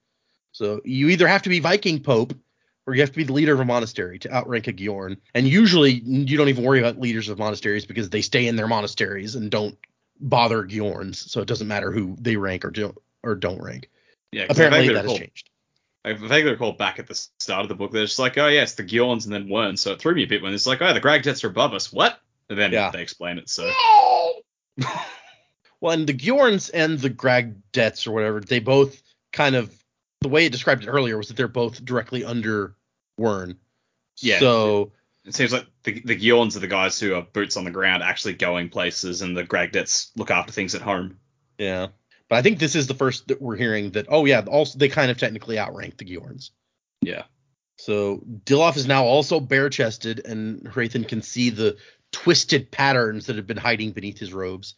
So 0.52 0.80
you 0.84 1.08
either 1.08 1.28
have 1.28 1.42
to 1.42 1.48
be 1.48 1.60
Viking 1.60 2.00
Pope 2.00 2.34
or 2.86 2.94
you 2.94 3.00
have 3.00 3.10
to 3.10 3.16
be 3.16 3.24
the 3.24 3.32
leader 3.32 3.54
of 3.54 3.60
a 3.60 3.64
monastery 3.64 4.18
to 4.20 4.32
outrank 4.32 4.66
a 4.66 4.72
Gyorn. 4.72 5.18
And 5.34 5.46
usually 5.46 5.92
you 5.92 6.36
don't 6.36 6.48
even 6.48 6.64
worry 6.64 6.80
about 6.80 7.00
leaders 7.00 7.28
of 7.28 7.38
monasteries 7.38 7.86
because 7.86 8.10
they 8.10 8.22
stay 8.22 8.46
in 8.46 8.56
their 8.56 8.68
monasteries 8.68 9.34
and 9.34 9.50
don't 9.50 9.78
bother 10.20 10.64
Gyorns. 10.64 11.16
So 11.16 11.40
it 11.40 11.48
doesn't 11.48 11.68
matter 11.68 11.90
who 11.90 12.16
they 12.20 12.36
rank 12.36 12.64
or 12.64 12.70
don't 12.70 12.96
or 13.22 13.34
don't 13.34 13.62
rank. 13.62 13.90
yeah. 14.32 14.46
Apparently 14.48 14.92
that 14.92 15.04
has 15.04 15.18
changed. 15.18 15.50
I 16.04 16.12
vaguely 16.12 16.50
recall 16.50 16.72
back 16.72 16.98
at 16.98 17.06
the 17.06 17.14
start 17.40 17.62
of 17.62 17.68
the 17.68 17.74
book, 17.74 17.90
they're 17.92 18.04
just 18.04 18.18
like, 18.18 18.36
oh 18.38 18.48
yes, 18.48 18.74
the 18.74 18.84
Gyorns 18.84 19.24
and 19.24 19.32
then 19.32 19.48
Wyrns. 19.48 19.78
So 19.78 19.92
it 19.92 20.00
threw 20.00 20.14
me 20.14 20.24
a 20.24 20.26
bit 20.26 20.42
when 20.42 20.52
it's 20.52 20.66
like, 20.66 20.82
oh, 20.82 20.92
the 20.92 21.00
Gragdets 21.00 21.42
are 21.44 21.48
above 21.48 21.72
us. 21.74 21.92
What? 21.92 22.20
And 22.50 22.58
then 22.58 22.72
Yeah. 22.72 22.90
they 22.90 23.00
explain 23.02 23.38
it. 23.38 23.48
So 23.48 23.70
Well, 25.80 25.92
and 25.92 26.06
the 26.06 26.14
Gyorns 26.14 26.70
and 26.72 26.98
the 26.98 27.10
Gragdets 27.10 28.06
or 28.06 28.12
whatever, 28.12 28.40
they 28.40 28.58
both 28.58 29.02
kind 29.32 29.54
of 29.54 29.74
the 30.20 30.28
way 30.28 30.46
it 30.46 30.52
described 30.52 30.82
it 30.84 30.88
earlier 30.88 31.16
was 31.18 31.28
that 31.28 31.36
they're 31.36 31.48
both 31.48 31.84
directly 31.84 32.24
under 32.24 32.74
Wyrn. 33.20 33.56
Yeah. 34.18 34.38
So 34.38 34.92
it 35.24 35.34
seems 35.34 35.52
like 35.52 35.66
the, 35.82 36.00
the 36.04 36.16
Gyorns 36.16 36.56
are 36.56 36.60
the 36.60 36.66
guys 36.68 36.98
who 36.98 37.14
are 37.14 37.22
boots 37.22 37.56
on 37.56 37.64
the 37.64 37.70
ground, 37.70 38.02
actually 38.02 38.34
going 38.34 38.68
places, 38.70 39.20
and 39.22 39.36
the 39.36 39.44
Gragdets 39.44 40.10
look 40.16 40.30
after 40.30 40.52
things 40.52 40.74
at 40.74 40.82
home. 40.82 41.18
yeah. 41.58 41.88
But 42.28 42.36
I 42.36 42.42
think 42.42 42.58
this 42.58 42.74
is 42.74 42.86
the 42.86 42.94
first 42.94 43.28
that 43.28 43.40
we're 43.40 43.56
hearing 43.56 43.90
that 43.90 44.06
oh 44.08 44.24
yeah, 44.24 44.42
also 44.46 44.78
they 44.78 44.88
kind 44.88 45.10
of 45.10 45.18
technically 45.18 45.58
outrank 45.58 45.96
the 45.96 46.04
Gyorns. 46.04 46.50
Yeah. 47.02 47.24
So 47.76 48.22
Dilaf 48.44 48.76
is 48.76 48.86
now 48.86 49.04
also 49.04 49.40
bare 49.40 49.68
chested 49.68 50.24
and 50.24 50.62
Hrathen 50.64 51.06
can 51.06 51.22
see 51.22 51.50
the 51.50 51.76
twisted 52.12 52.70
patterns 52.70 53.26
that 53.26 53.36
have 53.36 53.46
been 53.46 53.56
hiding 53.56 53.90
beneath 53.90 54.18
his 54.18 54.32
robes. 54.32 54.74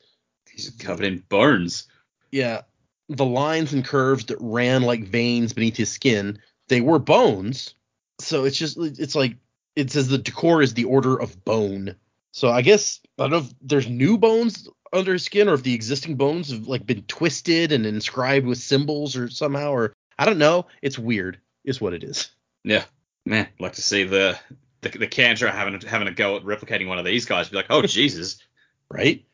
He's 0.51 0.71
covered 0.71 1.05
in 1.05 1.23
bones. 1.29 1.87
Yeah. 2.33 2.63
The 3.09 3.25
lines 3.25 3.73
and 3.73 3.85
curves 3.85 4.25
that 4.27 4.39
ran 4.41 4.83
like 4.83 5.05
veins 5.05 5.53
beneath 5.53 5.77
his 5.77 5.91
skin, 5.91 6.41
they 6.69 6.81
were 6.81 6.99
bones. 6.99 7.75
So 8.19 8.45
it's 8.45 8.57
just 8.57 8.79
it's 8.79 9.15
like 9.15 9.37
it 9.77 9.91
says 9.91 10.09
the 10.09 10.19
Dakhor 10.19 10.63
is 10.63 10.75
the 10.75 10.85
order 10.85 11.17
of 11.21 11.45
bone. 11.45 11.95
So 12.33 12.49
I 12.49 12.63
guess 12.63 13.01
I 13.19 13.25
don't 13.25 13.31
know 13.31 13.37
if 13.39 13.53
there's 13.61 13.89
new 13.89 14.19
bones 14.19 14.69
under 14.97 15.13
his 15.13 15.25
skin 15.25 15.49
or 15.49 15.55
if 15.55 15.63
the 15.63 15.75
existing 15.75 16.17
bones 16.17 16.51
have 16.51 16.67
like 16.67 16.87
been 16.87 17.03
twisted 17.03 17.73
and 17.73 17.87
inscribed 17.87 18.47
with 18.47 18.59
symbols 18.59 19.17
or 19.17 19.29
somehow 19.29 19.71
or 19.71 19.93
I 20.19 20.25
don't 20.25 20.39
know. 20.39 20.67
It's 20.83 20.99
weird, 20.99 21.39
is 21.65 21.81
what 21.81 21.95
it 21.95 22.03
is. 22.03 22.31
Yeah. 22.65 22.85
Man, 23.25 23.47
I'd 23.47 23.63
like 23.63 23.75
to 23.75 23.83
see 23.83 24.05
the 24.05 24.39
the, 24.83 24.91
the 24.91 25.09
Kandra 25.09 25.51
having 25.51 25.81
having 25.81 26.09
a 26.09 26.13
go 26.13 26.37
at 26.37 26.45
replicating 26.45 26.87
one 26.87 26.99
of 26.99 27.05
these 27.05 27.27
guys. 27.27 27.49
Be 27.49 27.57
like, 27.57 27.67
oh 27.71 27.83
Jesus. 27.83 28.39
right? 28.91 29.25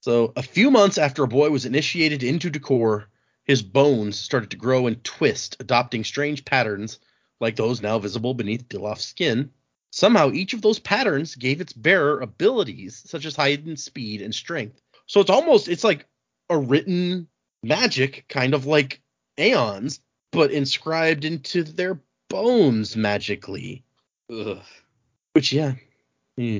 So, 0.00 0.32
a 0.36 0.42
few 0.42 0.70
months 0.70 0.96
after 0.96 1.24
a 1.24 1.28
boy 1.28 1.50
was 1.50 1.66
initiated 1.66 2.22
into 2.22 2.50
Dakhor, 2.50 3.06
his 3.44 3.62
bones 3.62 4.18
started 4.18 4.50
to 4.50 4.56
grow 4.56 4.86
and 4.86 5.02
twist, 5.04 5.56
adopting 5.60 6.04
strange 6.04 6.44
patterns 6.44 6.98
like 7.40 7.56
those 7.56 7.82
now 7.82 7.98
visible 7.98 8.32
beneath 8.32 8.68
Dilaf's 8.68 9.04
skin. 9.04 9.50
Somehow, 9.90 10.30
each 10.30 10.54
of 10.54 10.62
those 10.62 10.78
patterns 10.78 11.34
gave 11.34 11.60
its 11.60 11.72
bearer 11.72 12.20
abilities 12.20 13.02
such 13.04 13.24
as 13.24 13.36
height 13.36 13.64
and 13.64 13.78
speed 13.78 14.22
and 14.22 14.34
strength. 14.34 14.80
So, 15.10 15.20
it's 15.20 15.28
almost 15.28 15.66
it's 15.66 15.82
like 15.82 16.06
a 16.50 16.56
written 16.56 17.26
magic, 17.64 18.26
kind 18.28 18.54
of 18.54 18.66
like 18.66 19.02
Aons, 19.38 19.98
but 20.30 20.52
inscribed 20.52 21.24
into 21.24 21.64
their 21.64 22.00
bones 22.28 22.94
magically. 22.94 23.82
Ugh. 24.32 24.60
Which, 25.32 25.52
yeah, 25.52 25.72
Hmm. 26.38 26.58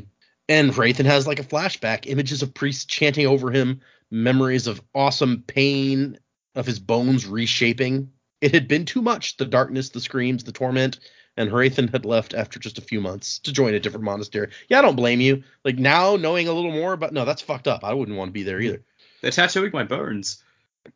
And 0.49 0.73
Hrathen 0.73 1.05
has 1.05 1.29
like 1.29 1.39
a 1.39 1.45
flashback, 1.45 2.09
images 2.09 2.43
of 2.43 2.53
priests 2.53 2.87
chanting 2.87 3.25
over 3.25 3.53
him, 3.53 3.83
memories 4.11 4.67
of 4.67 4.83
awesome 4.97 5.45
pain, 5.47 6.19
of 6.57 6.67
his 6.67 6.81
bones 6.81 7.29
reshaping. 7.29 8.11
It 8.41 8.53
had 8.53 8.67
been 8.67 8.85
too 8.85 9.01
much 9.01 9.37
the 9.37 9.45
darkness, 9.45 9.91
the 9.91 10.01
screams, 10.01 10.43
the 10.43 10.51
torment, 10.51 10.99
and 11.41 11.51
Hrathen 11.51 11.91
had 11.91 12.05
left 12.05 12.35
after 12.35 12.59
just 12.59 12.77
a 12.77 12.83
few 12.83 13.01
months 13.01 13.39
to 13.41 13.53
join 13.53 13.73
a 13.73 13.81
different 13.81 14.05
monastery. 14.05 14.51
Yeah, 14.69 14.79
I 14.81 14.83
don't 14.83 14.95
blame 14.95 15.23
you. 15.23 15.43
Like 15.65 15.79
now, 15.79 16.17
knowing 16.17 16.49
a 16.49 16.53
little 16.53 16.71
more 16.71 16.93
about 16.93 17.15
no, 17.15 17.25
that's 17.25 17.41
fucked 17.41 17.67
up. 17.67 17.83
I 17.83 17.95
wouldn't 17.95 18.19
want 18.19 18.29
to 18.29 18.33
be 18.33 18.43
there 18.43 18.61
either. 18.61 18.83
They're 19.23 19.31
tattooing 19.31 19.71
my 19.73 19.85
bones. 19.85 20.43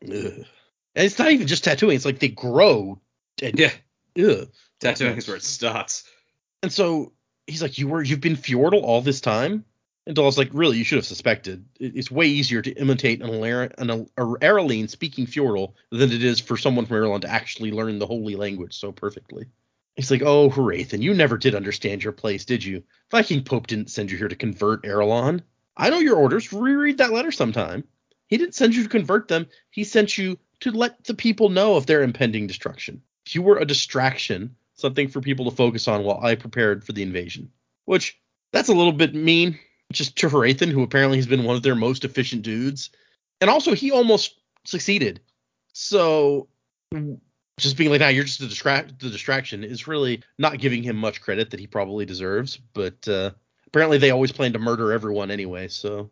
Ugh. 0.03 0.11
And 0.13 1.05
it's 1.05 1.17
not 1.17 1.31
even 1.31 1.47
just 1.47 1.63
tattooing; 1.63 1.95
it's 1.95 2.05
like 2.05 2.19
they 2.19 2.27
grow. 2.27 3.01
And, 3.41 3.59
Yeah, 3.59 3.71
ugh. 4.19 4.49
tattooing 4.79 5.17
is 5.17 5.27
where 5.27 5.37
it 5.37 5.43
starts. 5.43 6.03
And 6.61 6.71
so 6.71 7.13
he's 7.47 7.63
like, 7.63 7.79
"You 7.79 7.87
were, 7.87 8.03
you've 8.03 8.21
been 8.21 8.37
Fjordell 8.37 8.83
all 8.83 9.01
this 9.01 9.21
time." 9.21 9.65
And 10.05 10.15
Dilaf's 10.15 10.37
like, 10.37 10.51
"Really, 10.53 10.77
you 10.77 10.83
should 10.83 10.97
have 10.99 11.07
suspected. 11.07 11.65
It's 11.79 12.11
way 12.11 12.27
easier 12.27 12.61
to 12.61 12.71
imitate 12.73 13.23
an, 13.23 13.29
Alar- 13.29 13.73
an 13.79 14.07
Arelene 14.15 14.89
speaking 14.89 15.25
Fjordell 15.25 15.73
than 15.89 16.11
it 16.11 16.23
is 16.23 16.39
for 16.39 16.55
someone 16.55 16.85
from 16.85 16.97
Arelon 16.97 17.21
to 17.21 17.31
actually 17.31 17.71
learn 17.71 17.97
the 17.97 18.05
holy 18.05 18.35
language 18.35 18.77
so 18.77 18.91
perfectly." 18.91 19.47
He's 19.95 20.11
like, 20.11 20.21
"Oh, 20.21 20.49
Hrathen, 20.49 21.01
you 21.01 21.13
never 21.13 21.37
did 21.37 21.55
understand 21.55 22.03
your 22.03 22.13
place, 22.13 22.43
did 22.45 22.63
you? 22.63 22.83
Viking 23.11 23.43
Pope 23.43 23.67
didn't 23.67 23.89
send 23.89 24.11
you 24.11 24.17
here 24.17 24.27
to 24.27 24.35
convert 24.35 24.83
Arelon. 24.83 25.41
I 25.77 25.89
know 25.89 25.99
your 25.99 26.17
orders. 26.17 26.51
Reread 26.51 26.97
that 26.97 27.13
letter 27.13 27.31
sometime. 27.31 27.85
He 28.27 28.37
didn't 28.37 28.55
send 28.55 28.75
you 28.75 28.83
to 28.83 28.89
convert 28.89 29.27
them. 29.27 29.47
He 29.69 29.83
sent 29.83 30.17
you 30.17 30.37
to 30.61 30.71
let 30.71 31.03
the 31.03 31.13
people 31.13 31.49
know 31.49 31.75
of 31.75 31.85
their 31.85 32.03
impending 32.03 32.47
destruction. 32.47 33.01
You 33.29 33.41
were 33.41 33.57
a 33.57 33.65
distraction, 33.65 34.55
something 34.75 35.07
for 35.07 35.21
people 35.21 35.49
to 35.49 35.55
focus 35.55 35.87
on 35.87 36.03
while 36.03 36.19
I 36.21 36.35
prepared 36.35 36.83
for 36.83 36.91
the 36.91 37.03
invasion. 37.03 37.51
Which 37.85 38.19
that's 38.51 38.69
a 38.69 38.73
little 38.73 38.93
bit 38.93 39.13
mean, 39.15 39.59
just 39.91 40.15
to 40.17 40.27
Hrathen, 40.27 40.71
who 40.71 40.83
apparently 40.83 41.17
has 41.17 41.27
been 41.27 41.43
one 41.43 41.55
of 41.55 41.63
their 41.63 41.75
most 41.75 42.03
efficient 42.03 42.41
dudes. 42.41 42.89
And 43.41 43.49
also, 43.49 43.73
he 43.73 43.91
almost 43.91 44.39
succeeded. 44.65 45.21
So 45.73 46.47
just 47.57 47.77
being 47.77 47.89
like, 47.89 48.01
"Now 48.01 48.09
you're 48.09 48.23
just 48.23 48.41
a 48.41 48.47
distract 48.47 48.99
the 48.99 49.09
distraction" 49.09 49.63
is 49.63 49.87
really 49.87 50.23
not 50.37 50.59
giving 50.59 50.83
him 50.83 50.95
much 50.95 51.21
credit 51.21 51.51
that 51.51 51.59
he 51.59 51.67
probably 51.67 52.05
deserves. 52.05 52.57
But 52.73 53.07
uh, 53.07 53.31
apparently, 53.67 53.97
they 53.97 54.11
always 54.11 54.31
plan 54.31 54.53
to 54.53 54.59
murder 54.59 54.91
everyone 54.91 55.31
anyway. 55.31 55.67
So 55.67 56.11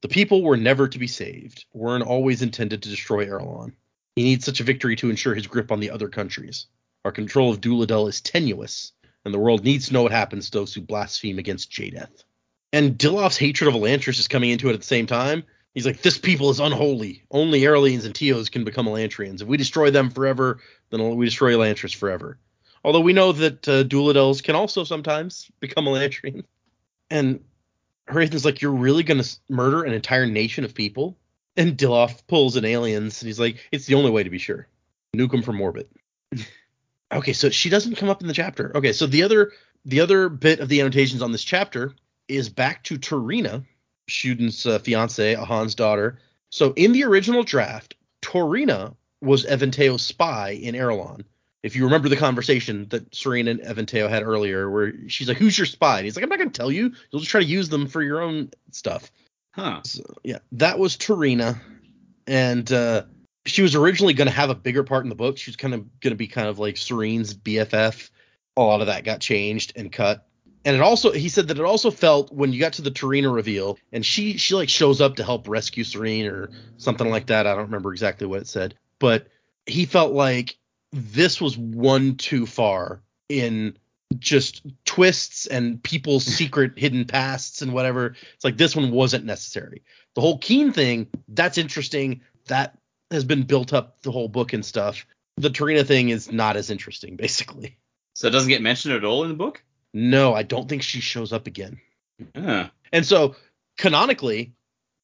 the 0.00 0.08
people 0.08 0.42
were 0.42 0.56
never 0.56 0.88
to 0.88 0.98
be 0.98 1.06
saved. 1.06 1.66
Wyrn 1.74 2.06
always 2.06 2.42
intended 2.42 2.82
to 2.82 2.88
destroy 2.88 3.26
Arelon. 3.26 3.72
He 4.16 4.24
needs 4.24 4.44
such 4.44 4.60
a 4.60 4.64
victory 4.64 4.96
to 4.96 5.10
ensure 5.10 5.34
his 5.34 5.46
grip 5.46 5.70
on 5.70 5.80
the 5.80 5.90
other 5.90 6.08
countries. 6.08 6.66
Our 7.04 7.12
control 7.12 7.52
of 7.52 7.60
Duladel 7.60 8.08
is 8.08 8.20
tenuous, 8.20 8.92
and 9.24 9.32
the 9.32 9.38
world 9.38 9.64
needs 9.64 9.88
to 9.88 9.92
know 9.92 10.02
what 10.02 10.12
happens 10.12 10.50
to 10.50 10.58
those 10.58 10.74
who 10.74 10.80
blaspheme 10.80 11.38
against 11.38 11.70
Jaddeth. 11.70 12.24
And 12.72 12.98
Dilaf's 12.98 13.36
hatred 13.36 13.68
of 13.68 13.74
Elantris 13.74 14.18
is 14.18 14.28
coming 14.28 14.50
into 14.50 14.68
it 14.68 14.74
at 14.74 14.80
the 14.80 14.86
same 14.86 15.06
time. 15.06 15.44
He's 15.74 15.86
like, 15.86 16.02
this 16.02 16.18
people 16.18 16.50
is 16.50 16.60
unholy. 16.60 17.22
Only 17.30 17.60
Erlians 17.60 18.04
and 18.04 18.14
Teos 18.14 18.48
can 18.48 18.64
become 18.64 18.86
Elantrians. 18.86 19.42
If 19.42 19.48
we 19.48 19.56
destroy 19.56 19.90
them 19.90 20.10
forever, 20.10 20.60
then 20.90 21.16
we 21.16 21.26
destroy 21.26 21.52
Elantris 21.52 21.94
forever. 21.94 22.38
Although 22.84 23.00
we 23.00 23.12
know 23.12 23.32
that 23.32 23.68
uh, 23.68 23.84
Duladels 23.84 24.42
can 24.42 24.54
also 24.54 24.84
sometimes 24.84 25.50
become 25.60 25.84
Elantrians. 25.84 26.44
And 27.10 27.44
Hrathen's 28.08 28.44
like, 28.44 28.60
you're 28.60 28.72
really 28.72 29.02
going 29.02 29.22
to 29.22 29.36
murder 29.48 29.84
an 29.84 29.92
entire 29.92 30.26
nation 30.26 30.64
of 30.64 30.74
people? 30.74 31.16
And 31.56 31.76
Dilaf 31.76 32.26
pulls 32.28 32.56
an 32.56 32.64
aliens, 32.64 33.20
and 33.20 33.26
he's 33.26 33.40
like, 33.40 33.58
it's 33.72 33.86
the 33.86 33.94
only 33.94 34.10
way 34.10 34.22
to 34.22 34.30
be 34.30 34.38
sure. 34.38 34.68
Nuke 35.16 35.32
them 35.32 35.42
from 35.42 35.60
orbit. 35.60 35.90
okay, 37.12 37.32
so 37.32 37.50
she 37.50 37.68
doesn't 37.68 37.96
come 37.96 38.08
up 38.08 38.20
in 38.20 38.28
the 38.28 38.34
chapter. 38.34 38.76
Okay, 38.76 38.92
so 38.92 39.06
the 39.06 39.22
other 39.22 39.52
the 39.84 40.00
other 40.00 40.28
bit 40.28 40.60
of 40.60 40.68
the 40.68 40.80
annotations 40.80 41.22
on 41.22 41.32
this 41.32 41.42
chapter 41.42 41.94
is 42.28 42.48
back 42.48 42.84
to 42.84 42.98
Torena, 42.98 43.64
Shuden's 44.08 44.66
uh, 44.66 44.78
fiance, 44.78 45.34
Ahan's 45.34 45.74
daughter. 45.74 46.18
So 46.50 46.72
in 46.74 46.92
the 46.92 47.04
original 47.04 47.42
draft, 47.42 47.94
Torena 48.22 48.94
was 49.20 49.44
Eventeo's 49.44 50.02
spy 50.02 50.50
in 50.50 50.74
Arelon. 50.74 51.24
If 51.62 51.74
you 51.74 51.84
remember 51.84 52.08
the 52.08 52.16
conversation 52.16 52.86
that 52.90 53.10
Sarene 53.10 53.50
and 53.50 53.60
Eventeo 53.60 54.08
had 54.08 54.22
earlier, 54.22 54.70
where 54.70 54.92
she's 55.08 55.28
like, 55.28 55.38
"Who's 55.38 55.58
your 55.58 55.66
spy?" 55.66 55.98
And 55.98 56.04
he's 56.04 56.14
like, 56.14 56.22
"I'm 56.22 56.28
not 56.28 56.38
going 56.38 56.50
to 56.50 56.56
tell 56.56 56.70
you. 56.70 56.92
You'll 57.10 57.20
just 57.20 57.30
try 57.30 57.40
to 57.40 57.46
use 57.46 57.68
them 57.68 57.88
for 57.88 58.00
your 58.00 58.22
own 58.22 58.50
stuff." 58.70 59.10
Huh. 59.50 59.80
So, 59.84 60.04
yeah, 60.22 60.38
that 60.52 60.78
was 60.78 60.96
Torena, 60.96 61.58
and 62.28 62.70
uh, 62.70 63.02
she 63.44 63.62
was 63.62 63.74
originally 63.74 64.14
going 64.14 64.28
to 64.28 64.34
have 64.34 64.50
a 64.50 64.54
bigger 64.54 64.84
part 64.84 65.04
in 65.04 65.08
the 65.08 65.16
book. 65.16 65.36
She 65.36 65.50
was 65.50 65.56
kind 65.56 65.74
of 65.74 66.00
going 66.00 66.12
to 66.12 66.16
be 66.16 66.28
kind 66.28 66.46
of 66.46 66.60
like 66.60 66.76
Sarene's 66.76 67.34
BFF. 67.34 68.08
A 68.56 68.62
lot 68.62 68.80
of 68.80 68.86
that 68.86 69.04
got 69.04 69.20
changed 69.20 69.72
and 69.74 69.90
cut. 69.90 70.27
And 70.68 70.76
it 70.76 70.82
also, 70.82 71.12
he 71.12 71.30
said 71.30 71.48
that 71.48 71.58
it 71.58 71.64
also 71.64 71.90
felt 71.90 72.30
when 72.30 72.52
you 72.52 72.60
got 72.60 72.74
to 72.74 72.82
the 72.82 72.90
Torena 72.90 73.34
reveal, 73.34 73.78
and 73.90 74.04
she 74.04 74.36
she 74.36 74.54
like 74.54 74.68
shows 74.68 75.00
up 75.00 75.16
to 75.16 75.24
help 75.24 75.48
rescue 75.48 75.82
Sarene 75.82 76.30
or 76.30 76.50
something 76.76 77.08
like 77.08 77.28
that. 77.28 77.46
I 77.46 77.54
don't 77.54 77.64
remember 77.64 77.90
exactly 77.90 78.26
what 78.26 78.42
it 78.42 78.48
said, 78.48 78.74
but 78.98 79.28
he 79.64 79.86
felt 79.86 80.12
like 80.12 80.58
this 80.92 81.40
was 81.40 81.56
one 81.56 82.16
too 82.16 82.44
far 82.44 83.00
in 83.30 83.78
just 84.18 84.60
twists 84.84 85.46
and 85.46 85.82
people's 85.82 86.24
secret 86.36 86.78
hidden 86.78 87.06
pasts 87.06 87.62
and 87.62 87.72
whatever. 87.72 88.14
It's 88.34 88.44
like 88.44 88.58
this 88.58 88.76
one 88.76 88.90
wasn't 88.90 89.24
necessary. 89.24 89.82
The 90.16 90.20
whole 90.20 90.38
Kiin 90.38 90.74
thing, 90.74 91.06
that's 91.28 91.56
interesting. 91.56 92.20
That 92.48 92.76
has 93.10 93.24
been 93.24 93.44
built 93.44 93.72
up 93.72 94.02
the 94.02 94.12
whole 94.12 94.28
book 94.28 94.52
and 94.52 94.62
stuff. 94.62 95.06
The 95.38 95.48
Torena 95.48 95.86
thing 95.86 96.10
is 96.10 96.30
not 96.30 96.58
as 96.58 96.68
interesting, 96.68 97.16
basically. 97.16 97.78
So 98.12 98.28
it 98.28 98.32
doesn't 98.32 98.50
get 98.50 98.60
mentioned 98.60 98.92
at 98.92 99.04
all 99.04 99.22
in 99.22 99.30
the 99.30 99.34
book? 99.34 99.62
No, 99.92 100.34
I 100.34 100.42
don't 100.42 100.68
think 100.68 100.82
she 100.82 101.00
shows 101.00 101.32
up 101.32 101.46
again. 101.46 101.80
Ah. 102.34 102.70
And 102.92 103.06
so 103.06 103.36
canonically, 103.76 104.54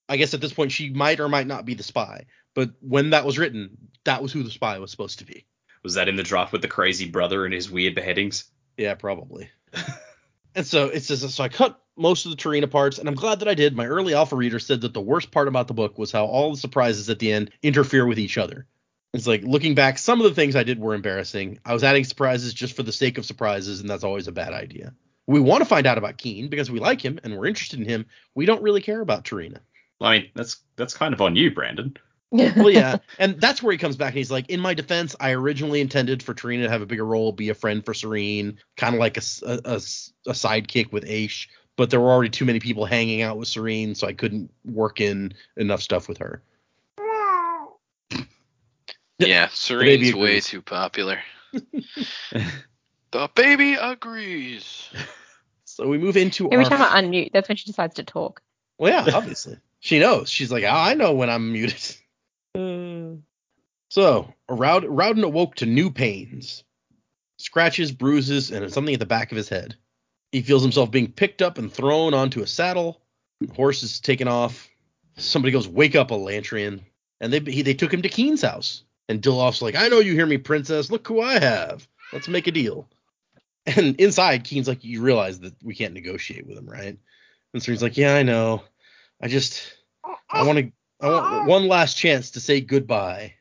I 0.08 0.16
guess 0.16 0.34
at 0.34 0.40
this 0.40 0.52
point 0.52 0.72
she 0.72 0.90
might 0.90 1.20
or 1.20 1.28
might 1.28 1.46
not 1.46 1.64
be 1.64 1.74
the 1.74 1.82
spy. 1.82 2.26
But 2.54 2.70
when 2.80 3.10
that 3.10 3.24
was 3.24 3.38
written, 3.38 3.76
that 4.04 4.22
was 4.22 4.32
who 4.32 4.42
the 4.42 4.50
spy 4.50 4.78
was 4.78 4.90
supposed 4.90 5.18
to 5.20 5.24
be. 5.24 5.44
Was 5.82 5.94
that 5.94 6.08
in 6.08 6.16
the 6.16 6.22
draft 6.22 6.52
with 6.52 6.62
the 6.62 6.68
crazy 6.68 7.08
brother 7.08 7.44
and 7.44 7.52
his 7.52 7.70
weird 7.70 7.94
beheadings? 7.94 8.44
Yeah, 8.76 8.94
probably. 8.94 9.50
and 10.54 10.66
so 10.66 10.86
it 10.86 11.02
says 11.02 11.34
so 11.34 11.44
I 11.44 11.48
cut 11.48 11.80
most 11.96 12.24
of 12.24 12.30
the 12.30 12.36
Torena 12.36 12.70
parts, 12.70 12.98
and 12.98 13.08
I'm 13.08 13.14
glad 13.14 13.40
that 13.40 13.48
I 13.48 13.54
did. 13.54 13.76
My 13.76 13.86
early 13.86 14.14
alpha 14.14 14.36
reader 14.36 14.58
said 14.58 14.80
that 14.80 14.94
the 14.94 15.00
worst 15.00 15.30
part 15.30 15.48
about 15.48 15.68
the 15.68 15.74
book 15.74 15.98
was 15.98 16.10
how 16.10 16.24
all 16.24 16.52
the 16.52 16.56
surprises 16.56 17.10
at 17.10 17.18
the 17.18 17.32
end 17.32 17.50
interfere 17.62 18.06
with 18.06 18.18
each 18.18 18.38
other. 18.38 18.66
It's 19.14 19.28
like 19.28 19.44
looking 19.44 19.76
back, 19.76 19.96
some 19.98 20.20
of 20.20 20.24
the 20.24 20.34
things 20.34 20.56
I 20.56 20.64
did 20.64 20.80
were 20.80 20.92
embarrassing. 20.92 21.60
I 21.64 21.72
was 21.72 21.84
adding 21.84 22.02
surprises 22.02 22.52
just 22.52 22.74
for 22.74 22.82
the 22.82 22.90
sake 22.90 23.16
of 23.16 23.24
surprises, 23.24 23.80
and 23.80 23.88
that's 23.88 24.02
always 24.02 24.26
a 24.26 24.32
bad 24.32 24.52
idea. 24.52 24.92
We 25.28 25.38
want 25.38 25.62
to 25.62 25.68
find 25.68 25.86
out 25.86 25.98
about 25.98 26.18
Kiin 26.18 26.50
because 26.50 26.68
we 26.68 26.80
like 26.80 27.00
him 27.00 27.20
and 27.22 27.38
we're 27.38 27.46
interested 27.46 27.78
in 27.78 27.86
him. 27.86 28.06
We 28.34 28.44
don't 28.44 28.60
really 28.60 28.82
care 28.82 29.00
about 29.00 29.24
Torena. 29.24 29.60
I 30.00 30.18
mean, 30.18 30.30
that's 30.34 30.56
that's 30.74 30.94
kind 30.94 31.14
of 31.14 31.22
on 31.22 31.36
you, 31.36 31.54
Brandon. 31.54 31.96
well, 32.32 32.70
yeah, 32.70 32.96
and 33.20 33.40
that's 33.40 33.62
where 33.62 33.70
he 33.70 33.78
comes 33.78 33.96
back 33.96 34.08
and 34.08 34.18
he's 34.18 34.32
like, 34.32 34.50
in 34.50 34.58
my 34.58 34.74
defense, 34.74 35.14
I 35.20 35.30
originally 35.30 35.80
intended 35.80 36.20
for 36.20 36.34
Torena 36.34 36.64
to 36.64 36.70
have 36.70 36.82
a 36.82 36.86
bigger 36.86 37.06
role, 37.06 37.30
be 37.30 37.50
a 37.50 37.54
friend 37.54 37.84
for 37.84 37.94
Sarene, 37.94 38.56
kind 38.76 38.94
of 38.94 39.00
like 39.00 39.16
a 39.16 39.22
a 39.46 39.78
sidekick 39.78 40.90
with 40.90 41.08
Ashe, 41.08 41.48
but 41.76 41.90
there 41.90 42.00
were 42.00 42.10
already 42.10 42.30
too 42.30 42.44
many 42.44 42.58
people 42.58 42.84
hanging 42.84 43.22
out 43.22 43.38
with 43.38 43.46
Sarene, 43.46 43.96
so 43.96 44.08
I 44.08 44.12
couldn't 44.12 44.50
work 44.64 45.00
in 45.00 45.34
enough 45.56 45.82
stuff 45.82 46.08
with 46.08 46.18
her. 46.18 46.42
Yeah, 49.18 49.46
baby 49.46 49.52
Serene's 49.54 50.14
way 50.14 50.40
too 50.40 50.62
popular. 50.62 51.20
the 53.12 53.30
baby 53.34 53.74
agrees. 53.74 54.88
So 55.64 55.88
we 55.88 55.98
move 55.98 56.16
into 56.16 56.50
Every 56.50 56.64
our. 56.64 56.70
time 56.70 56.82
I 56.82 57.02
unmute, 57.02 57.32
that's 57.32 57.48
when 57.48 57.56
she 57.56 57.66
decides 57.66 57.94
to 57.96 58.04
talk. 58.04 58.42
well, 58.78 58.92
yeah, 58.92 59.14
obviously 59.14 59.58
she 59.80 59.98
knows. 59.98 60.30
She's 60.30 60.50
like, 60.52 60.64
oh, 60.64 60.68
I 60.68 60.94
know 60.94 61.12
when 61.12 61.30
I'm 61.30 61.52
muted. 61.52 61.96
Uh, 62.54 63.20
so 63.88 64.32
Roud- 64.48 64.84
Raoden 64.84 65.24
awoke 65.24 65.56
to 65.56 65.66
new 65.66 65.90
pains, 65.90 66.64
scratches, 67.38 67.92
bruises, 67.92 68.50
and 68.50 68.72
something 68.72 68.94
at 68.94 69.00
the 69.00 69.06
back 69.06 69.30
of 69.30 69.36
his 69.36 69.48
head. 69.48 69.76
He 70.32 70.42
feels 70.42 70.62
himself 70.62 70.90
being 70.90 71.12
picked 71.12 71.42
up 71.42 71.58
and 71.58 71.72
thrown 71.72 72.14
onto 72.14 72.42
a 72.42 72.46
saddle. 72.46 73.00
The 73.40 73.52
horse 73.54 73.84
is 73.84 74.00
taken 74.00 74.26
off. 74.26 74.68
Somebody 75.16 75.52
goes, 75.52 75.68
"Wake 75.68 75.94
up, 75.94 76.08
Elantrian!" 76.08 76.80
And 77.20 77.32
they 77.32 77.38
he, 77.38 77.62
they 77.62 77.74
took 77.74 77.94
him 77.94 78.02
to 78.02 78.08
Kiin's 78.08 78.42
house. 78.42 78.82
And 79.08 79.20
Dilaf's 79.20 79.62
like, 79.62 79.74
"I 79.74 79.88
know 79.88 80.00
you 80.00 80.14
hear 80.14 80.26
me, 80.26 80.38
princess. 80.38 80.90
Look 80.90 81.06
who 81.06 81.20
I 81.20 81.38
have. 81.38 81.86
Let's 82.12 82.28
make 82.28 82.46
a 82.46 82.52
deal." 82.52 82.88
And 83.66 83.98
inside, 84.00 84.44
Kiin's 84.44 84.68
like, 84.68 84.84
"You 84.84 85.02
realize 85.02 85.40
that 85.40 85.54
we 85.62 85.74
can't 85.74 85.94
negotiate 85.94 86.46
with 86.46 86.58
him, 86.58 86.68
right?" 86.68 86.98
And 87.52 87.62
he's 87.62 87.82
like, 87.82 87.96
"Yeah, 87.96 88.14
I 88.14 88.22
know. 88.22 88.62
I 89.20 89.28
just 89.28 89.62
I 90.30 90.44
want 90.44 90.58
to 90.58 90.72
I 91.00 91.08
want 91.08 91.48
one 91.48 91.68
last 91.68 91.96
chance 91.96 92.32
to 92.32 92.40
say 92.40 92.60
goodbye." 92.60 93.34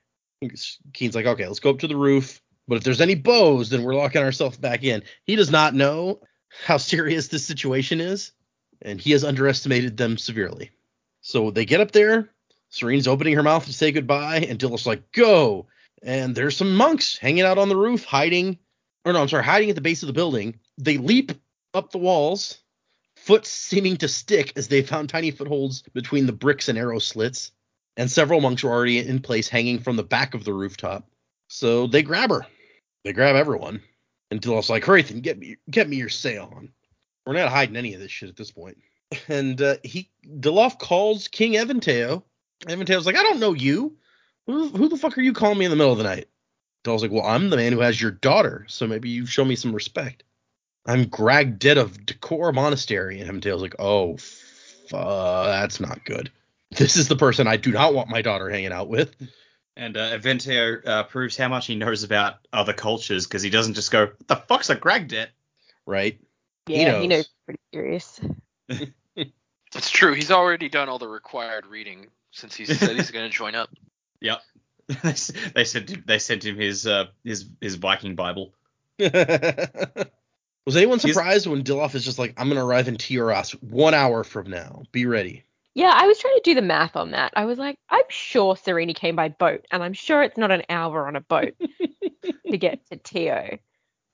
Kiin's 0.93 1.15
like, 1.15 1.25
"Okay, 1.25 1.47
let's 1.47 1.59
go 1.59 1.69
up 1.69 1.79
to 1.79 1.87
the 1.87 1.95
roof. 1.95 2.41
But 2.67 2.77
if 2.77 2.83
there's 2.83 3.01
any 3.01 3.15
bows, 3.15 3.69
then 3.69 3.83
we're 3.83 3.95
locking 3.95 4.21
ourselves 4.21 4.57
back 4.57 4.83
in." 4.83 5.03
He 5.25 5.35
does 5.35 5.51
not 5.51 5.73
know 5.73 6.21
how 6.65 6.77
serious 6.77 7.27
this 7.29 7.45
situation 7.45 8.01
is, 8.01 8.31
and 8.81 8.99
he 8.99 9.11
has 9.11 9.23
underestimated 9.23 9.97
them 9.97 10.17
severely. 10.17 10.71
So 11.21 11.51
they 11.51 11.65
get 11.65 11.81
up 11.81 11.91
there. 11.91 12.32
Sarene's 12.73 13.07
opening 13.07 13.35
her 13.35 13.43
mouth 13.43 13.65
to 13.67 13.73
say 13.73 13.91
goodbye, 13.91 14.39
and 14.49 14.57
Dill's 14.57 14.87
like, 14.87 15.11
"Go!" 15.11 15.67
And 16.01 16.35
there's 16.35 16.57
some 16.57 16.75
monks 16.75 17.17
hanging 17.17 17.43
out 17.43 17.59
on 17.59 17.69
the 17.69 17.75
roof, 17.75 18.03
hiding, 18.03 18.57
or 19.05 19.13
no, 19.13 19.21
I'm 19.21 19.29
sorry, 19.29 19.43
hiding 19.43 19.69
at 19.69 19.75
the 19.75 19.81
base 19.81 20.01
of 20.01 20.07
the 20.07 20.13
building. 20.13 20.59
They 20.79 20.97
leap 20.97 21.33
up 21.75 21.91
the 21.91 21.99
walls, 21.99 22.57
foot 23.15 23.45
seeming 23.45 23.97
to 23.97 24.07
stick 24.07 24.53
as 24.55 24.67
they 24.67 24.81
found 24.81 25.09
tiny 25.09 25.29
footholds 25.29 25.83
between 25.93 26.25
the 26.25 26.33
bricks 26.33 26.67
and 26.67 26.77
arrow 26.77 26.97
slits, 26.97 27.51
and 27.95 28.09
several 28.09 28.41
monks 28.41 28.63
were 28.63 28.71
already 28.71 28.97
in 28.97 29.19
place 29.19 29.47
hanging 29.47 29.79
from 29.79 29.95
the 29.95 30.03
back 30.03 30.33
of 30.33 30.43
the 30.43 30.53
rooftop. 30.53 31.07
So 31.49 31.85
they 31.85 32.01
grab 32.01 32.31
her. 32.31 32.47
They 33.03 33.13
grab 33.13 33.35
everyone. 33.35 33.81
And 34.31 34.41
Dilaf's 34.41 34.71
like, 34.71 34.83
Hrathen, 34.83 35.21
get 35.21 35.37
me 35.37 35.57
get 35.69 35.87
me 35.87 35.97
your 35.97 36.09
sail 36.09 36.51
on. 36.55 36.69
We're 37.25 37.33
not 37.33 37.49
hiding 37.49 37.75
any 37.75 37.93
of 37.93 37.99
this 37.99 38.11
shit 38.11 38.29
at 38.29 38.35
this 38.35 38.51
point. 38.51 38.77
And 39.27 39.61
uh, 39.61 39.75
he 39.83 40.09
Dilaf 40.25 40.79
calls 40.79 41.27
King 41.27 41.53
Eventeo. 41.53 42.23
Eventeo's 42.65 43.05
like, 43.05 43.15
I 43.15 43.23
don't 43.23 43.39
know 43.39 43.53
you. 43.53 43.97
Who, 44.45 44.67
who 44.69 44.89
the 44.89 44.97
fuck 44.97 45.17
are 45.17 45.21
you 45.21 45.33
calling 45.33 45.57
me 45.57 45.65
in 45.65 45.71
the 45.71 45.77
middle 45.77 45.91
of 45.91 45.97
the 45.97 46.03
night? 46.03 46.27
Dilaf's 46.83 47.01
like, 47.01 47.11
Well, 47.11 47.25
I'm 47.25 47.49
the 47.49 47.57
man 47.57 47.71
who 47.71 47.79
has 47.79 48.01
your 48.01 48.11
daughter, 48.11 48.65
so 48.67 48.87
maybe 48.87 49.09
you 49.09 49.25
show 49.25 49.45
me 49.45 49.55
some 49.55 49.73
respect. 49.73 50.23
I'm 50.85 51.05
Gragdet 51.05 51.77
of 51.77 51.97
Dakhor 52.05 52.53
Monastery. 52.53 53.21
And 53.21 53.29
Eventeo's 53.29 53.61
like, 53.61 53.75
Oh, 53.79 54.15
f- 54.15 54.93
uh, 54.93 55.47
that's 55.47 55.79
not 55.79 56.03
good. 56.03 56.29
This 56.71 56.97
is 56.97 57.07
the 57.07 57.15
person 57.15 57.47
I 57.47 57.57
do 57.57 57.71
not 57.71 57.93
want 57.93 58.09
my 58.09 58.21
daughter 58.21 58.49
hanging 58.49 58.73
out 58.73 58.89
with. 58.89 59.15
And 59.77 59.95
uh, 59.95 60.17
Eventeo 60.17 60.85
uh, 60.85 61.03
proves 61.03 61.37
how 61.37 61.47
much 61.47 61.67
he 61.67 61.75
knows 61.75 62.03
about 62.03 62.35
other 62.51 62.73
cultures 62.73 63.25
because 63.25 63.41
he 63.41 63.49
doesn't 63.49 63.75
just 63.75 63.91
go, 63.91 64.07
"What 64.07 64.27
the 64.27 64.35
fuck's 64.35 64.69
a 64.69 64.75
Greg 64.75 65.07
Gragdet?" 65.07 65.27
Right? 65.85 66.19
He 66.67 66.81
Yeah, 66.81 66.99
he 67.01 67.07
knows. 67.07 67.09
knows. 67.09 67.29
Pretty 67.45 67.59
serious. 67.73 68.21
It's 69.75 69.89
true. 69.89 70.13
He's 70.13 70.29
already 70.29 70.69
done 70.69 70.87
all 70.87 70.99
the 70.99 71.07
required 71.07 71.65
reading 71.65 72.07
since 72.33 72.55
he 72.55 72.65
said 72.65 72.95
he's 72.97 73.11
going 73.11 73.29
to 73.29 73.35
join 73.35 73.55
up. 73.55 73.69
Yep. 74.21 74.41
they 75.03 75.09
s- 75.09 75.33
they 75.53 75.63
sent 75.65 75.89
him, 75.89 76.03
they 76.07 76.17
sent 76.17 76.45
him 76.45 76.55
his 76.55 76.87
uh, 76.87 77.07
his 77.25 77.45
his 77.59 77.75
Viking 77.75 78.15
Bible. 78.15 78.53
Was 78.99 80.77
anyone 80.77 80.99
He's- 80.99 81.13
surprised 81.13 81.45
when 81.47 81.63
Dilaf 81.63 81.93
is 81.95 82.05
just 82.05 82.19
like, 82.19 82.33
I'm 82.37 82.47
gonna 82.47 82.65
arrive 82.65 82.87
in 82.87 82.95
Teoras 82.95 83.51
one 83.61 83.93
hour 83.93 84.23
from 84.23 84.49
now. 84.49 84.83
Be 84.93 85.05
ready. 85.05 85.43
Yeah, 85.75 85.91
I 85.93 86.05
was 86.07 86.19
trying 86.19 86.35
to 86.35 86.41
do 86.43 86.53
the 86.55 86.61
math 86.61 86.95
on 86.95 87.11
that. 87.11 87.33
I 87.35 87.45
was 87.45 87.57
like, 87.57 87.77
I'm 87.89 88.03
sure 88.07 88.53
Sarene 88.55 88.95
came 88.95 89.15
by 89.15 89.27
boat, 89.29 89.65
and 89.71 89.83
I'm 89.83 89.93
sure 89.93 90.21
it's 90.23 90.37
not 90.37 90.51
an 90.51 90.61
hour 90.69 91.07
on 91.07 91.15
a 91.15 91.21
boat 91.21 91.55
to 92.47 92.57
get 92.57 92.87
to 92.91 92.97
Teod. 92.97 93.59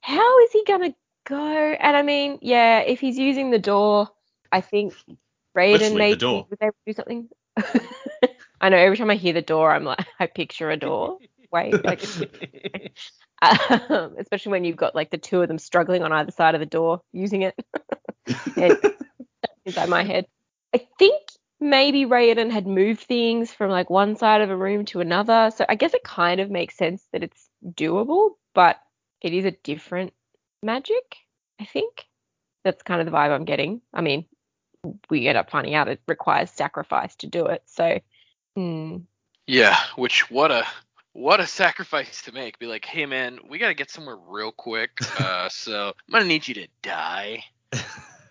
How 0.02 0.40
is 0.40 0.52
he 0.54 0.64
gonna 0.66 0.96
go? 1.28 1.38
And 1.38 1.96
I 1.98 2.02
mean, 2.02 2.40
yeah, 2.42 2.80
if 2.80 3.00
he's 3.00 3.18
using 3.18 3.52
the 3.52 3.60
Dor, 3.60 4.10
I 4.52 4.62
think 4.62 4.94
Let's 5.08 5.84
Raiden 5.84 5.90
the 5.92 5.96
maybe 5.98 6.26
was 6.26 6.58
able 6.62 6.72
to 6.72 6.78
do 6.88 6.94
something. 6.94 7.30
I 8.62 8.70
know 8.70 8.78
every 8.78 8.98
time 8.98 9.10
I 9.10 9.16
hear 9.16 9.34
the 9.34 9.42
Dor, 9.42 9.72
I'm 9.72 9.84
like, 9.84 10.06
I 10.20 10.28
picture 10.28 10.70
a 10.70 10.78
door. 10.78 11.18
Wait, 11.52 11.84
like, 11.84 12.04
um, 13.42 14.16
especially 14.20 14.52
when 14.52 14.66
you've 14.66 14.78
got 14.78 14.94
like 14.94 15.10
the 15.10 15.18
two 15.18 15.42
of 15.42 15.48
them 15.48 15.58
struggling 15.58 16.04
on 16.04 16.12
either 16.12 16.32
side 16.32 16.54
of 16.56 16.60
the 16.60 16.66
door 16.66 17.02
using 17.12 17.42
it. 17.42 17.56
inside 19.66 19.90
my 19.90 20.04
head. 20.04 20.26
I 20.74 20.86
think 21.00 21.22
maybe 21.60 22.06
Raoden 22.06 22.52
had 22.52 22.68
moved 22.68 23.02
things 23.02 23.52
from 23.52 23.72
like 23.72 23.90
one 23.90 24.16
side 24.16 24.42
of 24.42 24.50
a 24.50 24.56
room 24.56 24.86
to 24.86 25.00
another. 25.00 25.52
So 25.56 25.66
I 25.68 25.76
guess 25.76 25.94
it 25.94 26.04
kind 26.04 26.40
of 26.40 26.50
makes 26.50 26.78
sense 26.78 27.04
that 27.12 27.24
it's 27.24 27.50
doable, 27.66 28.32
but 28.54 28.78
it 29.22 29.34
is 29.34 29.46
a 29.46 29.52
different 29.52 30.14
magic, 30.64 31.18
I 31.60 31.66
think. 31.66 32.06
That's 32.64 32.84
kind 32.84 33.00
of 33.00 33.06
the 33.06 33.12
vibe 33.12 33.32
I'm 33.32 33.46
getting. 33.46 33.82
I 33.94 34.02
mean, 34.02 34.26
we 35.10 35.28
end 35.28 35.38
up 35.38 35.50
finding 35.50 35.76
out 35.76 35.88
it 35.88 36.02
requires 36.08 36.50
sacrifice 36.52 37.16
to 37.18 37.28
do 37.28 37.46
it. 37.48 37.64
So, 37.66 38.00
hmm. 38.56 38.98
Yeah, 39.48 39.78
which 39.96 40.30
what 40.30 40.52
a 40.52 40.66
what 41.14 41.40
a 41.40 41.48
sacrifice 41.48 42.22
to 42.24 42.32
make. 42.32 42.60
Be 42.60 42.68
like, 42.68 42.86
hey 42.86 43.06
man, 43.06 43.40
we 43.50 43.58
got 43.58 43.70
to 43.70 43.74
get 43.74 43.90
somewhere 43.90 44.18
real 44.18 44.52
quick. 44.52 44.92
Uh, 45.20 45.50
so 45.50 45.90
I'm 45.90 46.12
gonna 46.12 46.26
need 46.26 46.48
you 46.48 46.54
to 46.56 46.68
die. 46.82 47.44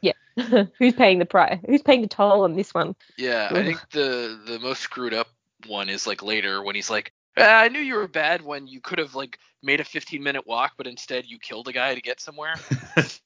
Yeah, 0.00 0.12
who's 0.78 0.94
paying 0.94 1.18
the 1.18 1.26
price? 1.26 1.58
Who's 1.66 1.82
paying 1.82 2.02
the 2.02 2.08
toll 2.08 2.44
on 2.44 2.54
this 2.54 2.72
one? 2.72 2.94
Yeah, 3.16 3.48
I 3.50 3.64
think 3.64 3.80
the 3.90 4.40
the 4.46 4.60
most 4.60 4.80
screwed 4.80 5.12
up 5.12 5.26
one 5.66 5.88
is 5.88 6.06
like 6.06 6.22
later 6.22 6.62
when 6.62 6.76
he's 6.76 6.88
like, 6.88 7.12
"Ah, 7.36 7.62
I 7.62 7.66
knew 7.66 7.80
you 7.80 7.96
were 7.96 8.06
bad 8.06 8.42
when 8.42 8.68
you 8.68 8.80
could 8.80 9.00
have 9.00 9.16
like 9.16 9.40
made 9.60 9.80
a 9.80 9.84
15 9.84 10.22
minute 10.22 10.46
walk, 10.46 10.74
but 10.76 10.86
instead 10.86 11.26
you 11.26 11.40
killed 11.40 11.66
a 11.66 11.72
guy 11.72 11.96
to 11.96 12.00
get 12.00 12.20
somewhere. 12.20 12.54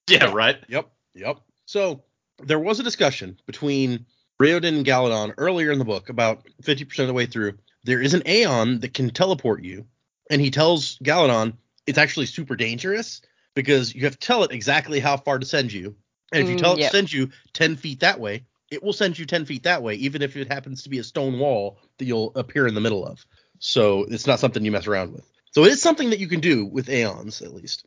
yeah, 0.09 0.33
right. 0.33 0.59
Yep. 0.69 0.91
Yep. 1.15 1.41
So 1.67 2.03
there 2.45 2.59
was 2.59 2.81
a 2.81 2.85
discussion 2.85 3.39
between 3.47 4.07
Raoden 4.41 4.77
and 4.79 4.87
Galladon 4.87 5.35
earlier 5.39 5.71
in 5.71 5.79
the 5.79 5.85
book, 5.85 6.09
about 6.09 6.47
50% 6.63 6.99
of 7.01 7.07
the 7.07 7.13
way 7.13 7.27
through. 7.27 7.55
There 7.85 8.01
is 8.01 8.15
an 8.15 8.23
Aon 8.27 8.81
that 8.81 8.95
can 8.95 9.11
teleport 9.11 9.63
you, 9.63 9.87
and 10.31 10.41
he 10.41 10.51
tells 10.51 10.99
Galladon 10.99 11.55
it's 11.87 11.99
actually 11.99 12.27
super 12.27 12.57
dangerous 12.57 13.23
because 13.55 13.95
you 13.95 14.05
have 14.05 14.19
to 14.19 14.27
tell 14.27 14.45
it 14.45 14.53
exactly 14.53 15.01
how 15.01 15.17
far 15.17 15.39
to 15.39 15.47
send 15.47 15.73
you. 15.73 15.97
And 16.33 16.43
if 16.43 16.49
you 16.49 16.57
Mm, 16.57 16.61
tell 16.61 16.73
it 16.75 16.79
yep. 16.81 16.91
to 16.91 16.97
send 16.97 17.13
you 17.13 17.31
10 17.53 17.77
feet 17.77 18.01
that 18.01 18.19
way, 18.19 18.45
it 18.71 18.83
will 18.83 18.95
send 18.95 19.19
you 19.19 19.27
10 19.27 19.45
feet 19.45 19.65
that 19.65 19.83
way, 19.83 19.97
even 19.97 20.23
if 20.23 20.37
it 20.37 20.51
happens 20.51 20.83
to 20.85 20.89
be 20.89 20.99
a 20.99 21.05
stone 21.05 21.39
wall 21.39 21.79
that 21.99 22.07
you'll 22.07 22.33
appear 22.35 22.67
in 22.67 22.75
the 22.75 22.81
middle 22.81 23.05
of. 23.07 23.25
So 23.59 24.05
it's 24.05 24.27
not 24.27 24.41
something 24.41 24.65
you 24.65 24.73
mess 24.73 24.87
around 24.87 25.13
with. 25.13 25.29
So 25.51 25.65
it 25.65 25.73
is 25.73 25.83
something 25.83 26.11
that 26.11 26.19
you 26.19 26.29
can 26.29 26.41
do 26.41 26.65
with 26.65 26.89
Aons, 26.89 27.43
at 27.43 27.53
least. 27.53 27.85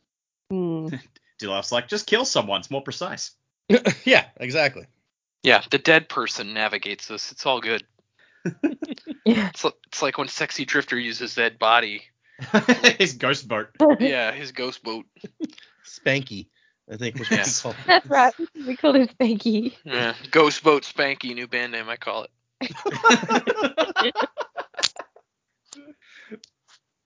Hmm. 0.50 0.88
Dilaf's 1.40 1.72
like, 1.72 1.88
just 1.88 2.06
kill 2.06 2.24
someone. 2.24 2.60
It's 2.60 2.70
more 2.70 2.82
precise. 2.82 3.32
yeah, 4.04 4.26
exactly. 4.38 4.86
Yeah, 5.42 5.62
the 5.70 5.78
dead 5.78 6.08
person 6.08 6.54
navigates 6.54 7.08
this. 7.08 7.32
It's 7.32 7.46
all 7.46 7.60
good. 7.60 7.84
Yeah. 9.24 9.50
It's, 9.50 9.64
it's 9.64 10.02
like 10.02 10.18
when 10.18 10.28
Sexy 10.28 10.64
Drifter 10.64 10.96
uses 10.98 11.34
dead 11.34 11.58
body. 11.58 12.02
his 12.98 13.14
ghost 13.14 13.48
boat. 13.48 13.68
Yeah, 13.98 14.30
his 14.30 14.52
ghost 14.52 14.84
boat. 14.84 15.04
Spanky, 15.84 16.46
I 16.90 16.96
think 16.96 17.18
was 17.18 17.28
what 17.30 17.38
Yeah. 17.38 17.44
he 17.44 17.50
called 17.60 17.74
it. 17.74 17.86
That's 17.86 18.06
right. 18.06 18.34
We 18.66 18.76
call 18.76 18.94
him 18.94 19.08
Spanky. 19.08 19.74
Yeah, 19.84 20.14
ghost 20.30 20.62
boat 20.62 20.84
Spanky, 20.84 21.34
new 21.34 21.48
band 21.48 21.72
name 21.72 21.88
I 21.88 21.96
call 21.96 22.24
it. 22.24 22.30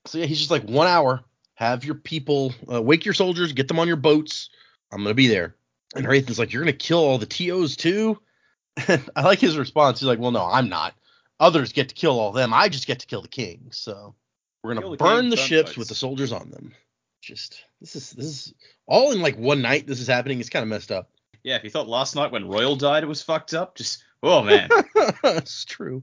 So 0.06 0.18
yeah, 0.18 0.26
he's 0.26 0.38
just 0.38 0.50
like 0.50 0.64
one 0.64 0.86
hour. 0.86 1.20
Have 1.54 1.84
your 1.84 1.94
people 1.94 2.52
uh, 2.72 2.80
wake 2.82 3.04
your 3.04 3.14
soldiers, 3.14 3.52
get 3.52 3.68
them 3.68 3.78
on 3.78 3.86
your 3.86 3.96
boats. 3.96 4.50
I'm 4.92 5.02
gonna 5.02 5.14
be 5.14 5.28
there. 5.28 5.54
And 5.94 6.06
Hrathen's 6.06 6.38
like, 6.38 6.52
you're 6.52 6.62
gonna 6.62 6.72
kill 6.72 6.98
all 6.98 7.18
the 7.18 7.26
tos 7.26 7.76
too. 7.76 8.18
I 8.76 9.22
like 9.22 9.40
his 9.40 9.58
response. 9.58 10.00
He's 10.00 10.06
like, 10.06 10.18
well, 10.18 10.30
no, 10.30 10.44
I'm 10.44 10.68
not. 10.68 10.94
Others 11.40 11.72
get 11.72 11.88
to 11.88 11.94
kill 11.94 12.18
all 12.18 12.32
them. 12.32 12.52
I 12.54 12.68
just 12.68 12.86
get 12.86 13.00
to 13.00 13.06
kill 13.06 13.22
the 13.22 13.28
king. 13.28 13.68
So 13.72 14.14
we're 14.62 14.74
gonna 14.74 14.90
the 14.90 14.96
burn 14.96 15.30
the 15.30 15.36
ships 15.36 15.76
with 15.76 15.88
the 15.88 15.94
soldiers 15.94 16.32
on 16.32 16.50
them. 16.50 16.72
Just 17.20 17.64
this 17.80 17.96
is 17.96 18.10
this 18.10 18.26
is 18.26 18.54
all 18.86 19.12
in 19.12 19.20
like 19.20 19.36
one 19.36 19.62
night. 19.62 19.86
This 19.86 20.00
is 20.00 20.06
happening. 20.06 20.40
It's 20.40 20.50
kind 20.50 20.62
of 20.62 20.68
messed 20.68 20.92
up. 20.92 21.10
Yeah, 21.42 21.56
if 21.56 21.64
you 21.64 21.70
thought 21.70 21.88
last 21.88 22.14
night 22.14 22.32
when 22.32 22.44
Roial 22.44 22.78
died 22.78 23.02
it 23.02 23.06
was 23.06 23.22
fucked 23.22 23.54
up, 23.54 23.74
just 23.74 24.04
oh 24.22 24.42
man. 24.42 24.68
it's 25.24 25.64
true. 25.64 26.02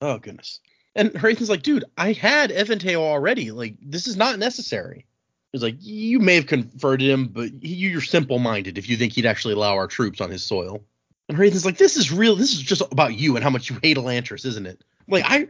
Oh 0.00 0.18
goodness. 0.18 0.60
And 0.94 1.12
Hrathen's 1.12 1.50
like, 1.50 1.62
dude, 1.62 1.84
I 1.96 2.12
had 2.12 2.50
Eventeo 2.50 2.96
already. 2.96 3.52
Like, 3.52 3.76
this 3.80 4.06
is 4.06 4.16
not 4.16 4.38
necessary. 4.38 5.06
He's 5.52 5.62
like, 5.62 5.76
you 5.80 6.20
may 6.20 6.36
have 6.36 6.46
converted 6.46 7.08
him, 7.08 7.26
but 7.26 7.50
you're 7.60 8.00
simple-minded 8.00 8.78
if 8.78 8.88
you 8.88 8.96
think 8.96 9.12
he'd 9.12 9.26
actually 9.26 9.54
allow 9.54 9.74
our 9.74 9.88
troops 9.88 10.20
on 10.20 10.30
his 10.30 10.44
soil. 10.44 10.84
And 11.28 11.36
Hrathen's 11.36 11.64
like, 11.64 11.76
this 11.76 11.96
is 11.96 12.12
real. 12.12 12.36
This 12.36 12.52
is 12.52 12.60
just 12.60 12.82
about 12.92 13.14
you 13.14 13.34
and 13.36 13.42
how 13.42 13.50
much 13.50 13.68
you 13.68 13.78
hate 13.82 13.96
Elantris, 13.96 14.46
isn't 14.46 14.66
it? 14.66 14.82
Like, 15.08 15.24
I, 15.26 15.48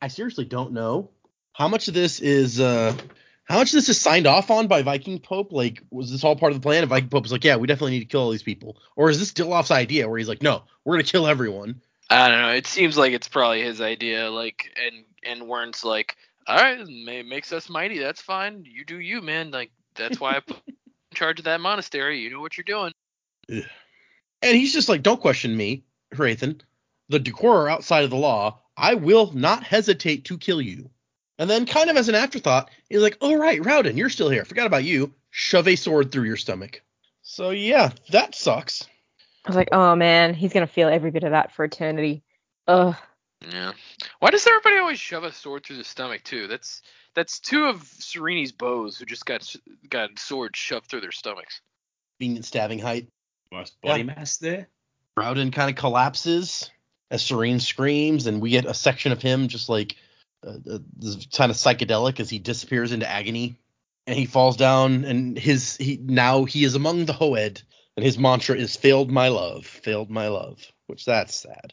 I 0.00 0.08
seriously 0.08 0.46
don't 0.46 0.72
know 0.72 1.10
how 1.52 1.68
much 1.68 1.88
of 1.88 1.94
this 1.94 2.20
is, 2.20 2.60
uh, 2.60 2.94
how 3.44 3.58
much 3.58 3.68
of 3.68 3.74
this 3.74 3.90
is 3.90 4.00
signed 4.00 4.26
off 4.26 4.50
on 4.50 4.68
by 4.68 4.80
Viking 4.80 5.18
Pope. 5.18 5.52
Like, 5.52 5.82
was 5.90 6.10
this 6.10 6.24
all 6.24 6.34
part 6.34 6.52
of 6.52 6.58
the 6.58 6.62
plan? 6.62 6.82
And 6.82 6.88
Viking 6.88 7.10
Pope 7.10 7.24
was 7.24 7.32
like, 7.32 7.44
yeah, 7.44 7.56
we 7.56 7.66
definitely 7.66 7.92
need 7.92 8.00
to 8.00 8.06
kill 8.06 8.22
all 8.22 8.30
these 8.30 8.42
people. 8.42 8.78
Or 8.96 9.10
is 9.10 9.18
this 9.18 9.32
Dilaf's 9.32 9.70
idea 9.70 10.08
where 10.08 10.18
he's 10.18 10.28
like, 10.28 10.42
no, 10.42 10.62
we're 10.84 10.94
gonna 10.94 11.04
kill 11.04 11.26
everyone. 11.26 11.82
I 12.08 12.28
don't 12.28 12.40
know. 12.40 12.52
It 12.52 12.66
seems 12.66 12.96
like 12.96 13.12
it's 13.12 13.28
probably 13.28 13.62
his 13.62 13.80
idea. 13.80 14.30
Like, 14.30 14.70
and 14.82 15.04
and 15.22 15.48
Wyrn's 15.48 15.84
like, 15.84 16.16
all 16.46 16.56
right, 16.56 16.86
may, 16.86 17.22
makes 17.22 17.52
us 17.52 17.68
mighty. 17.68 17.98
That's 17.98 18.20
fine. 18.20 18.64
You 18.66 18.84
do 18.84 18.98
you, 18.98 19.20
man. 19.20 19.50
Like, 19.50 19.70
that's 19.94 20.20
why 20.20 20.36
I 20.36 20.40
put 20.40 20.60
you 20.66 20.74
in 21.10 21.16
charge 21.16 21.38
of 21.38 21.44
that 21.46 21.60
monastery. 21.60 22.20
You 22.20 22.30
know 22.30 22.40
what 22.40 22.56
you're 22.56 22.64
doing. 22.64 22.92
And 23.48 24.56
he's 24.56 24.72
just 24.72 24.88
like, 24.88 25.02
don't 25.02 25.20
question 25.20 25.56
me, 25.56 25.84
Hrathen. 26.14 26.60
The 27.08 27.20
Dakhor 27.20 27.70
outside 27.70 28.04
of 28.04 28.10
the 28.10 28.16
law. 28.16 28.60
I 28.76 28.94
will 28.94 29.32
not 29.32 29.62
hesitate 29.62 30.24
to 30.26 30.38
kill 30.38 30.60
you. 30.60 30.90
And 31.38 31.50
then, 31.50 31.66
kind 31.66 31.90
of 31.90 31.96
as 31.96 32.08
an 32.08 32.14
afterthought, 32.14 32.70
he's 32.88 33.00
like, 33.00 33.18
oh, 33.20 33.36
right, 33.36 33.60
Raoden, 33.60 33.96
you're 33.96 34.08
still 34.08 34.30
here. 34.30 34.44
Forgot 34.44 34.66
about 34.66 34.84
you. 34.84 35.12
Shove 35.30 35.66
a 35.66 35.76
sword 35.76 36.12
through 36.12 36.24
your 36.24 36.36
stomach. 36.36 36.80
So, 37.22 37.50
yeah, 37.50 37.90
that 38.10 38.34
sucks. 38.34 38.86
I 39.44 39.50
was 39.50 39.56
like, 39.56 39.68
oh 39.72 39.94
man, 39.94 40.34
he's 40.34 40.52
gonna 40.52 40.66
feel 40.66 40.88
every 40.88 41.10
bit 41.10 41.24
of 41.24 41.32
that 41.32 41.52
for 41.52 41.64
eternity. 41.64 42.22
Ugh. 42.66 42.96
Yeah. 43.50 43.72
Why 44.20 44.30
does 44.30 44.46
everybody 44.46 44.78
always 44.78 44.98
shove 44.98 45.24
a 45.24 45.32
sword 45.32 45.64
through 45.64 45.76
the 45.76 45.84
stomach 45.84 46.22
too? 46.24 46.46
That's 46.46 46.82
that's 47.14 47.38
two 47.40 47.66
of 47.66 47.82
Sarene's 47.82 48.52
bows 48.52 48.96
who 48.98 49.04
just 49.04 49.26
got 49.26 49.54
got 49.88 50.18
swords 50.18 50.58
shoved 50.58 50.86
through 50.86 51.02
their 51.02 51.12
stomachs. 51.12 51.60
Convenient 52.18 52.44
stabbing 52.44 52.78
height. 52.78 53.08
Most 53.52 53.80
body 53.80 54.00
Yeah. 54.00 54.14
mass 54.14 54.38
there. 54.38 54.68
Raoden 55.18 55.52
kind 55.52 55.70
of 55.70 55.76
collapses 55.76 56.70
as 57.10 57.22
Sarene 57.22 57.60
screams, 57.60 58.26
and 58.26 58.40
we 58.40 58.50
get 58.50 58.64
a 58.64 58.74
section 58.74 59.12
of 59.12 59.22
him 59.22 59.48
just 59.48 59.68
like 59.68 59.96
uh, 60.44 60.58
uh, 60.70 60.78
kind 61.32 61.50
of 61.50 61.56
psychedelic 61.56 62.20
as 62.20 62.28
he 62.28 62.38
disappears 62.38 62.92
into 62.92 63.08
agony, 63.08 63.56
and 64.06 64.18
he 64.18 64.26
falls 64.26 64.56
down, 64.56 65.04
and 65.04 65.38
his 65.38 65.76
he 65.76 65.96
now 65.96 66.44
he 66.44 66.64
is 66.64 66.74
among 66.74 67.04
the 67.04 67.12
Hoed, 67.12 67.62
And 67.96 68.04
his 68.04 68.18
mantra 68.18 68.56
is 68.56 68.76
"failed 68.76 69.10
my 69.10 69.28
love, 69.28 69.66
failed 69.66 70.10
my 70.10 70.28
love," 70.28 70.60
which 70.86 71.04
that's 71.04 71.34
sad. 71.34 71.72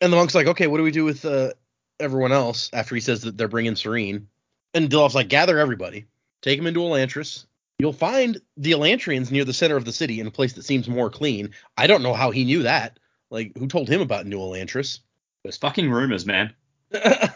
And 0.00 0.12
the 0.12 0.16
monk's 0.16 0.34
like, 0.34 0.46
"Okay, 0.46 0.66
what 0.66 0.78
do 0.78 0.82
we 0.82 0.90
do 0.90 1.04
with 1.04 1.24
uh, 1.24 1.52
everyone 1.98 2.32
else?" 2.32 2.70
After 2.72 2.94
he 2.94 3.00
says 3.00 3.22
that 3.22 3.36
they're 3.36 3.48
bringing 3.48 3.74
Sarene, 3.74 4.26
and 4.74 4.88
Dilaf's 4.88 5.14
like, 5.14 5.28
"Gather 5.28 5.58
everybody, 5.58 6.06
take 6.42 6.58
them 6.58 6.66
into 6.66 6.80
Elantris. 6.80 7.46
You'll 7.78 7.92
find 7.92 8.40
the 8.56 8.72
Elantrians 8.72 9.30
near 9.30 9.44
the 9.44 9.54
center 9.54 9.76
of 9.76 9.84
the 9.84 9.92
city 9.92 10.20
in 10.20 10.26
a 10.26 10.30
place 10.30 10.54
that 10.54 10.64
seems 10.64 10.88
more 10.88 11.10
clean. 11.10 11.50
I 11.76 11.86
don't 11.86 12.02
know 12.02 12.14
how 12.14 12.30
he 12.30 12.44
knew 12.44 12.62
that. 12.64 12.98
Like, 13.30 13.56
who 13.56 13.68
told 13.68 13.88
him 13.88 14.00
about 14.00 14.26
New 14.26 14.38
Elantris?" 14.38 15.00
There's 15.42 15.56
fucking 15.56 15.90
rumors, 15.90 16.26
man. 16.26 16.54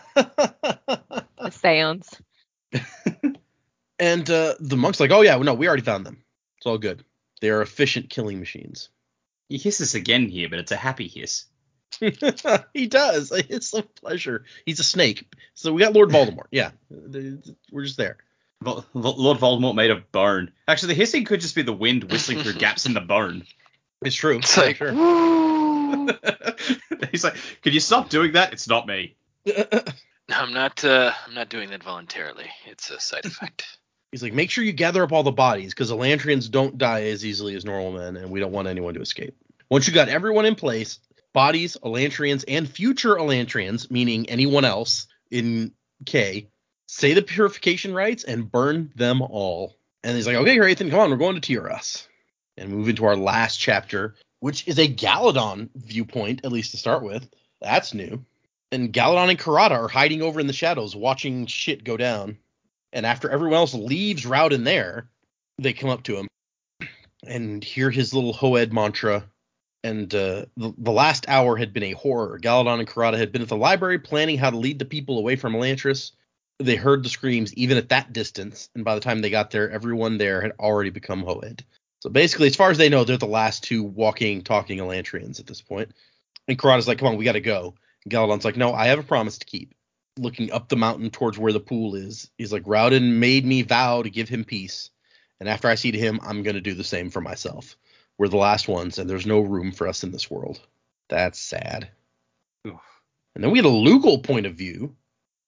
The 1.44 1.50
seance. 1.50 2.22
and 3.98 4.30
uh, 4.30 4.54
the 4.60 4.76
monk's 4.78 4.98
like, 4.98 5.10
"Oh 5.10 5.20
yeah, 5.20 5.36
no, 5.36 5.52
we 5.52 5.68
already 5.68 5.82
found 5.82 6.06
them. 6.06 6.24
It's 6.56 6.66
all 6.66 6.78
good. 6.78 7.04
They 7.42 7.50
are 7.50 7.60
efficient 7.60 8.08
killing 8.08 8.38
machines." 8.38 8.88
He 9.50 9.58
hisses 9.58 9.94
again 9.94 10.28
here, 10.28 10.48
but 10.48 10.58
it's 10.58 10.72
a 10.72 10.76
happy 10.76 11.06
hiss. 11.06 11.44
he 12.74 12.86
does. 12.86 13.32
It's 13.48 13.72
a 13.74 13.82
pleasure. 13.82 14.44
He's 14.66 14.80
a 14.80 14.84
snake. 14.84 15.26
So 15.54 15.72
we 15.72 15.80
got 15.82 15.92
Lord 15.92 16.10
Voldemort. 16.10 16.46
Yeah, 16.50 16.70
we're 16.90 17.84
just 17.84 17.96
there. 17.96 18.18
Vol- 18.62 18.84
Vol- 18.94 19.16
Lord 19.16 19.38
Voldemort 19.38 19.74
made 19.74 19.90
of 19.90 20.10
bone. 20.12 20.52
Actually, 20.68 20.94
the 20.94 21.00
hissing 21.00 21.24
could 21.24 21.40
just 21.40 21.54
be 21.54 21.62
the 21.62 21.72
wind 21.72 22.04
whistling 22.04 22.42
through 22.42 22.54
gaps 22.58 22.86
in 22.86 22.94
the 22.94 23.00
bone. 23.00 23.44
It's 24.02 24.16
true. 24.16 24.38
It's 24.38 24.56
like, 24.56 24.76
sure. 24.76 24.90
He's 27.10 27.24
like, 27.24 27.36
"Could 27.62 27.74
you 27.74 27.80
stop 27.80 28.08
doing 28.08 28.32
that? 28.32 28.52
It's 28.52 28.68
not 28.68 28.86
me." 28.86 29.16
I'm 30.30 30.52
not. 30.52 30.84
Uh, 30.84 31.12
I'm 31.26 31.34
not 31.34 31.48
doing 31.48 31.70
that 31.70 31.82
voluntarily. 31.82 32.50
It's 32.66 32.90
a 32.90 32.98
side 33.00 33.24
effect. 33.24 33.78
He's 34.10 34.22
like, 34.22 34.32
make 34.32 34.50
sure 34.50 34.62
you 34.62 34.72
gather 34.72 35.02
up 35.02 35.10
all 35.12 35.24
the 35.24 35.32
bodies 35.32 35.74
because 35.74 35.90
Elantrians 35.90 36.48
don't 36.48 36.78
die 36.78 37.02
as 37.06 37.24
easily 37.24 37.56
as 37.56 37.64
normal 37.64 37.92
men, 37.92 38.16
and 38.16 38.30
we 38.30 38.38
don't 38.38 38.52
want 38.52 38.68
anyone 38.68 38.94
to 38.94 39.00
escape. 39.00 39.36
Once 39.68 39.88
you 39.88 39.92
got 39.92 40.08
everyone 40.08 40.46
in 40.46 40.54
place, 40.54 41.00
bodies, 41.34 41.76
Elantrians, 41.84 42.44
and 42.48 42.66
future 42.66 43.16
Elantrians, 43.16 43.90
meaning 43.90 44.30
anyone 44.30 44.64
else 44.64 45.06
in 45.30 45.72
K, 46.06 46.48
say 46.86 47.12
the 47.12 47.22
purification 47.22 47.92
rites 47.92 48.24
and 48.24 48.50
burn 48.50 48.90
them 48.94 49.20
all. 49.20 49.76
And 50.02 50.16
he's 50.16 50.26
like, 50.26 50.36
okay, 50.36 50.56
Hrathen, 50.56 50.90
come 50.90 51.00
on, 51.00 51.10
we're 51.10 51.16
going 51.16 51.38
to 51.38 51.52
Teoras. 51.52 52.06
And 52.56 52.70
move 52.70 52.88
into 52.88 53.04
our 53.04 53.16
last 53.16 53.58
chapter, 53.58 54.14
which 54.40 54.66
is 54.68 54.78
a 54.78 54.86
Galladon 54.86 55.70
viewpoint, 55.74 56.42
at 56.44 56.52
least 56.52 56.70
to 56.70 56.76
start 56.76 57.02
with. 57.02 57.28
That's 57.60 57.92
new. 57.92 58.24
And 58.70 58.92
Galladon 58.92 59.30
and 59.30 59.38
Karata 59.38 59.72
are 59.72 59.88
hiding 59.88 60.22
over 60.22 60.38
in 60.40 60.46
the 60.46 60.52
shadows, 60.52 60.94
watching 60.94 61.46
shit 61.46 61.84
go 61.84 61.96
down. 61.96 62.38
And 62.92 63.04
after 63.04 63.28
everyone 63.28 63.56
else 63.56 63.74
leaves 63.74 64.24
Raoden 64.24 64.64
there, 64.64 65.08
they 65.58 65.72
come 65.72 65.90
up 65.90 66.04
to 66.04 66.16
him 66.16 66.28
and 67.26 67.64
hear 67.64 67.90
his 67.90 68.14
little 68.14 68.32
Hoed 68.32 68.72
mantra. 68.72 69.24
And 69.84 70.12
uh, 70.14 70.46
the, 70.56 70.72
the 70.78 70.90
last 70.90 71.26
hour 71.28 71.56
had 71.56 71.74
been 71.74 71.82
a 71.82 71.92
horror. 71.92 72.38
Galladon 72.40 72.78
and 72.78 72.88
Karata 72.88 73.18
had 73.18 73.30
been 73.32 73.42
at 73.42 73.48
the 73.48 73.56
library 73.56 73.98
planning 73.98 74.38
how 74.38 74.48
to 74.48 74.56
lead 74.56 74.78
the 74.78 74.86
people 74.86 75.18
away 75.18 75.36
from 75.36 75.52
Elantris. 75.52 76.12
They 76.58 76.74
heard 76.74 77.02
the 77.02 77.10
screams 77.10 77.52
even 77.54 77.76
at 77.76 77.90
that 77.90 78.14
distance, 78.14 78.70
and 78.74 78.82
by 78.82 78.94
the 78.94 79.02
time 79.02 79.20
they 79.20 79.28
got 79.28 79.50
there, 79.50 79.70
everyone 79.70 80.16
there 80.16 80.40
had 80.40 80.52
already 80.58 80.88
become 80.88 81.22
Hoed. 81.22 81.64
So 82.00 82.08
basically, 82.08 82.46
as 82.46 82.56
far 82.56 82.70
as 82.70 82.78
they 82.78 82.88
know, 82.88 83.04
they're 83.04 83.18
the 83.18 83.26
last 83.26 83.62
two 83.62 83.82
walking, 83.82 84.42
talking 84.42 84.78
Elantrians 84.78 85.38
at 85.38 85.46
this 85.46 85.60
point. 85.60 85.92
And 86.48 86.58
Karata's 86.58 86.88
like, 86.88 86.98
"Come 86.98 87.08
on, 87.08 87.16
we 87.16 87.24
got 87.24 87.32
to 87.32 87.40
go." 87.40 87.74
And 88.04 88.12
Galladon's 88.12 88.44
like, 88.44 88.56
"No, 88.56 88.72
I 88.72 88.86
have 88.86 88.98
a 88.98 89.02
promise 89.02 89.36
to 89.38 89.46
keep." 89.46 89.74
Looking 90.18 90.50
up 90.50 90.68
the 90.68 90.76
mountain 90.76 91.10
towards 91.10 91.38
where 91.38 91.52
the 91.52 91.60
pool 91.60 91.94
is, 91.94 92.30
he's 92.38 92.52
like, 92.52 92.64
"Raoden 92.64 93.18
made 93.18 93.44
me 93.44 93.62
vow 93.62 94.02
to 94.02 94.08
give 94.08 94.30
him 94.30 94.44
peace, 94.44 94.90
and 95.40 95.48
after 95.48 95.68
I 95.68 95.74
see 95.74 95.92
to 95.92 95.98
him, 95.98 96.20
I'm 96.22 96.42
gonna 96.42 96.60
do 96.60 96.74
the 96.74 96.84
same 96.84 97.10
for 97.10 97.20
myself. 97.20 97.76
We're 98.18 98.28
the 98.28 98.36
last 98.36 98.68
ones, 98.68 98.98
and 98.98 99.08
there's 99.08 99.26
no 99.26 99.40
room 99.40 99.72
for 99.72 99.88
us 99.88 100.04
in 100.04 100.12
this 100.12 100.30
world. 100.30 100.60
That's 101.08 101.38
sad." 101.38 101.88
Oof. 102.66 102.80
And 103.34 103.42
then 103.42 103.50
we 103.50 103.58
had 103.58 103.66
a 103.66 103.68
Lukel 103.68 104.22
point 104.22 104.46
of 104.46 104.54
view, 104.54 104.94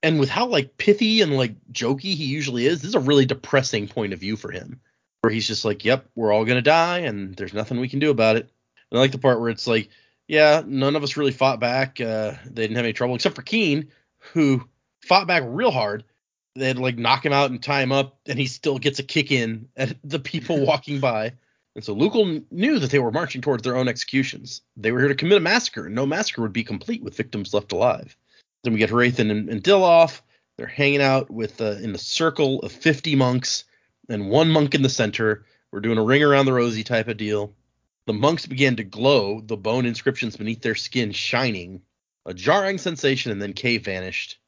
and 0.03 0.21
with 0.21 0.29
how 0.29 0.47
like 0.47 0.77
pithy 0.77 1.21
and 1.21 1.37
like 1.37 1.55
jokey 1.73 2.15
he 2.15 2.25
usually 2.25 2.67
is, 2.67 2.81
this 2.81 2.91
is 2.91 2.95
a 2.95 3.01
really 3.01 3.27
depressing 3.27 3.89
point 3.89 4.13
of 4.13 4.21
view 4.21 4.37
for 4.37 4.51
him, 4.51 4.81
where 5.21 5.33
he's 5.33 5.47
just 5.47 5.65
like, 5.65 5.85
"Yep, 5.85 6.07
we're 6.15 6.33
all 6.33 6.45
gonna 6.45 6.63
die, 6.63 6.99
and 7.01 7.35
there's 7.35 7.55
nothing 7.55 7.81
we 7.81 7.89
can 7.89 7.99
do 7.99 8.11
about 8.11 8.37
it." 8.37 8.51
And 8.91 8.99
I 8.99 9.01
like 9.01 9.13
the 9.13 9.19
part 9.19 9.41
where 9.41 9.51
it's 9.51 9.67
like, 9.67 9.89
"Yeah, 10.29 10.63
none 10.67 10.97
of 10.97 11.03
us 11.03 11.17
really 11.17 11.33
fought 11.33 11.61
back. 11.61 12.01
Uh, 12.01 12.35
they 12.45 12.63
didn't 12.63 12.77
have 12.77 12.85
any 12.85 12.93
trouble 12.93 13.15
except 13.15 13.37
for 13.37 13.43
Kiin, 13.43 13.89
who 14.33 14.69
fought 15.03 15.27
back 15.27 15.43
real 15.47 15.71
hard. 15.71 16.05
They 16.55 16.67
had 16.67 16.77
to 16.77 16.83
like 16.83 16.99
knock 16.99 17.25
him 17.25 17.33
out 17.33 17.51
and 17.51 17.63
tie 17.63 17.83
him 17.83 17.93
up, 17.93 18.19
and 18.27 18.39
he 18.39 18.47
still 18.47 18.79
gets 18.79 18.99
a 18.99 19.03
kick 19.03 19.31
in 19.31 19.69
at 19.77 19.97
the 20.05 20.19
people 20.19 20.65
walking 20.67 21.01
by." 21.01 21.33
And 21.77 21.85
so 21.85 21.95
Lukel 21.95 22.43
knew 22.51 22.79
that 22.79 22.91
they 22.91 22.99
were 22.99 23.13
marching 23.13 23.43
towards 23.43 23.63
their 23.63 23.77
own 23.77 23.87
executions. 23.87 24.63
They 24.79 24.93
were 24.93 25.01
here 25.01 25.09
to 25.09 25.15
commit 25.15 25.37
a 25.37 25.41
massacre, 25.41 25.85
and 25.85 25.95
no 25.95 26.07
massacre 26.07 26.41
would 26.41 26.55
be 26.55 26.65
complete 26.65 27.03
with 27.03 27.19
victims 27.19 27.53
left 27.53 27.71
alive. 27.71 28.17
Then 28.65 28.73
we 28.73 28.79
get 28.79 28.89
Hrathen 28.89 29.31
and, 29.31 29.51
and 29.51 29.63
Dilaf. 29.63 30.23
They're 30.57 30.67
hanging 30.67 31.03
out 31.03 31.31
with 31.31 31.61
uh, 31.61 31.73
in 31.83 31.95
a 31.95 31.99
circle 31.99 32.61
of 32.61 32.73
50 32.73 33.15
monks 33.17 33.65
and 34.09 34.31
one 34.31 34.49
monk 34.49 34.75
in 34.75 34.81
the 34.81 34.89
center. 34.89 35.45
We're 35.71 35.81
doing 35.81 35.99
a 35.99 36.03
ring 36.03 36.23
around 36.23 36.47
the 36.47 36.55
rosy 36.55 36.83
type 36.83 37.09
of 37.09 37.19
deal. 37.19 37.55
The 38.07 38.15
monks 38.15 38.47
began 38.47 38.77
to 38.77 38.85
glow, 38.85 39.43
the 39.43 39.59
bone 39.59 39.85
inscriptions 39.85 40.35
beneath 40.35 40.63
their 40.63 40.77
skin 40.77 41.13
shining. 41.13 41.83
A 42.25 42.33
jarring 42.33 42.79
sensation, 42.79 43.33
and 43.33 43.43
then 43.43 43.53
Kae 43.53 43.85
vanished, 43.85 44.39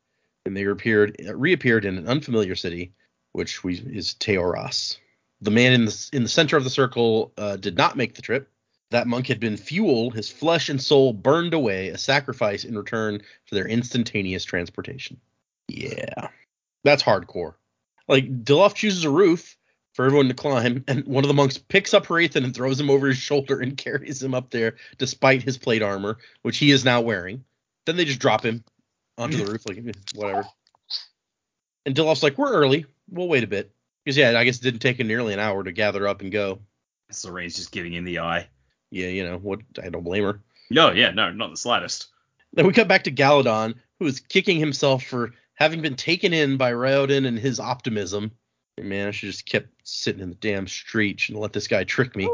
and 0.47 0.57
they 0.57 0.65
reappeared 0.65 1.15
reappeared 1.35 1.85
in 1.85 1.99
an 1.99 2.09
unfamiliar 2.09 2.55
city, 2.55 2.95
which 3.33 3.63
we, 3.63 3.75
is 3.75 4.15
Teoras. 4.15 4.97
The 5.41 5.51
man 5.51 5.73
in 5.73 5.85
the 5.85 6.11
in 6.13 6.23
the 6.23 6.29
center 6.29 6.57
of 6.57 6.65
the 6.65 6.71
circle 6.71 7.33
uh, 7.39 7.57
did 7.57 7.77
not 7.77 7.97
make 7.97 8.15
the 8.15 8.23
trip. 8.23 8.51
That 8.91 9.07
monk 9.07 9.27
had 9.27 9.39
been 9.39 9.57
fuel, 9.57 10.11
his 10.11 10.31
flesh 10.31 10.69
and 10.69 10.81
soul 10.81 11.13
burned 11.13 11.53
away, 11.53 11.89
a 11.89 11.99
sacrifice 11.99 12.65
in 12.65 12.77
return 12.77 13.21
for 13.45 13.55
their 13.55 13.69
instantaneous 13.69 14.45
transportation. 14.45 15.21
Yeah, 15.69 16.29
that's 16.85 17.03
hardcore. 17.03 17.55
Like 18.09 18.45
Dilaf 18.45 18.75
chooses 18.75 19.05
a 19.05 19.11
roof 19.11 19.57
for 19.93 20.07
everyone 20.07 20.29
to 20.29 20.35
climb, 20.35 20.85
and 20.89 21.05
one 21.07 21.25
of 21.25 21.29
the 21.29 21.35
monks 21.35 21.59
picks 21.59 21.93
up 21.93 22.07
Hrathen 22.07 22.45
and 22.45 22.55
throws 22.55 22.81
him 22.81 22.89
over 22.89 23.09
his 23.09 23.19
shoulder 23.19 23.61
and 23.61 23.77
carries 23.77 24.23
him 24.23 24.35
up 24.35 24.51
there, 24.51 24.77
despite 24.97 25.43
his 25.43 25.59
plate 25.59 25.83
armor, 25.83 26.19
which 26.43 26.59
he 26.59 26.71
is 26.71 26.85
now 26.85 27.01
wearing. 27.01 27.45
Then 27.85 27.97
they 27.97 28.05
just 28.05 28.21
drop 28.21 28.45
him 28.45 28.65
onto 29.19 29.37
the 29.37 29.53
roof, 29.53 29.63
like 29.69 29.83
whatever. 30.15 30.47
And 31.85 31.95
Dilaf's 31.95 32.23
like, 32.23 32.39
"We're 32.39 32.53
early. 32.53 32.87
We'll 33.11 33.29
wait 33.29 33.45
a 33.45 33.49
bit." 33.49 33.71
Because 34.09 34.17
yeah, 34.17 34.39
I 34.39 34.45
guess 34.45 34.57
it 34.57 34.63
didn't 34.63 34.81
take 34.81 34.99
him 34.99 35.07
nearly 35.07 35.35
an 35.35 35.39
hour 35.39 35.63
to 35.63 35.71
gather 35.71 36.09
up 36.09 36.23
and 36.23 36.33
go. 36.33 36.61
Sarene's 37.11 37.57
just 37.57 37.73
giving 37.73 37.93
him 37.93 38.05
the 38.05 38.21
eye. 38.21 38.49
Yeah, 38.91 39.09
you 39.09 39.23
know 39.23 39.37
what? 39.37 39.61
I 39.83 39.91
don't 39.91 40.03
blame 40.03 40.25
her. 40.25 40.41
No, 40.71 40.93
yeah, 40.93 41.11
no, 41.11 41.31
not 41.31 41.51
the 41.51 41.59
slightest. 41.59 42.07
Then 42.55 42.67
we 42.67 42.73
cut 42.73 42.89
back 42.89 43.05
to 43.05 43.13
Galladon, 43.13 43.75
who 43.99 44.07
is 44.07 44.21
kicking 44.21 44.59
himself 44.59 45.05
for 45.05 45.35
having 45.57 45.83
been 45.83 45.95
taken 45.95 46.33
in 46.33 46.57
by 46.57 46.73
Raoden 46.73 47.27
and 47.27 47.39
his 47.39 47.61
optimism. 47.61 48.31
Hey, 48.79 48.85
man, 48.85 49.09
I 49.09 49.11
should 49.11 49.31
just 49.31 49.45
kept 49.45 49.69
sitting 49.85 50.23
in 50.23 50.31
the 50.31 50.37
damn 50.37 50.67
street. 50.69 51.21
Shouldn't 51.21 51.43
let 51.43 51.53
this 51.53 51.69
guy 51.69 51.85
trick 51.85 52.17
me. 52.17 52.31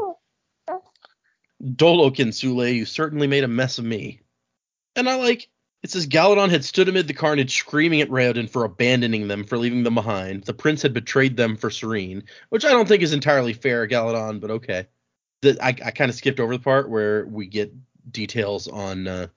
Dolok 1.61 2.19
and 2.19 2.31
Sule, 2.31 2.73
you 2.73 2.85
certainly 2.85 3.27
made 3.27 3.43
a 3.43 3.49
mess 3.49 3.79
of 3.79 3.83
me. 3.83 4.21
And 4.95 5.09
I 5.09 5.15
like 5.15 5.49
it 5.85 5.91
says 5.91 6.07
Galladon 6.07 6.49
had 6.49 6.65
stood 6.65 6.89
amid 6.89 7.07
the 7.07 7.13
carnage, 7.13 7.55
screaming 7.55 8.01
at 8.01 8.09
Raoden 8.09 8.49
for 8.49 8.63
abandoning 8.63 9.27
them, 9.27 9.43
for 9.43 9.55
leaving 9.55 9.83
them 9.83 9.93
behind. 9.93 10.43
The 10.43 10.51
prince 10.51 10.81
had 10.81 10.95
betrayed 10.95 11.37
them 11.37 11.57
for 11.57 11.69
Sarene, 11.69 12.23
which 12.49 12.65
I 12.65 12.71
don't 12.71 12.87
think 12.87 13.03
is 13.03 13.13
entirely 13.13 13.53
fair, 13.53 13.87
Galladon, 13.87 14.41
but 14.41 14.49
okay. 14.49 14.87
The, 15.43 15.63
I, 15.63 15.67
I 15.67 15.91
kind 15.91 16.09
of 16.09 16.15
skipped 16.15 16.39
over 16.39 16.57
the 16.57 16.63
part 16.63 16.89
where 16.89 17.23
we 17.27 17.45
get 17.45 17.71
details 18.11 18.67
on, 18.67 19.07
uh, 19.07 19.27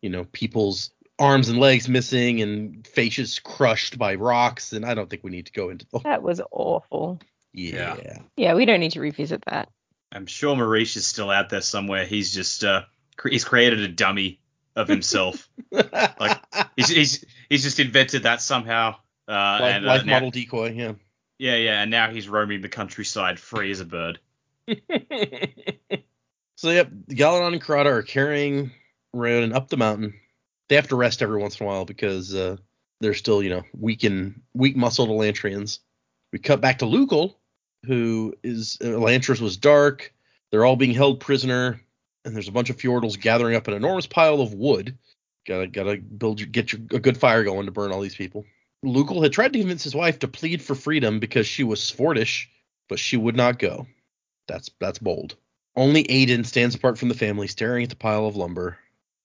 you 0.00 0.08
know, 0.08 0.24
people's 0.24 0.92
arms 1.18 1.50
and 1.50 1.58
legs 1.58 1.90
missing 1.90 2.40
and 2.40 2.86
faces 2.86 3.38
crushed 3.38 3.98
by 3.98 4.14
rocks, 4.14 4.72
and 4.72 4.86
I 4.86 4.94
don't 4.94 5.10
think 5.10 5.22
we 5.22 5.30
need 5.30 5.44
to 5.44 5.52
go 5.52 5.68
into 5.68 5.84
the. 5.92 5.98
That 5.98 6.22
was 6.22 6.40
awful. 6.50 7.20
Yeah. 7.52 7.98
Yeah, 8.34 8.54
we 8.54 8.64
don't 8.64 8.80
need 8.80 8.92
to 8.92 9.00
revisit 9.00 9.44
that. 9.44 9.68
I'm 10.10 10.24
sure 10.24 10.56
Maurice 10.56 10.96
is 10.96 11.06
still 11.06 11.28
out 11.28 11.50
there 11.50 11.60
somewhere. 11.60 12.06
He's 12.06 12.32
just 12.32 12.64
uh, 12.64 12.84
cre- 13.18 13.28
he's 13.28 13.44
created 13.44 13.80
a 13.80 13.88
dummy 13.88 14.40
of 14.76 14.88
himself. 14.88 15.48
Like, 15.70 16.42
he's, 16.76 16.88
he's 16.88 17.24
he's 17.50 17.62
just 17.62 17.78
invented 17.78 18.22
that 18.22 18.40
somehow. 18.40 18.96
Uh, 19.28 19.58
life, 19.60 19.74
and, 19.74 19.86
uh, 19.86 20.02
now- 20.02 20.12
model 20.14 20.30
decoy, 20.30 20.72
yeah. 20.72 20.92
Yeah, 21.38 21.56
yeah, 21.56 21.82
and 21.82 21.90
now 21.90 22.10
he's 22.10 22.28
roaming 22.28 22.62
the 22.62 22.68
countryside 22.68 23.38
free 23.38 23.70
as 23.70 23.80
a 23.80 23.84
bird. 23.84 24.18
so 26.56 26.70
yep, 26.70 26.90
Galladon 27.10 27.52
and 27.52 27.62
Karata 27.62 27.86
are 27.86 28.02
carrying 28.02 28.72
Raoden 29.14 29.54
up 29.54 29.68
the 29.68 29.76
mountain. 29.76 30.14
They 30.68 30.74
have 30.74 30.88
to 30.88 30.96
rest 30.96 31.22
every 31.22 31.40
once 31.40 31.60
in 31.60 31.64
a 31.64 31.68
while 31.68 31.84
because 31.84 32.34
uh, 32.34 32.56
they're 33.00 33.14
still, 33.14 33.42
you 33.42 33.50
know, 33.50 33.62
weak 33.78 34.04
and 34.04 34.40
weak 34.54 34.76
muscled 34.76 35.08
Elantrians. 35.08 35.78
We 36.32 36.38
cut 36.38 36.60
back 36.60 36.80
to 36.80 36.84
Lukel, 36.84 37.34
who 37.86 38.34
is 38.42 38.78
Elantris 38.80 39.40
was 39.40 39.56
dark. 39.56 40.12
They're 40.50 40.64
all 40.64 40.76
being 40.76 40.94
held 40.94 41.20
prisoner, 41.20 41.80
and 42.24 42.34
there's 42.34 42.48
a 42.48 42.52
bunch 42.52 42.70
of 42.70 42.76
Fjordells 42.76 43.20
gathering 43.20 43.54
up 43.56 43.68
an 43.68 43.74
enormous 43.74 44.06
pile 44.06 44.40
of 44.40 44.54
wood. 44.54 44.96
Gotta 45.46 45.66
gotta 45.66 45.96
build 45.96 46.40
your, 46.40 46.48
get 46.48 46.72
your, 46.72 46.82
a 46.92 46.98
good 46.98 47.16
fire 47.18 47.44
going 47.44 47.66
to 47.66 47.72
burn 47.72 47.90
all 47.92 48.00
these 48.00 48.14
people. 48.14 48.44
Lukel 48.84 49.22
had 49.22 49.32
tried 49.32 49.52
to 49.54 49.58
convince 49.58 49.82
his 49.82 49.94
wife 49.94 50.18
to 50.20 50.28
plead 50.28 50.62
for 50.62 50.74
freedom 50.74 51.18
because 51.20 51.46
she 51.46 51.64
was 51.64 51.80
Svordish, 51.80 52.46
but 52.88 52.98
she 52.98 53.16
would 53.16 53.36
not 53.36 53.58
go. 53.58 53.86
That's 54.46 54.70
that's 54.80 54.98
bold. 54.98 55.36
Only 55.74 56.02
Adien 56.10 56.44
stands 56.44 56.74
apart 56.74 56.98
from 56.98 57.08
the 57.08 57.14
family, 57.14 57.46
staring 57.48 57.84
at 57.84 57.90
the 57.90 57.96
pile 57.96 58.26
of 58.26 58.36
lumber. 58.36 58.78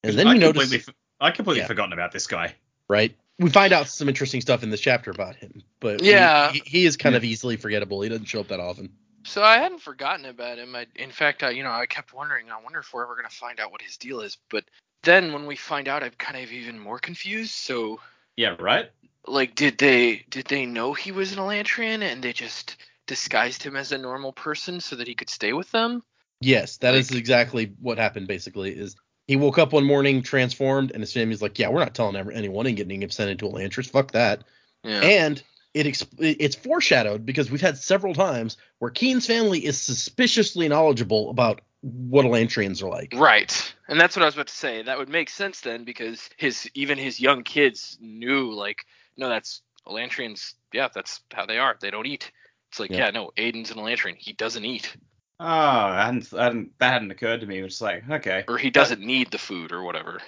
And 0.04 0.18
then 0.18 0.28
I 0.28 0.34
you 0.34 0.40
notice, 0.40 0.64
completely, 0.64 0.86
f- 0.88 0.96
I 1.20 1.32
completely 1.32 1.62
Yeah. 1.62 1.68
forgotten 1.68 1.94
about 1.94 2.12
this 2.12 2.28
guy. 2.28 2.54
right? 2.88 3.16
We 3.40 3.50
find 3.50 3.74
out 3.74 3.88
some 3.88 4.08
interesting 4.10 4.42
stuff 4.42 4.62
in 4.64 4.70
this 4.70 4.80
chapter 4.82 5.10
about 5.10 5.36
him, 5.36 5.64
but 5.80 6.02
we- 6.02 6.10
Yeah. 6.12 6.52
he, 6.52 6.62
he 6.66 6.86
is 6.86 6.98
kind 6.98 7.16
of 7.16 7.24
easily 7.24 7.58
forgettable. 7.58 8.02
He 8.02 8.10
doesn't 8.10 8.26
show 8.26 8.42
up 8.42 8.50
that 8.50 8.60
often. 8.60 8.92
So 9.26 9.42
I 9.44 9.58
hadn't 9.58 9.82
forgotten 9.82 10.26
about 10.26 10.58
him. 10.60 10.76
I, 10.76 10.86
in 10.96 11.12
fact, 11.12 11.44
I, 11.44 11.52
you 11.52 11.64
know, 11.64 11.72
I 11.72 11.86
kept 11.86 12.14
wondering. 12.14 12.50
I 12.52 12.62
wonder 12.62 12.80
if 12.80 12.94
we're 12.94 13.04
ever 13.04 13.16
gonna 13.16 13.30
find 13.30 13.60
out 13.60 13.72
what 13.72 13.82
his 13.82 13.98
deal 13.98 14.20
is. 14.22 14.38
But 14.50 14.66
then 15.04 15.34
when 15.34 15.46
we 15.46 15.56
find 15.56 15.88
out, 15.88 16.04
I'm 16.04 16.12
kind 16.18 16.44
of 16.44 16.52
even 16.52 16.78
more 16.80 17.00
confused. 17.00 17.52
So, 17.52 18.00
Yeah, 18.36 18.56
right. 18.60 18.90
like, 19.28 19.56
did 19.56 19.78
they 19.78 20.26
did 20.30 20.46
they 20.48 20.66
know 20.66 20.94
he 20.94 21.12
was 21.12 21.32
an 21.32 21.40
Elantrian 21.40 22.02
and 22.02 22.24
they 22.24 22.34
just 22.34 22.76
disguised 23.08 23.64
him 23.64 23.76
as 23.76 23.92
a 23.92 23.98
normal 23.98 24.34
person 24.34 24.80
so 24.80 24.96
that 24.98 25.08
he 25.08 25.16
could 25.16 25.30
stay 25.30 25.54
with 25.54 25.72
them? 25.72 26.04
Yes, 26.42 26.78
that 26.78 26.94
is 26.96 27.12
Like- 27.12 27.20
exactly 27.20 27.74
what 27.80 27.98
happened. 27.98 28.28
Basically, 28.28 28.72
is 28.72 28.96
he 29.28 29.38
woke 29.38 29.58
up 29.58 29.72
one 29.72 29.86
morning 29.86 30.22
transformed, 30.22 30.92
and 30.92 31.02
his 31.02 31.14
family's 31.14 31.42
like, 31.42 31.58
"Yeah, 31.58 31.70
we're 31.70 31.80
not 31.80 31.96
telling 31.96 32.18
anyone 32.34 32.66
and 32.68 32.76
getting 32.76 33.02
him 33.02 33.10
sent 33.10 33.30
into 33.30 33.46
Elantris. 33.46 33.90
Fuck 33.90 34.12
that." 34.12 34.44
Yeah. 34.84 35.00
And 35.00 35.42
it 35.74 35.88
ex- 35.88 36.06
it's 36.20 36.56
foreshadowed 36.56 37.26
because 37.26 37.50
we've 37.50 37.62
had 37.62 37.78
several 37.78 38.14
times 38.14 38.58
where 38.80 38.92
Kiin's 38.92 39.26
family 39.26 39.66
is 39.66 39.82
suspiciously 39.82 40.68
knowledgeable 40.68 41.30
about 41.30 41.62
what 41.82 42.26
Elantrians 42.26 42.82
are 42.82 42.90
like. 42.90 43.14
Right. 43.16 43.74
And 43.88 44.00
that's 44.00 44.16
what 44.16 44.24
I 44.24 44.26
was 44.26 44.36
about 44.36 44.48
to 44.48 44.56
say. 44.56 44.84
That 44.84 44.98
would 44.98 45.10
make 45.10 45.30
sense 45.30 45.62
then 45.62 45.84
because 45.84 46.30
his 46.38 46.70
even 46.74 46.98
his 46.98 47.20
young 47.20 47.44
kids 47.44 47.98
knew 48.00 48.54
like 48.54 48.86
no 49.18 49.30
that's 49.30 49.62
Elantrians 49.88 50.54
yeah, 50.74 50.90
that's 50.94 51.22
how 51.32 51.46
they 51.46 51.58
are. 51.60 51.78
They 51.80 51.92
don't 51.92 52.08
eat. 52.08 52.32
It's 52.70 52.80
like, 52.80 52.90
Yeah. 52.90 53.06
yeah, 53.06 53.12
no, 53.12 53.32
Adien's 53.38 53.72
an 53.72 53.78
Elantrian. 53.78 54.16
He 54.18 54.34
doesn't 54.34 54.66
eat. 54.66 54.96
Oh, 55.40 55.46
I 55.46 56.06
hadn't, 56.06 56.34
I 56.34 56.44
hadn't, 56.46 56.80
that 56.80 56.94
hadn't 56.94 57.12
occurred 57.12 57.42
to 57.42 57.46
me. 57.46 57.60
It 57.60 57.64
was 57.64 57.82
like, 57.82 58.10
okay, 58.10 58.44
Or 58.48 58.58
he 58.58 58.70
doesn't 58.72 59.02
need 59.02 59.30
the 59.30 59.38
food 59.38 59.72
or 59.72 59.84
whatever. 59.84 60.20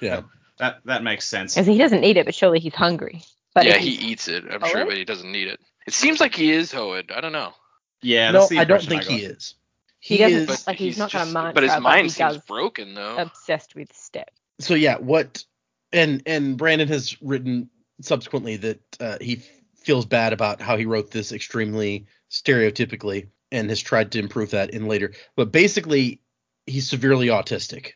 Yeah, 0.00 0.22
that 0.58 0.80
that 0.86 1.04
makes 1.04 1.28
sense. 1.28 1.54
Because 1.54 1.66
he 1.66 1.78
doesn't 1.78 2.00
need 2.00 2.16
it, 2.16 2.24
but 2.24 2.34
surely 2.34 2.58
he's 2.58 2.74
hungry. 2.74 3.22
But 3.54 3.66
yeah, 3.66 3.76
he 3.78 3.90
eats 3.90 4.28
it, 4.28 4.44
I'm 4.50 4.60
sure, 4.66 4.74
really? 4.80 4.84
but 4.90 4.96
he 4.96 5.04
doesn't 5.04 5.30
need 5.30 5.48
it. 5.48 5.60
It 5.86 5.92
seems 5.92 6.20
like 6.20 6.34
he 6.34 6.50
is 6.52 6.72
Hoed. 6.72 7.10
I 7.12 7.20
don't 7.20 7.32
know. 7.32 7.52
Yeah, 8.00 8.30
no, 8.30 8.38
that's 8.40 8.50
the 8.50 8.58
I 8.58 8.64
don't 8.64 8.82
impression 8.82 9.08
think 9.08 9.20
he 9.20 9.26
is. 9.26 9.54
He 10.00 10.18
doesn't- 10.18 10.38
is. 10.40 10.46
But- 10.46 10.64
like, 10.66 10.78
he's 10.78 10.98
not 10.98 11.12
gonna 11.12 11.26
mind. 11.26 11.34
mantra, 11.34 11.52
But 11.54 11.62
his 11.64 11.80
mind 11.82 12.02
he 12.04 12.08
seems 12.10 12.38
broken 12.38 12.94
though. 12.94 13.16
obsessed 13.18 13.74
with 13.74 13.92
step. 13.94 14.30
so 14.58 14.74
yeah, 14.74 14.96
what 14.96 15.44
and 15.92 16.22
and 16.26 16.56
Brandon 16.56 16.88
has 16.88 17.20
written 17.22 17.68
subsequently 18.00 18.56
that 18.56 18.80
uh, 19.00 19.18
he 19.20 19.42
feels 19.76 20.06
bad 20.06 20.32
about 20.32 20.60
how 20.60 20.76
he 20.76 20.86
wrote 20.86 21.10
this 21.10 21.30
extremely 21.32 22.06
stereotypically 22.30 23.28
and 23.50 23.68
has 23.68 23.80
tried 23.80 24.12
to 24.12 24.18
improve 24.18 24.50
that 24.50 24.70
in 24.70 24.86
later. 24.88 25.12
But 25.36 25.52
basically, 25.52 26.20
he's 26.66 26.88
severely 26.88 27.26
autistic. 27.28 27.92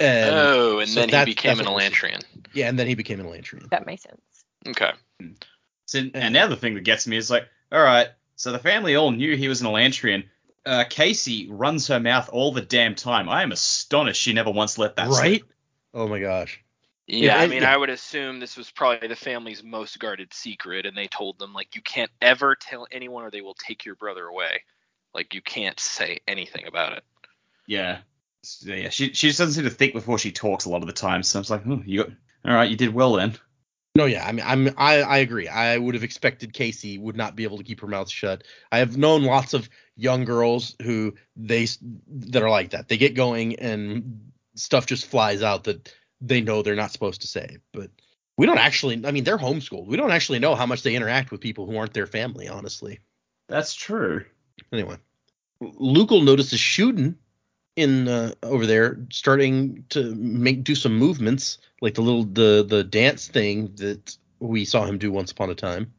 And 0.00 0.34
oh, 0.34 0.78
and 0.80 0.88
so 0.88 1.06
then 1.06 1.26
he 1.26 1.34
became 1.34 1.60
an 1.60 1.66
what. 1.66 1.82
Elantrian. 1.82 2.22
yeah, 2.52 2.68
and 2.68 2.76
then 2.78 2.86
he 2.88 2.94
became 2.96 3.20
an 3.20 3.26
Elantrian. 3.26 3.68
That 3.70 3.86
makes 3.86 4.02
sense. 4.02 4.20
Okay. 4.66 4.92
So, 5.86 6.00
and 6.14 6.34
now 6.34 6.46
the 6.46 6.56
thing 6.56 6.74
that 6.74 6.84
gets 6.84 7.06
me 7.06 7.16
is 7.16 7.30
like, 7.30 7.48
all 7.70 7.82
right, 7.82 8.08
so 8.36 8.52
the 8.52 8.58
family 8.58 8.96
all 8.96 9.10
knew 9.10 9.36
he 9.36 9.48
was 9.48 9.60
an 9.60 9.66
Elantrian. 9.66 10.24
Uh, 10.66 10.84
Kaise 10.88 11.46
runs 11.50 11.88
her 11.88 12.00
mouth 12.00 12.30
all 12.32 12.52
the 12.52 12.62
damn 12.62 12.94
time. 12.94 13.28
I 13.28 13.42
am 13.42 13.52
astonished 13.52 14.20
she 14.20 14.32
never 14.32 14.50
once 14.50 14.78
let 14.78 14.96
that 14.96 15.08
right? 15.08 15.40
slip. 15.40 15.52
Oh 15.92 16.08
my 16.08 16.20
gosh. 16.20 16.60
Yeah, 17.06 17.38
I 17.38 17.48
mean, 17.48 17.62
yeah. 17.62 17.72
I 17.72 17.76
would 17.76 17.90
assume 17.90 18.40
this 18.40 18.56
was 18.56 18.70
probably 18.70 19.08
the 19.08 19.16
family's 19.16 19.62
most 19.62 19.98
guarded 19.98 20.32
secret, 20.32 20.86
and 20.86 20.96
they 20.96 21.06
told 21.06 21.38
them 21.38 21.52
like, 21.52 21.76
you 21.76 21.82
can't 21.82 22.10
ever 22.22 22.56
tell 22.56 22.86
anyone, 22.90 23.24
or 23.24 23.30
they 23.30 23.42
will 23.42 23.54
take 23.54 23.84
your 23.84 23.94
brother 23.94 24.24
away. 24.24 24.62
Like, 25.12 25.34
you 25.34 25.42
can't 25.42 25.78
say 25.78 26.20
anything 26.26 26.66
about 26.66 26.94
it. 26.94 27.04
Yeah. 27.66 27.98
So, 28.42 28.72
yeah, 28.72 28.88
she 28.88 29.12
she 29.12 29.28
just 29.28 29.38
doesn't 29.38 29.54
seem 29.54 29.64
to 29.64 29.70
think 29.70 29.92
before 29.92 30.18
she 30.18 30.32
talks 30.32 30.64
a 30.64 30.70
lot 30.70 30.80
of 30.80 30.86
the 30.86 30.94
time. 30.94 31.22
So 31.22 31.38
I 31.38 31.40
was 31.40 31.50
like, 31.50 31.66
oh, 31.66 31.82
you 31.84 32.04
got, 32.04 32.12
all 32.46 32.54
right, 32.54 32.70
you 32.70 32.76
did 32.76 32.94
well 32.94 33.12
then. 33.12 33.34
No, 33.96 34.06
yeah, 34.06 34.26
I 34.26 34.32
mean, 34.32 34.44
I'm 34.44 34.68
I 34.76 35.02
I 35.02 35.18
agree. 35.18 35.46
I 35.46 35.78
would 35.78 35.94
have 35.94 36.02
expected 36.02 36.52
Kaise 36.52 37.00
would 37.00 37.16
not 37.16 37.36
be 37.36 37.44
able 37.44 37.58
to 37.58 37.64
keep 37.64 37.80
her 37.80 37.86
mouth 37.86 38.10
shut. 38.10 38.42
I 38.72 38.78
have 38.78 38.96
known 38.96 39.22
lots 39.22 39.54
of 39.54 39.70
young 39.96 40.24
girls 40.24 40.74
who 40.82 41.14
they 41.36 41.68
that 42.08 42.42
are 42.42 42.50
like 42.50 42.70
that. 42.70 42.88
They 42.88 42.96
get 42.96 43.14
going 43.14 43.56
and 43.60 44.32
stuff 44.56 44.86
just 44.86 45.06
flies 45.06 45.42
out 45.42 45.64
that 45.64 45.94
they 46.20 46.40
know 46.40 46.62
they're 46.62 46.74
not 46.74 46.90
supposed 46.90 47.20
to 47.20 47.28
say. 47.28 47.58
But 47.72 47.90
we 48.36 48.46
don't 48.46 48.58
actually. 48.58 49.00
I 49.06 49.12
mean, 49.12 49.22
they're 49.22 49.38
homeschooled. 49.38 49.86
We 49.86 49.96
don't 49.96 50.10
actually 50.10 50.40
know 50.40 50.56
how 50.56 50.66
much 50.66 50.82
they 50.82 50.96
interact 50.96 51.30
with 51.30 51.40
people 51.40 51.66
who 51.66 51.76
aren't 51.76 51.94
their 51.94 52.08
family. 52.08 52.48
Honestly. 52.48 52.98
That's 53.48 53.74
true. 53.74 54.24
Anyway, 54.72 54.96
will 55.60 56.22
notices 56.22 56.58
Shuden 56.58 57.14
in 57.76 58.08
uh, 58.08 58.32
over 58.42 58.66
there 58.66 58.98
starting 59.10 59.84
to 59.90 60.14
make 60.14 60.64
do 60.64 60.74
some 60.74 60.96
movements 60.96 61.58
like 61.80 61.94
the 61.94 62.02
little 62.02 62.24
the 62.24 62.64
the 62.68 62.84
dance 62.84 63.26
thing 63.28 63.74
that 63.76 64.16
we 64.38 64.64
saw 64.64 64.84
him 64.84 64.98
do 64.98 65.10
once 65.10 65.32
upon 65.32 65.50
a 65.50 65.54
time. 65.54 65.92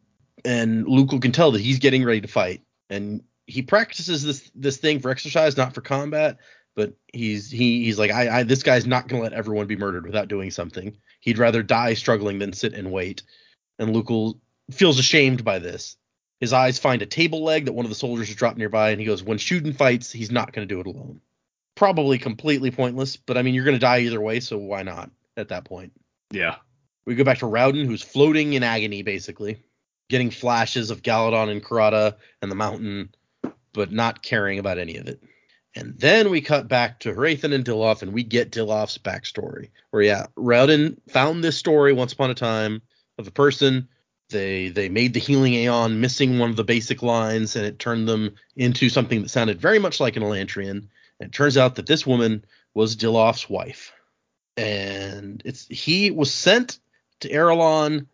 And 0.43 0.87
Luke 0.87 1.09
can 1.21 1.31
tell 1.31 1.51
that 1.51 1.61
he's 1.61 1.79
getting 1.79 2.03
ready 2.03 2.21
to 2.21 2.27
fight. 2.27 2.61
And 2.89 3.23
he 3.47 3.61
practices 3.61 4.23
this 4.23 4.51
this 4.55 4.77
thing 4.77 4.99
for 4.99 5.09
exercise 5.09 5.57
not 5.57 5.73
for 5.73 5.81
combat 5.81 6.37
but 6.75 6.93
he's 7.13 7.49
he 7.49 7.85
he's 7.85 7.97
like 7.97 8.11
I, 8.11 8.39
I 8.39 8.43
this 8.43 8.63
guy's 8.63 8.85
not 8.85 9.09
to 9.09 9.17
let 9.17 9.33
everyone 9.33 9.67
be 9.67 9.77
murdered 9.77 10.05
without 10.05 10.27
doing 10.27 10.51
something. 10.51 10.97
He'd 11.21 11.37
rather 11.37 11.63
die 11.63 11.93
struggling 11.93 12.39
than 12.39 12.53
sit 12.53 12.73
and 12.73 12.91
wait. 12.91 13.23
And 13.79 13.93
Luke 13.93 14.37
feels 14.71 14.99
ashamed 14.99 15.43
by 15.43 15.59
this. 15.59 15.97
His 16.39 16.53
eyes 16.53 16.77
find 16.77 17.01
a 17.01 17.07
table 17.07 17.43
leg 17.43 17.65
that 17.65 17.73
one 17.73 17.85
of 17.85 17.89
the 17.89 17.95
soldiers 17.95 18.27
has 18.27 18.35
dropped 18.35 18.57
nearby, 18.57 18.91
and 18.91 18.99
he 18.99 19.05
goes, 19.05 19.23
When 19.23 19.37
Shuden 19.37 19.75
fights, 19.75 20.11
he's 20.11 20.31
not 20.31 20.51
to 20.67 20.73
do 20.73 20.81
it 20.81 20.87
alone. 20.87 21.21
Probably 21.75 22.17
completely 22.17 22.71
pointless, 22.71 23.17
but 23.17 23.37
I 23.37 23.41
mean, 23.41 23.53
you're 23.53 23.65
going 23.65 23.75
to 23.75 23.79
die 23.79 23.99
either 23.99 24.21
way, 24.21 24.39
so 24.39 24.57
why 24.57 24.83
not 24.83 25.11
at 25.35 25.49
that 25.49 25.65
point? 25.65 25.91
Yeah. 26.31 26.55
We 27.05 27.15
go 27.15 27.23
back 27.23 27.39
to 27.39 27.45
Raoden, 27.45 27.85
who's 27.85 28.01
floating 28.01 28.53
in 28.53 28.63
agony, 28.63 29.03
basically, 29.03 29.57
getting 30.09 30.31
flashes 30.31 30.89
of 30.89 31.03
Galladon 31.03 31.51
and 31.51 31.63
Karata 31.63 32.15
and 32.41 32.49
the 32.49 32.55
mountain, 32.55 33.13
but 33.73 33.91
not 33.91 34.23
caring 34.23 34.57
about 34.57 34.79
any 34.79 34.97
of 34.97 35.07
it. 35.07 35.21
And 35.75 35.99
then 35.99 36.29
we 36.29 36.39
cut 36.39 36.69
back 36.69 37.01
to 37.01 37.13
Hrathen 37.13 37.53
and 37.53 37.65
Dilaf, 37.65 38.01
and 38.01 38.13
we 38.13 38.23
get 38.23 38.51
Dilaf's 38.51 38.97
backstory. 38.97 39.71
Where, 39.91 40.01
yeah, 40.01 40.27
Raoden 40.37 40.97
found 41.09 41.43
this 41.43 41.57
story 41.57 41.91
once 41.91 42.13
upon 42.13 42.31
a 42.31 42.35
time 42.35 42.81
of 43.17 43.27
a 43.27 43.31
person. 43.31 43.89
They 44.29 44.69
they 44.69 44.89
made 44.89 45.13
the 45.13 45.19
healing 45.19 45.53
Aon 45.53 45.99
missing 45.99 46.39
one 46.39 46.49
of 46.49 46.55
the 46.55 46.63
basic 46.63 47.03
lines, 47.03 47.55
and 47.55 47.65
it 47.65 47.77
turned 47.77 48.07
them 48.07 48.35
into 48.55 48.89
something 48.89 49.21
that 49.21 49.29
sounded 49.29 49.61
very 49.61 49.77
much 49.77 49.99
like 49.99 50.15
an 50.15 50.23
Elantrian. 50.23 50.87
And 51.19 51.29
it 51.29 51.33
turns 51.33 51.57
out 51.57 51.75
that 51.75 51.87
this 51.87 52.05
woman 52.05 52.45
was 52.73 52.95
Dilaf's 52.95 53.49
wife 53.49 53.93
and 54.57 55.41
it's 55.45 55.67
he 55.67 56.11
was 56.11 56.33
sent 56.33 56.79
to 57.21 57.29
Arelon, 57.29 58.07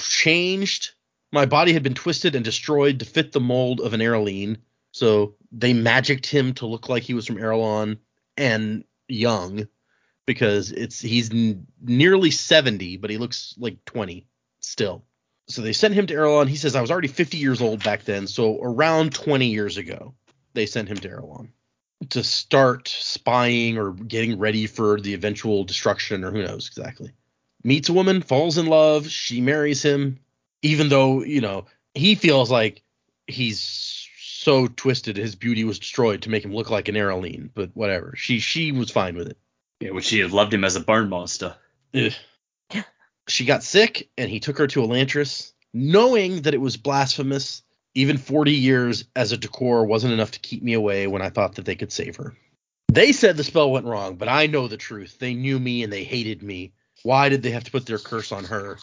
changed. 0.00 0.92
My 1.32 1.46
body 1.46 1.72
had 1.72 1.82
been 1.82 1.94
twisted 1.94 2.34
and 2.34 2.44
destroyed 2.44 3.00
to 3.00 3.04
fit 3.04 3.32
the 3.32 3.40
mold 3.40 3.80
of 3.80 3.92
an 3.92 4.00
Arelene. 4.00 4.58
So 4.92 5.34
they 5.52 5.72
magicked 5.72 6.26
him 6.26 6.54
to 6.54 6.66
look 6.66 6.88
like 6.88 7.02
he 7.02 7.14
was 7.14 7.26
from 7.26 7.36
Arelon 7.36 7.98
and 8.36 8.84
young, 9.08 9.68
because 10.26 10.72
it's 10.72 11.00
he's 11.00 11.30
n- 11.30 11.66
nearly 11.82 12.30
70, 12.30 12.96
but 12.98 13.10
he 13.10 13.18
looks 13.18 13.54
like 13.58 13.84
20 13.84 14.26
still. 14.60 15.04
So 15.48 15.62
they 15.62 15.72
sent 15.72 15.94
him 15.94 16.06
to 16.08 16.14
Arelon. 16.14 16.48
He 16.48 16.56
says 16.56 16.74
I 16.74 16.80
was 16.80 16.90
already 16.90 17.08
50 17.08 17.38
years 17.38 17.62
old 17.62 17.82
back 17.82 18.04
then, 18.04 18.26
so 18.26 18.60
around 18.60 19.14
20 19.14 19.46
years 19.46 19.76
ago, 19.76 20.14
they 20.54 20.66
sent 20.66 20.88
him 20.88 20.96
to 20.98 21.08
Arelon 21.08 21.50
to 22.10 22.22
start 22.22 22.88
spying 22.88 23.78
or 23.78 23.92
getting 23.92 24.38
ready 24.38 24.66
for 24.66 25.00
the 25.00 25.14
eventual 25.14 25.64
destruction 25.64 26.24
or 26.24 26.30
who 26.30 26.42
knows 26.42 26.68
exactly. 26.68 27.12
Meets 27.64 27.88
a 27.88 27.92
woman, 27.92 28.22
falls 28.22 28.58
in 28.58 28.66
love, 28.66 29.08
she 29.08 29.40
marries 29.40 29.82
him, 29.82 30.18
even 30.62 30.88
though, 30.88 31.22
you 31.22 31.40
know, 31.40 31.66
he 31.94 32.14
feels 32.14 32.50
like 32.50 32.82
he's 33.26 34.06
so 34.46 34.68
twisted 34.68 35.16
his 35.16 35.34
beauty 35.34 35.64
was 35.64 35.78
destroyed 35.78 36.22
to 36.22 36.30
make 36.30 36.44
him 36.44 36.54
look 36.54 36.70
like 36.70 36.88
an 36.88 36.94
Arelene, 36.94 37.50
but 37.52 37.70
whatever. 37.74 38.14
She 38.16 38.38
she 38.38 38.70
was 38.70 38.90
fine 38.90 39.16
with 39.16 39.28
it. 39.28 39.38
Yeah, 39.80 39.90
would 39.90 40.04
she 40.04 40.20
have 40.20 40.32
loved 40.32 40.54
him 40.54 40.64
as 40.64 40.76
a 40.76 40.80
bone 40.80 41.08
monster? 41.08 41.56
Ugh. 41.94 42.12
she 43.28 43.44
got 43.44 43.64
sick 43.64 44.08
and 44.16 44.30
he 44.30 44.40
took 44.40 44.58
her 44.58 44.68
to 44.68 44.82
Elantris, 44.82 45.52
knowing 45.74 46.42
that 46.42 46.54
it 46.54 46.60
was 46.60 46.76
blasphemous. 46.76 47.62
Even 47.96 48.18
40 48.18 48.52
years 48.52 49.04
as 49.16 49.32
a 49.32 49.38
Dakhor 49.38 49.86
wasn't 49.86 50.12
enough 50.12 50.32
to 50.32 50.38
keep 50.40 50.62
me 50.62 50.74
away 50.74 51.06
when 51.06 51.22
I 51.22 51.30
thought 51.30 51.54
that 51.54 51.64
they 51.64 51.76
could 51.76 51.90
save 51.90 52.16
her. 52.16 52.36
They 52.88 53.12
said 53.12 53.38
the 53.38 53.42
spell 53.42 53.70
went 53.70 53.86
wrong, 53.86 54.16
but 54.16 54.28
I 54.28 54.48
know 54.48 54.68
the 54.68 54.76
truth. 54.76 55.18
They 55.18 55.32
knew 55.32 55.58
me 55.58 55.82
and 55.82 55.90
they 55.90 56.04
hated 56.04 56.42
me. 56.42 56.74
Why 57.04 57.30
did 57.30 57.42
they 57.42 57.52
have 57.52 57.64
to 57.64 57.70
put 57.70 57.86
their 57.86 57.98
curse 57.98 58.32
on 58.32 58.44
her? 58.44 58.78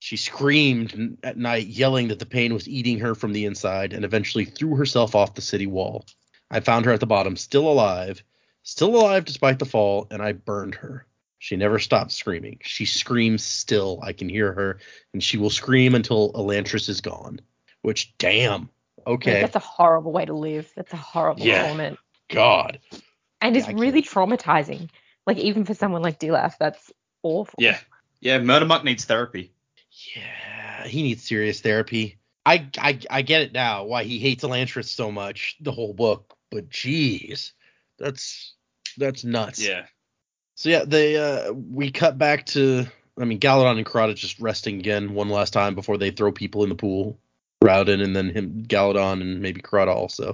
She 0.00 0.18
screamed 0.18 1.16
at 1.22 1.38
night, 1.38 1.68
yelling 1.68 2.08
that 2.08 2.18
the 2.18 2.26
pain 2.26 2.52
was 2.52 2.68
eating 2.68 2.98
her 2.98 3.14
from 3.14 3.32
the 3.32 3.46
inside, 3.46 3.94
and 3.94 4.04
eventually 4.04 4.44
threw 4.44 4.76
herself 4.76 5.14
off 5.14 5.34
the 5.34 5.40
city 5.40 5.66
wall. 5.66 6.04
I 6.50 6.60
found 6.60 6.84
her 6.84 6.92
at 6.92 7.00
the 7.00 7.06
bottom, 7.06 7.38
still 7.38 7.66
alive, 7.66 8.22
still 8.64 8.94
alive 8.96 9.24
despite 9.24 9.60
the 9.60 9.64
fall, 9.64 10.08
and 10.10 10.20
I 10.20 10.32
burned 10.32 10.74
her. 10.74 11.06
She 11.38 11.56
never 11.56 11.78
stopped 11.78 12.12
screaming. 12.12 12.58
She 12.62 12.84
screams 12.84 13.42
still. 13.42 13.98
I 14.02 14.12
can 14.12 14.28
hear 14.28 14.52
her, 14.52 14.78
and 15.14 15.22
she 15.22 15.38
will 15.38 15.48
scream 15.48 15.94
until 15.94 16.34
Elantris 16.34 16.90
is 16.90 17.00
gone. 17.00 17.40
Which, 17.82 18.16
damn. 18.18 18.62
Like, 18.98 19.06
Okay. 19.06 19.40
That's 19.40 19.56
a 19.56 19.60
horrible 19.60 20.12
way 20.12 20.24
to 20.24 20.32
live. 20.34 20.70
That's 20.76 20.92
a 20.92 20.96
horrible 20.96 21.44
Yeah. 21.46 21.66
torment. 21.66 21.98
God. 22.28 22.78
and 23.40 23.56
it's 23.56 23.68
I 23.68 23.72
really 23.72 24.02
traumatizing. 24.02 24.88
Like 25.26 25.36
even 25.38 25.64
for 25.64 25.74
someone 25.74 26.00
like 26.02 26.18
Dilaf, 26.20 26.54
that's 26.58 26.92
awful. 27.22 27.54
Yeah. 27.58 27.78
Yeah, 28.20 28.38
Murder 28.38 28.66
Monk 28.66 28.84
needs 28.84 29.04
therapy. 29.04 29.52
Yeah, 30.14 30.86
he 30.86 31.02
needs 31.02 31.24
serious 31.26 31.60
therapy. 31.60 32.18
I, 32.46 32.68
I 32.78 32.98
I 33.10 33.22
get 33.22 33.42
it 33.42 33.52
now 33.52 33.84
why 33.84 34.04
he 34.04 34.18
hates 34.18 34.44
Elantris 34.44 34.86
so 34.86 35.10
much 35.12 35.56
the 35.60 35.72
whole 35.72 35.92
book, 35.92 36.36
but 36.50 36.68
jeez, 36.70 37.52
that's 37.98 38.54
that's 38.96 39.24
nuts. 39.24 39.64
Yeah. 39.64 39.86
So 40.54 40.68
yeah, 40.68 40.84
they 40.86 41.16
uh 41.16 41.52
we 41.52 41.90
cut 41.90 42.16
back 42.18 42.46
to 42.46 42.86
I 43.20 43.24
mean 43.24 43.40
Galladon 43.40 43.76
and 43.76 43.86
Karata 43.86 44.14
just 44.14 44.40
resting 44.40 44.78
again 44.78 45.14
one 45.14 45.28
last 45.28 45.52
time 45.52 45.74
before 45.74 45.98
they 45.98 46.10
throw 46.12 46.32
people 46.32 46.62
in 46.62 46.68
the 46.68 46.74
pool. 46.76 47.18
Raoden 47.62 48.02
and 48.02 48.14
then 48.14 48.30
him 48.30 48.64
Galladon 48.66 49.20
and 49.20 49.40
maybe 49.40 49.60
Karata 49.60 49.94
also. 49.94 50.30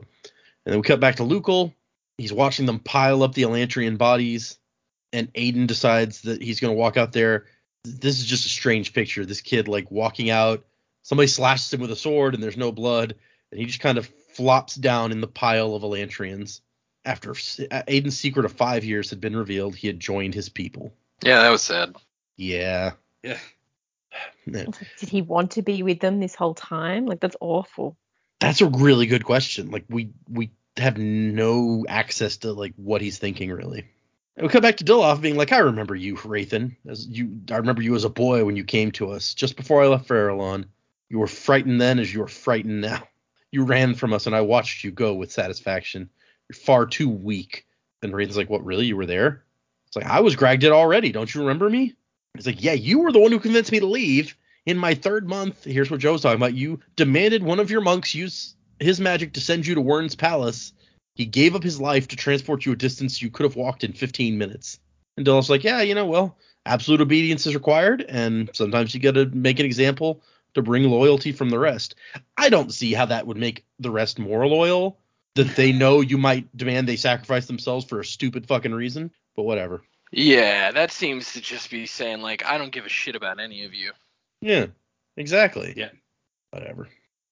And 0.64 0.72
then 0.72 0.76
we 0.76 0.82
cut 0.82 1.00
back 1.00 1.16
to 1.16 1.22
Lukel. 1.22 1.72
He's 2.16 2.32
watching 2.32 2.66
them 2.66 2.80
pile 2.80 3.22
up 3.22 3.34
the 3.34 3.42
Elantrian 3.42 3.96
bodies, 3.96 4.58
and 5.12 5.30
Adien 5.34 5.66
decides 5.66 6.22
that 6.22 6.42
he's 6.42 6.60
gonna 6.60 6.72
walk 6.72 6.96
out 6.96 7.12
there. 7.12 7.46
This 7.84 8.18
is 8.18 8.26
just 8.26 8.46
a 8.46 8.50
strange 8.50 8.92
picture. 8.92 9.24
This 9.24 9.40
kid 9.40 9.68
like 9.68 9.90
walking 9.90 10.30
out, 10.30 10.66
somebody 11.02 11.28
slashes 11.28 11.72
him 11.72 11.80
with 11.80 11.92
a 11.92 11.96
sword 11.96 12.34
and 12.34 12.42
there's 12.42 12.56
no 12.56 12.72
blood, 12.72 13.14
and 13.50 13.60
he 13.60 13.66
just 13.66 13.80
kind 13.80 13.98
of 13.98 14.10
flops 14.34 14.74
down 14.74 15.12
in 15.12 15.20
the 15.20 15.26
pile 15.26 15.74
of 15.74 15.82
Elantrians. 15.82 16.60
After 17.04 17.34
Adien's 17.70 18.18
secret 18.18 18.44
of 18.44 18.52
five 18.52 18.84
years 18.84 19.10
had 19.10 19.20
been 19.20 19.36
revealed, 19.36 19.74
he 19.74 19.86
had 19.86 20.00
joined 20.00 20.34
his 20.34 20.48
people. 20.48 20.92
Yeah, 21.22 21.40
that 21.42 21.50
was 21.50 21.62
sad. 21.62 21.96
Yeah. 22.36 22.92
Yeah. 23.22 23.38
Did 24.50 25.08
he 25.08 25.22
want 25.22 25.52
to 25.52 25.62
be 25.62 25.82
with 25.82 26.00
them 26.00 26.20
this 26.20 26.34
whole 26.34 26.54
time? 26.54 27.06
Like 27.06 27.20
that's 27.20 27.36
awful. 27.40 27.96
That's 28.40 28.60
a 28.60 28.66
really 28.66 29.06
good 29.06 29.24
question. 29.24 29.70
Like 29.70 29.84
we 29.88 30.10
we 30.28 30.50
have 30.76 30.96
no 30.96 31.84
access 31.88 32.38
to 32.38 32.52
like 32.52 32.72
what 32.76 33.00
he's 33.00 33.18
thinking 33.18 33.50
really. 33.50 33.84
And 34.36 34.46
we 34.46 34.52
come 34.52 34.62
back 34.62 34.76
to 34.76 34.84
Dilaf 34.84 35.20
being 35.20 35.36
like, 35.36 35.52
I 35.52 35.58
remember 35.58 35.96
you, 35.96 36.14
Hrathen. 36.14 36.76
As 36.88 37.06
you 37.06 37.40
I 37.50 37.56
remember 37.56 37.82
you 37.82 37.94
as 37.94 38.04
a 38.04 38.10
boy 38.10 38.44
when 38.44 38.56
you 38.56 38.64
came 38.64 38.92
to 38.92 39.10
us, 39.10 39.34
just 39.34 39.56
before 39.56 39.82
I 39.82 39.88
left 39.88 40.06
for 40.06 40.16
Erelon. 40.16 40.66
You 41.10 41.18
were 41.18 41.26
frightened 41.26 41.80
then 41.80 41.98
as 41.98 42.12
you 42.12 42.22
are 42.22 42.28
frightened 42.28 42.82
now. 42.82 43.02
You 43.50 43.64
ran 43.64 43.94
from 43.94 44.12
us 44.12 44.26
and 44.26 44.36
I 44.36 44.42
watched 44.42 44.84
you 44.84 44.90
go 44.90 45.14
with 45.14 45.32
satisfaction. 45.32 46.10
You're 46.48 46.60
far 46.60 46.84
too 46.84 47.08
weak. 47.08 47.64
And 48.02 48.12
Hrathen's 48.12 48.36
like, 48.36 48.50
What 48.50 48.64
really? 48.64 48.86
You 48.86 48.96
were 48.96 49.06
there? 49.06 49.44
It's 49.86 49.96
like, 49.96 50.04
I 50.04 50.20
was 50.20 50.36
Gragdet 50.36 50.70
already. 50.70 51.12
Don't 51.12 51.34
you 51.34 51.40
remember 51.40 51.70
me? 51.70 51.94
He's 52.38 52.46
like, 52.46 52.62
Yeah, 52.62 52.72
you 52.72 53.00
were 53.00 53.12
the 53.12 53.18
one 53.18 53.32
who 53.32 53.40
convinced 53.40 53.72
me 53.72 53.80
to 53.80 53.86
leave. 53.86 54.36
In 54.64 54.78
my 54.78 54.94
third 54.94 55.28
month, 55.28 55.64
here's 55.64 55.90
what 55.90 55.98
Joe's 55.98 56.22
talking 56.22 56.36
about. 56.36 56.54
You 56.54 56.80
demanded 56.94 57.42
one 57.42 57.58
of 57.58 57.70
your 57.70 57.80
monks 57.80 58.14
use 58.14 58.54
his 58.78 59.00
magic 59.00 59.32
to 59.32 59.40
send 59.40 59.66
you 59.66 59.74
to 59.74 59.80
Wyrn's 59.80 60.14
palace. 60.14 60.72
He 61.14 61.24
gave 61.26 61.56
up 61.56 61.64
his 61.64 61.80
life 61.80 62.06
to 62.08 62.16
transport 62.16 62.64
you 62.64 62.72
a 62.72 62.76
distance 62.76 63.20
you 63.20 63.30
could 63.30 63.44
have 63.44 63.56
walked 63.56 63.82
in 63.82 63.92
15 63.92 64.38
minutes. 64.38 64.78
And 65.16 65.26
Dilaf's 65.26 65.50
like, 65.50 65.64
yeah, 65.64 65.80
you 65.80 65.96
know, 65.96 66.06
well, 66.06 66.38
absolute 66.64 67.00
obedience 67.00 67.44
is 67.46 67.54
required, 67.54 68.02
and 68.08 68.50
sometimes 68.52 68.94
you 68.94 69.00
got 69.00 69.14
to 69.14 69.26
make 69.26 69.58
an 69.58 69.66
example 69.66 70.22
to 70.54 70.62
bring 70.62 70.84
loyalty 70.84 71.32
from 71.32 71.50
the 71.50 71.58
rest. 71.58 71.96
I 72.36 72.50
don't 72.50 72.72
see 72.72 72.92
how 72.92 73.06
that 73.06 73.26
would 73.26 73.36
make 73.36 73.64
the 73.80 73.90
rest 73.90 74.18
more 74.18 74.46
loyal. 74.46 75.00
That 75.34 75.56
they 75.56 75.72
know 75.72 76.00
you 76.00 76.18
might 76.18 76.56
demand 76.56 76.88
they 76.88 76.96
sacrifice 76.96 77.46
themselves 77.46 77.84
for 77.84 78.00
a 78.00 78.04
stupid 78.04 78.46
fucking 78.46 78.74
reason, 78.74 79.12
but 79.34 79.44
whatever. 79.44 79.82
Yeah, 80.10 80.72
that 80.72 80.90
seems 80.90 81.32
to 81.34 81.40
just 81.40 81.70
be 81.70 81.86
saying 81.86 82.20
like 82.20 82.44
I 82.44 82.58
don't 82.58 82.72
give 82.72 82.86
a 82.86 82.90
shit 82.90 83.16
about 83.16 83.40
any 83.40 83.64
of 83.64 83.74
you. 83.74 83.92
Yeah, 84.40 84.66
exactly. 85.16 85.74
Yeah. 85.76 85.90
Whatever. 86.50 86.88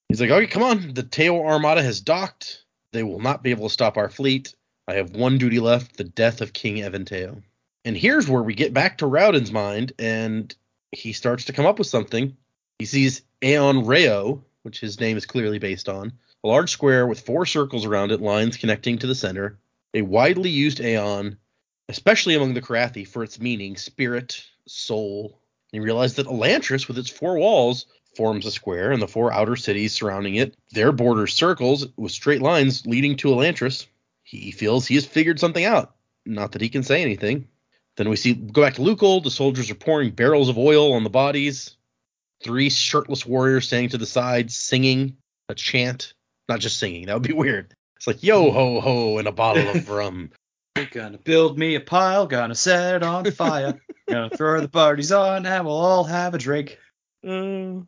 He's 0.09 0.21
like, 0.21 0.31
okay, 0.31 0.47
come 0.47 0.63
on. 0.63 0.95
The 0.95 1.03
Teo 1.03 1.45
Armada 1.45 1.83
has 1.83 2.01
docked. 2.01 2.65
They 2.93 3.03
will 3.03 3.21
not 3.21 3.43
be 3.43 3.51
able 3.51 3.69
to 3.69 3.73
stop 3.73 3.97
our 3.97 4.09
fleet. 4.09 4.55
I 4.89 4.95
have 4.95 5.11
one 5.11 5.39
duty 5.39 5.59
left 5.59 5.97
the 5.97 6.05
death 6.05 6.41
of 6.41 6.53
King 6.53 6.77
Eventeo. 6.77 7.43
And 7.85 7.97
here's 7.97 8.29
where 8.29 8.43
we 8.43 8.55
get 8.55 8.75
back 8.75 8.99
to 8.99 9.07
Raoden's 9.07 9.53
mind, 9.53 9.93
and 9.99 10.55
he 10.93 11.13
starts 11.13 11.45
to 11.47 11.53
come 11.53 11.67
up 11.67 11.79
with 11.79 11.89
something. 11.89 12.37
He 12.79 12.85
sees 12.85 13.23
Aon 13.43 13.87
Reo, 13.87 14.45
which 14.63 14.81
his 14.81 15.01
name 15.01 15.17
is 15.17 15.27
clearly 15.27 15.59
based 15.59 15.89
on, 15.89 16.13
a 16.45 16.49
large 16.49 16.71
square 16.71 17.07
with 17.07 17.21
four 17.21 17.47
circles 17.47 17.85
around 17.85 18.13
it, 18.13 18.21
lines 18.21 18.57
connecting 18.57 18.99
to 18.99 19.07
the 19.07 19.15
center, 19.15 19.59
a 19.95 20.03
widely 20.03 20.51
used 20.51 20.81
Aon, 20.81 21.37
especially 21.89 22.35
among 22.35 22.55
the 22.55 22.63
Korathi, 22.63 23.07
for 23.07 23.23
its 23.23 23.41
meaning 23.41 23.77
spirit, 23.77 24.45
soul. 24.67 25.39
You 25.73 25.83
realize 25.83 26.15
that 26.15 26.27
Elantris, 26.27 26.89
with 26.89 26.99
its 26.99 27.11
four 27.11 27.39
walls, 27.39 27.87
forms 28.17 28.47
a 28.47 28.51
square, 28.51 28.93
and 28.93 29.01
the 29.01 29.09
four 29.09 29.33
outer 29.33 29.57
cities 29.57 29.93
surrounding 29.93 30.37
it, 30.37 30.57
their 30.73 30.93
borders 30.93 31.35
circles 31.35 31.87
with 31.97 32.13
straight 32.13 32.43
lines 32.43 32.87
leading 32.87 33.17
to 33.17 33.29
Elantris. 33.29 33.87
He 34.23 34.51
feels 34.51 34.87
he 34.87 34.95
has 34.95 35.07
figured 35.07 35.39
something 35.39 35.65
out. 35.65 35.95
Not 36.25 36.53
that 36.53 36.63
he 36.63 36.69
can 36.69 36.83
say 36.83 37.03
anything. 37.03 37.47
Then 37.97 38.09
we 38.09 38.17
see 38.17 38.35
go 38.35 38.63
back 38.63 38.75
to 38.75 38.83
Lukel. 38.83 39.23
The 39.23 39.31
soldiers 39.31 39.71
are 39.71 39.77
pouring 39.77 40.11
barrels 40.11 40.49
of 40.49 40.59
oil 40.59 40.93
on 40.95 41.05
the 41.05 41.11
bodies. 41.11 41.77
Three 42.43 42.69
shirtless 42.69 43.25
warriors 43.25 43.69
standing 43.69 43.91
to 43.91 43.99
the 43.99 44.07
side, 44.07 44.51
singing 44.51 45.17
a 45.49 45.55
chant. 45.55 46.13
Not 46.49 46.61
just 46.61 46.79
singing. 46.79 47.07
That 47.07 47.15
would 47.15 47.29
be 47.29 47.33
weird. 47.35 47.73
It's 47.97 48.07
like 48.07 48.23
yo 48.23 48.51
ho 48.51 48.81
ho 48.81 49.19
and 49.19 49.29
a 49.29 49.33
bottle 49.33 49.69
of 49.69 49.89
rum. 49.89 50.31
Gonna 50.85 51.19
build 51.19 51.59
me 51.59 51.75
a 51.75 51.81
pile, 51.81 52.27
gonna 52.27 52.55
set 52.55 52.97
it 52.97 53.03
on 53.03 53.31
fire, 53.31 53.81
gonna 54.09 54.31
throw 54.31 54.61
the 54.61 54.69
parties 54.69 55.11
on, 55.11 55.47
and 55.47 55.65
we'll 55.65 55.75
all 55.75 56.05
have 56.05 56.35
a 56.35 56.39
drink. 56.39 56.79
Uh, 57.27 57.81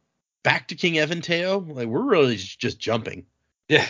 back 0.43 0.69
to 0.69 0.75
King 0.75 0.95
Eventeo. 0.95 1.75
Like 1.75 1.87
we're 1.87 2.03
really 2.03 2.37
just, 2.37 2.79
jumping. 2.79 3.27
Yeah. 3.69 3.87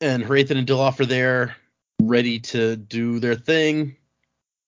and 0.00 0.24
Hrathen 0.24 0.58
and 0.58 0.66
Dilaf 0.66 0.98
are 1.00 1.06
there, 1.06 1.56
ready 2.00 2.40
to 2.40 2.76
do 2.76 3.20
their 3.20 3.36
thing. 3.36 3.96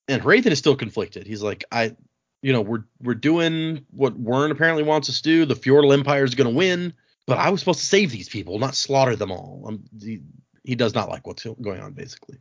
And 0.06 0.22
Hrathen 0.22 0.52
is 0.52 0.58
still 0.58 0.76
conflicted. 0.76 1.26
He's 1.26 1.42
like, 1.42 1.64
I, 1.72 1.96
you 2.42 2.52
know, 2.52 2.60
we're 2.60 2.84
we're 3.00 3.14
doing 3.14 3.84
what 3.90 4.22
Wyrn 4.22 4.50
apparently 4.50 4.84
wants 4.84 5.08
us 5.08 5.16
to 5.16 5.22
do. 5.22 5.44
The 5.44 5.54
Fjordell 5.54 5.94
Empire 5.94 6.24
is 6.24 6.34
going 6.34 6.50
to 6.50 6.56
win, 6.56 6.92
but 7.26 7.38
I 7.38 7.50
was 7.50 7.60
supposed 7.60 7.80
to 7.80 7.86
save 7.86 8.12
these 8.12 8.28
people, 8.28 8.58
not 8.58 8.74
slaughter 8.74 9.16
them 9.16 9.32
all. 9.32 9.64
Um, 9.66 9.84
he, 10.00 10.20
he 10.62 10.74
does 10.74 10.94
not 10.94 11.08
like 11.08 11.26
what's 11.26 11.44
going 11.44 11.80
on, 11.80 11.92
basically. 11.92 12.38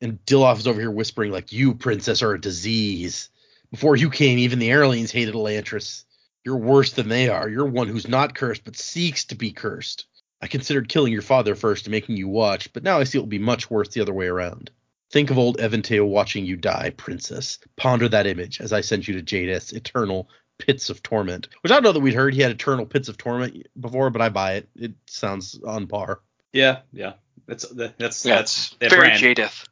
And 0.00 0.18
Dilaf 0.26 0.58
is 0.58 0.66
over 0.66 0.80
here 0.80 0.90
whispering 0.90 1.32
like, 1.32 1.52
"You, 1.52 1.74
princess, 1.74 2.22
are 2.22 2.32
a 2.32 2.40
disease. 2.40 3.30
Before 3.70 3.96
you 3.96 4.10
came, 4.10 4.38
even 4.38 4.58
the 4.58 4.70
Airlines 4.70 5.10
hated 5.10 5.34
Elantris. 5.34 6.04
You're 6.44 6.56
worse 6.56 6.92
than 6.92 7.08
they 7.08 7.28
are. 7.28 7.48
You're 7.48 7.66
one 7.66 7.88
who's 7.88 8.06
not 8.06 8.34
cursed, 8.34 8.64
but 8.64 8.76
seeks 8.76 9.24
to 9.26 9.34
be 9.34 9.50
cursed. 9.50 10.06
I 10.40 10.46
considered 10.46 10.88
killing 10.88 11.12
your 11.12 11.22
father 11.22 11.54
first 11.54 11.86
and 11.86 11.92
making 11.92 12.16
you 12.16 12.28
watch, 12.28 12.72
but 12.72 12.82
now 12.82 12.98
I 12.98 13.04
see 13.04 13.18
it 13.18 13.22
will 13.22 13.26
be 13.26 13.38
much 13.38 13.70
worse 13.70 13.88
the 13.88 14.02
other 14.02 14.12
way 14.12 14.26
around. 14.26 14.70
Think 15.10 15.30
of 15.30 15.38
old 15.38 15.58
Eventeo 15.58 16.06
watching 16.06 16.44
you 16.44 16.56
die, 16.56 16.90
princess. 16.96 17.58
Ponder 17.76 18.08
that 18.08 18.26
image 18.26 18.60
as 18.60 18.72
I 18.72 18.80
send 18.80 19.08
you 19.08 19.14
to 19.14 19.22
Jadis, 19.22 19.72
eternal 19.72 20.28
pits 20.58 20.90
of 20.90 21.02
torment. 21.02 21.48
Which 21.62 21.72
I 21.72 21.76
don't 21.76 21.84
know 21.84 21.92
that 21.92 22.00
we'd 22.00 22.14
heard 22.14 22.34
he 22.34 22.42
had 22.42 22.50
eternal 22.50 22.86
pits 22.86 23.08
of 23.08 23.16
torment 23.16 23.66
before, 23.80 24.10
but 24.10 24.22
I 24.22 24.28
buy 24.28 24.54
it. 24.54 24.68
It 24.76 24.92
sounds 25.06 25.60
on 25.66 25.86
par. 25.86 26.20
Yeah, 26.52 26.80
yeah. 26.92 27.14
That's 27.46 27.68
that's 27.68 28.24
Yeah, 28.24 28.36
that's 28.36 28.74
very 28.80 29.08
brand. 29.08 29.22
Jaddeth. 29.22 29.66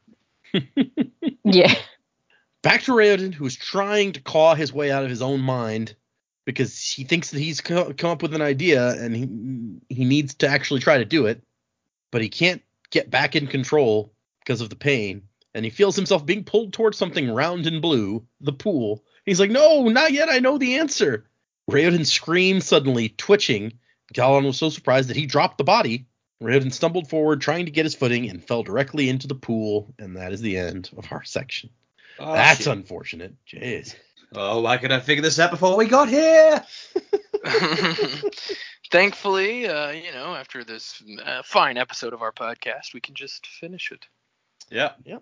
Yeah. 1.43 1.73
Back 2.63 2.81
to 2.83 2.93
Raoden, 2.93 3.33
who's 3.33 3.55
trying 3.55 4.13
to 4.13 4.21
claw 4.21 4.55
his 4.55 4.73
way 4.73 4.91
out 4.91 5.03
of 5.03 5.09
his 5.11 5.21
own 5.21 5.41
mind 5.41 5.95
because 6.45 6.79
he 6.81 7.03
thinks 7.03 7.31
that 7.31 7.39
he's 7.39 7.61
co- 7.61 7.93
come 7.93 8.09
up 8.09 8.21
with 8.23 8.33
an 8.33 8.41
idea 8.41 8.89
and 8.91 9.15
he 9.15 9.95
he 9.95 10.05
needs 10.05 10.33
to 10.35 10.47
actually 10.47 10.79
try 10.79 10.97
to 10.97 11.05
do 11.05 11.27
it, 11.27 11.43
but 12.11 12.21
he 12.21 12.29
can't 12.29 12.61
get 12.89 13.09
back 13.09 13.35
in 13.35 13.47
control 13.47 14.13
because 14.39 14.61
of 14.61 14.69
the 14.69 14.75
pain, 14.75 15.23
and 15.53 15.65
he 15.65 15.71
feels 15.71 15.95
himself 15.95 16.25
being 16.25 16.43
pulled 16.43 16.73
towards 16.73 16.97
something 16.97 17.29
round 17.29 17.67
and 17.67 17.81
blue, 17.81 18.25
the 18.41 18.53
pool. 18.53 19.03
He's 19.25 19.39
like, 19.39 19.51
"No, 19.51 19.87
not 19.89 20.13
yet. 20.13 20.29
I 20.29 20.39
know 20.39 20.57
the 20.57 20.77
answer." 20.77 21.29
Raoden 21.69 22.05
screams 22.05 22.65
suddenly, 22.65 23.09
twitching. 23.09 23.73
Galan 24.13 24.45
was 24.45 24.57
so 24.57 24.69
surprised 24.69 25.09
that 25.09 25.17
he 25.17 25.25
dropped 25.25 25.57
the 25.57 25.63
body. 25.63 26.07
Raoden 26.41 26.73
stumbled 26.73 27.09
forward, 27.09 27.41
trying 27.41 27.65
to 27.65 27.71
get 27.71 27.85
his 27.85 27.95
footing, 27.95 28.29
and 28.29 28.43
fell 28.43 28.63
directly 28.63 29.09
into 29.09 29.27
the 29.27 29.35
pool, 29.35 29.93
and 29.97 30.17
that 30.17 30.33
is 30.33 30.41
the 30.41 30.57
end 30.57 30.89
of 30.97 31.11
our 31.11 31.23
section. 31.23 31.69
Oh, 32.19 32.33
That's 32.33 32.59
shit. 32.59 32.67
unfortunate. 32.67 33.35
Jeez. 33.47 33.95
Oh, 34.33 34.61
why 34.61 34.77
could 34.77 34.91
I 34.91 34.99
figure 34.99 35.21
this 35.21 35.39
out 35.39 35.51
before 35.51 35.77
we 35.77 35.85
got 35.87 36.09
here? 36.09 36.63
Thankfully, 38.91 39.67
uh, 39.67 39.91
you 39.91 40.11
know, 40.11 40.35
after 40.35 40.63
this 40.63 41.01
uh, 41.23 41.41
fine 41.43 41.77
episode 41.77 42.13
of 42.13 42.21
our 42.21 42.31
podcast, 42.31 42.93
we 42.93 43.01
can 43.01 43.15
just 43.15 43.47
finish 43.47 43.91
it. 43.91 44.05
Yeah. 44.69 44.91
Yeah. 45.05 45.19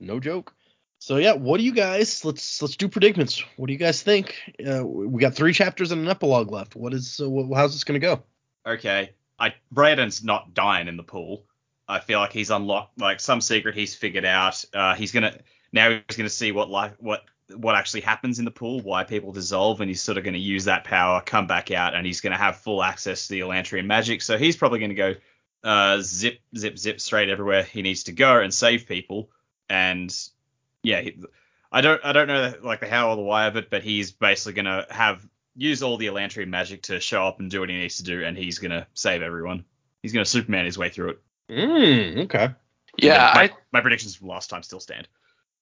No 0.00 0.20
joke. 0.20 0.54
So 0.98 1.16
yeah, 1.16 1.32
what 1.32 1.58
do 1.58 1.64
you 1.64 1.72
guys? 1.72 2.24
Let's 2.24 2.62
let's 2.62 2.76
do 2.76 2.88
predicaments. 2.88 3.42
What 3.56 3.66
do 3.66 3.72
you 3.72 3.78
guys 3.78 4.02
think? 4.02 4.36
Uh, 4.66 4.84
we 4.84 5.20
got 5.20 5.34
three 5.34 5.52
chapters 5.52 5.92
and 5.92 6.02
an 6.02 6.08
epilogue 6.08 6.50
left. 6.50 6.74
What 6.74 6.94
is? 6.94 7.20
Uh, 7.20 7.28
how's 7.54 7.72
this 7.72 7.84
gonna 7.84 7.98
go? 7.98 8.22
Okay. 8.66 9.10
I 9.38 9.54
Braden's 9.72 10.24
not 10.24 10.54
dying 10.54 10.88
in 10.88 10.96
the 10.96 11.02
pool. 11.02 11.44
I 11.88 12.00
feel 12.00 12.18
like 12.18 12.32
he's 12.32 12.50
unlocked 12.50 12.98
like 12.98 13.20
some 13.20 13.40
secret 13.40 13.74
he's 13.74 13.94
figured 13.94 14.24
out. 14.24 14.64
Uh, 14.74 14.94
he's 14.94 15.12
gonna 15.12 15.38
now 15.72 15.90
he's 15.90 16.16
gonna 16.16 16.28
see 16.28 16.52
what 16.52 16.70
life 16.70 16.94
what 16.98 17.22
what 17.54 17.76
actually 17.76 18.00
happens 18.00 18.38
in 18.38 18.44
the 18.44 18.50
pool, 18.50 18.80
why 18.80 19.04
people 19.04 19.32
dissolve, 19.32 19.80
and 19.80 19.88
he's 19.88 20.02
sort 20.02 20.18
of 20.18 20.24
gonna 20.24 20.38
use 20.38 20.64
that 20.64 20.84
power, 20.84 21.20
come 21.20 21.46
back 21.46 21.70
out, 21.70 21.94
and 21.94 22.06
he's 22.06 22.20
gonna 22.20 22.36
have 22.36 22.56
full 22.56 22.82
access 22.82 23.26
to 23.26 23.34
the 23.34 23.40
Elantrian 23.40 23.86
magic. 23.86 24.22
So 24.22 24.36
he's 24.36 24.56
probably 24.56 24.80
gonna 24.80 24.94
go 24.94 25.14
uh, 25.62 26.00
zip 26.00 26.40
zip 26.56 26.78
zip 26.78 27.00
straight 27.00 27.28
everywhere 27.28 27.62
he 27.62 27.82
needs 27.82 28.04
to 28.04 28.12
go 28.12 28.40
and 28.40 28.52
save 28.52 28.86
people. 28.86 29.30
And 29.68 30.14
yeah, 30.82 31.00
he, 31.00 31.18
I 31.70 31.80
don't 31.82 32.04
I 32.04 32.12
don't 32.12 32.28
know 32.28 32.54
like 32.62 32.80
the 32.80 32.88
how 32.88 33.10
or 33.10 33.16
the 33.16 33.22
why 33.22 33.46
of 33.46 33.56
it, 33.56 33.70
but 33.70 33.82
he's 33.82 34.10
basically 34.10 34.54
gonna 34.54 34.86
have 34.90 35.26
use 35.56 35.82
all 35.82 35.96
the 35.96 36.06
Elantrian 36.06 36.48
magic 36.48 36.82
to 36.82 37.00
show 37.00 37.26
up 37.26 37.40
and 37.40 37.50
do 37.50 37.60
what 37.60 37.70
he 37.70 37.76
needs 37.76 37.96
to 37.96 38.04
do, 38.04 38.24
and 38.24 38.36
he's 38.36 38.58
gonna 38.58 38.86
save 38.94 39.22
everyone. 39.22 39.64
He's 40.02 40.12
gonna 40.12 40.24
Superman 40.24 40.66
his 40.66 40.78
way 40.78 40.90
through 40.90 41.10
it. 41.10 41.22
Mm, 41.50 42.24
okay. 42.24 42.50
Yeah, 42.98 43.32
my, 43.34 43.42
I 43.42 43.50
my 43.72 43.80
predictions 43.80 44.16
from 44.16 44.28
last 44.28 44.50
time 44.50 44.62
still 44.62 44.80
stand. 44.80 45.08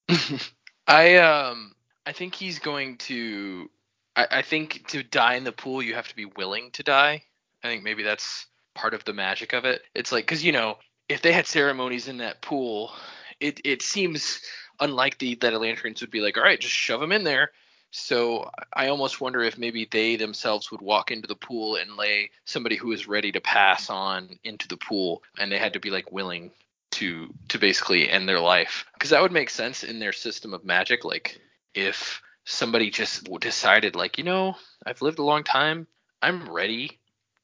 I 0.87 1.17
um 1.17 1.73
I 2.05 2.11
think 2.11 2.35
he's 2.35 2.59
going 2.59 2.97
to 2.99 3.69
I, 4.15 4.27
I 4.31 4.41
think 4.41 4.87
to 4.89 5.03
die 5.03 5.35
in 5.35 5.43
the 5.43 5.51
pool 5.51 5.81
you 5.81 5.95
have 5.95 6.07
to 6.09 6.15
be 6.15 6.25
willing 6.25 6.71
to 6.71 6.83
die. 6.83 7.23
I 7.63 7.67
think 7.67 7.83
maybe 7.83 8.03
that's 8.03 8.45
part 8.73 8.93
of 8.93 9.03
the 9.05 9.13
magic 9.13 9.53
of 9.53 9.65
it. 9.65 9.81
It's 9.93 10.11
like 10.11 10.27
cuz 10.27 10.43
you 10.43 10.51
know, 10.51 10.77
if 11.09 11.21
they 11.21 11.33
had 11.33 11.47
ceremonies 11.47 12.07
in 12.07 12.17
that 12.17 12.41
pool, 12.41 12.93
it 13.39 13.61
it 13.63 13.81
seems 13.81 14.41
unlikely 14.79 15.35
that 15.35 15.53
Elantrians 15.53 16.01
would 16.01 16.11
be 16.11 16.21
like, 16.21 16.37
"All 16.37 16.43
right, 16.43 16.59
just 16.59 16.73
shove 16.73 17.01
him 17.01 17.11
in 17.11 17.23
there." 17.23 17.51
So 17.97 18.51
I 18.73 18.89
almost 18.89 19.21
wonder 19.21 19.41
if 19.41 19.57
maybe 19.57 19.87
they 19.89 20.17
themselves 20.17 20.69
would 20.69 20.81
walk 20.81 21.11
into 21.11 21.29
the 21.29 21.35
pool 21.35 21.77
and 21.77 21.95
lay 21.95 22.29
somebody 22.43 22.75
who 22.75 22.91
is 22.91 23.07
ready 23.07 23.31
to 23.31 23.39
pass 23.39 23.89
on 23.89 24.37
into 24.43 24.67
the 24.67 24.75
pool, 24.75 25.23
and 25.39 25.49
they 25.49 25.57
had 25.57 25.73
to 25.73 25.79
be 25.79 25.89
like 25.89 26.11
willing 26.11 26.51
to 26.91 27.33
to 27.47 27.57
basically 27.57 28.09
end 28.09 28.27
their 28.27 28.41
life. 28.41 28.85
Because 28.93 29.11
that 29.11 29.21
would 29.21 29.31
make 29.31 29.49
sense 29.49 29.85
in 29.85 29.99
their 29.99 30.11
system 30.11 30.53
of 30.53 30.65
magic 30.65 31.05
like 31.05 31.39
if 31.73 32.21
somebody 32.43 32.89
just 32.91 33.29
decided 33.39 33.95
like 33.95 34.17
you 34.17 34.25
know 34.25 34.55
i've 34.85 35.01
lived 35.01 35.19
a 35.19 35.23
long 35.23 35.45
time. 35.45 35.87
I'm 36.21 36.51
ready 36.51 36.99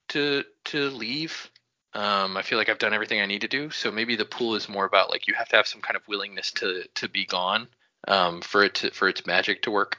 to 0.10 0.44
to 0.66 0.90
leave. 0.90 1.50
Um 1.94 2.36
i 2.36 2.42
feel 2.42 2.58
like 2.58 2.68
i've 2.68 2.78
done 2.78 2.94
everything 2.94 3.22
i 3.22 3.26
need 3.26 3.42
to 3.42 3.48
do. 3.48 3.70
So 3.70 3.90
maybe 3.90 4.18
the 4.18 4.26
pool 4.26 4.56
is 4.56 4.68
more 4.68 4.86
about 4.86 5.10
like 5.10 5.28
you 5.28 5.34
have 5.34 5.48
to 5.50 5.56
have 5.56 5.68
some 5.68 5.82
kind 5.82 5.96
of 5.96 6.06
willingness 6.10 6.52
to 6.60 6.84
to 6.96 7.08
be 7.08 7.26
gone 7.26 7.70
um 8.10 8.42
for 8.42 8.64
it 8.66 8.76
to 8.76 8.92
for 8.92 9.08
its 9.08 9.26
magic 9.26 9.62
to 9.62 9.72
work 9.72 9.98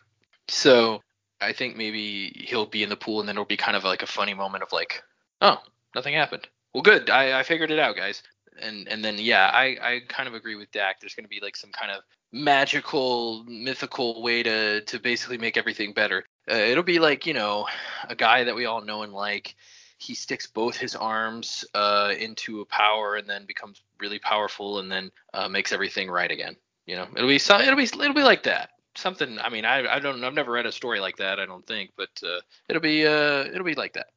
so 0.48 1.00
i 1.40 1.52
think 1.52 1.76
maybe 1.76 2.44
he'll 2.46 2.66
be 2.66 2.82
in 2.82 2.88
the 2.88 2.96
pool 2.96 3.20
and 3.20 3.28
then 3.28 3.36
it'll 3.36 3.44
be 3.44 3.56
kind 3.56 3.76
of 3.76 3.84
like 3.84 4.02
a 4.02 4.06
funny 4.06 4.34
moment 4.34 4.62
of 4.62 4.72
like 4.72 5.02
oh 5.40 5.58
nothing 5.94 6.14
happened 6.14 6.46
well 6.72 6.82
good 6.82 7.10
i 7.10 7.38
i 7.38 7.42
figured 7.42 7.70
it 7.70 7.78
out 7.78 7.96
guys 7.96 8.22
and 8.60 8.88
and 8.88 9.04
then 9.04 9.18
yeah, 9.18 9.50
I 9.52 9.76
I 9.80 10.00
kind 10.08 10.28
of 10.28 10.34
agree 10.34 10.56
with 10.56 10.70
Dak. 10.72 11.00
There's 11.00 11.14
going 11.14 11.24
to 11.24 11.28
be 11.30 11.40
like 11.40 11.56
some 11.56 11.70
kind 11.70 11.90
of 11.90 12.02
magical, 12.32 13.44
mythical 13.44 14.22
way 14.22 14.42
to 14.42 14.82
to 14.82 14.98
basically 14.98 15.38
make 15.38 15.56
everything 15.56 15.92
better. 15.92 16.24
Uh, 16.50 16.56
it'll 16.56 16.82
be 16.82 16.98
like 16.98 17.26
you 17.26 17.34
know 17.34 17.66
a 18.08 18.14
guy 18.14 18.44
that 18.44 18.54
we 18.54 18.66
all 18.66 18.82
know 18.82 19.02
and 19.02 19.12
like. 19.12 19.54
He 19.98 20.16
sticks 20.16 20.48
both 20.48 20.76
his 20.76 20.96
arms 20.96 21.64
uh, 21.74 22.12
into 22.18 22.60
a 22.60 22.64
power 22.64 23.14
and 23.14 23.30
then 23.30 23.46
becomes 23.46 23.80
really 24.00 24.18
powerful 24.18 24.80
and 24.80 24.90
then 24.90 25.12
uh, 25.32 25.48
makes 25.48 25.70
everything 25.70 26.10
right 26.10 26.28
again. 26.28 26.56
You 26.86 26.96
know, 26.96 27.06
it'll 27.14 27.28
be 27.28 27.38
so, 27.38 27.60
it'll 27.60 27.76
be 27.76 27.84
it'll 27.84 28.12
be 28.12 28.24
like 28.24 28.42
that. 28.42 28.70
Something. 28.94 29.38
I 29.38 29.48
mean, 29.48 29.64
I 29.64 29.86
I 29.86 29.98
don't 29.98 30.22
I've 30.22 30.34
never 30.34 30.52
read 30.52 30.66
a 30.66 30.72
story 30.72 31.00
like 31.00 31.16
that. 31.16 31.40
I 31.40 31.46
don't 31.46 31.66
think, 31.66 31.90
but 31.96 32.10
uh, 32.22 32.40
it'll 32.68 32.82
be 32.82 33.06
uh 33.06 33.44
it'll 33.44 33.64
be 33.64 33.74
like 33.74 33.94
that. 33.94 34.08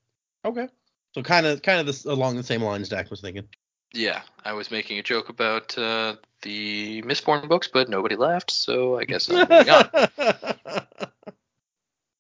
Okay. 0.44 0.68
So 1.14 1.24
kind 1.24 1.46
of 1.46 1.62
kind 1.62 1.80
of 1.80 1.86
this 1.86 2.06
along 2.06 2.36
the 2.36 2.44
same 2.44 2.62
lines 2.62 2.90
Dak 2.90 3.10
was 3.10 3.22
thinking. 3.22 3.48
Yeah, 3.94 4.22
I 4.44 4.54
was 4.54 4.72
making 4.72 5.00
a 5.00 5.04
joke 5.04 5.30
about 5.30 5.78
uh, 5.78 6.16
the 6.42 7.02
Mistborn 7.04 7.48
books, 7.48 7.70
but 7.72 7.88
nobody 7.88 8.18
laughed, 8.18 8.52
so 8.52 9.00
I 9.00 9.06
guess 9.06 9.30
I'm 9.30 9.48
moving 9.48 9.70
on. 9.70 9.90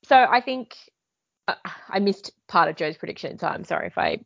So 0.07 0.15
I 0.15 0.41
think 0.41 0.75
uh, 1.47 1.55
I 1.89 1.99
missed 1.99 2.31
part 2.47 2.69
of 2.69 2.75
Joe's 2.75 2.97
prediction, 2.97 3.39
so 3.39 3.47
I'm 3.47 3.63
sorry 3.63 3.87
if 3.87 3.97
I 3.97 4.19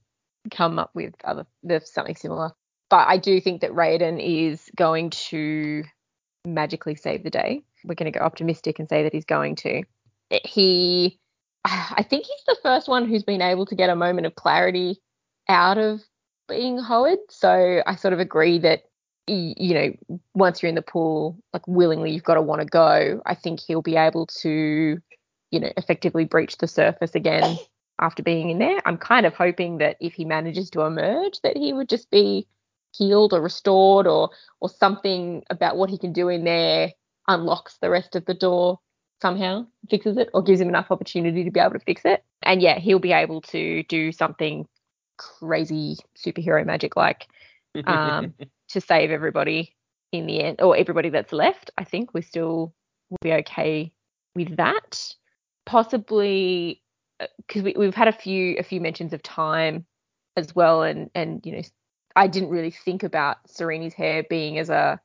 come 0.51 0.79
up 0.79 0.91
with 0.93 1.13
other 1.23 1.45
with 1.63 1.87
something 1.87 2.15
similar. 2.15 2.51
But 2.89 3.07
I 3.07 3.17
do 3.17 3.39
think 3.39 3.61
that 3.61 3.71
Raoden 3.71 4.19
is 4.19 4.69
going 4.75 5.11
to 5.11 5.83
magically 6.45 6.95
save 6.95 7.23
the 7.23 7.29
day. 7.29 7.63
We're 7.83 7.95
going 7.95 8.11
to 8.11 8.17
go 8.17 8.23
optimistic 8.23 8.79
and 8.79 8.89
say 8.89 9.03
that 9.03 9.13
he's 9.13 9.25
going 9.25 9.55
to. 9.57 9.83
He, 10.43 11.19
I 11.65 12.05
think 12.09 12.25
he's 12.25 12.43
the 12.45 12.57
first 12.61 12.87
one 12.87 13.07
who's 13.07 13.23
been 13.23 13.41
able 13.41 13.65
to 13.65 13.75
get 13.75 13.89
a 13.89 13.95
moment 13.95 14.27
of 14.27 14.35
clarity 14.35 15.01
out 15.47 15.77
of 15.77 16.01
being 16.47 16.77
Hoed. 16.77 17.19
So 17.29 17.81
I 17.85 17.95
sort 17.95 18.13
of 18.13 18.19
agree 18.19 18.59
that 18.59 18.83
you 19.27 19.73
know 19.75 20.19
once 20.33 20.61
you're 20.61 20.69
in 20.69 20.75
the 20.75 20.81
pool, 20.81 21.37
like 21.53 21.67
willingly, 21.67 22.11
you've 22.11 22.23
got 22.23 22.35
to 22.35 22.41
want 22.41 22.61
to 22.61 22.65
go. 22.65 23.21
I 23.25 23.35
think 23.35 23.59
he'll 23.59 23.81
be 23.81 23.95
able 23.95 24.25
to, 24.41 24.97
you 25.51 25.59
know, 25.59 25.71
effectively 25.77 26.25
breach 26.25 26.57
the 26.57 26.67
surface 26.67 27.15
again 27.15 27.57
after 28.01 28.23
being 28.23 28.49
in 28.49 28.59
there. 28.59 28.79
I'm 28.85 28.97
kind 28.97 29.25
of 29.25 29.35
hoping 29.35 29.77
that 29.77 29.97
if 29.99 30.13
he 30.13 30.25
manages 30.25 30.69
to 30.71 30.81
emerge, 30.81 31.39
that 31.41 31.57
he 31.57 31.73
would 31.73 31.89
just 31.89 32.09
be 32.09 32.47
healed 32.91 33.33
or 33.33 33.41
restored 33.41 34.07
or 34.07 34.31
or 34.61 34.69
something 34.69 35.43
about 35.49 35.77
what 35.77 35.89
he 35.89 35.97
can 35.97 36.11
do 36.11 36.29
in 36.29 36.43
there 36.43 36.91
unlocks 37.29 37.77
the 37.81 37.89
rest 37.89 38.17
of 38.17 38.25
the 38.25 38.33
door 38.33 38.79
somehow 39.21 39.65
fixes 39.89 40.17
it 40.17 40.29
or 40.33 40.41
gives 40.41 40.59
him 40.59 40.67
enough 40.67 40.91
opportunity 40.91 41.43
to 41.43 41.51
be 41.51 41.59
able 41.59 41.73
to 41.73 41.79
fix 41.79 42.03
it. 42.03 42.23
And 42.43 42.61
yeah 42.61 42.79
he'll 42.79 42.99
be 42.99 43.13
able 43.13 43.41
to 43.41 43.83
do 43.83 44.11
something 44.11 44.67
crazy 45.17 45.97
superhero 46.17 46.65
magic 46.65 46.95
like 46.95 47.27
um, 47.85 48.33
to 48.69 48.81
save 48.81 49.11
everybody 49.11 49.75
in 50.11 50.25
the 50.25 50.41
end 50.41 50.61
or 50.61 50.75
everybody 50.75 51.09
that's 51.09 51.31
left. 51.31 51.71
I 51.77 51.83
think 51.85 52.13
we 52.13 52.21
still 52.21 52.73
will 53.09 53.17
be 53.21 53.33
okay 53.33 53.93
with 54.35 54.57
that. 54.57 55.13
Possibly 55.65 56.81
because 57.37 57.63
we, 57.63 57.73
we've 57.77 57.95
had 57.95 58.07
a 58.07 58.13
few 58.13 58.55
a 58.57 58.63
few 58.63 58.79
mentions 58.81 59.13
of 59.13 59.21
time 59.21 59.85
as 60.35 60.55
well 60.55 60.83
and 60.83 61.09
and 61.13 61.45
you 61.45 61.51
know 61.51 61.61
i 62.15 62.27
didn't 62.27 62.49
really 62.49 62.71
think 62.71 63.03
about 63.03 63.37
Sarene's 63.47 63.93
hair 63.93 64.23
being 64.29 64.57
as 64.57 64.69
a 64.69 64.99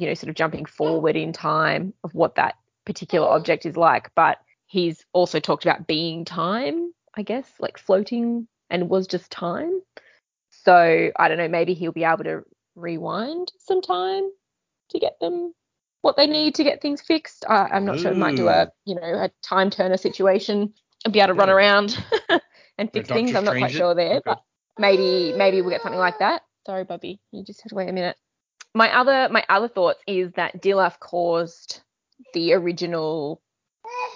you 0.00 0.06
know 0.06 0.14
sort 0.14 0.28
of 0.30 0.34
jumping 0.34 0.64
forward 0.64 1.16
in 1.16 1.32
time 1.32 1.92
of 2.04 2.14
what 2.14 2.34
that 2.36 2.54
particular 2.84 3.28
object 3.28 3.66
is 3.66 3.76
like 3.76 4.10
but 4.14 4.38
he's 4.66 5.04
also 5.12 5.38
talked 5.38 5.64
about 5.64 5.86
being 5.86 6.24
time 6.24 6.92
i 7.16 7.22
guess 7.22 7.46
like 7.58 7.78
floating 7.78 8.46
and 8.70 8.88
was 8.88 9.06
just 9.08 9.30
time. 9.32 9.80
So 10.50 11.10
i 11.16 11.28
don't 11.28 11.38
know 11.38 11.48
maybe 11.48 11.74
he'll 11.74 11.92
be 11.92 12.04
able 12.04 12.24
to 12.24 12.42
rewind 12.76 13.52
some 13.58 13.82
time 13.82 14.30
to 14.90 14.98
get 14.98 15.18
them 15.20 15.52
what 16.02 16.16
they 16.16 16.26
need 16.26 16.54
to 16.54 16.64
get 16.64 16.80
things 16.80 17.00
fixed. 17.02 17.44
Uh, 17.48 17.68
i'm 17.70 17.84
not 17.84 17.98
sure 17.98 18.12
we 18.12 18.18
might 18.18 18.36
do 18.36 18.48
a 18.48 18.70
you 18.84 18.94
know 18.94 19.02
a 19.02 19.30
time 19.42 19.70
turner 19.70 19.96
situation 19.96 20.72
and 21.04 21.12
be 21.12 21.20
able 21.20 21.34
to 21.34 21.34
run 21.34 21.50
around 21.50 22.02
and 22.78 22.92
fix 22.92 23.08
things. 23.08 23.34
i'm 23.34 23.44
not 23.44 23.56
quite 23.56 23.70
it? 23.70 23.76
sure 23.76 23.94
there 23.94 24.16
Okay. 24.16 24.22
but 24.26 24.42
maybe 24.78 25.32
maybe 25.36 25.60
we'll 25.60 25.70
get 25.70 25.82
something 25.82 25.98
like 26.00 26.18
that. 26.20 26.42
Sorry 26.66 26.84
bubby 26.84 27.20
you 27.32 27.44
just 27.44 27.62
have 27.62 27.70
to 27.70 27.74
wait 27.74 27.88
a 27.88 27.92
minute 27.92 28.16
my 28.74 28.96
other 28.96 29.28
my 29.30 29.44
other 29.48 29.68
thoughts 29.68 30.00
is 30.06 30.32
that 30.32 30.62
Dilaf 30.62 30.98
caused 31.00 31.80
the 32.34 32.52
original 32.52 33.42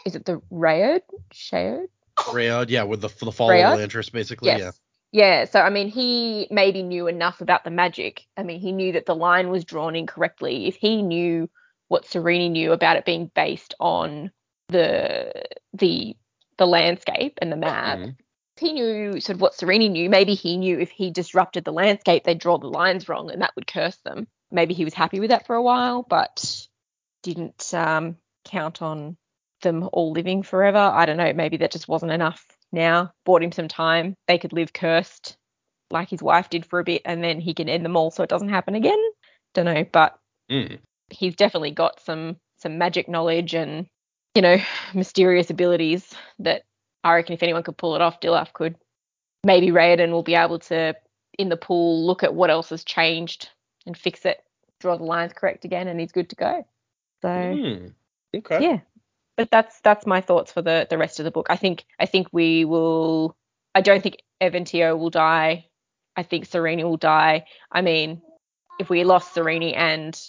is 0.07 0.15
it 0.15 0.25
the 0.25 0.41
Reod? 0.51 1.03
Shaod? 1.33 1.89
Reod, 2.33 2.71
yeah, 2.71 2.85
with 2.85 3.01
the 3.01 3.09
the 3.09 3.27
of 3.29 3.37
Elantris, 3.37 4.13
basically. 4.13 4.49
Yes. 4.49 4.79
Yeah, 5.13 5.45
so 5.45 5.61
I 5.61 5.71
mean 5.71 5.89
he 5.89 6.49
maybe 6.51 6.83
knew 6.83 7.07
enough 7.07 7.41
about 7.41 7.65
the 7.65 7.71
magic. 7.71 8.27
I 8.37 8.43
mean 8.43 8.61
he 8.61 8.73
knew 8.73 8.93
that 8.93 9.07
the 9.07 9.15
line 9.15 9.51
was 9.51 9.65
drawn 9.65 9.97
incorrectly. 9.97 10.67
If 10.67 10.77
he 10.77 11.03
knew 11.03 11.49
what 11.89 12.05
Sarene 12.05 12.51
knew 12.51 12.73
about 12.73 12.97
it 12.97 13.05
being 13.05 13.31
based 13.35 13.75
on 13.81 14.31
the 14.69 15.33
the 15.73 16.17
the 16.59 16.67
landscape 16.67 17.39
and 17.43 17.51
the 17.51 17.57
Yeah. 17.57 17.61
map, 17.61 17.99
Mhm. 17.99 18.17
he 18.59 18.73
knew 18.73 19.21
sort 19.21 19.35
of 19.37 19.41
what 19.41 19.53
Sarene 19.55 19.91
knew, 19.91 20.09
maybe 20.09 20.35
he 20.35 20.57
knew 20.57 20.79
if 20.79 20.91
he 20.91 21.11
disrupted 21.11 21.65
the 21.65 21.73
landscape, 21.73 22.25
they'd 22.25 22.39
draw 22.39 22.59
the 22.59 22.69
lines 22.69 23.09
wrong 23.09 23.31
and 23.31 23.43
that 23.43 23.55
would 23.57 23.67
curse 23.67 23.97
them. 23.99 24.27
Maybe 24.51 24.75
he 24.75 24.85
was 24.85 24.95
happy 24.95 25.21
with 25.21 25.31
that 25.31 25.47
for 25.47 25.57
a 25.57 25.63
while, 25.63 26.03
but 26.03 26.67
didn't 27.23 27.73
um, 27.75 28.17
count 28.45 28.83
on 28.83 29.17
them 29.63 29.89
all 29.93 30.13
living 30.13 30.43
forever. 30.43 30.79
I 30.79 31.07
don't 31.07 31.17
know. 31.17 31.33
Maybe 31.33 31.57
that 31.59 31.73
just 31.73 31.89
wasn't 31.89 32.13
enough 32.13 32.45
now. 32.73 33.13
Bought 33.25 33.43
him 33.43 33.53
some 33.53 33.69
time. 33.69 34.15
They 34.29 34.39
could 34.39 34.53
live 34.53 34.73
cursed 34.73 35.37
like 35.91 36.09
his 36.09 36.23
wife 36.23 36.51
did 36.51 36.67
for 36.67 36.79
a 36.81 36.85
bit 36.85 37.03
and 37.05 37.23
then 37.23 37.41
he 37.41 37.55
can 37.55 37.69
end 37.69 37.85
them 37.85 37.97
all 37.97 38.11
so 38.11 38.23
it 38.23 38.29
doesn't 38.29 38.49
happen 38.49 38.75
again. 38.75 39.03
Don't 39.55 39.67
know, 39.67 39.85
but 39.91 40.19
Mm. 40.51 40.79
he's 41.09 41.37
definitely 41.37 41.71
got 41.71 42.01
some 42.01 42.37
some 42.59 42.77
magic 42.77 43.09
knowledge 43.09 43.55
and 43.55 43.87
you 44.35 44.43
know 44.43 44.59
mysterious 44.95 45.49
abilities 45.49 46.13
that 46.41 46.65
I 47.03 47.15
reckon 47.15 47.33
if 47.33 47.43
anyone 47.43 47.63
could 47.63 47.79
pull 47.79 47.95
it 47.95 48.03
off, 48.03 48.21
Dilaf 48.21 48.53
could. 48.53 48.77
Maybe 49.43 49.69
Raoden 49.69 50.11
will 50.11 50.23
be 50.23 50.35
able 50.35 50.59
to 50.59 50.95
in 51.39 51.49
the 51.49 51.57
pool 51.57 52.07
look 52.07 52.23
at 52.23 52.35
what 52.35 52.51
else 52.51 52.69
has 52.71 52.85
changed 52.85 53.49
and 53.87 53.97
fix 53.97 54.25
it, 54.25 54.43
draw 54.81 54.97
the 54.97 55.05
lines 55.05 55.33
correct 55.35 55.65
again, 55.65 55.89
and 55.89 55.99
he's 56.01 56.13
good 56.13 56.31
to 56.31 56.37
go. 56.37 56.67
So 57.23 57.29
Mm. 57.29 57.93
Okay. 58.37 58.63
yeah, 58.63 58.79
but 59.37 59.51
that's 59.51 59.81
that's 59.81 60.07
my 60.07 60.21
thoughts 60.21 60.53
for 60.53 60.63
the 60.63 60.87
the 60.89 60.99
rest 60.99 61.21
of 61.21 61.25
the 61.25 61.31
book. 61.31 61.47
I 61.51 61.57
think 61.57 61.85
I 61.99 62.07
think 62.07 62.29
we 62.33 62.65
will. 62.65 63.37
I 63.75 63.81
don't 63.81 64.03
think 64.03 64.19
Eventeo 64.41 64.99
will 64.99 65.11
die. 65.11 65.67
I 66.17 66.23
think 66.23 66.47
Sarene 66.49 66.83
will 66.85 66.97
die. 66.97 67.47
I 67.73 67.81
mean, 67.83 68.23
if 68.79 68.89
we 68.89 69.05
lost 69.05 69.35
Sarene 69.35 69.77
and 69.77 70.21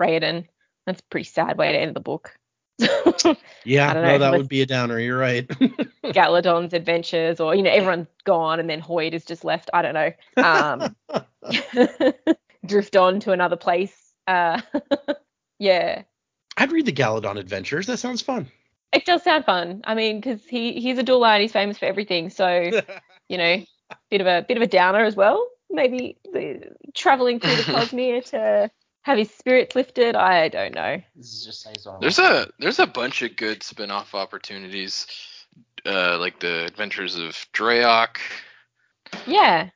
Raoden, 0.00 0.46
that's 0.86 1.00
a 1.00 1.04
pretty 1.04 1.24
sad 1.24 1.56
way 1.56 1.72
to 1.72 1.78
end 1.78 1.94
the 1.96 2.00
book. 2.00 2.36
Yeah, 3.64 3.90
I 3.90 3.94
don't 3.94 4.02
no, 4.02 4.08
know, 4.08 4.18
that 4.18 4.32
would 4.32 4.48
be 4.48 4.62
a 4.62 4.66
downer. 4.66 4.98
You're 4.98 5.18
right. 5.18 5.46
Galladon's 6.04 6.72
adventures, 6.72 7.38
or 7.38 7.54
you 7.54 7.62
know, 7.62 7.70
everyone's 7.70 8.08
gone 8.24 8.58
and 8.58 8.68
then 8.68 8.82
Hoid 8.82 9.12
is 9.12 9.24
just 9.24 9.44
left. 9.44 9.70
I 9.72 9.82
don't 9.82 9.94
know. 9.94 10.12
Um, 10.42 10.96
drift 12.64 12.96
on 12.96 13.20
to 13.20 13.32
another 13.32 13.56
place. 13.56 13.94
Uh, 14.26 14.60
yeah, 15.58 16.02
I 16.56 16.62
I'd 16.62 16.72
read 16.72 16.86
the 16.86 16.92
Galladon 16.92 17.38
Adventures. 17.38 17.86
That 17.86 17.98
sounds 17.98 18.22
fun. 18.22 18.48
It 18.92 19.06
does 19.06 19.22
sound 19.22 19.46
fun. 19.46 19.82
I 19.84 19.94
mean, 19.94 20.20
because 20.20 20.44
he 20.44 20.80
he's 20.80 20.98
a 20.98 21.02
Dula 21.02 21.34
and 21.34 21.42
he's 21.42 21.52
famous 21.52 21.78
for 21.78 21.86
everything. 21.86 22.30
So 22.30 22.70
you 23.28 23.38
know, 23.38 23.64
bit 24.10 24.20
of 24.20 24.26
a 24.26 24.44
bit 24.46 24.56
of 24.56 24.62
a 24.62 24.66
downer 24.66 25.04
as 25.04 25.16
well. 25.16 25.48
Maybe 25.70 26.18
the, 26.24 26.74
traveling 26.94 27.40
through 27.40 27.56
the 27.56 27.62
Cosmere 27.72 28.24
to 28.26 28.70
have 29.02 29.18
his 29.18 29.30
spirits 29.30 29.74
lifted. 29.74 30.14
I 30.14 30.48
don't 30.48 30.74
know. 30.74 31.00
This 31.16 31.32
is 31.32 31.44
just 31.44 31.62
Saison. 31.62 31.98
There's 32.00 32.18
a 32.18 32.48
there's 32.58 32.78
a 32.78 32.86
bunch 32.86 33.22
of 33.22 33.36
good 33.36 33.62
spin-off 33.62 34.14
opportunities, 34.14 35.06
uh, 35.86 36.18
like 36.18 36.40
the 36.40 36.66
Adventures 36.66 37.16
of 37.16 37.30
Dreok, 37.54 38.18
Yeah, 39.26 39.70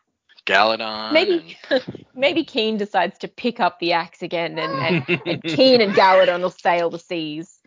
Galladon. 0.47 1.13
maybe 1.13 1.59
maybe 2.15 2.45
Kiin 2.45 2.79
decides 2.79 3.19
to 3.19 3.29
pick 3.29 3.61
up 3.61 3.79
the 3.79 3.93
axe 3.93 4.23
again, 4.23 4.59
and, 4.59 4.73
and, 4.73 5.21
and 5.27 5.43
Kiin 5.43 5.83
and 5.83 5.93
Galladon 5.93 6.41
will 6.41 6.51
sail 6.51 6.89
the 6.89 6.99
seas. 6.99 7.59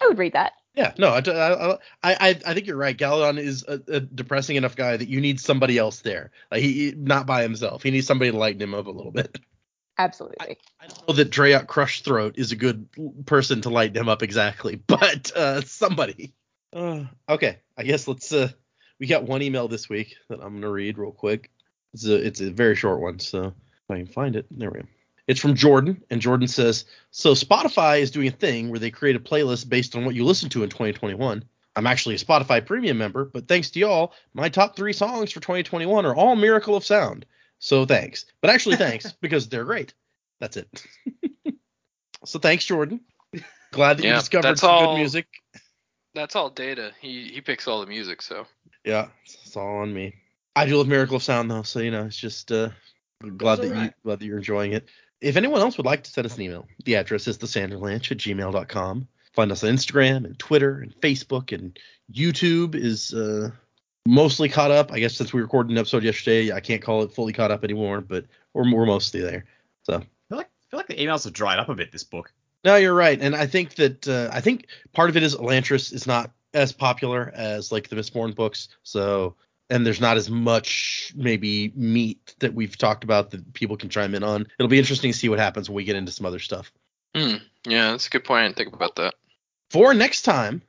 I 0.00 0.06
would 0.06 0.18
read 0.18 0.32
that. 0.32 0.52
Yeah, 0.74 0.92
no, 0.98 1.08
I, 1.08 1.18
I, 1.18 1.78
I, 2.02 2.28
I 2.46 2.54
think 2.54 2.66
you're 2.66 2.76
right. 2.76 2.96
Galladon 2.96 3.38
is 3.38 3.64
a, 3.66 3.80
a 3.88 4.00
depressing 4.00 4.56
enough 4.56 4.76
guy 4.76 4.96
that 4.96 5.08
you 5.08 5.20
need 5.20 5.40
somebody 5.40 5.76
else 5.76 6.00
there. 6.00 6.30
Like 6.50 6.62
he, 6.62 6.72
he- 6.72 6.94
not 6.96 7.26
by 7.26 7.42
himself. 7.42 7.82
He 7.82 7.90
needs 7.90 8.06
somebody 8.06 8.30
to 8.30 8.36
lighten 8.36 8.62
him 8.62 8.74
up 8.74 8.86
a 8.86 8.90
little 8.90 9.10
bit. 9.10 9.38
Absolutely. 9.98 10.36
I 10.40 10.86
don't 10.86 11.08
know 11.08 11.14
that 11.14 11.30
Dreok 11.30 11.66
Crushthroat 11.66 12.38
is 12.38 12.52
a 12.52 12.56
good 12.56 12.88
person 13.26 13.60
to 13.62 13.68
lighten 13.70 13.96
him 13.96 14.08
up 14.08 14.22
exactly, 14.22 14.76
but 14.86 15.30
uh, 15.36 15.60
somebody. 15.62 16.32
Uh, 16.72 17.04
okay, 17.28 17.58
I 17.76 17.82
guess 17.82 18.06
let's. 18.08 18.32
Uh, 18.32 18.48
we 18.98 19.06
got 19.06 19.24
one 19.24 19.42
email 19.42 19.66
this 19.66 19.88
week 19.88 20.14
that 20.28 20.40
I'm 20.40 20.54
gonna 20.54 20.70
read 20.70 20.98
real 20.98 21.12
quick. 21.12 21.50
It's 21.94 22.06
a, 22.06 22.14
it's 22.14 22.40
a 22.40 22.50
very 22.50 22.76
short 22.76 23.00
one, 23.00 23.18
so 23.18 23.44
if 23.46 23.90
I 23.90 23.96
can 23.96 24.06
find 24.06 24.36
it, 24.36 24.46
there 24.50 24.70
we 24.70 24.80
go. 24.80 24.86
It's 25.26 25.40
from 25.40 25.54
Jordan, 25.54 26.02
and 26.10 26.20
Jordan 26.20 26.48
says, 26.48 26.84
"So 27.10 27.32
Spotify 27.34 28.00
is 28.00 28.10
doing 28.10 28.28
a 28.28 28.32
thing 28.32 28.68
where 28.70 28.80
they 28.80 28.90
create 28.90 29.16
a 29.16 29.20
playlist 29.20 29.68
based 29.68 29.94
on 29.96 30.04
what 30.04 30.14
you 30.14 30.24
listen 30.24 30.48
to 30.50 30.62
in 30.64 30.70
2021. 30.70 31.44
I'm 31.76 31.86
actually 31.86 32.16
a 32.16 32.18
Spotify 32.18 32.64
Premium 32.64 32.98
member, 32.98 33.24
but 33.24 33.46
thanks 33.46 33.70
to 33.70 33.78
y'all, 33.80 34.12
my 34.34 34.48
top 34.48 34.74
three 34.76 34.92
songs 34.92 35.30
for 35.30 35.40
2021 35.40 36.04
are 36.04 36.14
all 36.14 36.34
Miracle 36.34 36.74
of 36.74 36.84
Sound. 36.84 37.26
So 37.60 37.84
thanks, 37.86 38.24
but 38.40 38.50
actually 38.50 38.76
thanks 38.76 39.12
because 39.20 39.48
they're 39.48 39.64
great. 39.64 39.94
That's 40.40 40.56
it. 40.56 40.84
so 42.24 42.38
thanks, 42.38 42.64
Jordan. 42.64 43.00
Glad 43.72 43.98
that 43.98 44.04
you 44.04 44.12
discovered 44.14 44.42
that's 44.48 44.62
some 44.62 44.70
all- 44.70 44.94
good 44.94 45.00
music. 45.00 45.26
That's 46.12 46.34
all 46.34 46.50
data. 46.50 46.90
He 47.00 47.28
he 47.28 47.40
picks 47.40 47.68
all 47.68 47.80
the 47.80 47.86
music, 47.86 48.20
so 48.20 48.46
Yeah, 48.84 49.08
it's 49.24 49.56
all 49.56 49.76
on 49.78 49.94
me. 49.94 50.14
I 50.56 50.66
do 50.66 50.76
love 50.76 50.88
Miracle 50.88 51.16
of 51.16 51.22
Sound 51.22 51.50
though, 51.50 51.62
so 51.62 51.80
you 51.80 51.90
know, 51.90 52.04
it's 52.04 52.16
just 52.16 52.50
uh 52.52 52.70
glad 53.36 53.56
that 53.60 53.66
you 53.66 53.72
alright. 53.72 53.94
glad 54.02 54.20
that 54.20 54.26
you're 54.26 54.38
enjoying 54.38 54.72
it. 54.72 54.88
If 55.20 55.36
anyone 55.36 55.60
else 55.60 55.76
would 55.76 55.86
like 55.86 56.02
to 56.04 56.10
send 56.10 56.26
us 56.26 56.36
an 56.36 56.42
email, 56.42 56.66
the 56.84 56.96
address 56.96 57.28
is 57.28 57.38
thesanderlanche 57.38 58.10
at 58.10 58.18
gmail.com. 58.18 59.08
Find 59.34 59.52
us 59.52 59.62
on 59.62 59.70
Instagram 59.70 60.24
and 60.24 60.38
Twitter 60.38 60.80
and 60.80 60.94
Facebook 61.00 61.52
and 61.52 61.78
YouTube 62.12 62.74
is 62.74 63.14
uh 63.14 63.50
mostly 64.06 64.48
caught 64.48 64.70
up. 64.70 64.92
I 64.92 64.98
guess 64.98 65.14
since 65.14 65.32
we 65.32 65.40
recorded 65.40 65.70
an 65.72 65.78
episode 65.78 66.02
yesterday, 66.04 66.52
I 66.52 66.60
can't 66.60 66.82
call 66.82 67.02
it 67.02 67.12
fully 67.12 67.32
caught 67.32 67.50
up 67.50 67.64
anymore, 67.64 68.00
but 68.00 68.24
we're, 68.54 68.72
we're 68.72 68.86
mostly 68.86 69.20
there. 69.20 69.44
So 69.84 69.94
I 69.94 70.00
feel 70.28 70.38
like 70.38 70.46
I 70.46 70.66
feel 70.70 70.78
like 70.78 70.86
the 70.88 70.96
emails 70.96 71.24
have 71.24 71.32
dried 71.32 71.58
up 71.58 71.68
a 71.68 71.74
bit 71.74 71.92
this 71.92 72.04
book. 72.04 72.32
no, 72.64 72.76
you're 72.76 72.94
right, 72.94 73.20
and 73.20 73.36
I 73.36 73.46
think 73.46 73.76
that 73.76 74.08
uh, 74.08 74.30
I 74.32 74.40
think 74.40 74.66
part 74.92 75.10
of 75.10 75.16
it 75.16 75.22
is 75.22 75.36
Elantris 75.36 75.92
is 75.92 76.06
not 76.06 76.30
as 76.52 76.72
popular 76.72 77.30
as 77.34 77.70
like 77.70 77.88
the 77.88 77.96
Mistborn 77.96 78.34
books, 78.34 78.68
so 78.82 79.36
and 79.70 79.86
there's 79.86 80.00
not 80.00 80.16
as 80.16 80.28
much 80.28 81.12
maybe 81.14 81.72
meat 81.76 82.34
that 82.40 82.54
we've 82.54 82.76
talked 82.76 83.04
about 83.04 83.30
that 83.30 83.54
people 83.54 83.76
can 83.76 83.88
chime 83.88 84.14
in 84.14 84.24
on. 84.24 84.46
It'll 84.58 84.68
be 84.68 84.78
interesting 84.78 85.12
to 85.12 85.16
see 85.16 85.28
what 85.28 85.38
happens 85.38 85.70
when 85.70 85.76
we 85.76 85.84
get 85.84 85.96
into 85.96 86.12
some 86.12 86.26
other 86.26 86.40
stuff. 86.40 86.72
hmm. 87.14 87.36
yeah, 87.64 87.92
that's 87.92 88.08
a 88.08 88.10
good 88.10 88.24
point. 88.24 88.40
I 88.40 88.46
didn't 88.46 88.56
think 88.56 88.74
about 88.74 88.96
that. 88.96 89.14
For 89.70 89.94
next 89.94 90.22
time, 90.22 90.62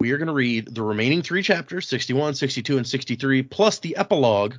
we 0.00 0.10
are 0.12 0.18
going 0.18 0.28
to 0.28 0.34
read 0.34 0.74
the 0.74 0.82
remaining 0.82 1.22
three 1.22 1.42
chapters, 1.42 1.88
61, 1.88 2.34
62, 2.34 2.78
and 2.78 2.86
63, 2.86 3.42
plus 3.42 3.78
the 3.78 3.96
epilogue. 3.96 4.54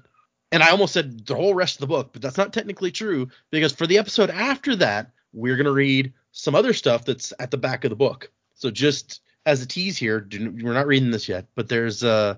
And 0.51 0.63
I 0.63 0.69
almost 0.69 0.93
said 0.93 1.25
the 1.25 1.35
whole 1.35 1.55
rest 1.55 1.75
of 1.75 1.81
the 1.81 1.87
book, 1.87 2.11
but 2.13 2.21
that's 2.21 2.37
not 2.37 2.53
technically 2.53 2.91
true 2.91 3.27
because 3.51 3.73
for 3.73 3.85
the 3.85 3.97
episode 3.97 4.29
after 4.29 4.75
that, 4.77 5.11
we're 5.33 5.57
going 5.57 5.65
to 5.65 5.73
read 5.73 6.13
some 6.31 6.55
other 6.55 6.73
stuff 6.73 7.03
that's 7.05 7.33
at 7.39 7.51
the 7.51 7.57
back 7.57 7.83
of 7.83 7.89
the 7.89 7.95
book. 7.95 8.31
So 8.53 8.71
just 8.71 9.21
as 9.45 9.61
a 9.61 9.67
tease 9.67 9.97
here, 9.97 10.25
we're 10.31 10.73
not 10.73 10.87
reading 10.87 11.11
this 11.11 11.27
yet, 11.27 11.47
but 11.55 11.67
there's 11.67 12.03
uh 12.03 12.35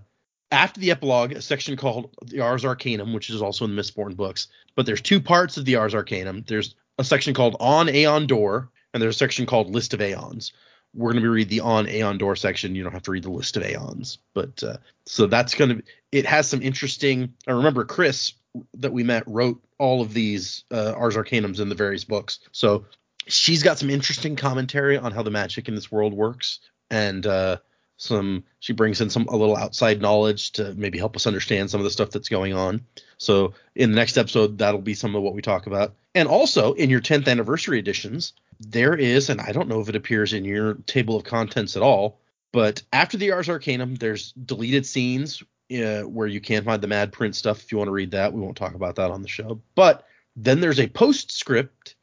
after 0.51 0.79
the 0.79 0.91
epilogue 0.91 1.31
a 1.31 1.41
section 1.41 1.75
called 1.77 2.09
the 2.23 2.39
Ars 2.39 2.65
Arcanum, 2.65 3.13
which 3.13 3.29
is 3.29 3.41
also 3.41 3.65
in 3.65 3.75
the 3.75 3.81
Mistborn 3.81 4.15
books. 4.15 4.47
But 4.75 4.85
there's 4.85 5.01
two 5.01 5.19
parts 5.19 5.57
of 5.57 5.65
the 5.65 5.75
Ars 5.75 5.93
Arcanum. 5.93 6.43
There's 6.47 6.75
a 6.97 7.03
section 7.03 7.33
called 7.33 7.55
On 7.59 7.89
Aon 7.89 8.27
Dor, 8.27 8.69
and 8.93 9.01
there's 9.01 9.15
a 9.15 9.19
section 9.19 9.45
called 9.45 9.69
List 9.69 9.93
of 9.93 10.01
Aons 10.01 10.51
we're 10.93 11.11
going 11.11 11.21
to 11.21 11.27
be 11.27 11.27
read 11.27 11.49
the 11.49 11.59
on 11.59 11.87
Aon 11.87 12.17
Dor 12.17 12.35
section. 12.35 12.75
You 12.75 12.83
don't 12.83 12.93
have 12.93 13.03
to 13.03 13.11
read 13.11 13.23
the 13.23 13.31
list 13.31 13.57
of 13.57 13.63
Aons, 13.63 14.17
but 14.33 14.61
uh, 14.63 14.77
so 15.05 15.27
that's 15.27 15.53
going 15.53 15.77
to. 15.77 15.83
It 16.11 16.25
has 16.25 16.47
some 16.47 16.61
interesting. 16.61 17.33
I 17.47 17.51
remember 17.51 17.85
Khriss 17.85 18.33
that 18.75 18.91
we 18.91 19.03
met 19.03 19.23
wrote 19.27 19.61
all 19.77 20.01
of 20.01 20.13
these 20.13 20.63
uh, 20.71 20.93
Ars 20.93 21.15
Arcanums 21.15 21.59
in 21.59 21.69
the 21.69 21.75
various 21.75 22.03
books, 22.03 22.39
so 22.51 22.85
she's 23.27 23.61
got 23.61 23.77
some 23.77 23.89
interesting 23.89 24.35
commentary 24.35 24.97
on 24.97 25.11
how 25.11 25.21
the 25.21 25.31
magic 25.31 25.67
in 25.67 25.75
this 25.75 25.91
world 25.91 26.13
works, 26.13 26.59
and 26.89 27.25
uh, 27.27 27.57
some 27.99 28.43
she 28.59 28.73
brings 28.73 29.01
in 29.01 29.11
some 29.11 29.27
a 29.27 29.35
little 29.35 29.55
outside 29.55 30.01
knowledge 30.01 30.53
to 30.53 30.73
maybe 30.73 30.97
help 30.97 31.15
us 31.15 31.27
understand 31.27 31.69
some 31.69 31.79
of 31.79 31.83
the 31.83 31.91
stuff 31.91 32.09
that's 32.09 32.29
going 32.29 32.53
on. 32.53 32.81
So 33.17 33.53
in 33.75 33.91
the 33.91 33.95
next 33.95 34.17
episode, 34.17 34.57
that'll 34.57 34.81
be 34.81 34.95
some 34.95 35.15
of 35.15 35.21
what 35.21 35.35
we 35.35 35.41
talk 35.43 35.67
about, 35.67 35.93
and 36.15 36.27
also 36.27 36.73
in 36.73 36.89
your 36.89 37.01
10th 37.01 37.27
anniversary 37.27 37.77
editions 37.77 38.33
there 38.59 38.95
is, 38.95 39.29
and 39.29 39.39
I 39.39 39.51
don't 39.51 39.69
know 39.69 39.79
if 39.79 39.89
it 39.89 39.95
appears 39.95 40.33
in 40.33 40.43
your 40.43 40.75
table 40.85 41.15
of 41.15 41.23
contents 41.23 41.75
at 41.75 41.81
all, 41.81 42.19
but 42.51 42.81
after 42.91 43.17
the 43.17 43.31
Ars 43.31 43.49
Arcanum, 43.49 43.95
there's 43.95 44.33
deleted 44.33 44.85
scenes 44.85 45.43
uh, 45.71 46.01
where 46.01 46.27
you 46.27 46.41
can 46.41 46.63
find 46.63 46.81
the 46.81 46.87
Mad 46.87 47.11
Print 47.11 47.35
stuff 47.35 47.63
if 47.63 47.71
you 47.71 47.77
want 47.77 47.87
to 47.87 47.93
read 47.93 48.11
that. 48.11 48.33
We 48.33 48.41
won't 48.41 48.57
talk 48.57 48.73
about 48.73 48.95
that 48.95 49.11
on 49.11 49.21
the 49.21 49.27
show. 49.27 49.61
But 49.75 50.05
then 50.35 50.59
there's 50.59 50.79
a 50.79 50.87
postscript, 50.87 51.95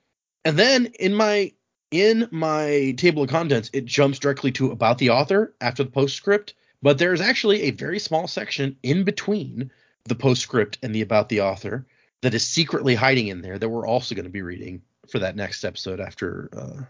and 0.45 0.59
then 0.59 0.87
in 0.99 1.15
my 1.15 1.53
in 1.91 2.29
my 2.31 2.95
table 2.97 3.23
of 3.23 3.31
contents, 3.31 3.71
it 3.73 3.85
jumps 3.85 4.19
directly 4.19 4.53
to 4.53 4.71
about 4.71 4.99
the 4.99 5.11
author 5.11 5.55
after 5.61 5.85
the 5.85 5.91
postscript. 5.91 6.55
But 6.83 6.99
there's 6.99 7.21
actually 7.21 7.63
a 7.63 7.71
very 7.71 7.99
small 7.99 8.29
section 8.29 8.77
in 8.83 9.05
between 9.05 9.71
the 10.05 10.15
postscript 10.15 10.79
and 10.83 10.95
the 10.95 11.01
about 11.03 11.29
the 11.29 11.41
author 11.41 11.87
that 12.23 12.35
is 12.35 12.47
secretly 12.47 12.95
hiding 12.95 13.29
in 13.29 13.41
there 13.41 13.59
that 13.59 13.69
we're 13.69 13.87
also 13.87 14.15
going 14.15 14.25
to 14.25 14.31
be 14.31 14.43
reading 14.43 14.83
for 15.09 15.19
that 15.21 15.37
next 15.37 15.65
episode 15.65 16.01
after 16.01 16.49
uh, 16.57 16.83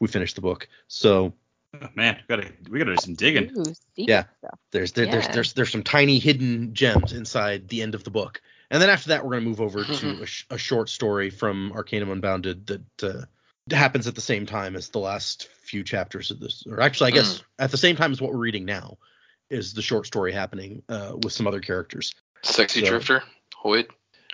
we 0.00 0.08
finish 0.08 0.34
the 0.34 0.40
book. 0.40 0.68
So 0.88 1.32
Oh, 1.80 1.88
man, 1.94 2.16
we 2.16 2.36
gotta 2.36 2.52
we 2.68 2.78
gotta 2.78 2.90
do 2.92 2.96
some 2.98 3.14
digging. 3.14 3.50
Ooh, 3.56 3.72
Yeah. 3.96 4.24
there's 4.72 4.92
there, 4.92 5.06
there's 5.06 5.24
Yeah. 5.24 5.32
there's 5.32 5.52
there's 5.54 5.72
some 5.72 5.82
tiny 5.82 6.18
hidden 6.18 6.74
gems 6.74 7.14
inside 7.14 7.68
the 7.68 7.80
end 7.80 7.94
of 7.94 8.04
the 8.04 8.10
book, 8.10 8.42
and 8.70 8.82
then 8.82 8.90
after 8.90 9.08
that 9.08 9.24
we're 9.24 9.30
going 9.30 9.44
to 9.44 9.48
move 9.48 9.60
over 9.62 9.82
to 9.82 10.22
a, 10.22 10.26
sh- 10.26 10.44
a 10.50 10.58
short 10.58 10.90
story 10.90 11.30
from 11.30 11.72
Arcanum 11.72 12.10
Unbounded 12.10 12.66
that 12.66 13.02
uh, 13.02 13.22
happens 13.70 14.06
at 14.06 14.14
the 14.14 14.20
same 14.20 14.46
time 14.46 14.74
as 14.76 14.88
the 14.88 14.98
last 14.98 15.48
few 15.64 15.84
chapters 15.84 16.30
of 16.30 16.40
this, 16.40 16.64
or 16.68 16.80
actually 16.80 17.12
I 17.12 17.14
guess 17.14 17.42
at 17.58 17.70
the 17.70 17.76
same 17.78 17.96
time 17.96 18.12
as 18.12 18.20
what 18.20 18.32
we're 18.32 18.38
reading 18.38 18.64
now 18.64 18.98
is 19.50 19.72
the 19.74 19.82
short 19.82 20.06
story 20.06 20.32
happening 20.32 20.82
uh, 20.88 21.12
with 21.22 21.32
some 21.32 21.46
other 21.46 21.60
characters. 21.60 22.14
Sexy 22.42 22.80
So- 22.80 22.90
Drifter, 22.90 23.22
Hoid. 23.64 23.86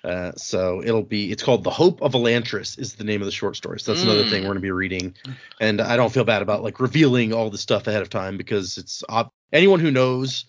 Uh, 0.04 0.30
so 0.36 0.80
it'll 0.80 1.02
be 1.02 1.32
it's 1.32 1.42
called 1.42 1.64
The 1.64 1.70
Hope 1.70 2.00
of 2.02 2.12
Elantris 2.12 2.78
is 2.78 2.94
the 2.94 3.02
name 3.02 3.20
of 3.20 3.26
the 3.26 3.32
short 3.32 3.56
story. 3.56 3.80
So 3.80 3.92
that's 3.92 4.04
another 4.04 4.22
Mm. 4.22 4.30
thing 4.30 4.42
we're 4.42 4.50
going 4.50 4.58
to 4.58 4.60
be 4.60 4.70
reading. 4.70 5.14
And 5.60 5.80
I 5.80 5.96
don't 5.96 6.12
feel 6.12 6.22
bad 6.22 6.40
about 6.40 6.62
like 6.62 6.78
revealing 6.78 7.32
all 7.32 7.50
the 7.50 7.58
stuff 7.58 7.88
ahead 7.88 8.00
of 8.02 8.08
time 8.08 8.36
because 8.36 8.78
it's 8.78 9.02
ob- 9.08 9.32
anyone 9.52 9.80
who 9.80 9.90
knows 9.90 10.44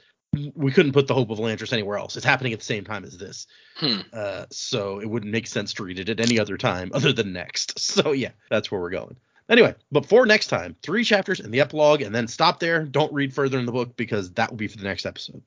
we 0.56 0.72
couldn't 0.72 0.92
put 0.92 1.08
The 1.08 1.14
Hope 1.14 1.30
of 1.32 1.40
Elantris 1.40 1.74
anywhere 1.74 1.98
else. 1.98 2.16
It's 2.16 2.26
happening 2.26 2.54
at 2.54 2.60
the 2.60 2.66
same 2.66 2.84
time 2.84 3.04
as 3.04 3.18
this. 3.18 3.48
Hmm. 3.78 4.02
Uh, 4.14 4.46
so 4.52 5.00
it 5.00 5.10
wouldn't 5.10 5.32
make 5.32 5.48
sense 5.48 5.74
to 5.74 5.84
read 5.84 6.00
it 6.00 6.10
at 6.10 6.20
any 6.20 6.40
other 6.40 6.58
time 6.58 6.92
other 6.94 7.14
than 7.14 7.34
next. 7.34 7.80
So 7.90 8.12
yeah, 8.12 8.32
that's 8.52 8.72
where 8.72 8.80
we're 8.80 8.92
going. 8.92 9.18
Anyway, 9.50 9.74
but 9.92 10.06
for 10.06 10.26
next 10.28 10.48
time, 10.48 10.76
three 10.84 11.04
chapters 11.04 11.40
and 11.40 11.52
the 11.52 11.60
epilogue, 11.60 12.02
and 12.02 12.14
then 12.14 12.28
stop 12.28 12.60
there. 12.60 12.86
Don't 12.86 13.12
read 13.12 13.34
further 13.34 13.58
in 13.58 13.66
the 13.66 13.72
book 13.72 13.98
because 13.98 14.32
that 14.34 14.52
will 14.52 14.58
be 14.58 14.68
for 14.68 14.78
the 14.78 14.84
next 14.84 15.08
episode. 15.08 15.42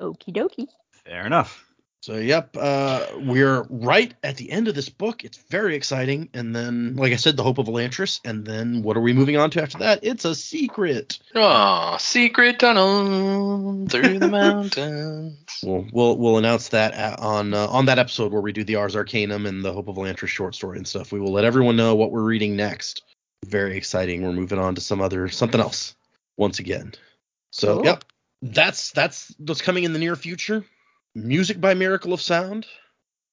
Okie 0.00 0.34
dokie. 0.34 0.66
Fair 0.90 1.24
enough. 1.24 1.64
So 2.06 2.18
yep, 2.18 2.56
uh, 2.56 3.04
we're 3.16 3.62
right 3.68 4.14
at 4.22 4.36
the 4.36 4.52
end 4.52 4.68
of 4.68 4.76
this 4.76 4.88
book. 4.88 5.24
It's 5.24 5.38
very 5.50 5.74
exciting, 5.74 6.28
and 6.34 6.54
then, 6.54 6.94
like 6.94 7.12
I 7.12 7.16
said, 7.16 7.36
the 7.36 7.42
hope 7.42 7.58
of 7.58 7.66
Elantris, 7.66 8.20
and 8.24 8.46
then 8.46 8.84
what 8.84 8.96
are 8.96 9.00
we 9.00 9.12
moving 9.12 9.36
on 9.36 9.50
to 9.50 9.62
after 9.62 9.78
that? 9.78 10.04
It's 10.04 10.24
a 10.24 10.32
secret. 10.36 11.18
Oh, 11.34 11.96
secret 11.98 12.60
tunnel 12.60 13.88
through 13.88 14.20
the 14.20 14.28
mountains. 14.30 15.58
We'll 15.64 15.88
we'll, 15.92 16.16
we'll 16.16 16.38
announce 16.38 16.68
that 16.68 16.94
at, 16.94 17.18
on 17.18 17.52
uh, 17.52 17.66
on 17.66 17.86
that 17.86 17.98
episode 17.98 18.30
where 18.30 18.40
we 18.40 18.52
do 18.52 18.62
the 18.62 18.76
Ars 18.76 18.94
Arcanum 18.94 19.44
and 19.44 19.64
the 19.64 19.72
Hope 19.72 19.88
of 19.88 19.96
Elantris 19.96 20.28
short 20.28 20.54
story 20.54 20.76
and 20.76 20.86
stuff. 20.86 21.10
We 21.10 21.18
will 21.18 21.32
let 21.32 21.44
everyone 21.44 21.74
know 21.74 21.96
what 21.96 22.12
we're 22.12 22.22
reading 22.22 22.54
next. 22.54 23.02
Very 23.44 23.76
exciting. 23.76 24.22
We're 24.22 24.30
moving 24.30 24.60
on 24.60 24.76
to 24.76 24.80
some 24.80 25.00
other 25.00 25.28
something 25.28 25.60
else 25.60 25.96
once 26.36 26.60
again. 26.60 26.92
So 27.50 27.78
Cool. 27.78 27.84
yep, 27.86 28.04
that's 28.42 28.92
that's 28.92 29.34
what's 29.38 29.60
coming 29.60 29.82
in 29.82 29.92
the 29.92 29.98
near 29.98 30.14
future. 30.14 30.64
Music 31.16 31.58
by 31.58 31.72
Miracle 31.72 32.12
of 32.12 32.20
Sound. 32.20 32.66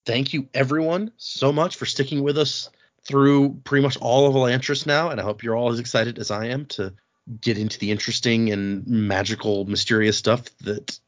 Thank 0.06 0.32
you 0.32 0.48
everyone 0.54 1.12
so 1.18 1.52
much 1.52 1.76
for 1.76 1.84
sticking 1.84 2.22
with 2.22 2.38
us 2.38 2.70
through 3.06 3.60
pretty 3.64 3.82
much 3.82 3.98
all 3.98 4.26
of 4.26 4.34
Elantris 4.34 4.86
now, 4.86 5.10
and 5.10 5.20
I 5.20 5.22
hope 5.22 5.42
you're 5.42 5.54
all 5.54 5.70
as 5.70 5.78
excited 5.78 6.18
as 6.18 6.30
I 6.30 6.46
am 6.46 6.64
to 6.66 6.94
get 7.42 7.58
into 7.58 7.78
the 7.78 7.90
interesting 7.90 8.50
and 8.50 8.86
magical, 8.86 9.66
mysterious 9.66 10.16
stuff 10.16 10.44
that 10.62 10.98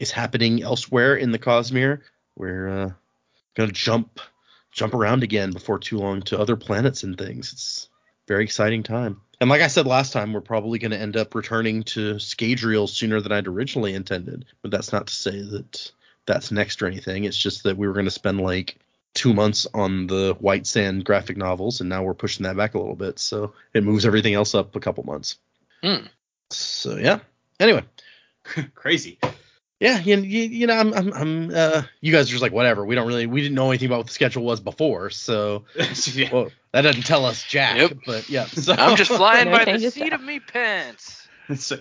is 0.00 0.10
happening 0.10 0.60
elsewhere 0.60 1.14
in 1.14 1.30
the 1.30 1.38
Cosmere. 1.38 2.00
We're 2.34 2.68
uh, 2.68 2.90
gonna 3.54 3.70
jump 3.70 4.18
jump 4.72 4.92
around 4.92 5.22
again 5.22 5.52
before 5.52 5.78
too 5.78 5.98
long 5.98 6.20
to 6.22 6.40
other 6.40 6.56
planets 6.56 7.04
and 7.04 7.16
things. 7.16 7.52
It's 7.52 7.88
very 8.26 8.42
exciting 8.42 8.82
time. 8.82 9.20
And 9.40 9.48
like 9.48 9.62
I 9.62 9.68
said 9.68 9.86
last 9.86 10.12
time, 10.12 10.32
we're 10.32 10.40
probably 10.40 10.80
going 10.80 10.90
to 10.90 11.00
end 11.00 11.16
up 11.16 11.36
returning 11.36 11.84
to 11.84 12.14
Scadrial 12.14 12.88
sooner 12.88 13.20
than 13.20 13.30
I'd 13.30 13.46
originally 13.46 13.94
intended. 13.94 14.46
But 14.62 14.72
that's 14.72 14.92
not 14.92 15.06
to 15.06 15.14
say 15.14 15.40
that 15.42 15.92
that's 16.26 16.50
next 16.50 16.82
or 16.82 16.86
anything. 16.86 17.24
It's 17.24 17.36
just 17.36 17.64
that 17.64 17.76
we 17.76 17.86
were 17.86 17.92
going 17.94 18.06
to 18.06 18.10
spend 18.10 18.40
like 18.40 18.76
two 19.14 19.32
months 19.32 19.66
on 19.74 20.06
the 20.06 20.36
White 20.40 20.66
Sand 20.66 21.04
graphic 21.04 21.36
novels, 21.36 21.80
and 21.80 21.88
now 21.88 22.02
we're 22.02 22.14
pushing 22.14 22.44
that 22.44 22.56
back 22.56 22.74
a 22.74 22.78
little 22.78 22.96
bit. 22.96 23.18
So 23.18 23.52
it 23.72 23.84
moves 23.84 24.04
everything 24.06 24.34
else 24.34 24.54
up 24.54 24.74
a 24.76 24.80
couple 24.80 25.04
months. 25.04 25.36
Hmm. 25.82 26.06
So 26.50 26.96
yeah. 26.96 27.20
Anyway, 27.60 27.84
Crazy. 28.74 29.18
yeah, 29.80 30.00
you, 30.00 30.16
you, 30.18 30.42
you 30.42 30.66
know, 30.66 30.74
I'm, 30.74 30.92
I'm, 30.92 31.12
I'm, 31.12 31.50
uh, 31.54 31.82
you 32.00 32.12
guys 32.12 32.28
are 32.28 32.32
just 32.32 32.42
like 32.42 32.52
whatever. 32.52 32.84
We 32.84 32.94
don't 32.94 33.06
really, 33.06 33.26
we 33.26 33.42
didn't 33.42 33.54
know 33.54 33.70
anything 33.70 33.86
about 33.86 33.98
what 33.98 34.06
the 34.08 34.12
schedule 34.12 34.42
was 34.44 34.60
before, 34.60 35.10
so 35.10 35.64
Yeah. 36.12 36.30
well, 36.32 36.50
that 36.72 36.82
doesn't 36.82 37.02
tell 37.02 37.24
us 37.24 37.42
jack. 37.44 37.78
Yep. 37.78 37.98
But 38.04 38.28
yeah, 38.28 38.46
so 38.46 38.72
I'm 38.74 38.96
just 38.96 39.12
flying 39.12 39.50
by 39.50 39.64
the 39.64 39.90
seat 39.90 40.12
of 40.12 40.22
me 40.22 40.40
pants. 40.40 41.20
So, 41.56 41.76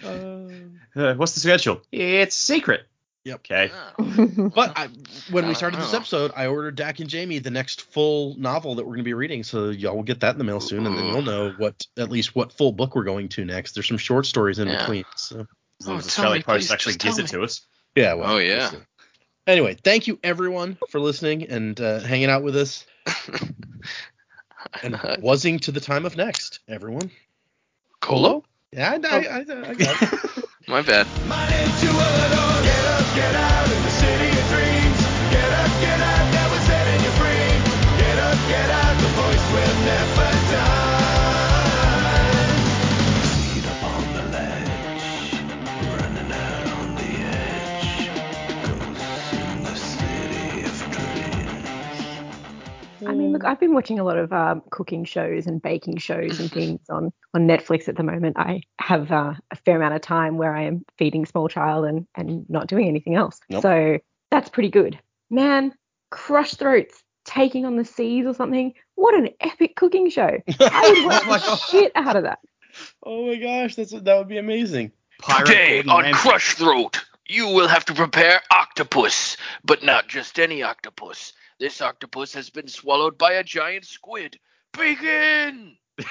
uh, 0.95 1.13
what's 1.15 1.33
the 1.33 1.39
schedule? 1.39 1.81
It's 1.91 2.35
secret. 2.35 2.85
Yep. 3.25 3.35
Okay. 3.35 3.71
Oh. 3.97 4.51
But 4.53 4.73
I, 4.77 4.89
when 5.31 5.47
we 5.47 5.53
started 5.53 5.79
this 5.79 5.93
episode, 5.93 6.31
I 6.35 6.47
ordered 6.47 6.75
Dak 6.75 6.99
and 6.99 7.09
Jamie 7.09 7.39
the 7.39 7.51
next 7.51 7.81
full 7.83 8.35
novel 8.37 8.75
that 8.75 8.83
we're 8.83 8.89
going 8.95 8.97
to 8.99 9.03
be 9.03 9.13
reading, 9.13 9.43
so 9.43 9.69
y'all 9.69 9.95
will 9.95 10.03
get 10.03 10.19
that 10.21 10.31
in 10.33 10.37
the 10.37 10.43
mail 10.43 10.59
soon, 10.59 10.85
and 10.85 10.97
then 10.97 11.05
you'll 11.07 11.21
know 11.21 11.53
what 11.57 11.85
at 11.97 12.09
least 12.11 12.35
what 12.35 12.51
full 12.51 12.73
book 12.73 12.95
we're 12.95 13.05
going 13.05 13.29
to 13.29 13.45
next. 13.45 13.71
There's 13.73 13.87
some 13.87 13.97
short 13.97 14.25
stories 14.25 14.59
in 14.59 14.67
Yeah. 14.67 14.79
between, 14.79 15.05
so 15.15 15.47
As 15.79 15.87
long 15.87 15.95
Oh, 15.95 15.99
as 15.99 16.05
tell 16.13 16.25
Australia 16.25 16.39
me, 16.39 16.43
Post 16.43 16.71
actually 16.71 16.95
gives 16.95 17.15
tell 17.15 17.25
it 17.25 17.27
to 17.29 17.43
us. 17.43 17.61
yeah. 17.95 18.13
Well, 18.13 18.29
Oh, 18.31 18.35
we'll 18.35 18.45
yeah. 18.45 18.69
see. 18.71 18.77
Anyway, 19.47 19.77
thank 19.83 20.07
you 20.07 20.19
everyone 20.23 20.77
for 20.89 20.99
listening 20.99 21.43
and 21.49 21.79
uh, 21.79 21.99
hanging 22.01 22.29
out 22.29 22.43
with 22.43 22.55
us, 22.57 22.85
and 24.83 24.95
Uh, 25.03 25.15
wasing 25.21 25.59
to 25.59 25.71
the 25.71 25.79
time 25.79 26.05
of 26.05 26.17
next, 26.17 26.59
everyone. 26.67 27.09
Kolo? 28.01 28.43
Yeah, 28.73 28.91
I, 28.91 29.07
I, 29.07 29.17
I, 29.17 29.69
I 29.69 29.73
got 29.75 30.01
it. 30.01 30.45
My 30.67 30.81
bad. 30.81 31.07
I 53.07 53.13
mean, 53.13 53.33
look, 53.33 53.43
I've 53.43 53.59
been 53.59 53.73
watching 53.73 53.99
a 53.99 54.03
lot 54.03 54.17
of 54.17 54.31
um, 54.33 54.61
cooking 54.71 55.03
shows 55.05 55.47
and 55.47 55.61
baking 55.61 55.97
shows 55.97 56.39
and 56.39 56.51
things 56.57 56.79
on, 56.89 57.11
on 57.33 57.47
Netflix 57.47 57.87
at 57.87 57.95
the 57.97 58.03
moment. 58.03 58.37
I 58.37 58.61
have 58.79 59.11
uh, 59.11 59.33
a 59.51 59.55
fair 59.55 59.75
amount 59.77 59.95
of 59.95 60.01
time 60.01 60.37
where 60.37 60.55
I 60.55 60.63
am 60.63 60.85
feeding 60.97 61.25
small 61.25 61.47
child 61.47 61.85
and, 61.85 62.07
and 62.15 62.49
not 62.49 62.67
doing 62.67 62.87
anything 62.87 63.15
else. 63.15 63.39
Nope. 63.49 63.61
So 63.61 63.97
that's 64.31 64.49
pretty 64.49 64.69
good. 64.69 64.99
Man, 65.29 65.73
Crushthroat's 66.11 67.03
taking 67.25 67.65
on 67.65 67.75
the 67.77 67.85
seas 67.85 68.25
or 68.25 68.33
something. 68.33 68.73
What 68.95 69.15
an 69.15 69.29
epic 69.39 69.75
cooking 69.75 70.09
show. 70.09 70.29
I 70.59 70.89
would 70.89 71.05
watch 71.05 71.23
Oh 71.23 71.27
my 71.27 71.37
the 71.39 71.45
God. 71.45 71.55
shit 71.55 71.91
out 71.95 72.15
of 72.15 72.23
that. 72.23 72.39
oh 73.03 73.27
my 73.27 73.35
gosh, 73.35 73.75
that's 73.75 73.91
that 73.91 74.17
would 74.17 74.27
be 74.27 74.37
amazing. 74.37 74.91
Pirate 75.19 75.45
Today 75.47 75.73
Gordon 75.83 75.89
on 75.91 76.03
Ramsay. 76.03 76.19
Crushthroat, 76.29 76.99
you 77.27 77.47
will 77.47 77.67
have 77.67 77.85
to 77.85 77.93
prepare 77.93 78.41
octopus, 78.51 79.37
but 79.63 79.83
not 79.83 80.07
just 80.07 80.39
any 80.39 80.63
octopus. 80.63 81.33
This 81.63 81.81
octopus 81.81 82.33
has 82.33 82.49
been 82.49 82.67
swallowed 82.67 83.17
by 83.17 83.35
a 83.35 83.43
giant 83.45 83.85
squid. 83.85 84.37
Begin! 84.73 85.77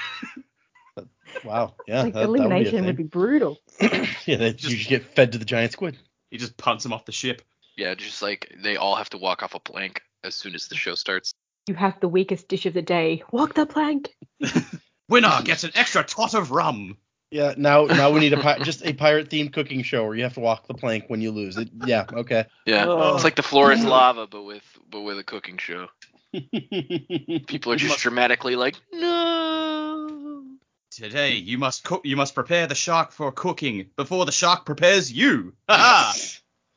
Wow, 1.43 1.75
yeah, 1.87 2.03
like 2.03 2.13
that, 2.13 2.19
that 2.19 2.25
elimination 2.25 2.85
would 2.85 2.85
would 2.85 2.95
be 2.97 3.03
brutal. 3.03 3.57
be 3.79 3.85
a 3.87 3.89
thing. 3.89 4.07
yeah, 4.25 4.35
that 4.37 4.63
you 4.63 4.77
just 4.77 4.89
get 4.89 5.03
fed 5.15 5.31
to 5.31 5.39
the 5.39 5.45
giant 5.45 5.71
squid. 5.71 5.97
He 6.29 6.37
just 6.37 6.57
punts 6.57 6.85
him 6.85 6.93
off 6.93 7.05
the 7.05 7.11
ship. 7.11 7.41
Yeah, 7.75 7.95
just 7.95 8.21
like 8.21 8.53
they 8.61 8.77
all 8.77 8.95
have 8.95 9.09
to 9.11 9.17
walk 9.17 9.41
off 9.41 9.55
a 9.55 9.59
plank 9.59 10.01
as 10.23 10.35
soon 10.35 10.53
as 10.53 10.67
the 10.67 10.75
show 10.75 10.93
starts. 10.93 11.33
You 11.67 11.73
have 11.73 11.99
the 11.99 12.07
weakest 12.07 12.47
dish 12.47 12.67
of 12.67 12.73
the 12.73 12.83
day. 12.83 13.23
Walk 13.31 13.55
the 13.55 13.65
plank. 13.65 14.15
Winner 15.09 15.41
gets 15.43 15.63
an 15.63 15.71
extra 15.73 16.03
tot 16.03 16.35
of 16.35 16.51
rum. 16.51 16.97
Yeah, 17.33 17.55
now 17.57 17.85
now 17.85 18.11
we 18.11 18.19
need 18.19 18.33
a 18.33 18.37
pi- 18.41 18.59
just 18.59 18.85
a 18.85 18.93
pirate 18.93 19.27
themed 19.29 19.53
cooking 19.53 19.81
show 19.81 20.05
where 20.05 20.15
you 20.15 20.21
have 20.21 20.35
to 20.35 20.39
walk 20.39 20.67
the 20.67 20.75
plank 20.75 21.05
when 21.07 21.19
you 21.19 21.31
lose 21.31 21.57
it. 21.57 21.69
Yeah, 21.83 22.05
okay. 22.13 22.45
Yeah, 22.67 22.85
Oh. 22.87 23.15
it's 23.15 23.23
like 23.23 23.35
the 23.35 23.41
floor 23.41 23.71
is 23.71 23.83
lava, 23.83 24.27
but 24.27 24.43
with 24.43 24.63
but 24.91 25.01
with 25.01 25.17
a 25.17 25.23
cooking 25.23 25.57
show. 25.57 25.87
People 27.47 27.71
are 27.71 27.75
just 27.75 27.99
dramatically 27.99 28.55
like, 28.55 28.75
no. 28.91 30.43
Today 30.91 31.33
you 31.33 31.57
must 31.57 31.83
cook. 31.83 32.01
You 32.03 32.15
must 32.15 32.35
prepare 32.35 32.67
the 32.67 32.75
shark 32.75 33.11
for 33.11 33.31
cooking 33.31 33.89
before 33.95 34.25
the 34.27 34.31
shark 34.31 34.63
prepares 34.63 35.11
you. 35.11 35.53
Ha 35.67 36.13